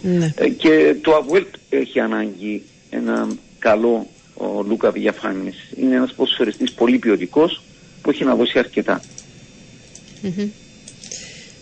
Ναι. 0.01 0.33
Ε, 0.37 0.49
και 0.49 0.95
το 1.01 1.15
Αβουέλ 1.15 1.45
έχει 1.69 1.99
ανάγκη 1.99 2.61
ένα 2.89 3.27
καλό 3.59 4.07
ο 4.33 4.63
Λούκα 4.67 4.91
Βιαφάνης. 4.91 5.55
Είναι 5.75 5.95
ένας 5.95 6.13
ποσφαιριστής 6.13 6.71
πολύ 6.71 6.97
ποιοτικός 6.97 7.61
που 8.01 8.09
έχει 8.09 8.23
να 8.23 8.35
δώσει 8.35 8.59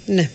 Ναι 0.06 0.30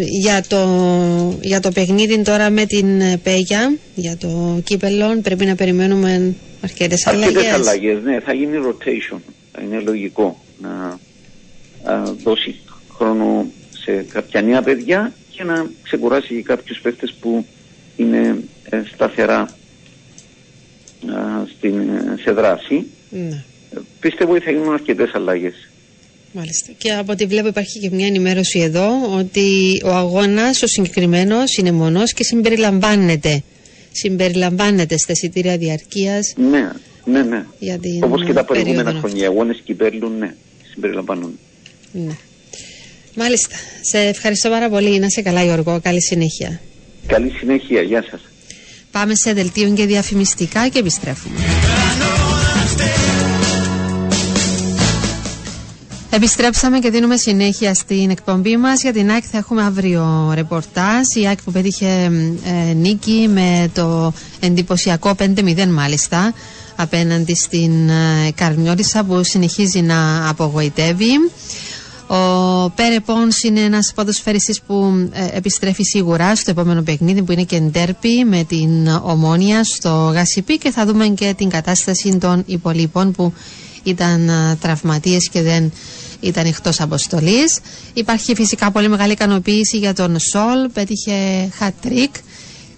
για, 0.00 0.42
το, 0.48 1.38
για 1.40 1.60
το 1.60 1.70
παιχνίδι 1.70 2.22
τώρα 2.22 2.50
με 2.50 2.66
την 2.66 3.02
Πέγια, 3.22 3.76
για 3.94 4.16
το 4.16 4.60
κύπελο, 4.64 5.20
πρέπει 5.22 5.44
να 5.44 5.54
περιμένουμε 5.54 6.34
αρκετές 6.60 7.06
αλλαγές. 7.06 7.36
Αρκετές 7.36 7.52
αλλαγές, 7.52 8.02
ναι, 8.02 8.20
θα 8.20 8.32
γίνει 8.32 8.56
rotation. 8.66 9.18
Είναι 9.62 9.80
λογικό 9.80 10.44
να 10.60 10.98
δώσει 12.22 12.54
χρόνο 12.96 13.46
σε 13.70 13.92
κάποια 13.92 14.42
νέα 14.42 14.62
παιδιά 14.62 15.12
και 15.30 15.44
να 15.44 15.70
ξεκουράσει 15.82 16.42
κάποιους 16.42 16.80
παίχτες 16.80 17.14
που 17.20 17.46
είναι 17.96 18.38
ε, 18.70 18.82
σταθερά 18.92 19.48
στην, 21.56 21.74
σε 22.22 22.30
δράση. 22.30 22.86
Ναι. 23.10 23.42
Πίστευω 24.00 24.32
ότι 24.32 24.44
θα 24.44 24.50
γίνουν 24.50 24.72
αρκετές 24.72 25.10
αλλαγές. 25.14 25.54
Μάλιστα. 26.32 26.72
Και 26.78 26.92
από 26.92 27.12
ό,τι 27.12 27.26
βλέπω 27.26 27.48
υπάρχει 27.48 27.78
και 27.78 27.90
μια 27.92 28.06
ενημέρωση 28.06 28.60
εδώ 28.60 29.16
ότι 29.18 29.80
ο 29.84 29.90
αγώνας 29.90 30.62
ο 30.62 30.66
συγκεκριμένος 30.66 31.56
είναι 31.56 31.72
μονός 31.72 32.12
και 32.12 32.24
συμπεριλαμβάνεται. 32.24 33.42
Συμπεριλαμβάνεται 33.92 34.98
στα 34.98 35.12
εισιτήρια 35.12 35.56
διαρκείας. 35.56 36.34
Ναι, 36.50 36.72
ναι, 37.04 37.22
ναι. 37.22 37.44
Όπως 38.00 38.24
και 38.24 38.32
τα 38.32 38.44
προηγούμενα 38.44 38.92
χρόνια. 38.92 39.22
Οι 39.22 39.26
αγώνες 39.26 39.60
κυπέρλουν, 39.64 40.18
ναι, 40.18 40.34
συμπεριλαμβάνουν. 40.72 41.38
Ναι. 41.92 42.16
Μάλιστα. 43.14 43.56
Σε 43.80 43.98
ευχαριστώ 43.98 44.48
πάρα 44.48 44.68
πολύ. 44.68 44.98
Να 44.98 45.08
σε 45.08 45.22
καλά 45.22 45.44
Γιώργο. 45.44 45.80
Καλή 45.82 46.02
συνέχεια. 46.02 46.60
Καλή 47.06 47.30
συνέχεια. 47.30 47.82
Γεια 47.82 48.04
σας. 48.10 48.20
Πάμε 48.94 49.14
σε 49.14 49.32
δελτίο 49.32 49.70
και 49.72 49.86
διαφημιστικά 49.86 50.68
και 50.68 50.78
επιστρέφουμε. 50.78 51.34
Επιστρέψαμε 56.10 56.78
και 56.78 56.90
δίνουμε 56.90 57.16
συνέχεια 57.16 57.74
στην 57.74 58.10
εκπομπή 58.10 58.56
μας. 58.56 58.82
Για 58.82 58.92
την 58.92 59.10
ΑΕΚ 59.10 59.24
θα 59.30 59.38
έχουμε 59.38 59.62
αύριο 59.62 60.32
ρεπορτάζ. 60.34 61.00
Η 61.20 61.26
ΑΕΚ 61.26 61.42
που 61.42 61.52
πέτυχε 61.52 62.10
ε, 62.68 62.72
νίκη 62.72 63.28
με 63.34 63.70
το 63.74 64.12
εντυπωσιακό 64.40 65.14
5-0 65.18 65.66
μάλιστα 65.68 66.32
απέναντι 66.76 67.34
στην 67.34 67.88
ε, 67.88 69.02
που 69.06 69.22
συνεχίζει 69.24 69.80
να 69.80 70.28
απογοητεύει 70.28 71.12
ο 72.06 72.70
Πέρε 72.70 73.00
Πόνς 73.00 73.42
είναι 73.42 73.60
ένας 73.60 73.92
ποδοσφαιριστής 73.94 74.60
που 74.66 75.08
ε, 75.12 75.36
επιστρέφει 75.36 75.82
σίγουρα 75.82 76.36
στο 76.36 76.50
επόμενο 76.50 76.82
παιχνίδι 76.82 77.22
που 77.22 77.32
είναι 77.32 77.42
και 77.42 77.56
εντέρπι 77.56 78.24
με 78.24 78.44
την 78.44 78.86
Ομόνια 79.02 79.64
στο 79.64 80.10
Γασιπί 80.14 80.58
και 80.58 80.70
θα 80.70 80.86
δούμε 80.86 81.06
και 81.08 81.34
την 81.36 81.48
κατάσταση 81.48 82.18
των 82.18 82.42
υπολείπων 82.46 83.12
που 83.12 83.32
ήταν 83.82 84.28
ε, 84.28 84.56
τραυματίες 84.60 85.28
και 85.28 85.42
δεν 85.42 85.72
ήταν 86.20 86.46
εκτός 86.46 86.80
αποστολής. 86.80 87.58
Υπάρχει 87.94 88.34
φυσικά 88.34 88.70
πολύ 88.70 88.88
μεγάλη 88.88 89.12
ικανοποίηση 89.12 89.76
για 89.78 89.94
τον 89.94 90.18
Σολ, 90.18 90.68
πέτυχε 90.72 91.48
hat-trick 91.60 92.10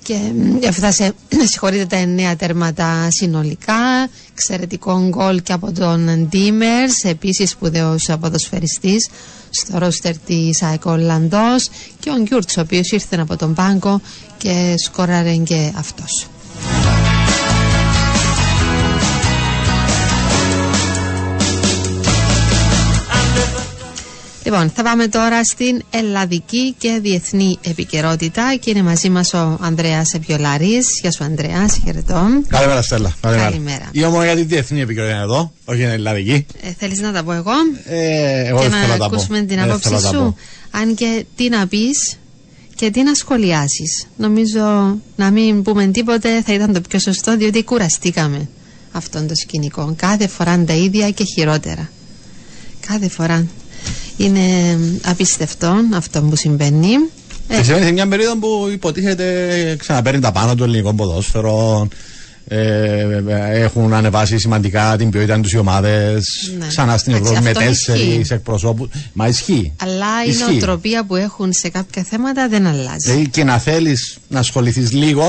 και 0.06 0.32
έφτασε, 0.60 1.12
συγχωρείτε, 1.50 1.84
τα 1.84 1.96
εννέα 1.96 2.36
τέρματα 2.36 3.08
συνολικά. 3.10 4.08
Εξαιρετικό 4.32 5.08
γκολ 5.08 5.42
και 5.42 5.52
από 5.52 5.72
τον 5.72 6.28
Ντίμερς, 6.28 7.02
επίσης 7.02 7.50
σπουδαίος 7.50 8.10
ποδοσφαιριστής 8.20 9.08
στο 9.50 9.78
ρόστερ 9.78 10.18
της 10.18 10.62
ΑΕΚ 10.62 10.84
Ολλανδός. 10.84 11.68
Και 12.00 12.10
ο 12.10 12.22
Γκιούρτς, 12.22 12.56
ο 12.56 12.60
οποίος 12.60 12.90
ήρθε 12.90 13.16
από 13.20 13.36
τον 13.36 13.54
πάγκο 13.54 14.00
και 14.38 14.74
σκόραρε 14.76 15.36
και 15.36 15.72
αυτός. 15.76 16.26
Λοιπόν, 24.46 24.70
θα 24.70 24.82
πάμε 24.82 25.08
τώρα 25.08 25.44
στην 25.44 25.82
ελλαδική 25.90 26.74
και 26.78 26.98
διεθνή 27.02 27.58
επικαιρότητα 27.62 28.56
και 28.60 28.70
είναι 28.70 28.82
μαζί 28.82 29.10
μας 29.10 29.34
ο 29.34 29.58
Ανδρέας 29.60 30.12
Επιολάρη. 30.12 30.78
Γεια 31.00 31.10
σου, 31.12 31.24
Ανδρέας, 31.24 31.80
χαιρετώ. 31.84 32.26
Καλημέρα, 32.48 32.82
Στέλλα. 32.82 33.14
Καλημέρα. 33.20 33.88
Ή 33.92 34.04
όμω 34.04 34.24
για 34.24 34.34
τη 34.34 34.42
διεθνή 34.42 34.80
επικαιρότητα 34.80 35.20
εδώ, 35.20 35.52
όχι 35.64 35.78
την 35.78 35.88
ελλαδική. 35.88 36.46
Ε, 36.62 36.68
Θέλεις 36.78 37.00
να 37.00 37.12
τα 37.12 37.24
πω 37.24 37.32
εγώ; 37.32 37.52
Ε, 37.84 38.46
εγώ 38.46 38.60
και 38.60 38.68
να, 38.68 38.96
να 38.96 39.04
ακούσουμε 39.04 39.40
την 39.40 39.58
ε, 39.58 39.62
άποψή 39.62 39.98
σου. 39.98 40.36
Αν 40.70 40.94
και 40.94 41.24
τι 41.36 41.48
να 41.48 41.66
πεις 41.66 42.18
και 42.74 42.90
τι 42.90 43.02
να 43.02 43.14
σχολιάσεις. 43.14 44.06
Νομίζω 44.16 44.96
να 45.16 45.30
μην 45.30 45.62
πούμε 45.62 45.86
τίποτε 45.86 46.42
θα 46.42 46.54
ήταν 46.54 46.72
το 46.72 46.80
πιο 46.88 46.98
σωστό, 46.98 47.36
διότι 47.36 47.64
κουραστήκαμε 47.64 48.48
αυτόν 48.92 49.26
το 49.26 49.34
σκηνικό. 49.34 49.94
Κάθε 49.96 50.28
φορά 50.28 50.64
τα 50.66 50.72
ίδια 50.72 51.10
και 51.10 51.24
χειρότερα. 51.24 51.90
Κάθε 52.86 53.08
φορά 53.08 53.46
Είναι 54.16 54.40
απίστευτο 55.04 55.74
αυτό 55.94 56.22
που 56.22 56.36
συμβαίνει. 56.36 56.88
Και 57.48 57.62
συμβαίνει 57.62 57.84
σε 57.84 57.92
μια 57.92 58.08
περίοδο 58.08 58.36
που 58.36 58.68
υποτίθεται 58.72 59.76
ξαναπαίρνει 59.78 60.20
τα 60.20 60.32
πάνω 60.32 60.54
του 60.54 60.64
ελληνικό 60.64 60.94
ποδόσφαιρο. 60.94 61.88
Ε, 62.48 63.22
έχουν 63.52 63.92
ανεβάσει 63.92 64.38
σημαντικά 64.38 64.94
την 64.98 65.10
ποιότητα 65.10 65.40
τους 65.40 65.52
οι 65.52 65.58
ομάδες 65.58 66.24
Ναι. 66.58 66.66
ξανά 66.66 66.96
στην 66.96 67.12
Εντάξει, 67.12 67.30
Ευρώπη 67.32 67.44
με 67.44 67.50
αυτό 67.58 67.68
τέσσερις 67.68 68.02
ισχύει. 68.18 68.32
εκπροσώπους. 68.34 68.88
Μα 69.12 69.26
ισχύει. 69.28 69.72
Αλλά 69.82 70.06
η 70.26 70.30
Ισχύει. 70.30 70.42
νοοτροπία 70.50 71.04
που 71.04 71.16
έχουν 71.16 71.52
σε 71.52 71.68
κάποια 71.68 72.02
θέματα 72.02 72.48
δεν 72.48 72.66
αλλάζει. 72.66 73.10
Δηλαδή 73.10 73.28
και 73.28 73.44
να 73.44 73.58
θέλεις 73.58 74.18
να 74.28 74.38
ασχοληθείς 74.38 74.92
λίγο, 74.92 75.24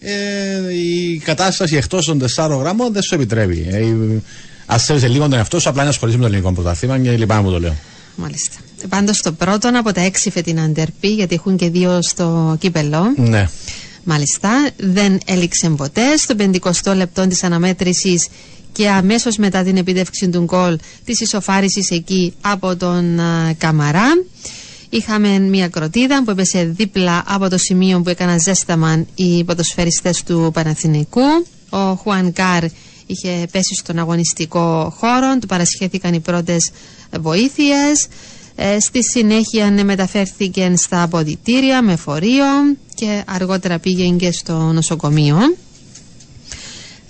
ε, 0.00 0.74
η 0.74 1.18
κατάσταση 1.24 1.76
εκτός 1.76 2.04
των 2.04 2.18
τεσσάρων 2.18 2.58
γραμμών 2.60 2.92
δεν 2.92 3.02
σου 3.02 3.14
επιτρέπει. 3.14 3.66
Ε, 3.70 3.84
Α 4.74 4.78
σέβεσαι 4.78 5.08
λίγο 5.08 5.22
τον 5.28 5.32
εαυτό 5.38 5.60
σου, 5.60 5.68
απλά 5.68 5.82
να 5.82 5.88
ασχοληθεί 5.88 6.16
με 6.18 6.22
το 6.24 6.28
ελληνικό 6.28 6.52
πρωτάθλημα 6.52 6.98
και 6.98 7.10
λυπάμαι 7.10 7.42
που 7.42 7.50
το 7.50 7.60
λέω. 7.60 7.74
Μάλιστα. 8.20 8.56
Πάντως 8.88 9.22
το 9.22 9.32
πρώτο 9.32 9.70
από 9.74 9.92
τα 9.92 10.00
έξι 10.00 10.30
φετινά 10.30 10.66
ντερπή, 10.66 11.08
γιατί 11.08 11.34
έχουν 11.34 11.56
και 11.56 11.70
δύο 11.70 12.02
στο 12.02 12.56
κύπελο. 12.58 13.14
Ναι. 13.16 13.48
Μάλιστα, 14.04 14.50
δεν 14.76 15.18
έληξε 15.26 15.68
ποτέ. 15.68 16.16
Στο 16.16 16.34
50 16.38 16.94
λεπτό 16.96 17.26
της 17.26 17.42
αναμέτρησης 17.42 18.28
και 18.72 18.88
αμέσως 18.88 19.36
μετά 19.36 19.62
την 19.62 19.76
επίτευξη 19.76 20.28
του 20.28 20.42
γκολ 20.42 20.78
της 21.04 21.20
ισοφάρισης 21.20 21.90
εκεί 21.90 22.34
από 22.40 22.76
τον 22.76 23.20
α, 23.20 23.54
Καμαρά. 23.58 24.08
Είχαμε 24.88 25.38
μια 25.38 25.68
κροτίδα 25.68 26.24
που 26.24 26.30
έπεσε 26.30 26.64
δίπλα 26.64 27.24
από 27.26 27.48
το 27.48 27.58
σημείο 27.58 28.00
που 28.00 28.08
έκαναν 28.08 28.40
ζέσταμαν 28.40 29.06
οι 29.14 29.44
ποδοσφαιριστές 29.44 30.22
του 30.22 30.50
Παναθηναϊκού. 30.54 31.46
Ο 31.70 31.94
Χουαν 31.94 32.32
Καρ 32.32 32.64
είχε 33.06 33.46
πέσει 33.50 33.74
στον 33.74 33.98
αγωνιστικό 33.98 34.94
χώρο, 34.96 35.38
του 35.40 35.46
παρασχέθηκαν 35.46 36.14
οι 36.14 36.20
πρώτες 36.20 36.70
βοήθειες. 37.20 38.06
Ε, 38.60 38.80
στη 38.80 39.04
συνέχεια 39.04 39.70
ναι, 39.70 39.84
μεταφέρθηκε 39.84 40.72
στα 40.76 41.02
αποδητήρια 41.02 41.82
με 41.82 41.96
φορείο 41.96 42.44
και 42.94 43.22
αργότερα 43.26 43.78
πήγε 43.78 44.08
και 44.08 44.32
στο 44.32 44.54
νοσοκομείο. 44.54 45.38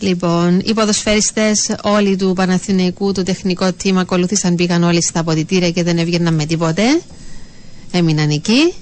Λοιπόν, 0.01 0.61
οι 0.65 0.75
ποδοσφαιριστές 0.75 1.75
όλοι 1.83 2.17
του 2.17 2.33
Παναθηναϊκού, 2.33 3.13
το 3.13 3.23
τεχνικό 3.23 3.71
team 3.85 3.95
ακολούθησαν, 3.95 4.55
πήγαν 4.55 4.83
όλοι 4.83 5.03
στα 5.03 5.21
αποδητήρια 5.21 5.71
και 5.71 5.83
δεν 5.83 5.99
έβγαιναν 5.99 6.35
με 6.35 6.45
τίποτε. 6.45 6.83
Έμειναν 7.91 8.31
εκεί. 8.31 8.75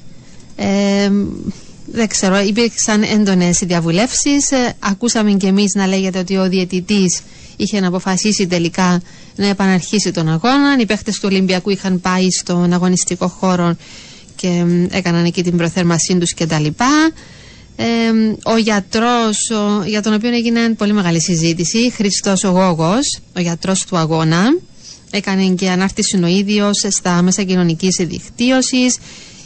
Ε, 0.56 1.10
δεν 1.86 2.08
ξέρω, 2.08 2.40
υπήρξαν 2.40 3.02
έντονες 3.02 3.58
διαβουλεύσεις. 3.58 4.50
Ε, 4.50 4.74
ακούσαμε 4.78 5.32
και 5.32 5.46
εμείς 5.46 5.74
να 5.74 5.86
λέγεται 5.86 6.18
ότι 6.18 6.36
ο 6.36 6.48
διαιτητής 6.48 7.20
είχε 7.56 7.80
να 7.80 7.88
αποφασίσει 7.88 8.46
τελικά 8.46 9.02
να 9.36 9.46
επαναρχίσει 9.46 10.10
τον 10.10 10.28
αγώνα. 10.28 10.76
Οι 10.80 10.86
παίχτες 10.86 11.14
του 11.14 11.28
Ολυμπιακού 11.30 11.70
είχαν 11.70 12.00
πάει 12.00 12.30
στον 12.30 12.72
αγωνιστικό 12.72 13.28
χώρο 13.28 13.76
και 14.36 14.48
μ, 14.48 14.86
έκαναν 14.90 15.24
εκεί 15.24 15.42
την 15.42 15.56
προθέρμασή 15.56 16.18
τους 16.18 16.34
κτλ. 16.34 16.66
Ε, 17.76 17.84
ο 18.44 18.56
γιατρός, 18.56 19.50
ο, 19.50 19.84
για 19.86 20.02
τον 20.02 20.14
οποίο 20.14 20.30
έγινε 20.30 20.74
πολύ 20.76 20.92
μεγάλη 20.92 21.20
συζήτηση, 21.20 21.90
Χριστός 21.90 22.44
ο 22.44 22.48
Γόγος, 22.48 23.18
ο 23.36 23.40
γιατρός 23.40 23.84
του 23.84 23.96
αγώνα, 23.96 24.58
έκανε 25.10 25.48
και 25.48 25.70
ανάρτηση 25.70 26.20
ο 26.22 26.26
ίδιος 26.26 26.84
στα 26.88 27.22
μέσα 27.22 27.42
κοινωνικής 27.42 27.96
δικτύωσης, 28.00 28.96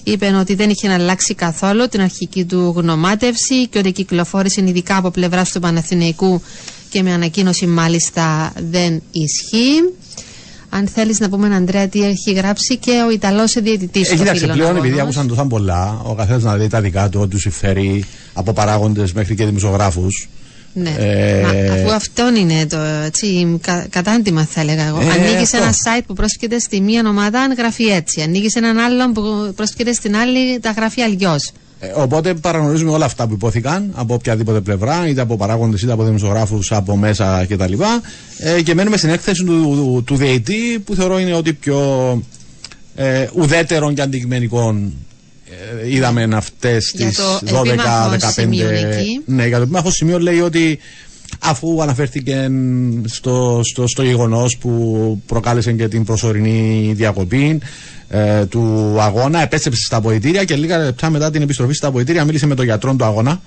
είπε 0.05 0.27
ότι 0.41 0.55
δεν 0.55 0.71
είχε 0.71 0.93
αλλάξει 0.93 1.35
καθόλου 1.35 1.89
την 1.89 2.01
αρχική 2.01 2.45
του 2.45 2.73
γνωμάτευση 2.77 3.69
και 3.69 3.79
ότι 3.79 3.93
κυκλοφόρησε 3.93 4.61
ειδικά 4.67 4.97
από 4.97 5.11
πλευράς 5.11 5.51
του 5.53 5.61
Παναθηναϊκού 5.61 6.43
και 6.89 7.03
με 7.03 7.13
ανακοίνωση 7.13 7.67
μάλιστα 7.67 8.53
δεν 8.71 9.03
ισχύει. 9.11 9.95
Αν 10.73 10.87
θέλεις 10.89 11.21
να 11.21 11.29
πούμε, 11.29 11.55
Αντρέα, 11.57 11.89
τι 11.89 12.05
έχει 12.05 12.33
γράψει 12.33 12.77
και 12.77 12.91
ο 13.07 13.11
Ιταλός 13.11 13.53
διαιτητής 13.63 14.03
Ε, 14.03 14.05
στο 14.07 14.17
κοίταξε, 14.17 14.41
φίλο 14.41 14.53
πλέον 14.53 14.71
επειδή 14.71 14.87
αγώνας. 14.87 15.03
άκουσαν 15.05 15.29
τόσα 15.29 15.45
πολλά, 15.47 16.01
ο 16.05 16.15
καθένας 16.15 16.43
να 16.43 16.57
δει 16.57 16.67
τα 16.69 16.81
δικά 16.81 17.09
του, 17.09 17.21
ό,τι 17.21 17.31
του 17.31 17.41
συμφέρει 17.41 18.05
από 18.33 18.53
παράγοντες 18.53 19.13
μέχρι 19.13 19.35
και 19.35 19.45
δημοσιογράφους. 19.45 20.29
Ναι. 20.73 20.95
Ε, 20.99 21.43
Μα, 21.43 21.73
αφού 21.73 21.93
αυτόν 21.93 22.37
είναι 22.37 22.67
το 22.67 22.79
έτσι, 22.79 23.59
κα, 23.63 23.87
κατάντημα, 23.91 24.45
θα 24.45 24.61
έλεγα 24.61 24.87
εγώ. 24.87 25.01
Ε, 25.01 25.11
Ανοίγεις 25.11 25.55
αυτό. 25.55 25.57
ένα 25.57 25.73
site 25.73 26.03
που 26.07 26.15
πρόσκειται 26.15 26.59
στη 26.59 26.81
μία 26.81 27.03
ομάδα, 27.09 27.41
αν 27.41 27.55
γράφει 27.55 27.85
έτσι. 27.85 28.21
Ανοίγεις 28.21 28.55
έναν 28.55 28.79
άλλον 28.79 29.13
που 29.13 29.53
πρόσκειται 29.57 29.93
στην 29.93 30.17
άλλη, 30.17 30.59
τα 30.61 30.71
γράφει 30.71 31.01
αλλιώς. 31.01 31.53
Ε, 31.81 31.93
οπότε 31.95 32.35
παραγνωρίζουμε 32.35 32.91
όλα 32.91 33.05
αυτά 33.05 33.27
που 33.27 33.35
υπόθηκαν 33.35 33.93
από 33.95 34.15
οποιαδήποτε 34.15 34.61
πλευρά, 34.61 35.09
είτε 35.09 35.21
από 35.21 35.37
παράγοντες 35.37 35.83
είτε 35.83 35.93
από 35.93 36.05
δημοσιογράφους 36.05 36.73
από 36.73 36.97
μέσα 36.97 37.47
κτλ. 37.49 37.73
Ε, 38.39 38.63
και 38.63 38.75
μένουμε 38.75 38.97
στην 38.97 39.09
έκθεση 39.11 39.45
του, 39.45 39.53
του, 39.53 40.03
του 40.07 40.17
διαιτή 40.17 40.79
που 40.85 40.95
θεωρώ 40.95 41.19
είναι 41.19 41.35
ότι 41.35 41.53
πιο 41.53 41.79
ε, 42.95 43.27
ουδέτερων 43.35 43.95
και 43.95 44.03
αντικειμενικών 44.03 44.77
ε, 44.87 44.93
είδαμε 45.89 46.29
αυτέ 46.35 46.77
Για 46.93 47.07
τι 47.07 47.15
το 47.15 47.63
επίμαχο 47.63 48.13
12-15. 48.13 48.17
σημείο 48.33 48.69
εκεί. 48.69 49.23
Ναι, 49.25 49.47
για 49.47 49.57
το 49.57 49.63
επίμαχο 49.63 49.91
σημείο 49.91 50.19
λέει 50.19 50.41
ότι 50.41 50.79
αφού 51.39 51.83
αναφέρθηκε 51.83 52.49
στο, 53.05 53.61
στο, 53.65 53.87
στο 53.87 54.03
γεγονός 54.03 54.57
που 54.57 55.23
προκάλεσε 55.27 55.73
και 55.73 55.89
την 55.89 56.05
προσωρινή 56.05 56.93
διακοπή 56.97 57.61
ε, 58.09 58.47
του 58.47 58.97
αγώνα, 59.01 59.43
επέστρεψε 59.43 59.83
στα 59.85 59.97
αποδητήρια 59.97 60.45
και 60.45 60.57
λίγα 60.57 60.79
λεπτά 60.79 61.11
μετά 61.11 61.31
την 61.31 61.43
επιστροφή 61.43 61.73
στα 61.73 61.89
αποδητήρια 61.89 62.25
μίλησε 62.25 62.47
με 62.47 62.55
τον 62.55 62.65
γιατρό 62.65 62.95
του 62.95 63.05
αγώνα. 63.05 63.41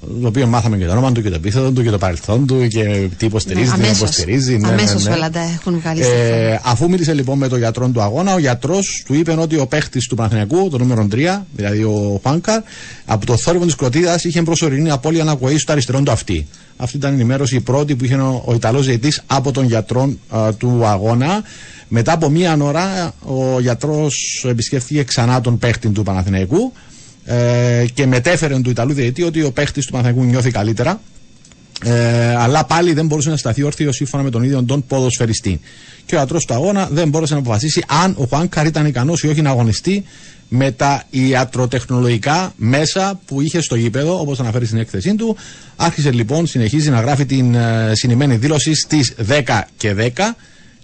Το 0.00 0.28
οποίο 0.28 0.46
μάθαμε 0.46 0.76
και 0.76 0.84
το 0.84 0.90
όνομα 0.92 1.12
του 1.12 1.22
και 1.22 1.28
το 1.28 1.34
επίθετο 1.34 1.70
του 1.70 1.82
και 1.82 1.90
το 1.90 1.98
παρελθόν 1.98 2.46
του 2.46 2.66
και 2.68 3.08
τι 3.16 3.26
υποστηρίζει, 3.26 3.64
τι 3.64 3.70
δεν 3.70 3.84
αμέσως, 3.84 3.98
υποστηρίζει. 4.00 4.56
ναι, 4.56 4.66
ναι, 4.66 4.72
αμέσως 4.72 5.04
ναι. 5.04 5.14
όλα 5.14 5.30
τα 5.30 5.40
έχουν 5.40 5.78
βγάλει 5.80 6.02
στη 6.02 6.12
φόρμα. 6.12 6.36
Ε, 6.36 6.60
αφού 6.64 6.88
μίλησε 6.88 7.14
λοιπόν 7.14 7.38
με 7.38 7.48
τον 7.48 7.58
γιατρό 7.58 7.88
του 7.88 8.02
αγώνα, 8.02 8.34
ο 8.34 8.38
γιατρός 8.38 9.02
του 9.06 9.14
είπε 9.14 9.32
ότι 9.38 9.58
ο 9.58 9.66
παίχτης 9.66 10.06
του 10.06 10.14
Παναθηναϊκού, 10.14 10.68
το 10.68 10.78
νούμερο 10.78 11.08
3, 11.12 11.40
δηλαδή 11.52 11.82
ο 11.82 12.20
Χουάνκαρ, 12.22 12.62
από 13.04 13.26
το 13.26 13.36
θόρυβο 13.36 13.64
της 13.64 13.74
κροτίδας 13.74 14.24
είχε 14.24 14.42
προσωρινή 14.42 14.90
απώλεια 14.90 15.22
ανακοή 15.22 15.58
στο 15.58 15.72
αριστερό 15.72 16.00
του 16.00 16.10
αυτή. 16.10 16.46
Αυτή 16.76 16.96
ήταν 16.96 17.10
η 17.10 17.14
ενημέρωση 17.14 17.56
η 17.56 17.60
πρώτη 17.60 17.96
που 17.96 18.04
είχε 18.04 18.14
ο, 18.14 18.42
ο 18.44 18.54
Ιταλός 18.54 18.86
διαιτή 18.86 19.12
από 19.26 19.52
τον 19.52 19.64
γιατρό 19.64 20.12
α, 20.28 20.54
του 20.54 20.86
αγώνα. 20.86 21.42
Μετά 21.88 22.12
από 22.12 22.28
μία 22.28 22.56
ώρα, 22.60 23.12
ο 23.24 23.60
γιατρός 23.60 24.44
επισκέφθηκε 24.48 25.02
ξανά 25.02 25.40
τον 25.40 25.58
παίχτη 25.58 25.88
του 25.88 26.02
Παναθηναϊκού 26.02 26.72
ε, 27.30 27.84
και 27.94 28.06
μετέφερε 28.06 28.60
του 28.60 28.70
Ιταλού 28.70 28.92
διαιτή 28.92 29.22
ότι 29.22 29.42
ο 29.42 29.52
παίχτης 29.52 29.86
του 29.86 29.92
Παναθηναϊκού 29.92 30.24
νιώθει 30.30 30.50
καλύτερα. 30.50 31.00
Ε, 31.84 32.34
αλλά 32.34 32.64
πάλι 32.64 32.92
δεν 32.92 33.06
μπορούσε 33.06 33.30
να 33.30 33.36
σταθεί 33.36 33.62
όρθιο 33.62 33.92
σύμφωνα 33.92 34.22
με 34.22 34.30
τον 34.30 34.42
ίδιο 34.42 34.62
τον 34.62 34.86
ποδοσφαιριστή. 34.86 35.60
Και 36.06 36.14
ο 36.14 36.18
ιατρό 36.18 36.40
του 36.46 36.54
αγώνα 36.54 36.88
δεν 36.92 37.08
μπόρεσε 37.08 37.34
να 37.34 37.40
αποφασίσει 37.40 37.84
αν 38.02 38.14
ο 38.18 38.24
Χουάνκαρ 38.24 38.66
ήταν 38.66 38.86
ικανός 38.86 39.22
ή 39.22 39.28
όχι 39.28 39.42
να 39.42 39.50
αγωνιστεί 39.50 40.04
με 40.48 40.70
τα 40.70 41.04
ιατροτεχνολογικά 41.10 42.52
μέσα 42.56 43.20
που 43.26 43.40
είχε 43.40 43.60
στο 43.60 43.74
γήπεδο, 43.74 44.20
όπως 44.20 44.40
αναφέρει 44.40 44.66
στην 44.66 44.78
έκθεσή 44.78 45.14
του. 45.14 45.36
Άρχισε 45.76 46.10
λοιπόν, 46.12 46.46
συνεχίζει 46.46 46.90
να 46.90 47.00
γράφει 47.00 47.26
την 47.26 47.54
ε, 47.54 47.92
συνημένη 47.92 48.36
δήλωση 48.36 48.74
στις 48.74 49.14
10 49.28 49.60
και 49.76 49.94
10 49.98 50.20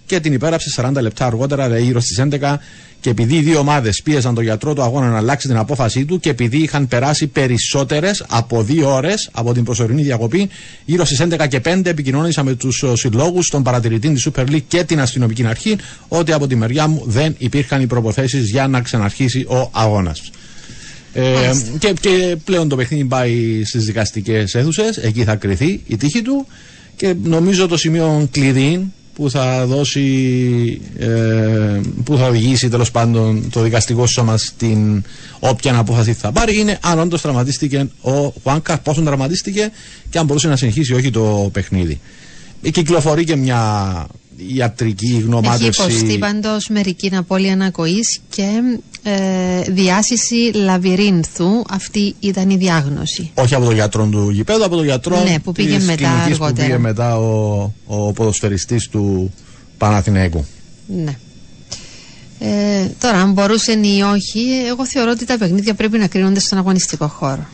και 0.05 0.19
την 0.19 0.33
υπέραψε 0.33 0.69
40 0.75 1.01
λεπτά 1.01 1.25
αργότερα, 1.25 1.65
δηλαδή 1.65 1.83
γύρω 1.83 1.99
στις 1.99 2.19
11. 2.19 2.55
Και 2.99 3.09
επειδή 3.09 3.35
οι 3.35 3.41
δύο 3.41 3.59
ομάδες 3.59 4.01
πίεζαν 4.03 4.35
τον 4.35 4.43
γιατρό 4.43 4.73
του 4.73 4.81
αγώνα 4.81 5.09
να 5.09 5.17
αλλάξει 5.17 5.47
την 5.47 5.57
απόφασή 5.57 6.05
του 6.05 6.19
και 6.19 6.29
επειδή 6.29 6.57
είχαν 6.57 6.87
περάσει 6.87 7.27
περισσότερες 7.27 8.25
από 8.29 8.63
δύο 8.63 8.93
ώρες 8.93 9.29
από 9.31 9.53
την 9.53 9.63
προσωρινή 9.63 10.01
διακοπή, 10.01 10.49
γύρω 10.85 11.05
στις 11.05 11.21
11 11.21 11.47
και 11.47 11.61
5 11.65 11.85
επικοινώνησα 11.85 12.43
με 12.43 12.53
τους 12.53 12.83
συλλόγους, 12.93 13.49
τον 13.49 13.63
παρατηρητή 13.63 14.09
της 14.09 14.27
Super 14.31 14.45
League 14.49 14.63
και 14.67 14.83
την 14.83 14.99
αστυνομική 14.99 15.45
αρχή 15.45 15.75
ότι 16.07 16.31
από 16.31 16.47
τη 16.47 16.55
μεριά 16.55 16.87
μου 16.87 17.03
δεν 17.05 17.35
υπήρχαν 17.37 17.81
οι 17.81 17.87
προποθέσει 17.87 18.39
για 18.39 18.67
να 18.67 18.81
ξαναρχίσει 18.81 19.39
ο 19.39 19.69
αγώνας. 19.71 20.31
Ε, 21.13 21.51
και, 21.79 21.93
και 21.99 22.37
πλέον 22.43 22.69
το 22.69 22.75
παιχνίδι 22.75 23.05
πάει 23.05 23.63
στις 23.65 23.85
δικαστικές 23.85 24.55
αίθουσες, 24.55 24.97
εκεί 24.97 25.23
θα 25.23 25.35
κρυθεί 25.35 25.81
η 25.87 25.97
τύχη 25.97 26.21
του 26.21 26.47
και 26.95 27.15
νομίζω 27.23 27.67
το 27.67 27.77
σημείο 27.77 28.27
κλειδί 28.31 28.91
που 29.15 29.29
θα 29.29 29.65
δώσει, 29.65 30.81
ε, 30.97 31.07
που 32.03 32.17
θα 32.17 32.27
οδηγήσει 32.27 32.69
τέλος 32.69 32.91
πάντων 32.91 33.49
το 33.49 33.61
δικαστικό 33.61 34.07
σώμα 34.07 34.37
στην 34.37 35.03
όποια 35.39 35.77
απόφαση 35.77 36.13
θα 36.13 36.31
πάρει 36.31 36.59
είναι 36.59 36.79
αν 36.81 36.99
όντως 36.99 37.21
τραυματίστηκε 37.21 37.89
ο 38.01 38.11
Χουάνκα, 38.43 38.79
πόσο 38.79 39.01
τραυματίστηκε 39.01 39.71
και 40.09 40.17
αν 40.17 40.25
μπορούσε 40.25 40.47
να 40.47 40.55
συνεχίσει 40.55 40.93
ή 40.93 40.95
όχι 40.95 41.09
το 41.09 41.49
παιχνίδι. 41.53 41.99
Ε, 42.61 42.69
Κυκλοφορεί 42.69 43.23
και 43.23 43.35
μια 43.35 43.61
ιατρική 44.37 45.05
Έχει 45.05 45.19
γνωμάτευση. 45.21 45.81
υποστεί 45.81 46.17
πάντως 46.17 46.67
μερική 46.69 47.11
απώλεια 47.15 47.53
ανακοής 47.53 48.19
και 48.29 48.47
ε, 49.03 49.61
διάσηση 49.61 50.51
λαβυρίνθου. 50.53 51.61
Αυτή 51.69 52.15
ήταν 52.19 52.49
η 52.49 52.55
διάγνωση. 52.57 53.31
Όχι 53.33 53.55
από 53.55 53.65
τον 53.65 53.73
γιατρό 53.73 54.05
του 54.07 54.29
γηπέδου, 54.29 54.63
από 54.65 54.75
τον 54.75 54.85
γιατρό 54.85 55.23
Ναι, 55.23 55.39
που 55.39 55.51
πήγε 55.51 55.75
της 55.77 55.85
μετά 55.85 55.95
κλινικής 55.95 56.37
που 56.37 56.43
αργότερα. 56.43 56.67
πήγε 56.67 56.77
μετά 56.79 57.17
ο, 57.17 57.71
ο 57.85 58.11
ποδοσφαιριστής 58.13 58.89
του 58.89 59.33
Παναθηναϊκού. 59.77 60.45
Ναι. 60.87 61.17
Ε, 62.39 62.85
τώρα, 62.99 63.17
αν 63.21 63.31
μπορούσε 63.31 63.71
ή 63.71 64.01
όχι, 64.01 64.41
εγώ 64.67 64.87
θεωρώ 64.87 65.11
ότι 65.11 65.25
τα 65.25 65.37
παιχνίδια 65.37 65.73
πρέπει 65.73 65.97
να 65.97 66.07
κρίνονται 66.07 66.39
στον 66.39 66.57
αγωνιστικό 66.57 67.07
χώρο. 67.07 67.45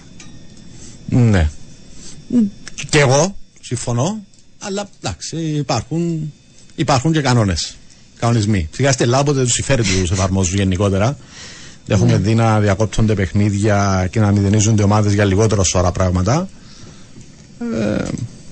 Ναι. 1.10 1.49
Και 2.90 2.99
εγώ 2.99 3.36
συμφωνώ, 3.62 4.20
αλλά 4.60 4.90
εντάξει, 5.02 5.38
υπάρχουν, 5.38 6.34
υπάρχουν 6.76 7.11
και 7.11 7.22
κανόνες. 7.22 7.76
Κανονισμοί. 8.19 8.69
Σιγά 8.72 8.91
στη 8.91 9.03
Ελλάδα 9.03 9.34
δεν 9.34 9.43
τους 9.43 9.53
συμφέρει 9.53 9.84
τους 9.84 10.11
εφαρμόζουν 10.11 10.57
γενικότερα. 10.57 11.18
Έχουμε 11.88 12.18
δει 12.18 12.35
να 12.35 12.60
διακόπτονται 12.60 13.14
παιχνίδια 13.14 14.07
και 14.11 14.19
να 14.19 14.31
μηδενίζονται 14.31 14.84
ομάδες 14.84 15.14
για 15.14 15.26
λιγότερο 15.26 15.64
σωρά 15.64 15.91
πράγματα. 15.91 16.49
Ε, 17.80 18.03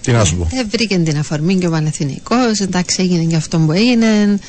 τι 0.02 0.12
να 0.12 0.26
σου 0.26 0.36
πω. 0.36 0.48
Ε, 0.52 0.64
βρήκε 0.64 0.98
την 0.98 1.18
αφορμή 1.18 1.56
και 1.56 1.68
ο 1.68 1.70
Παναθηναϊκός, 1.70 2.60
εντάξει 2.60 3.02
έγινε 3.02 3.24
και 3.24 3.36
αυτό 3.36 3.58
που 3.58 3.72
έγινε. 3.72 4.40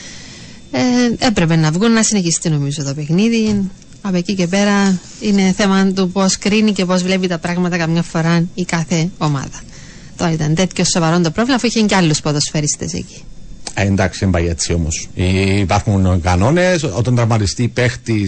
Ε, 0.70 1.26
έπρεπε 1.26 1.56
να 1.56 1.70
βγουν 1.70 1.92
να 1.92 2.02
συνεχιστεί 2.02 2.51
νομίζω 2.51 2.84
το 2.84 2.94
παιχνίδι. 2.94 3.70
Από 4.02 4.16
εκεί 4.16 4.34
και 4.34 4.47
πέρα 4.47 5.01
είναι 5.20 5.55
θέμα 5.56 5.86
του 5.92 6.10
πώς 6.10 6.38
κρίνει 6.38 6.72
και 6.72 6.84
πώς 6.84 7.02
βλέπει 7.02 7.26
τα 7.26 7.38
πράγματα 7.38 7.76
καμιά 7.76 8.02
φορά 8.02 8.44
η 8.55 8.64
κάθε 8.64 9.10
ομάδα. 9.18 9.60
Τώρα 10.16 10.32
ήταν 10.32 10.55
τέτοιο 10.55 10.84
σοβαρό 10.84 11.20
το 11.20 11.30
πρόβλημα, 11.30 11.56
αφού 11.56 11.66
είχε 11.66 11.80
και 11.80 11.94
άλλους 11.94 12.20
ποδοσφαιριστέ 12.20 12.84
εκεί. 12.84 13.24
Ε, 13.74 13.86
εντάξει, 13.86 14.18
δεν 14.18 14.30
πάει 14.30 14.46
έτσι 14.46 14.72
όμως. 14.72 15.08
Υπάρχουν 15.58 16.20
κανόνες. 16.20 16.82
Όταν 16.82 17.14
τραυματιστεί 17.14 17.68
παίχτη. 17.68 18.26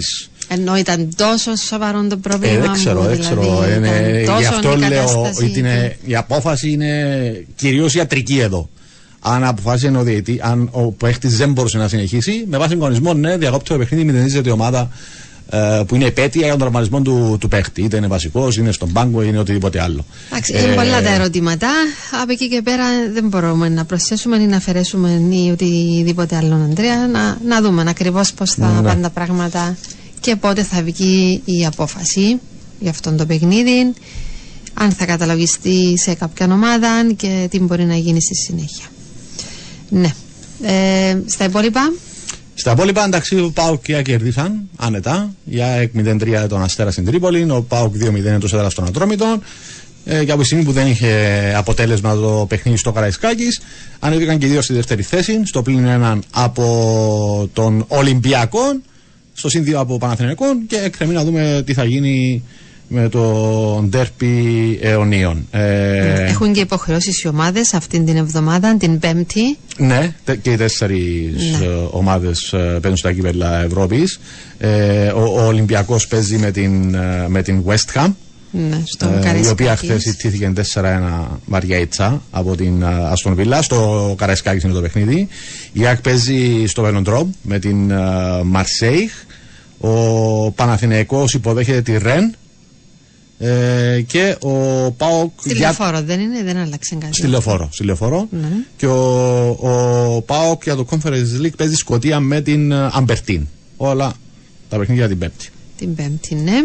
Ενώ 0.48 0.76
ήταν 0.76 1.08
τόσο 1.16 1.56
σοβαρό 1.56 2.06
το 2.06 2.16
πρόβλημα. 2.16 2.52
Ε, 2.52 2.58
δεν 2.58 2.72
ξέρω, 2.72 3.02
δεν 3.02 3.18
ξέρω. 3.18 3.40
Δηλαδή, 3.40 3.76
είναι, 3.76 4.20
ήταν 4.22 4.38
γι' 4.38 4.44
τόσο 4.44 4.54
αυτό 4.54 4.72
η 4.72 4.78
λέω 4.78 5.04
κατάσταση 5.04 5.44
ότι 5.44 5.58
είναι, 5.58 5.96
η 6.04 6.16
απόφαση 6.16 6.70
είναι 6.70 7.44
κυρίως 7.56 7.94
ιατρική 7.94 8.38
εδώ. 8.38 8.68
Αν 9.20 9.44
αποφάσισε 9.44 9.96
ο 9.96 10.02
διαιτή, 10.02 10.38
αν 10.42 10.68
ο 10.72 10.92
παίχτης 10.92 11.36
δεν 11.36 11.52
μπορούσε 11.52 11.78
να 11.78 11.88
συνεχίσει, 11.88 12.44
με 12.46 12.56
βάση 12.56 12.70
τον 12.70 12.78
κανονισμό, 12.78 13.14
ναι, 13.14 13.36
διακόπτει 13.36 13.68
το 13.68 13.78
παιχνίδι, 13.78 14.04
μηδενίζεται 14.04 14.48
η 14.48 14.52
ομάδα 14.52 14.80
ε, 14.80 14.88
που 15.86 15.94
είναι 15.94 16.04
επέτεια 16.04 16.40
για 16.40 16.50
τον 16.50 16.58
τραυματισμό 16.58 17.00
του, 17.02 17.36
του 17.40 17.48
παίχτη. 17.48 17.82
Είτε 17.82 17.96
είναι 17.96 18.06
βασικός, 18.06 18.56
είναι 18.56 18.72
στον 18.72 18.92
πάγκο, 18.92 19.22
είναι 19.22 19.38
οτιδήποτε 19.38 19.82
άλλο. 19.82 20.04
Εντάξει, 20.30 20.52
είναι 20.52 20.74
πολλά 20.74 21.02
τα 21.02 21.10
ερωτήματα. 21.14 21.68
Από 22.22 22.32
εκεί 22.32 22.48
και 22.48 22.62
πέρα 22.62 22.84
δεν 23.12 23.28
μπορούμε 23.28 23.68
να 23.68 23.84
προσθέσουμε 23.84 24.36
ή 24.36 24.46
να 24.46 24.56
αφαιρέσουμε 24.56 25.22
ή 25.30 25.50
οτιδήποτε 25.50 26.36
άλλο, 26.36 26.54
Αντρέα. 26.54 27.06
Να, 27.06 27.38
να 27.46 27.60
δούμε 27.62 27.84
ακριβώς 27.88 28.32
πώς 28.32 28.50
θα 28.54 28.66
Ναι. 28.68 28.82
πάνε 28.82 29.02
τα 29.02 29.10
πράγματα 29.10 29.76
και 30.20 30.36
πότε 30.36 30.62
θα 30.62 30.82
βγει 30.82 31.42
η 31.44 31.66
απόφαση 31.66 32.40
για 32.80 32.90
αυτόν 32.90 33.16
το 33.16 33.26
παιχνίδι. 33.26 33.92
Αν 34.74 34.90
θα 34.90 35.04
καταλογιστεί 35.06 35.94
σε 35.98 36.14
κάποια 36.14 36.46
ομάδα 36.52 36.88
και 37.16 37.46
τι 37.50 37.58
μπορεί 37.60 37.84
να 37.84 37.94
γίνει 37.96 38.22
στη 38.22 38.34
συνέχεια. 38.34 38.84
Ναι. 39.88 40.10
Ε, 40.62 41.16
στα 41.26 41.44
υπόλοιπα. 41.44 41.92
Στα 42.62 42.72
υπόλοιπα, 42.72 43.04
εντάξει, 43.04 43.38
ο 43.38 43.50
Πάουκ 43.50 43.82
και 43.82 43.92
η 43.92 43.94
ΑΕΚ 43.94 44.04
κερδίσαν 44.04 44.68
άνετα. 44.76 45.34
Η 45.44 45.60
ΑΕΚ 45.60 45.90
0-3 45.96 46.46
τον 46.48 46.62
Αστέρα 46.62 46.90
στην 46.90 47.04
Τρίπολη, 47.04 47.50
ο 47.50 47.62
Πάουκ 47.68 47.94
2-0 48.34 48.40
το 48.40 48.48
Σέδρα 48.48 48.70
στον 48.70 48.86
Ατρόμητο. 48.86 49.38
Ε, 50.04 50.24
και 50.24 50.30
από 50.32 50.40
τη 50.40 50.46
στιγμή 50.46 50.64
που 50.64 50.72
δεν 50.72 50.86
είχε 50.86 51.54
αποτέλεσμα 51.56 52.14
το 52.14 52.46
παιχνίδι 52.48 52.78
στο 52.78 52.92
Καραϊσκάκης, 52.92 53.60
ανέβηκαν 53.98 54.38
και 54.38 54.46
οι 54.46 54.48
δύο 54.48 54.62
στη 54.62 54.72
δεύτερη 54.72 55.02
θέση, 55.02 55.40
στο 55.44 55.62
πλήν 55.62 55.84
έναν 55.84 56.22
από 56.30 57.50
τον 57.52 57.84
Ολυμπιακό, 57.88 58.80
στο 59.32 59.48
συν 59.48 59.64
δύο 59.64 59.80
από 59.80 59.98
Παναθηναϊκό 59.98 60.46
και 60.66 60.76
εκκρεμεί 60.76 61.12
να 61.12 61.24
δούμε 61.24 61.62
τι 61.66 61.74
θα 61.74 61.84
γίνει 61.84 62.42
με 62.88 63.08
το 63.08 63.84
ντέρπι 63.88 64.78
αιωνίων. 64.82 65.46
Ε, 65.50 66.24
Έχουν 66.24 66.52
και 66.52 66.60
υποχρεώσεις 66.60 67.22
οι 67.22 67.28
ομάδες 67.28 67.74
αυτήν 67.74 68.04
την 68.04 68.16
εβδομάδα, 68.16 68.76
την 68.76 68.98
Πέμπτη. 68.98 69.56
ναι, 69.78 70.14
τε- 70.24 70.40
και 70.42 70.50
οι 70.52 70.56
τέσσερις 70.56 71.58
Ναι. 71.60 71.66
ομάδες 71.90 72.48
παίζουν 72.80 72.96
στα 72.96 73.12
κύπελα 73.12 73.62
Ευρώπης. 73.62 74.20
Ε, 74.58 75.06
ο 75.06 75.22
ο 75.22 75.46
Ολυμπιακός 75.46 76.06
παίζει 76.06 76.36
με 76.38 76.50
την, 76.50 76.94
ε, 76.94 77.24
με 77.28 77.42
την 77.42 77.62
West 77.66 77.98
Ham. 78.00 78.12
Ναι, 78.54 78.82
στον 78.84 79.08
ε, 79.08 79.16
η 79.16 79.20
Καραϊσκάκης. 79.20 79.50
οποία 79.50 79.76
χθες 79.76 80.04
ιτήθηκε 80.06 80.52
4-1 80.74 81.40
βαριά 81.46 81.78
ήτσα 81.78 82.22
από 82.30 82.56
την 82.56 82.84
Αστον 82.84 83.34
Βίλα. 83.34 83.62
Στο 83.62 84.14
Καραϊσκάκης 84.18 84.62
είναι 84.62 84.72
το 84.72 84.80
παιχνίδι. 84.80 85.28
Η 85.72 85.86
ΑΕΚ 85.86 86.00
παίζει 86.00 86.64
στο 86.66 86.82
Βελοντρόμ 86.82 87.30
με 87.42 87.58
την 87.58 87.92
Μαρσέιχ. 88.44 89.12
Ο 89.78 90.50
Παναθηναϊκός 90.50 91.34
υποδέχεται 91.34 91.80
τη 91.82 91.98
Ρεν. 91.98 92.34
Ε, 93.44 94.00
και 94.00 94.36
ο 94.40 94.90
Πάοκ 94.90 95.32
Στη 95.40 95.54
λεωφόρο 95.54 96.02
δεν 96.02 96.20
είναι, 96.20 96.42
δεν 96.42 96.56
άλλαξε 96.56 96.94
κάτι. 96.94 97.14
Στη 97.14 97.26
λεωφόρο. 97.26 97.68
Στη 97.72 97.84
λεωφόρο. 97.84 98.28
Ναι. 98.30 98.48
Και 98.76 98.86
ο, 98.86 99.48
ο 99.48 100.22
Πάοκ 100.22 100.62
για 100.62 100.76
το 100.76 100.86
Conference 100.90 101.42
League 101.42 101.56
παίζει 101.56 101.74
Σκοτία 101.74 102.20
με 102.20 102.40
την 102.40 102.72
ε, 102.72 102.88
Αμπερτίν. 102.92 103.46
Όλα 103.76 104.12
τα 104.68 104.78
παιχνίδια 104.78 105.08
την 105.08 105.18
Πέμπτη. 105.18 105.48
Την 105.76 105.94
Πέμπτη, 105.94 106.34
ναι. 106.34 106.64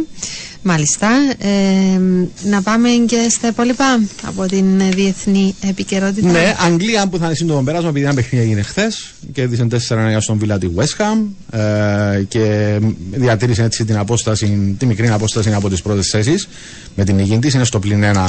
Μάλιστα. 0.68 1.08
Ε, 1.38 2.00
να 2.44 2.62
πάμε 2.62 2.90
και 3.08 3.28
στα 3.30 3.48
υπόλοιπα 3.48 4.00
από 4.26 4.46
την 4.46 4.80
ε, 4.80 4.90
διεθνή 4.90 5.56
επικαιρότητα. 5.62 6.32
Ναι, 6.32 6.56
Αγγλία 6.66 7.08
που 7.08 7.18
θα 7.18 7.26
είναι 7.26 7.36
σύντομο 7.36 7.62
πέρασμα 7.62 7.90
επειδή 7.90 8.06
ένα 8.06 8.14
παιχνίδι 8.14 8.46
έγινε 8.46 8.62
χθες. 8.62 9.14
Κέρδισε 9.32 9.68
4-1 9.72 10.18
στον 10.20 10.38
Βίλα 10.38 10.58
της 10.58 10.70
West 10.76 11.02
Ham 11.04 11.26
ε, 11.60 12.24
και 12.28 12.78
διατήρησε 13.12 13.64
έτσι 13.64 13.86
την 13.86 13.98
απόσταση, 13.98 14.76
τη 14.80 14.86
μικρή 14.86 15.10
απόσταση 15.10 15.54
από 15.54 15.70
τις 15.70 15.82
πρώτες 15.82 16.08
θέσεις 16.08 16.48
με 16.96 17.04
την 17.04 17.20
υγιεινή 17.20 17.40
της. 17.40 17.54
Είναι 17.54 17.64
στο 17.64 17.80
πλην 17.80 18.04
1 18.16 18.28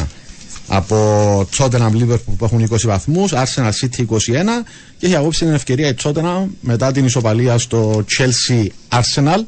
από 0.69 0.97
Tottenham 1.59 1.93
Liverpool 1.93 2.35
που 2.39 2.45
έχουν 2.45 2.69
20 2.71 2.77
βαθμούς, 2.85 3.33
Arsenal 3.35 3.71
City 3.81 4.01
21 4.01 4.07
και 4.99 5.07
έχει 5.07 5.17
απόψε 5.17 5.45
την 5.45 5.55
ευκαιρία 5.55 5.89
η 5.89 5.95
Tottenham 6.03 6.47
μετά 6.61 6.93
την 6.93 7.05
ισοπαλία 7.05 7.59
στο 7.59 8.05
Chelsea 8.19 8.67
Arsenal 8.99 9.41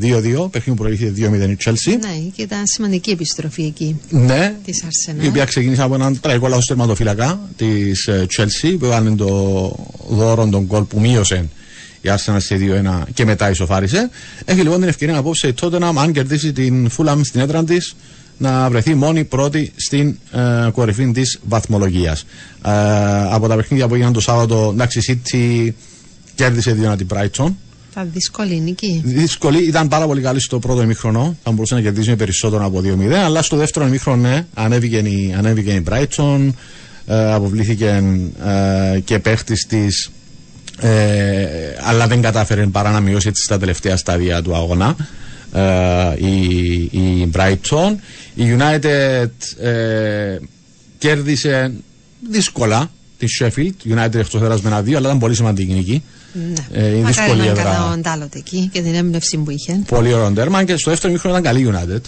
2-2, 0.00 0.50
παιχνίδι 0.50 0.50
που 0.64 0.74
προηγήθηκε 0.74 1.28
2-0 1.28 1.50
η 1.50 1.56
Chelsea. 1.64 1.98
Ναι, 2.00 2.16
και 2.34 2.42
ήταν 2.42 2.66
σημαντική 2.66 3.10
επιστροφή 3.10 3.64
εκεί 3.64 4.00
Ναι, 4.10 4.54
της 4.64 4.84
η 5.20 5.26
οποία 5.26 5.44
ξεκίνησε 5.44 5.82
από 5.82 5.94
έναν 5.94 6.20
τραγικό 6.20 6.48
λαό 6.48 6.58
τερματοφύλακα 6.66 7.40
της 7.56 8.08
Chelsea 8.36 8.76
που 8.78 8.84
έκανε 8.84 9.14
το 9.16 9.28
δώρο 10.08 10.48
τον 10.48 10.66
κολ 10.66 10.82
που 10.82 11.00
μείωσε 11.00 11.48
η 12.00 12.08
Arsenal 12.16 12.36
σε 12.38 12.58
2-1 12.60 13.02
και 13.14 13.24
μετά 13.24 13.50
ισοφάρισε. 13.50 14.10
Έχει 14.44 14.60
λοιπόν 14.60 14.78
την 14.80 14.88
ευκαιρία 14.88 15.14
να 15.14 15.20
απόψε 15.20 15.48
η 15.48 15.54
Tottenham, 15.60 15.92
αν 15.96 16.12
κερδίσει 16.12 16.52
την 16.52 16.90
Fulham 16.96 17.20
στην 17.22 17.40
έδρα 17.40 17.64
της, 17.64 17.94
να 18.38 18.70
βρεθεί 18.70 18.94
μόνη 18.94 19.24
πρώτη 19.24 19.72
στην 19.76 20.18
ε, 20.32 20.70
κορυφή 20.72 21.10
της 21.10 21.38
βαθμολογίας. 21.48 22.24
Ε, 22.64 22.70
από 23.30 23.48
τα 23.48 23.56
παιχνίδια 23.56 23.88
που 23.88 23.94
έγιναν 23.94 24.12
το 24.12 24.20
Σάββατο, 24.20 24.70
εντάξει, 24.72 24.98
η 24.98 25.22
City 25.32 25.70
κέρδισε 26.34 26.76
2-1 26.92 26.96
την 26.96 27.06
Brighton. 27.14 27.48
Θα 27.96 28.04
δύσκολη 28.04 28.60
νίκη. 28.60 29.02
Δύσκολη, 29.04 29.66
ήταν 29.66 29.88
πάρα 29.88 30.06
πολύ 30.06 30.20
καλή 30.20 30.40
στο 30.40 30.58
πρώτο 30.58 30.82
ημίχρονο. 30.82 31.36
Θα 31.42 31.50
μπορούσε 31.50 31.74
να 31.74 31.80
κερδίσει 31.80 32.08
με 32.08 32.16
περισσότερο 32.16 32.64
από 32.64 32.82
2-0. 32.84 33.12
Αλλά 33.12 33.42
στο 33.42 33.56
δεύτερο 33.56 33.86
ημίχρονο, 33.86 34.28
ναι, 34.28 34.46
ανέβηκε 34.54 34.96
η, 34.96 35.34
ανέβηκε 35.38 35.72
η 35.72 35.84
Brighton. 35.90 36.52
Ε, 37.06 37.32
αποβλήθηκε 37.32 38.02
ε, 38.94 39.00
και 39.00 39.18
παίχτης 39.18 39.66
της. 39.66 40.10
Ε, 40.80 41.46
αλλά 41.80 42.06
δεν 42.06 42.22
κατάφερε 42.22 42.66
παρά 42.66 42.90
να 42.90 43.00
μειώσει 43.00 43.28
έτσι 43.28 43.42
στα 43.42 43.58
τελευταία 43.58 43.96
στάδια 43.96 44.42
του 44.42 44.54
αγώνα 44.54 44.96
ε, 45.52 46.26
η, 46.26 46.74
η 46.82 47.30
Brighton. 47.34 47.94
Η 48.34 48.56
United 48.58 49.64
ε, 49.64 50.38
κέρδισε 50.98 51.72
δύσκολα 52.30 52.90
τη 53.18 53.26
Sheffield. 53.40 53.94
United 53.94 54.14
εκτός 54.14 54.42
έδρας 54.42 54.60
με 54.60 54.68
ένα 54.68 54.82
δύο, 54.82 54.96
αλλά 54.96 55.06
ήταν 55.06 55.18
πολύ 55.18 55.34
σημαντική 55.34 55.72
νίκη. 55.72 56.02
Ναι. 56.34 56.80
Ε, 56.80 56.86
η 56.88 57.00
Μακάρι 57.00 57.06
δύσκολη 57.06 57.38
να 57.38 57.44
έδρα. 57.46 57.60
έκανα 57.60 57.92
ο 57.92 57.96
Ντάλοτ 57.96 58.34
εκεί 58.34 58.68
και 58.72 58.82
την 58.82 58.94
έμπνευση 58.94 59.36
που 59.36 59.50
είχε. 59.50 59.80
Πολύ 59.88 60.12
ωραίο 60.12 60.32
τέρμα 60.32 60.64
και 60.64 60.76
στο 60.76 60.90
δεύτερο 60.90 61.12
μήχρονο 61.12 61.38
ήταν 61.38 61.52
καλή 61.54 61.68
United. 61.72 62.00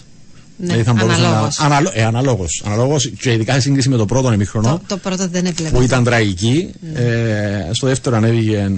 Ναι, 0.59 0.66
Δηλαδή 0.66 0.82
θα 0.82 0.93
μπορούσε 0.93 1.20
αναλόγως. 1.20 1.59
Να, 1.59 1.65
αναλο, 1.65 1.90
ε, 1.94 2.03
αναλόγως. 2.05 2.62
Αναλόγως 2.66 3.11
και 3.20 3.32
ειδικά 3.32 3.53
σε 3.55 3.61
σύγκριση 3.61 3.89
με 3.89 3.97
το 3.97 4.05
πρώτο 4.05 4.32
ημίχρονο 4.32 4.69
Το, 4.69 4.81
το 4.86 4.97
πρώτο 4.97 5.28
δεν 5.28 5.47
έβλεπες. 5.47 5.73
που 5.73 5.82
ήταν 5.82 6.05
τραγική. 6.05 6.70
Ε, 6.94 7.69
στο 7.73 7.86
δεύτερο 7.86 8.16
ανέβηκε. 8.16 8.70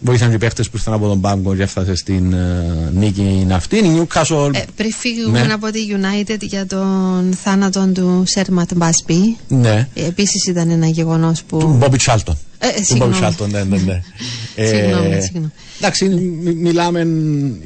Βοήθησαν 0.00 0.28
και 0.28 0.34
οι 0.34 0.38
παίχτες 0.38 0.66
που 0.70 0.76
ήρθαν 0.76 0.94
από 0.94 1.06
τον 1.08 1.20
πάγκο 1.20 1.54
και 1.54 1.62
έφτασε 1.62 1.94
στην 1.94 2.32
ε, 2.32 2.90
νίκη 2.94 3.46
αυτή. 3.52 3.76
Η 3.76 3.82
Newcastle. 3.96 4.50
Ε, 4.54 4.62
πριν 4.76 4.92
φύγουμε 4.92 5.42
Ναι. 5.44 5.52
από 5.52 5.70
τη 5.70 5.78
United 5.90 6.36
για 6.40 6.66
τον 6.66 7.32
θάνατο 7.42 7.90
του 7.94 8.22
Σέρματ 8.26 8.70
Μπάσπι, 8.76 9.36
ναι. 9.48 9.88
επίσης 9.94 10.46
ήταν 10.46 10.70
ένα 10.70 10.86
γεγονός 10.86 11.42
που. 11.42 11.58
Του 11.58 11.74
Μπόμπι 11.78 11.96
Τσάλτον. 11.96 12.36
Ε, 12.58 12.66
ε, 12.68 12.72
Του 12.76 12.84
συγγνώμη. 12.84 13.14
Bobby 13.20 13.24
Charlton, 13.26 13.48
ναι, 13.50 13.62
ναι, 13.64 13.76
ναι. 13.78 14.02
Συγγνώμη, 14.68 15.20
συγγνώμη. 15.22 15.52
Εντάξει, 15.78 16.08
μι- 16.08 16.54
μιλάμε 16.60 17.06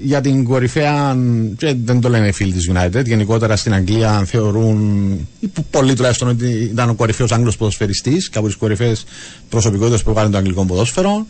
για 0.02 0.20
την 0.20 0.44
κορυφαία, 0.44 1.16
και 1.57 1.74
δεν 1.85 2.01
το 2.01 2.09
λένε 2.09 2.27
οι 2.27 2.32
φίλοι 2.32 2.52
της 2.52 2.70
United, 2.74 3.05
γενικότερα 3.07 3.57
στην 3.57 3.74
Αγγλία 3.74 4.24
θεωρούν, 4.27 5.11
ή 5.40 5.47
που 5.47 5.65
πολλοί 5.70 5.94
τουλάχιστον 5.94 6.28
ότι 6.28 6.47
ήταν 6.73 6.89
ο 6.89 6.94
κορυφαίος 6.94 7.32
Άγγλος 7.32 7.57
ποδοσφαιριστής 7.57 8.28
και 8.28 8.39
από 8.39 8.47
τις 8.47 8.57
κορυφαίες 8.57 9.05
προσωπικότητες 9.48 10.02
που 10.02 10.12
βγάλουν 10.12 10.31
το 10.31 10.36
αγγλικό 10.39 10.65
ποδόσφαιρο. 10.65 11.27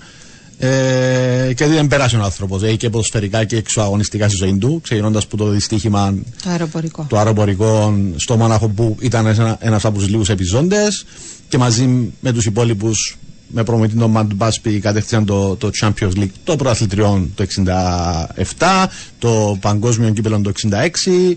Ε, 0.63 1.53
και 1.55 1.67
δεν 1.67 1.87
πέρασε 1.87 2.17
ο 2.17 2.23
άνθρωπος 2.23 2.63
ε, 2.63 2.75
και 2.75 2.91
ποδοσφαιρικά 2.91 3.45
και 3.45 3.57
εξωαγωνιστικά 3.57 4.29
στη 4.29 4.37
ζωή 4.37 4.59
του, 4.59 4.81
ξεκινώντας 4.83 5.27
που 5.27 5.37
το 5.37 5.49
δυστύχημα 5.49 6.15
Το 6.43 6.51
αεροπορικό. 6.51 7.07
το 7.09 7.19
αεροπορικό 7.19 7.99
στο 8.17 8.37
Μόναχο 8.37 8.69
που 8.69 8.97
ήταν 9.01 9.27
ένα 9.27 9.57
ένας 9.61 9.85
από 9.85 9.99
τους 9.99 10.09
λίγους 10.09 10.29
επιζώντες 10.29 11.05
και 11.49 11.59
μαζί 11.59 12.13
με 12.21 12.33
τους 12.33 12.47
υπόλοιπους 12.47 13.17
με 13.53 13.65
προμηθευτή 13.65 13.99
τον 13.99 14.11
Μαντ 14.11 14.33
Μπάσπι 14.35 14.79
κατέκτησαν 14.81 15.25
το, 15.25 15.57
το 15.57 15.71
Champions 15.81 16.13
League 16.17 16.31
το 16.45 16.57
πρωταθλητριών 16.57 17.33
το 17.35 17.45
67, 17.65 18.87
το 19.19 19.57
παγκόσμιο 19.61 20.11
κύπελο 20.11 20.41
το 20.41 20.53
66 20.71 21.35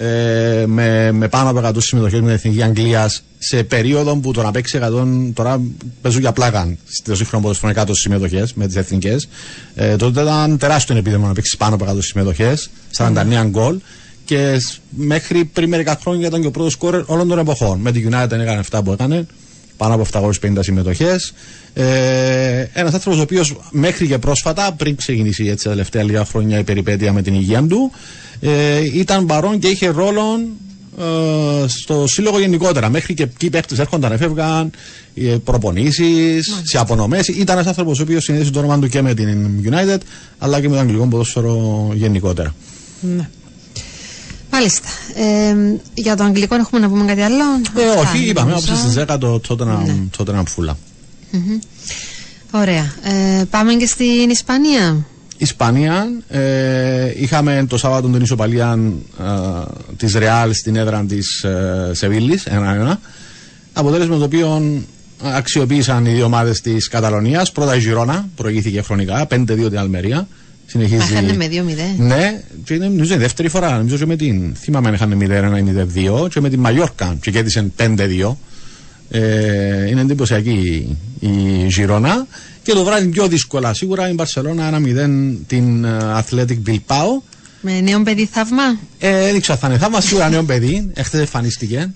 ε, 0.00 0.64
με, 0.66 1.12
με 1.12 1.28
πάνω 1.28 1.50
από 1.50 1.68
100 1.68 1.72
συμμετοχές 1.78 2.20
με 2.20 2.26
την 2.26 2.34
Εθνική 2.34 2.62
Αγγλία 2.62 3.10
σε 3.38 3.64
περίοδο 3.64 4.16
που 4.16 4.32
το 4.32 4.42
να 4.42 4.50
παίξει 4.50 4.78
100 4.82 5.30
τώρα 5.34 5.60
παίζουν 6.02 6.20
για 6.20 6.32
πλάκα 6.32 6.76
στο 6.86 7.16
σύγχρονο 7.16 7.42
ποδοσφαιρικό 7.42 7.82
100 7.82 7.90
συμμετοχές 7.92 8.54
με 8.54 8.66
τις 8.66 8.76
εθνικές. 8.76 9.28
Ε, 9.74 9.96
τότε 9.96 10.20
ήταν 10.20 10.58
τεράστιο 10.58 10.96
επίδομα 10.96 11.26
να 11.26 11.32
παίξει 11.32 11.56
πάνω 11.56 11.74
από 11.74 11.84
100 11.84 11.96
συμμετοχές, 11.98 12.70
49 12.96 13.46
γκολ. 13.48 13.78
Και 14.24 14.60
μέχρι 14.90 15.44
πριν 15.44 15.68
μερικά 15.68 15.98
χρόνια 16.00 16.26
ήταν 16.26 16.40
και 16.40 16.46
ο 16.46 16.50
πρώτος 16.50 16.72
σκόρερ 16.72 17.02
όλων 17.06 17.28
των 17.28 17.38
εποχών. 17.38 17.78
Με 17.80 17.92
την 17.92 18.08
United 18.12 18.30
έκανε 18.30 18.58
αυτά 18.58 18.82
που 18.82 18.92
έκανε, 18.92 19.26
πάνω 19.78 19.94
από 19.94 20.04
750 20.42 20.58
συμμετοχές. 20.60 21.32
Ε, 21.74 22.66
Ένας 22.72 22.94
άνθρωπος 22.94 23.18
ο 23.18 23.22
οποίος 23.22 23.56
μέχρι 23.70 24.06
και 24.06 24.18
πρόσφατα, 24.18 24.72
πριν 24.72 24.96
ξεκινήσει 24.96 25.46
έτσι 25.46 25.64
τα 25.64 25.70
τελευταία 25.70 26.02
λίγα 26.02 26.24
χρόνια 26.24 26.58
η 26.58 26.64
περιπέτεια 26.64 27.12
με 27.12 27.22
την 27.22 27.34
υγεία 27.34 27.62
του, 27.62 27.90
ε, 28.40 28.98
ήταν 28.98 29.26
παρόν 29.26 29.58
και 29.58 29.68
είχε 29.68 29.88
ρόλο 29.88 30.22
ε, 30.98 31.68
στο 31.68 32.06
σύλλογο 32.06 32.38
γενικότερα. 32.38 32.88
Μέχρι 32.88 33.14
και 33.14 33.26
ποιοι 33.26 33.50
παίχτε 33.50 33.74
έρχονταν, 33.78 34.12
έφευγαν, 34.12 34.70
ε, 35.14 35.36
προπονήσεις, 35.44 36.60
σε 36.62 36.78
απονομές. 36.78 37.28
Ήταν 37.28 37.56
ένας 37.56 37.68
άνθρωπος 37.68 37.98
ο 37.98 38.02
οποίος 38.02 38.24
συνέδεσε 38.24 38.50
το 38.50 38.58
όνομα 38.58 38.78
του 38.78 38.88
και 38.88 39.02
με 39.02 39.14
την 39.14 39.48
United, 39.64 39.98
αλλά 40.38 40.60
και 40.60 40.68
με 40.68 40.74
τον 40.74 40.84
Αγγλικό 40.84 41.06
ποδόσφαιρο 41.06 41.90
γενικότερα. 41.94 42.54
Ναι. 43.00 43.28
Μάλιστα. 44.58 44.88
Ε, 45.14 45.54
για 45.94 46.16
το 46.16 46.24
αγγλικό 46.24 46.54
έχουμε 46.54 46.80
να 46.80 46.88
πούμε 46.88 47.04
κάτι 47.04 47.20
άλλο; 47.20 47.44
Ε, 47.76 47.98
όχι, 47.98 48.18
είπαμε, 48.28 48.52
όπως 48.52 48.78
στι 48.78 49.04
10 49.08 49.16
το 49.20 49.40
τότε 50.16 50.32
να 50.32 50.44
φούλα. 50.44 50.76
Ωραία. 52.50 52.92
Ε, 53.02 53.44
πάμε 53.50 53.74
και 53.74 53.86
στην 53.86 54.30
Ισπανία. 54.30 55.06
Ισπανία. 55.36 56.06
Ε, 56.28 57.12
είχαμε 57.16 57.66
το 57.68 57.78
Σάββατο 57.78 58.08
την 58.08 58.22
ισοπαλία 58.22 58.78
ε, 59.20 59.24
της 59.96 60.14
Ρεάλ 60.14 60.52
στην 60.54 60.76
έδρα 60.76 61.04
της 61.04 61.42
ε, 61.42 61.90
Σεβίλης, 61.94 62.44
ένα-ένα. 62.46 63.00
Αποτέλεσμα 63.72 64.16
το 64.18 64.24
οποίο 64.24 64.82
αξιοποίησαν 65.22 66.06
οι 66.06 66.12
δύο 66.12 66.24
ομάδες 66.24 66.60
της 66.60 66.88
Καταλωνίας. 66.88 67.52
Πρώτα 67.52 67.76
η 67.76 67.78
Γιρώνα, 67.78 68.28
προηγήθηκε 68.36 68.82
χρονικά, 68.82 69.26
5-2 69.30 69.46
την 69.46 69.78
Αλμερία. 69.78 70.28
Συνεχίζει. 70.70 71.12
Έχανε 71.12 71.32
με 71.32 71.48
2-0. 71.50 71.54
Ναι, 71.98 72.42
και 72.64 72.74
είναι 72.74 72.86
νομίζω 72.86 73.14
η 73.14 73.18
δεύτερη 73.18 73.48
φορά. 73.48 73.76
Νομίζω 73.76 73.96
και 73.96 74.06
με 74.06 74.16
την. 74.16 74.54
Θυμάμαι 74.54 74.88
αν 74.88 74.94
είχαν 74.94 75.18
0-1 75.20 76.24
0-2 76.24 76.28
και 76.30 76.40
με 76.40 76.48
την 76.48 76.60
Μαγιόρκα 76.60 77.16
και 77.20 77.30
κέρδισαν 77.30 77.72
5-2. 77.78 78.36
Ε, 79.10 79.88
είναι 79.88 80.00
εντυπωσιακή 80.00 80.86
η 81.20 81.28
Γιρώνα. 81.66 82.26
Και 82.62 82.72
το 82.72 82.84
βράδυ 82.84 83.06
πιο 83.06 83.28
δύσκολα. 83.28 83.74
Σίγουρα 83.74 84.08
η 84.08 84.12
Μπαρσελόνα 84.12 84.78
1-0 84.78 85.34
την 85.46 85.84
ε, 85.84 85.98
Athletic 86.00 86.58
Bilbao. 86.66 87.22
Με 87.60 87.80
νέο 87.80 88.02
παιδί 88.02 88.28
θαύμα; 88.32 88.62
Ε, 88.98 89.30
δεν 89.32 89.40
ξέρω 89.40 89.58
θα 89.58 89.68
είναι 89.68 89.78
θαύμα. 89.78 90.00
Σίγουρα 90.00 90.28
νέο 90.28 90.42
παιδί. 90.42 90.90
Εχθές 90.94 91.20
εμφανίστηκε. 91.20 91.90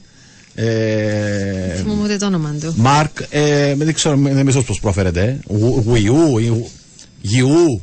Ε, 0.55 0.65
Θυμούμαι 1.77 2.03
ούτε 2.05 2.17
το 2.17 2.27
όνομα 2.27 2.55
του. 2.61 2.75
Μάρκ, 2.77 3.17
ε, 3.31 3.75
δεν 3.75 3.95
ξέρω, 3.95 4.17
δεν 4.23 4.47
ξέρω 4.47 4.65
πώ 4.65 4.77
προφέρεται. 4.81 5.39
Γουιού, 5.85 6.39
Γιού, 7.21 7.81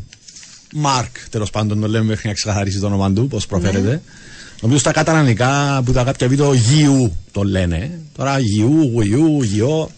Μάρκ, 0.75 1.29
τέλος 1.29 1.49
πάντων, 1.49 1.79
το 1.81 1.87
λέμε 1.87 2.05
μέχρι 2.05 2.27
να 2.27 2.33
ξεκαθαρίσει 2.33 2.79
το 2.79 2.85
όνομα 2.85 3.11
του, 3.11 3.27
πώς 3.27 3.45
προφέρεται. 3.45 3.89
Ναι. 3.89 4.01
Νομίζω 4.61 4.79
στα 4.79 4.91
καταλανικά 4.91 5.81
που 5.85 5.91
τα 5.91 6.03
κάποια 6.03 6.27
βίντεο 6.27 6.53
Γιού 6.53 7.15
το 7.31 7.43
λένε. 7.43 7.99
Τώρα 8.15 8.39
Γιού, 8.39 8.89
Γουιού, 8.93 9.43
Γιώ. 9.43 9.89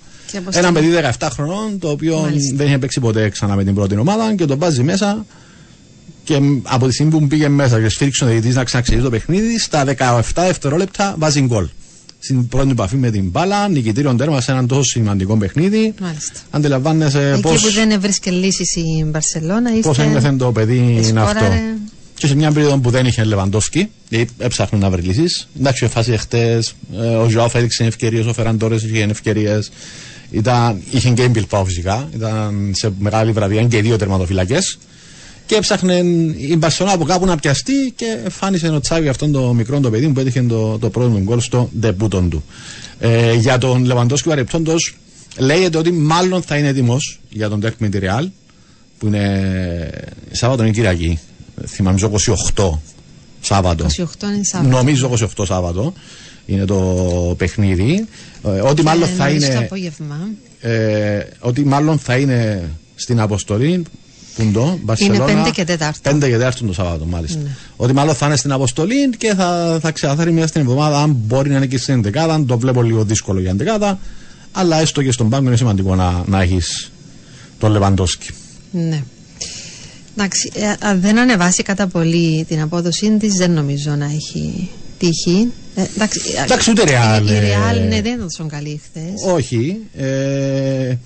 Ένα 0.52 0.72
παιδί 0.72 0.89
17 1.19 1.27
χρονών, 1.31 1.80
το 1.80 1.89
οποίο 1.89 2.19
Μάλιστα. 2.19 2.56
δεν 2.56 2.68
είχε 2.68 2.77
παίξει 2.77 2.99
ποτέ 2.99 3.30
ξανά 3.30 3.56
με 3.56 3.64
την 3.64 3.73
πρώτη 3.73 3.98
ομάδα 3.98 4.35
και 4.35 4.45
τον 4.45 4.60
βάζει 4.60 4.84
μέσα. 4.84 5.26
Και 6.23 6.39
από 6.64 6.88
τη 6.88 6.93
στιγμή 6.93 7.11
που 7.11 7.27
πήγε 7.27 7.49
μέσα 7.49 7.81
και 7.81 7.89
σφύριξε 7.89 8.23
ο 8.23 8.27
διαιτητής 8.27 8.53
να 8.53 8.64
ξαναξεκινήσει 8.64 9.03
το 9.03 9.10
παιχνίδι, 9.10 9.60
στα 9.60 9.84
17 9.85 10.22
δευτερόλεπτα 10.35 11.15
βάζει 11.18 11.41
γκολ. 11.41 11.68
Στην 12.23 12.48
πρώτη 12.48 12.69
επαφή 12.69 12.95
με 12.95 13.10
την 13.10 13.30
μπάλα, 13.30 13.68
νικητήριο 13.68 14.15
τέρμα 14.15 14.41
σε 14.41 14.52
έναν 14.52 14.68
τόσο 14.68 14.84
σημαντικό 14.84 15.38
παιχνίδι. 15.38 15.93
Μάλιστα. 16.02 16.39
Αντιλαμβάνεσαι 16.49 17.39
πώς. 17.41 17.52
Εκεί 17.52 17.64
που 17.64 17.72
δεν 17.72 17.91
έβρισκε 17.91 18.31
λύσεις 18.31 18.76
η 18.76 19.03
Μπαρσελόνα, 19.06 19.69
Πώς 19.81 19.99
ένιωθε 19.99 20.31
το 20.31 20.52
παιδί 20.52 21.02
είναι 21.07 21.22
αυτό. 21.22 21.45
Και 22.14 22.27
σε 22.27 22.35
μια 22.35 22.52
περίοδο 22.52 22.77
που 22.77 22.89
δεν 22.89 23.06
είχε 23.06 23.23
Λεβαντόφσκι, 23.23 23.89
γιατί 24.10 24.31
έψαχνε 24.38 24.80
να 24.80 24.89
βρει 24.89 25.02
λύσεις. 25.02 25.48
Εντάξει, 25.60 25.88
φάση 25.88 26.11
εχθές, 26.11 26.76
ε, 26.99 27.06
ο 27.06 27.30
Ζωάφ 27.30 27.56
έδειξε 27.56 27.84
ευκαιρίες, 27.84 28.26
ο 28.26 28.34
Φεραντόρε 28.34 28.76
είχε 28.76 29.03
ευκαιρίες. 29.10 29.72
Ήταν, 30.31 30.81
είχε 30.91 31.10
και 31.10 31.23
η 31.23 31.48
φυσικά. 31.65 32.10
Ήταν 32.15 32.72
σε 32.76 32.93
μεγάλη 32.99 33.31
βραδιά 33.31 33.64
και 33.64 33.81
δύο 33.81 33.98
τερματοφυλακές. 33.98 34.77
Και 35.52 35.57
έψαχνε 35.57 35.94
η 36.38 36.56
Μπαρσελόνα 36.57 36.95
από 36.95 37.06
κάπου 37.06 37.26
να 37.26 37.38
πιαστεί 37.38 37.94
και 37.95 38.30
φάνησε 38.30 38.68
ο 38.68 38.80
Τσάβη 38.80 39.07
αυτόν 39.07 39.32
το 39.32 39.53
μικρό 39.53 39.80
το 39.80 39.90
παιδί 39.90 40.07
που 40.07 40.19
έτυχε 40.19 40.41
το, 40.41 40.78
το 40.78 40.90
πρώτο 40.90 41.19
γκολ 41.19 41.40
στο 41.40 41.69
ντεπούτον 41.80 42.30
του. 42.30 42.44
Ε, 42.99 43.34
για 43.34 43.57
τον 43.57 43.86
Λεβαντόσκι 43.86 44.28
παρεπτόντω, 44.28 44.73
λέγεται 45.38 45.78
ότι 45.78 45.91
μάλλον 45.91 46.41
θα 46.41 46.57
είναι 46.57 46.68
έτοιμος 46.68 47.19
για 47.30 47.49
τον 47.49 47.60
Τέρκ 47.60 47.73
με 47.78 47.90
τη 47.90 47.99
Ρεάλ, 47.99 48.30
που 48.98 49.07
είναι 49.07 49.90
Σάββατο 50.32 50.64
είναι 50.64 50.72
Κυριακή. 50.72 51.19
Θυμάμαι 51.65 51.99
28 52.56 52.69
Σάββατο. 53.41 53.86
28 53.86 53.98
είναι 53.98 54.44
Σάββατο. 54.44 54.78
Νομίζω 54.78 55.11
28 55.38 55.45
Σάββατο 55.45 55.94
είναι 56.45 56.65
το 56.65 56.78
παιχνίδι. 57.38 58.07
Ε, 58.44 58.49
ότι 58.49 58.82
μάλλον 58.82 59.07
θα 59.07 59.30
είναι. 59.30 59.48
Το 59.48 59.60
απόγευμα. 59.60 60.30
Ε, 60.60 61.23
ότι 61.40 61.65
μάλλον 61.65 61.99
θα 61.99 62.18
είναι 62.18 62.69
στην 62.95 63.19
αποστολή. 63.19 63.84
Πούντο, 64.36 64.80
είναι 64.98 65.20
5 65.45 65.49
και 65.53 65.66
4. 65.68 66.12
5 66.12 66.20
και 66.20 66.38
4 66.38 66.52
το 66.68 66.74
Σαββάτο, 66.74 67.06
μάλιστα. 67.06 67.40
Ναι. 67.40 67.49
Ότι 67.76 67.94
μάλλον 67.94 68.16
θα 68.16 68.26
είναι 68.26 68.36
στην 68.36 68.52
αποστολή 68.52 69.10
και 69.18 69.34
θα, 69.36 69.80
θα 69.82 69.91
ξεκαθαρεί 69.91 70.32
μια 70.32 70.48
στην 70.48 70.62
εβδομάδα 70.62 71.02
αν 71.02 71.18
μπορεί 71.28 71.49
να 71.49 71.56
είναι 71.56 71.66
και 71.66 71.78
στην 71.78 72.06
11. 72.06 72.18
Αν 72.18 72.45
το 72.45 72.58
βλέπω 72.58 72.82
λίγο 72.82 73.03
δύσκολο 73.03 73.40
για 73.40 73.56
11. 73.82 73.95
Αλλά 74.52 74.80
έστω 74.80 75.03
και 75.03 75.12
στον 75.12 75.30
πάγκο 75.30 75.48
είναι 75.48 75.58
σημαντικό 75.58 75.95
να, 75.95 76.24
να 76.26 76.41
έχεις 76.41 76.91
τον 77.60 77.72
Λεβαντόσκι. 77.72 78.30
Ναι. 78.72 79.03
Εντάξει, 80.18 80.52
ε, 80.53 80.95
δεν 80.95 81.20
ανεβάσει 81.20 81.64
κατά 81.64 81.88
πολύ 81.88 82.45
την 82.48 82.62
απόδοσή 82.62 83.18
της, 83.18 83.34
δεν 83.34 83.52
νομίζω 83.52 83.95
να 83.95 84.06
έχει 84.06 84.70
τύχη. 84.98 85.52
Ε, 85.76 85.84
εντάξει, 86.44 86.72
ούτε 86.72 86.84
ρεάλ. 86.84 87.28
Η 87.28 87.40
ρεάλ 87.40 87.80
ναι, 87.80 88.02
δεν 88.02 88.14
ήταν 88.14 88.20
τόσο 88.22 88.45
καλή 88.45 88.82
χθες. 88.84 89.34
Όχι. 89.34 89.78
Ε, 89.98 90.08
ε, 90.90 90.98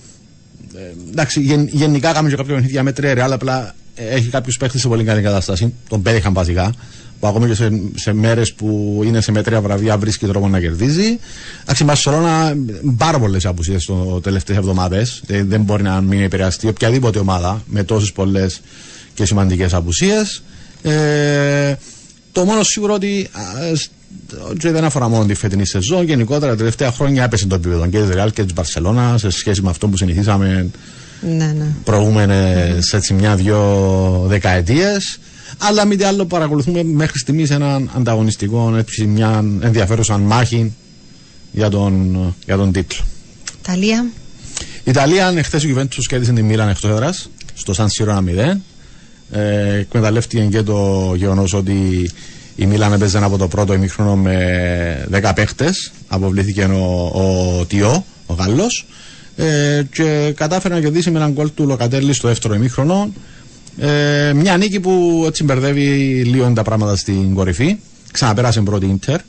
εντάξει, 1.10 1.42
γεν, 1.42 1.68
γενικά 1.72 2.12
κάνουμε 2.12 2.30
και 2.30 2.36
κάποια 2.36 2.54
παιχνίδια 2.54 2.84
με 2.84 2.92
τρία 2.92 3.14
ρεάλ, 3.14 3.32
απλά 3.32 3.76
έχει 3.96 4.30
κάποιους 4.30 4.58
παίχτε 4.58 4.78
σε 4.78 4.88
πολύ 4.88 5.04
καλή 5.04 5.22
κατάσταση. 5.22 5.74
Τον 5.90 6.02
πέτυχαν 6.02 6.34
βασικά. 6.34 6.74
Που 7.20 7.28
ακόμη 7.28 7.48
και 7.48 7.54
σε, 7.54 7.70
σε 7.96 8.14
μέρες 8.14 8.54
που 8.54 9.02
είναι 9.06 9.22
σε 9.22 9.32
μέτρια 9.32 9.62
βραβεία 9.62 9.98
βρίσκει 9.98 10.26
τρόπο 10.26 10.48
να 10.48 10.60
κερδίζει. 10.60 11.20
Εντάξει, 11.62 11.84
η 11.84 11.86
Μαρσελόνα 11.86 12.56
πάρα 12.98 13.20
πολλές 13.20 13.46
απουσίες 13.46 13.86
τι 13.86 13.94
τελευταίες 14.22 14.58
εβδομάδες. 14.58 15.22
Ε, 15.28 15.44
δεν 15.44 15.62
μπορεί 15.62 15.84
να 15.84 16.02
μην 16.02 16.22
επηρεαστεί 16.22 16.68
οποιαδήποτε 16.68 17.20
ομάδα 17.20 17.64
με 17.66 17.84
τόσες 17.84 18.12
πολλές 18.12 18.62
και 19.14 19.26
σημαντικές 19.26 19.74
απουσίες. 19.74 20.44
Ε, 20.82 21.76
το 22.32 22.46
μόνο 22.46 22.64
σίγουρο 22.64 22.94
ότι 22.94 23.30
και 24.58 24.72
δεν 24.72 24.84
αφορά 24.84 25.08
μόνο 25.10 25.26
τη 25.26 25.34
φετινή 25.34 25.66
σεζόν. 25.66 26.04
Γενικότερα 26.04 26.52
τα 26.52 26.58
τελευταία 26.58 26.92
χρόνια 26.92 27.24
έπεσε 27.24 27.48
το 27.48 27.56
επίπεδο 27.56 27.88
και 27.88 28.00
της 28.00 28.10
Ρεάλ 28.10 28.32
και 28.32 28.44
της 28.44 28.54
Μπαρσελόνα 28.54 29.18
σε 29.18 29.30
σχέση 29.30 29.62
με 29.62 29.70
αυτό 29.70 29.88
που 29.88 29.98
συνηθίσαμε 29.98 30.70
ναι, 31.22 31.46
ναι. 31.58 31.66
προηγούμενες 31.84 32.94
έτσι 32.94 33.14
μια-δυο 33.14 34.24
δεκαετίες. 34.28 35.20
Αλλά 35.58 35.86
μη 35.86 35.96
τι 35.96 36.04
άλλο 36.04 36.26
παρακολουθούμε 36.26 36.84
μέχρι 36.84 37.20
στιγμής 37.20 37.50
έναν 37.50 37.90
ανταγωνιστικό, 37.96 38.76
έτσι, 38.78 39.06
μια 39.06 39.44
ενδιαφέρουσα 39.62 40.18
μάχη 40.18 40.74
για 41.52 41.70
τον, 41.70 42.36
για 42.46 42.58
τον 42.58 42.72
τίτλο. 42.72 43.04
Ιταλία. 43.62 44.06
Ιταλία, 44.84 45.34
εχθές 45.36 45.64
η 45.64 45.74
Juventus 45.76 46.04
κέρδισε 46.08 46.34
τη 46.34 46.44
Μίλαν 46.44 46.70
εκτός 46.70 46.90
έδρας 46.92 47.30
στο 47.54 47.74
Σαν 47.74 47.90
Σύρο 47.90 48.24
1-0. 48.28 48.58
Ε, 49.32 49.74
εκμεταλλεύτηκε 49.74 50.44
και 50.44 50.62
το 50.62 51.14
γεγονός 51.16 51.54
ότι 51.54 52.10
η 52.56 52.66
Μίλαν 52.66 52.94
έπαιζε 52.94 53.18
από 53.18 53.38
το 53.38 53.48
πρώτο 53.48 53.74
ημίχρονο 53.74 54.16
με 54.16 55.08
10 55.12 55.32
παίχτες. 55.36 55.92
Αποβλήθηκε 56.08 56.64
ο, 56.64 57.12
ο 57.14 57.66
Τιό, 57.66 58.06
ο 58.26 58.34
Γάλλος. 58.34 58.86
Ε, 59.36 59.84
και 59.92 60.34
κατάφερε 60.36 60.74
να 60.74 60.80
κερδίσει 60.80 61.12
με 61.12 61.18
έναν 61.18 61.32
γκολ 61.32 61.50
του 61.56 61.66
Λοκατέλη 61.66 62.14
στο 62.14 62.28
δεύτερο 62.28 62.54
ημίχρονο. 62.54 63.14
Ε, 63.78 64.34
μια 64.36 64.58
νίκη 64.58 64.80
που 64.80 65.24
έτσι 65.28 65.44
μπερδεύει 65.44 65.88
λίγο 66.26 66.52
τα 66.54 66.64
πράγματα 66.64 66.96
στην 66.96 67.34
κορυφή. 67.34 67.78
Ξαναπέρασε 68.12 68.62
πρώτη 68.62 68.86
Ιντερ. 68.86 69.20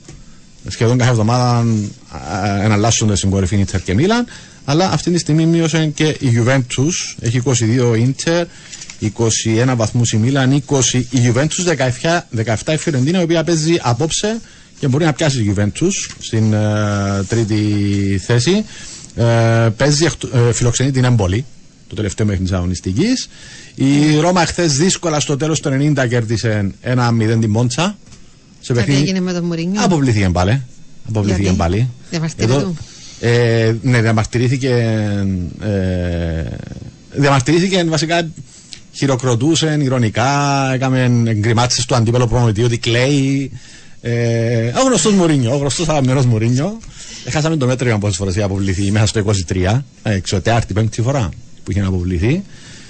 Σχεδόν 0.68 0.98
κάθε 0.98 1.10
εβδομάδα 1.10 1.64
ε, 2.60 2.64
εναλλάσσονται 2.64 3.16
στην 3.16 3.30
κορυφή 3.30 3.56
Ιντερ 3.56 3.82
και 3.82 3.94
Μίλαν. 3.94 4.26
Αλλά 4.64 4.90
αυτή 4.90 5.10
τη 5.10 5.18
στιγμή 5.18 5.46
μείωσε 5.46 5.86
και 5.94 6.04
η 6.04 6.32
Juventus. 6.36 7.16
Έχει 7.20 7.42
22 7.44 7.98
Ιντερ, 7.98 8.46
21 9.00 9.72
βαθμούς 9.76 10.12
η 10.12 10.16
Μίλαν, 10.16 10.62
20 10.68 10.78
η 11.10 11.18
Juventus, 11.26 11.76
17, 12.02 12.44
17 12.64 12.72
η 12.72 12.76
Φιρεντίνα, 12.76 13.20
η 13.20 13.22
οποία 13.22 13.44
παίζει 13.44 13.76
απόψε 13.82 14.40
και 14.78 14.88
μπορεί 14.88 15.04
να 15.04 15.12
πιάσει 15.12 15.38
η 15.42 15.54
Juventus 15.56 15.90
στην 16.18 16.54
uh, 16.54 17.24
τρίτη 17.28 17.62
θέση. 18.24 18.64
Uh, 19.18 19.68
παίζει, 19.76 20.06
uh, 20.34 20.50
φιλοξενεί 20.52 20.90
την 20.90 21.04
Εμπολή, 21.04 21.44
το 21.88 21.94
τελευταίο 21.94 22.26
μέχρι 22.26 22.42
της 22.42 22.52
αγωνιστικής. 22.52 23.28
Η 23.74 24.16
Ρώμα 24.20 24.46
χθε 24.46 24.66
δύσκολα 24.66 25.20
στο 25.20 25.36
τέλος 25.36 25.60
του 25.60 25.92
90 25.96 26.06
κέρδισε 26.08 26.70
ένα 26.80 27.10
0 27.20 27.38
τη 27.40 27.48
Μόντσα 27.48 27.96
σε 28.60 28.72
Κάτι 28.72 28.84
παιχνίδι. 28.86 29.02
έγινε 29.08 29.20
με 29.20 29.32
τον 29.32 29.44
Μουρίνιο. 29.44 29.82
Αποβληθήκε 29.84 30.28
πάλι. 30.28 30.62
Αποβληθήκε 31.08 31.42
Γιατί; 31.42 31.56
πάλι. 31.56 31.88
Διαμαρτυρεί 32.10 32.52
Εδώ- 32.52 32.60
του. 32.60 32.76
Ε, 33.20 33.74
ναι, 33.82 34.00
διαμαρτυρήθηκε. 34.00 34.68
Ε, 35.60 36.42
διαμαρτυρήθηκε 37.12 37.84
βασικά. 37.84 38.28
Χειροκροτούσε 38.96 39.78
ηρωνικά, 39.80 40.70
έκαμε 40.74 41.10
γκριμάτσε 41.32 41.86
του 41.86 41.94
αντίπαλου 41.94 42.28
προμηθευτή 42.28 42.62
ότι 42.62 42.78
κλαίει. 42.78 43.50
Ε, 44.00 44.68
ο 44.68 44.82
γνωστός 44.86 45.12
Μουρίνιο, 45.12 45.52
ο 45.54 45.56
γνωστός 45.56 45.88
αγαπημένος 45.88 46.26
Μουρίνιο. 46.26 46.78
Έχασαμε 47.24 47.56
το 47.56 47.66
μέτρο 47.66 47.88
για 47.88 47.98
πόσες 47.98 48.16
φορές 48.16 48.34
είχε 48.34 48.44
αποβληθεί 48.44 48.90
μέσα 48.90 49.06
στο 49.06 49.20
23, 49.48 49.82
ε, 50.02 50.14
εξωτεάρτη 50.14 50.72
πέμπτη 50.72 51.02
φορά 51.02 51.28
που 51.64 51.70
είχε 51.70 51.80
αποβληθεί. 51.80 52.42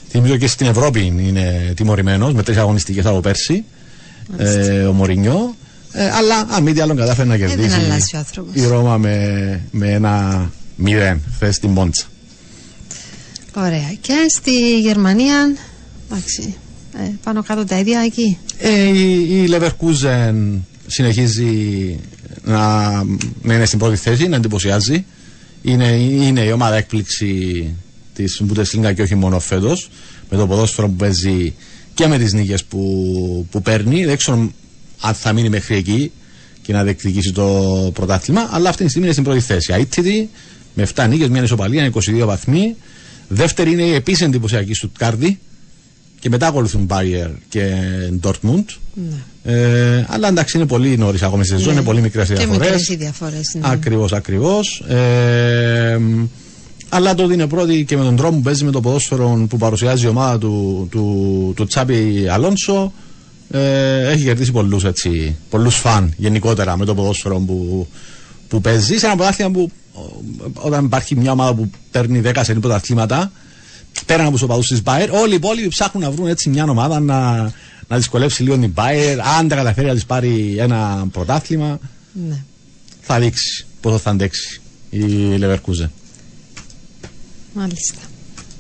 Θυμίζω 0.09 0.37
και 0.37 0.47
στην 0.47 0.67
Ευρώπη 0.67 1.15
είναι 1.27 1.73
τιμωρημένος 1.77 2.35
με 2.35 2.43
τρεις 2.43 2.57
αγωνιστικές 2.57 3.07
από 3.07 3.21
πέρσι 3.21 3.65
ε, 4.37 4.83
ο 4.83 4.93
Μωρινιό. 4.93 5.55
Ε, 5.93 6.11
αλλά 6.11 6.47
αν 6.51 6.63
μη 6.63 6.73
τι 6.73 6.81
άλλο 6.81 6.95
κατάφερε 6.95 7.29
να 7.29 7.37
κερδίσει 7.37 7.69
δεν 7.69 7.81
αλλάζει 7.81 8.15
ο 8.15 8.19
άνθρωπος. 8.19 8.55
η 8.55 8.67
Ρώμα 8.67 8.97
με, 8.97 9.61
με 9.71 9.91
ένα 9.91 10.51
μηδέν 10.77 11.21
χθε 11.35 11.53
στην 11.53 11.71
Μόντσα. 11.71 12.05
Ωραία. 13.57 13.93
Και 14.01 14.15
στη 14.37 14.81
Γερμανία, 14.81 15.55
εντάξει, 16.11 16.57
ε, 16.99 17.11
πάνω 17.23 17.43
κάτω 17.43 17.65
τα 17.65 17.79
ίδια 17.79 18.01
εκεί. 18.01 18.39
Ε, 18.59 18.89
η, 18.89 19.43
η 19.43 19.49
Leverkusen 19.51 20.59
συνεχίζει 20.87 21.99
να, 22.45 22.91
να 23.43 23.55
είναι 23.55 23.65
στην 23.65 23.79
πρώτη 23.79 23.97
θέση, 23.97 24.29
να 24.29 24.37
εντυπωσιάζει. 24.37 25.05
Είναι, 25.63 25.87
είναι 25.97 26.41
η 26.41 26.51
ομάδα 26.51 26.77
έκπληξη 26.77 27.75
της 28.15 28.43
Bundesliga 28.49 28.95
και 28.95 29.03
όχι 29.03 29.15
μόνο 29.15 29.41
φέτος. 29.41 29.89
Με 30.31 30.37
το 30.37 30.47
ποδόσφαιρο 30.47 30.89
που 30.89 30.95
παίζει 30.95 31.55
και 31.95 32.07
με 32.07 32.19
τις 32.19 32.33
νίκες 32.33 32.65
που, 32.65 33.47
που 33.51 33.63
παίρνει. 33.63 34.05
Δεν 34.05 34.17
ξέρω 34.17 34.51
αν 35.01 35.15
θα 35.15 35.33
μείνει 35.33 35.49
μέχρι 35.49 35.77
εκεί 35.77 36.13
και 36.63 36.73
να 36.73 36.83
διεκδικήσει 36.85 37.33
το 37.33 37.91
πρωτάθλημα. 37.95 38.49
Αλλά 38.51 38.69
αυτή 38.69 38.83
τη 38.83 38.89
στιγμή 38.89 39.07
είναι 39.07 39.17
στην 39.17 39.25
πρώτη 39.25 39.41
θέση. 39.47 39.73
Αίτητη 39.73 40.31
με 40.75 40.87
7 40.95 41.07
νίκες, 41.09 41.29
μια 41.29 41.43
ισοπαλία, 41.43 41.93
22 41.93 42.23
βαθμοί. 42.25 42.77
Δεύτερη 43.29 43.73
είναι 43.73 43.83
η 43.83 43.95
επίση 43.95 44.25
εντυπωσιακή 44.25 44.75
Στουτκάρδη 44.75 45.39
και 46.27 46.33
μετά 46.33 46.47
ακολουθούν 46.47 46.87
Bayer 46.91 47.31
και 47.49 47.73
Dortmund. 48.23 48.65
Ε, 49.45 50.05
αλλά 50.09 50.29
εντάξει 50.29 50.57
είναι 50.57 50.67
πολύ 50.67 50.97
νωρίς 50.99 51.23
ακόμα 51.23 51.43
στη 51.45 51.53
σεζόν, 51.53 51.69
Ναι. 51.69 51.73
είναι 51.75 51.83
πολύ 51.89 52.01
μικρές 52.01 52.29
οι 52.29 52.33
Και 52.33 52.39
διαφορέ. 52.39 52.59
μικρές 52.65 52.89
οι 52.89 52.97
διαφορές, 52.97 53.55
ναι. 53.55 53.61
Ακριβώς, 53.65 54.13
ακριβώς. 54.13 54.81
Ε, 54.89 55.99
αλλά 56.89 57.15
το 57.15 57.23
ότι 57.25 57.35
είναι 57.35 57.47
πρώτη 57.47 57.85
και 57.85 57.97
με 57.97 58.03
τον 58.05 58.17
τρόπο 58.17 58.37
που 58.37 58.43
παίζει 58.43 58.65
με 58.65 58.71
το 58.71 58.81
ποδόσφαιρο 58.81 59.47
που 59.49 59.57
παρουσιάζει 59.57 60.05
η 60.05 60.09
ομάδα 60.09 60.39
του, 60.39 60.87
του, 60.91 61.53
του 61.57 61.67
Τσάπη 61.67 62.27
Αλόνσο 62.31 62.93
ε, 63.51 64.11
έχει 64.11 64.25
κερδίσει 64.25 64.53
πολλούς, 64.53 64.85
έτσι, 64.85 65.37
πολλούς 65.51 65.77
φαν 65.77 66.13
γενικότερα 66.17 66.77
με 66.77 66.85
το 66.85 66.95
ποδόσφαιρο 66.95 67.39
που, 67.39 67.87
που 68.49 68.61
παίζει 68.61 68.99
σε 68.99 69.07
ένα 69.07 69.17
πρωτάθλημα 69.17 69.51
που 69.51 69.71
ο, 69.93 70.01
όταν 70.55 70.85
υπάρχει 70.85 71.17
μια 71.17 71.33
ομάδα 71.33 71.55
που 71.55 71.71
παίρνει 71.91 72.21
10 72.25 72.41
σε 72.43 72.55
πρωταθλήματα 72.55 73.33
πέραν 74.07 74.23
από 74.25 74.33
τους 74.35 74.43
οπαδούς 74.43 74.67
της 74.67 74.83
Bayer, 74.85 75.09
όλοι 75.13 75.33
οι 75.33 75.37
υπόλοιποι 75.37 75.69
ψάχνουν 75.69 76.03
να 76.05 76.11
βρουν 76.11 76.27
έτσι 76.29 76.49
μια 76.49 76.65
ομάδα 76.65 77.01
να, 77.01 77.33
να 77.89 77.97
δυσκολεύσει 77.97 78.43
λίγο 78.43 78.59
την 78.59 78.73
Bayer. 78.75 79.17
Αν 79.39 79.49
τα 79.49 79.55
καταφέρει 79.57 79.87
να 79.87 79.95
της 79.95 80.05
πάρει 80.07 80.57
ένα 80.59 81.07
πρωτάθλημα, 81.13 81.79
Ναι. 82.29 82.37
θα 83.01 83.19
δείξει 83.19 83.67
πόσο 83.81 83.99
θα 83.99 84.11
αντέξει 84.11 84.61
η 84.91 85.01
Leverkusen. 85.41 85.89
Μάλιστα. 87.53 88.01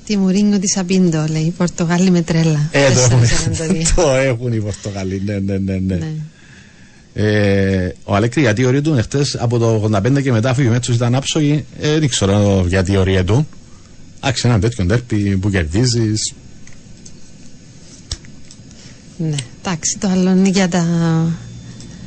Τη 0.06 0.16
Μουρίνιο 0.16 0.58
τη 0.58 0.80
Αμπίντο, 0.80 1.24
λέει. 1.30 1.54
Πορτογάλη 1.56 2.10
με 2.10 2.22
τρέλα. 2.22 2.68
Ε, 2.72 2.92
το 2.92 3.00
έχουν, 3.00 3.20
4,42. 3.22 3.92
το 3.94 4.10
έχουν 4.10 4.52
οι 4.52 4.60
Πορτογαλοί. 4.60 5.22
Ναι, 5.24 5.38
ναι, 5.38 5.58
ναι. 5.58 5.74
ναι. 5.78 5.94
Ναι. 5.96 6.12
Ε, 7.14 7.94
ο 8.04 8.14
Αλέκρη 8.14 8.40
γιατί 8.40 8.64
ορίε 8.64 8.80
του 8.80 8.94
εχθές 8.94 9.36
από 9.40 9.58
το 9.58 9.90
85 9.94 10.22
και 10.22 10.32
μετά 10.32 10.54
φύγει 10.54 10.68
μέτσο 10.68 10.92
ήταν 10.92 11.14
άψογη. 11.14 11.64
Ε, 11.80 11.98
δεν 11.98 12.08
ξέρω 12.08 12.64
γιατί 12.68 12.96
ορίε 12.96 13.24
του. 13.24 13.48
Άξε 14.26 14.48
ένα 14.48 14.58
τέτοιο 14.58 14.84
ντέρπι 14.84 15.36
που 15.36 15.50
κερδίζεις. 15.50 16.32
Ναι, 19.16 19.36
εντάξει, 19.62 19.98
το 19.98 20.08
άλλο 20.08 20.30
είναι 20.30 20.48
για 20.48 20.68
τα 20.68 20.86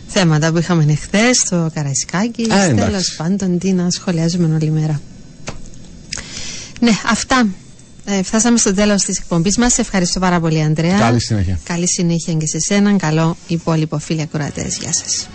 θέματα 0.08 0.52
που 0.52 0.58
είχαμε 0.58 0.96
χθες, 0.96 1.44
το 1.50 1.72
Καραϊσκάκι. 1.74 2.52
Α, 2.52 2.64
εντάξει. 2.64 2.86
Τέλος 2.86 3.16
πάντων, 3.18 3.58
τι 3.58 3.74
να 3.74 3.90
σχολιάζουμε 3.90 4.56
όλη 4.56 4.72
μέρα. 4.72 5.02
Ναι, 6.80 6.92
αυτά. 7.06 7.48
Ε, 8.06 8.24
φτάσαμε 8.24 8.58
στο 8.58 8.74
τέλος 8.74 9.02
της 9.02 9.18
εκπομπής 9.18 9.58
μας. 9.58 9.78
Ευχαριστώ 9.78 10.20
πάρα 10.20 10.40
πολύ, 10.40 10.64
Αντρέα. 10.64 10.98
Καλή 10.98 11.22
συνέχεια. 11.22 11.60
Καλή 11.64 11.88
συνέχεια 11.88 12.34
και 12.34 12.48
σε 12.48 12.60
σένα. 12.60 12.96
Καλό 12.96 13.38
υπόλοιπο 13.48 14.00
φίλοι 14.00 14.22
ακροατές. 14.22 14.78
Γεια 14.78 14.94
σας. 14.94 15.28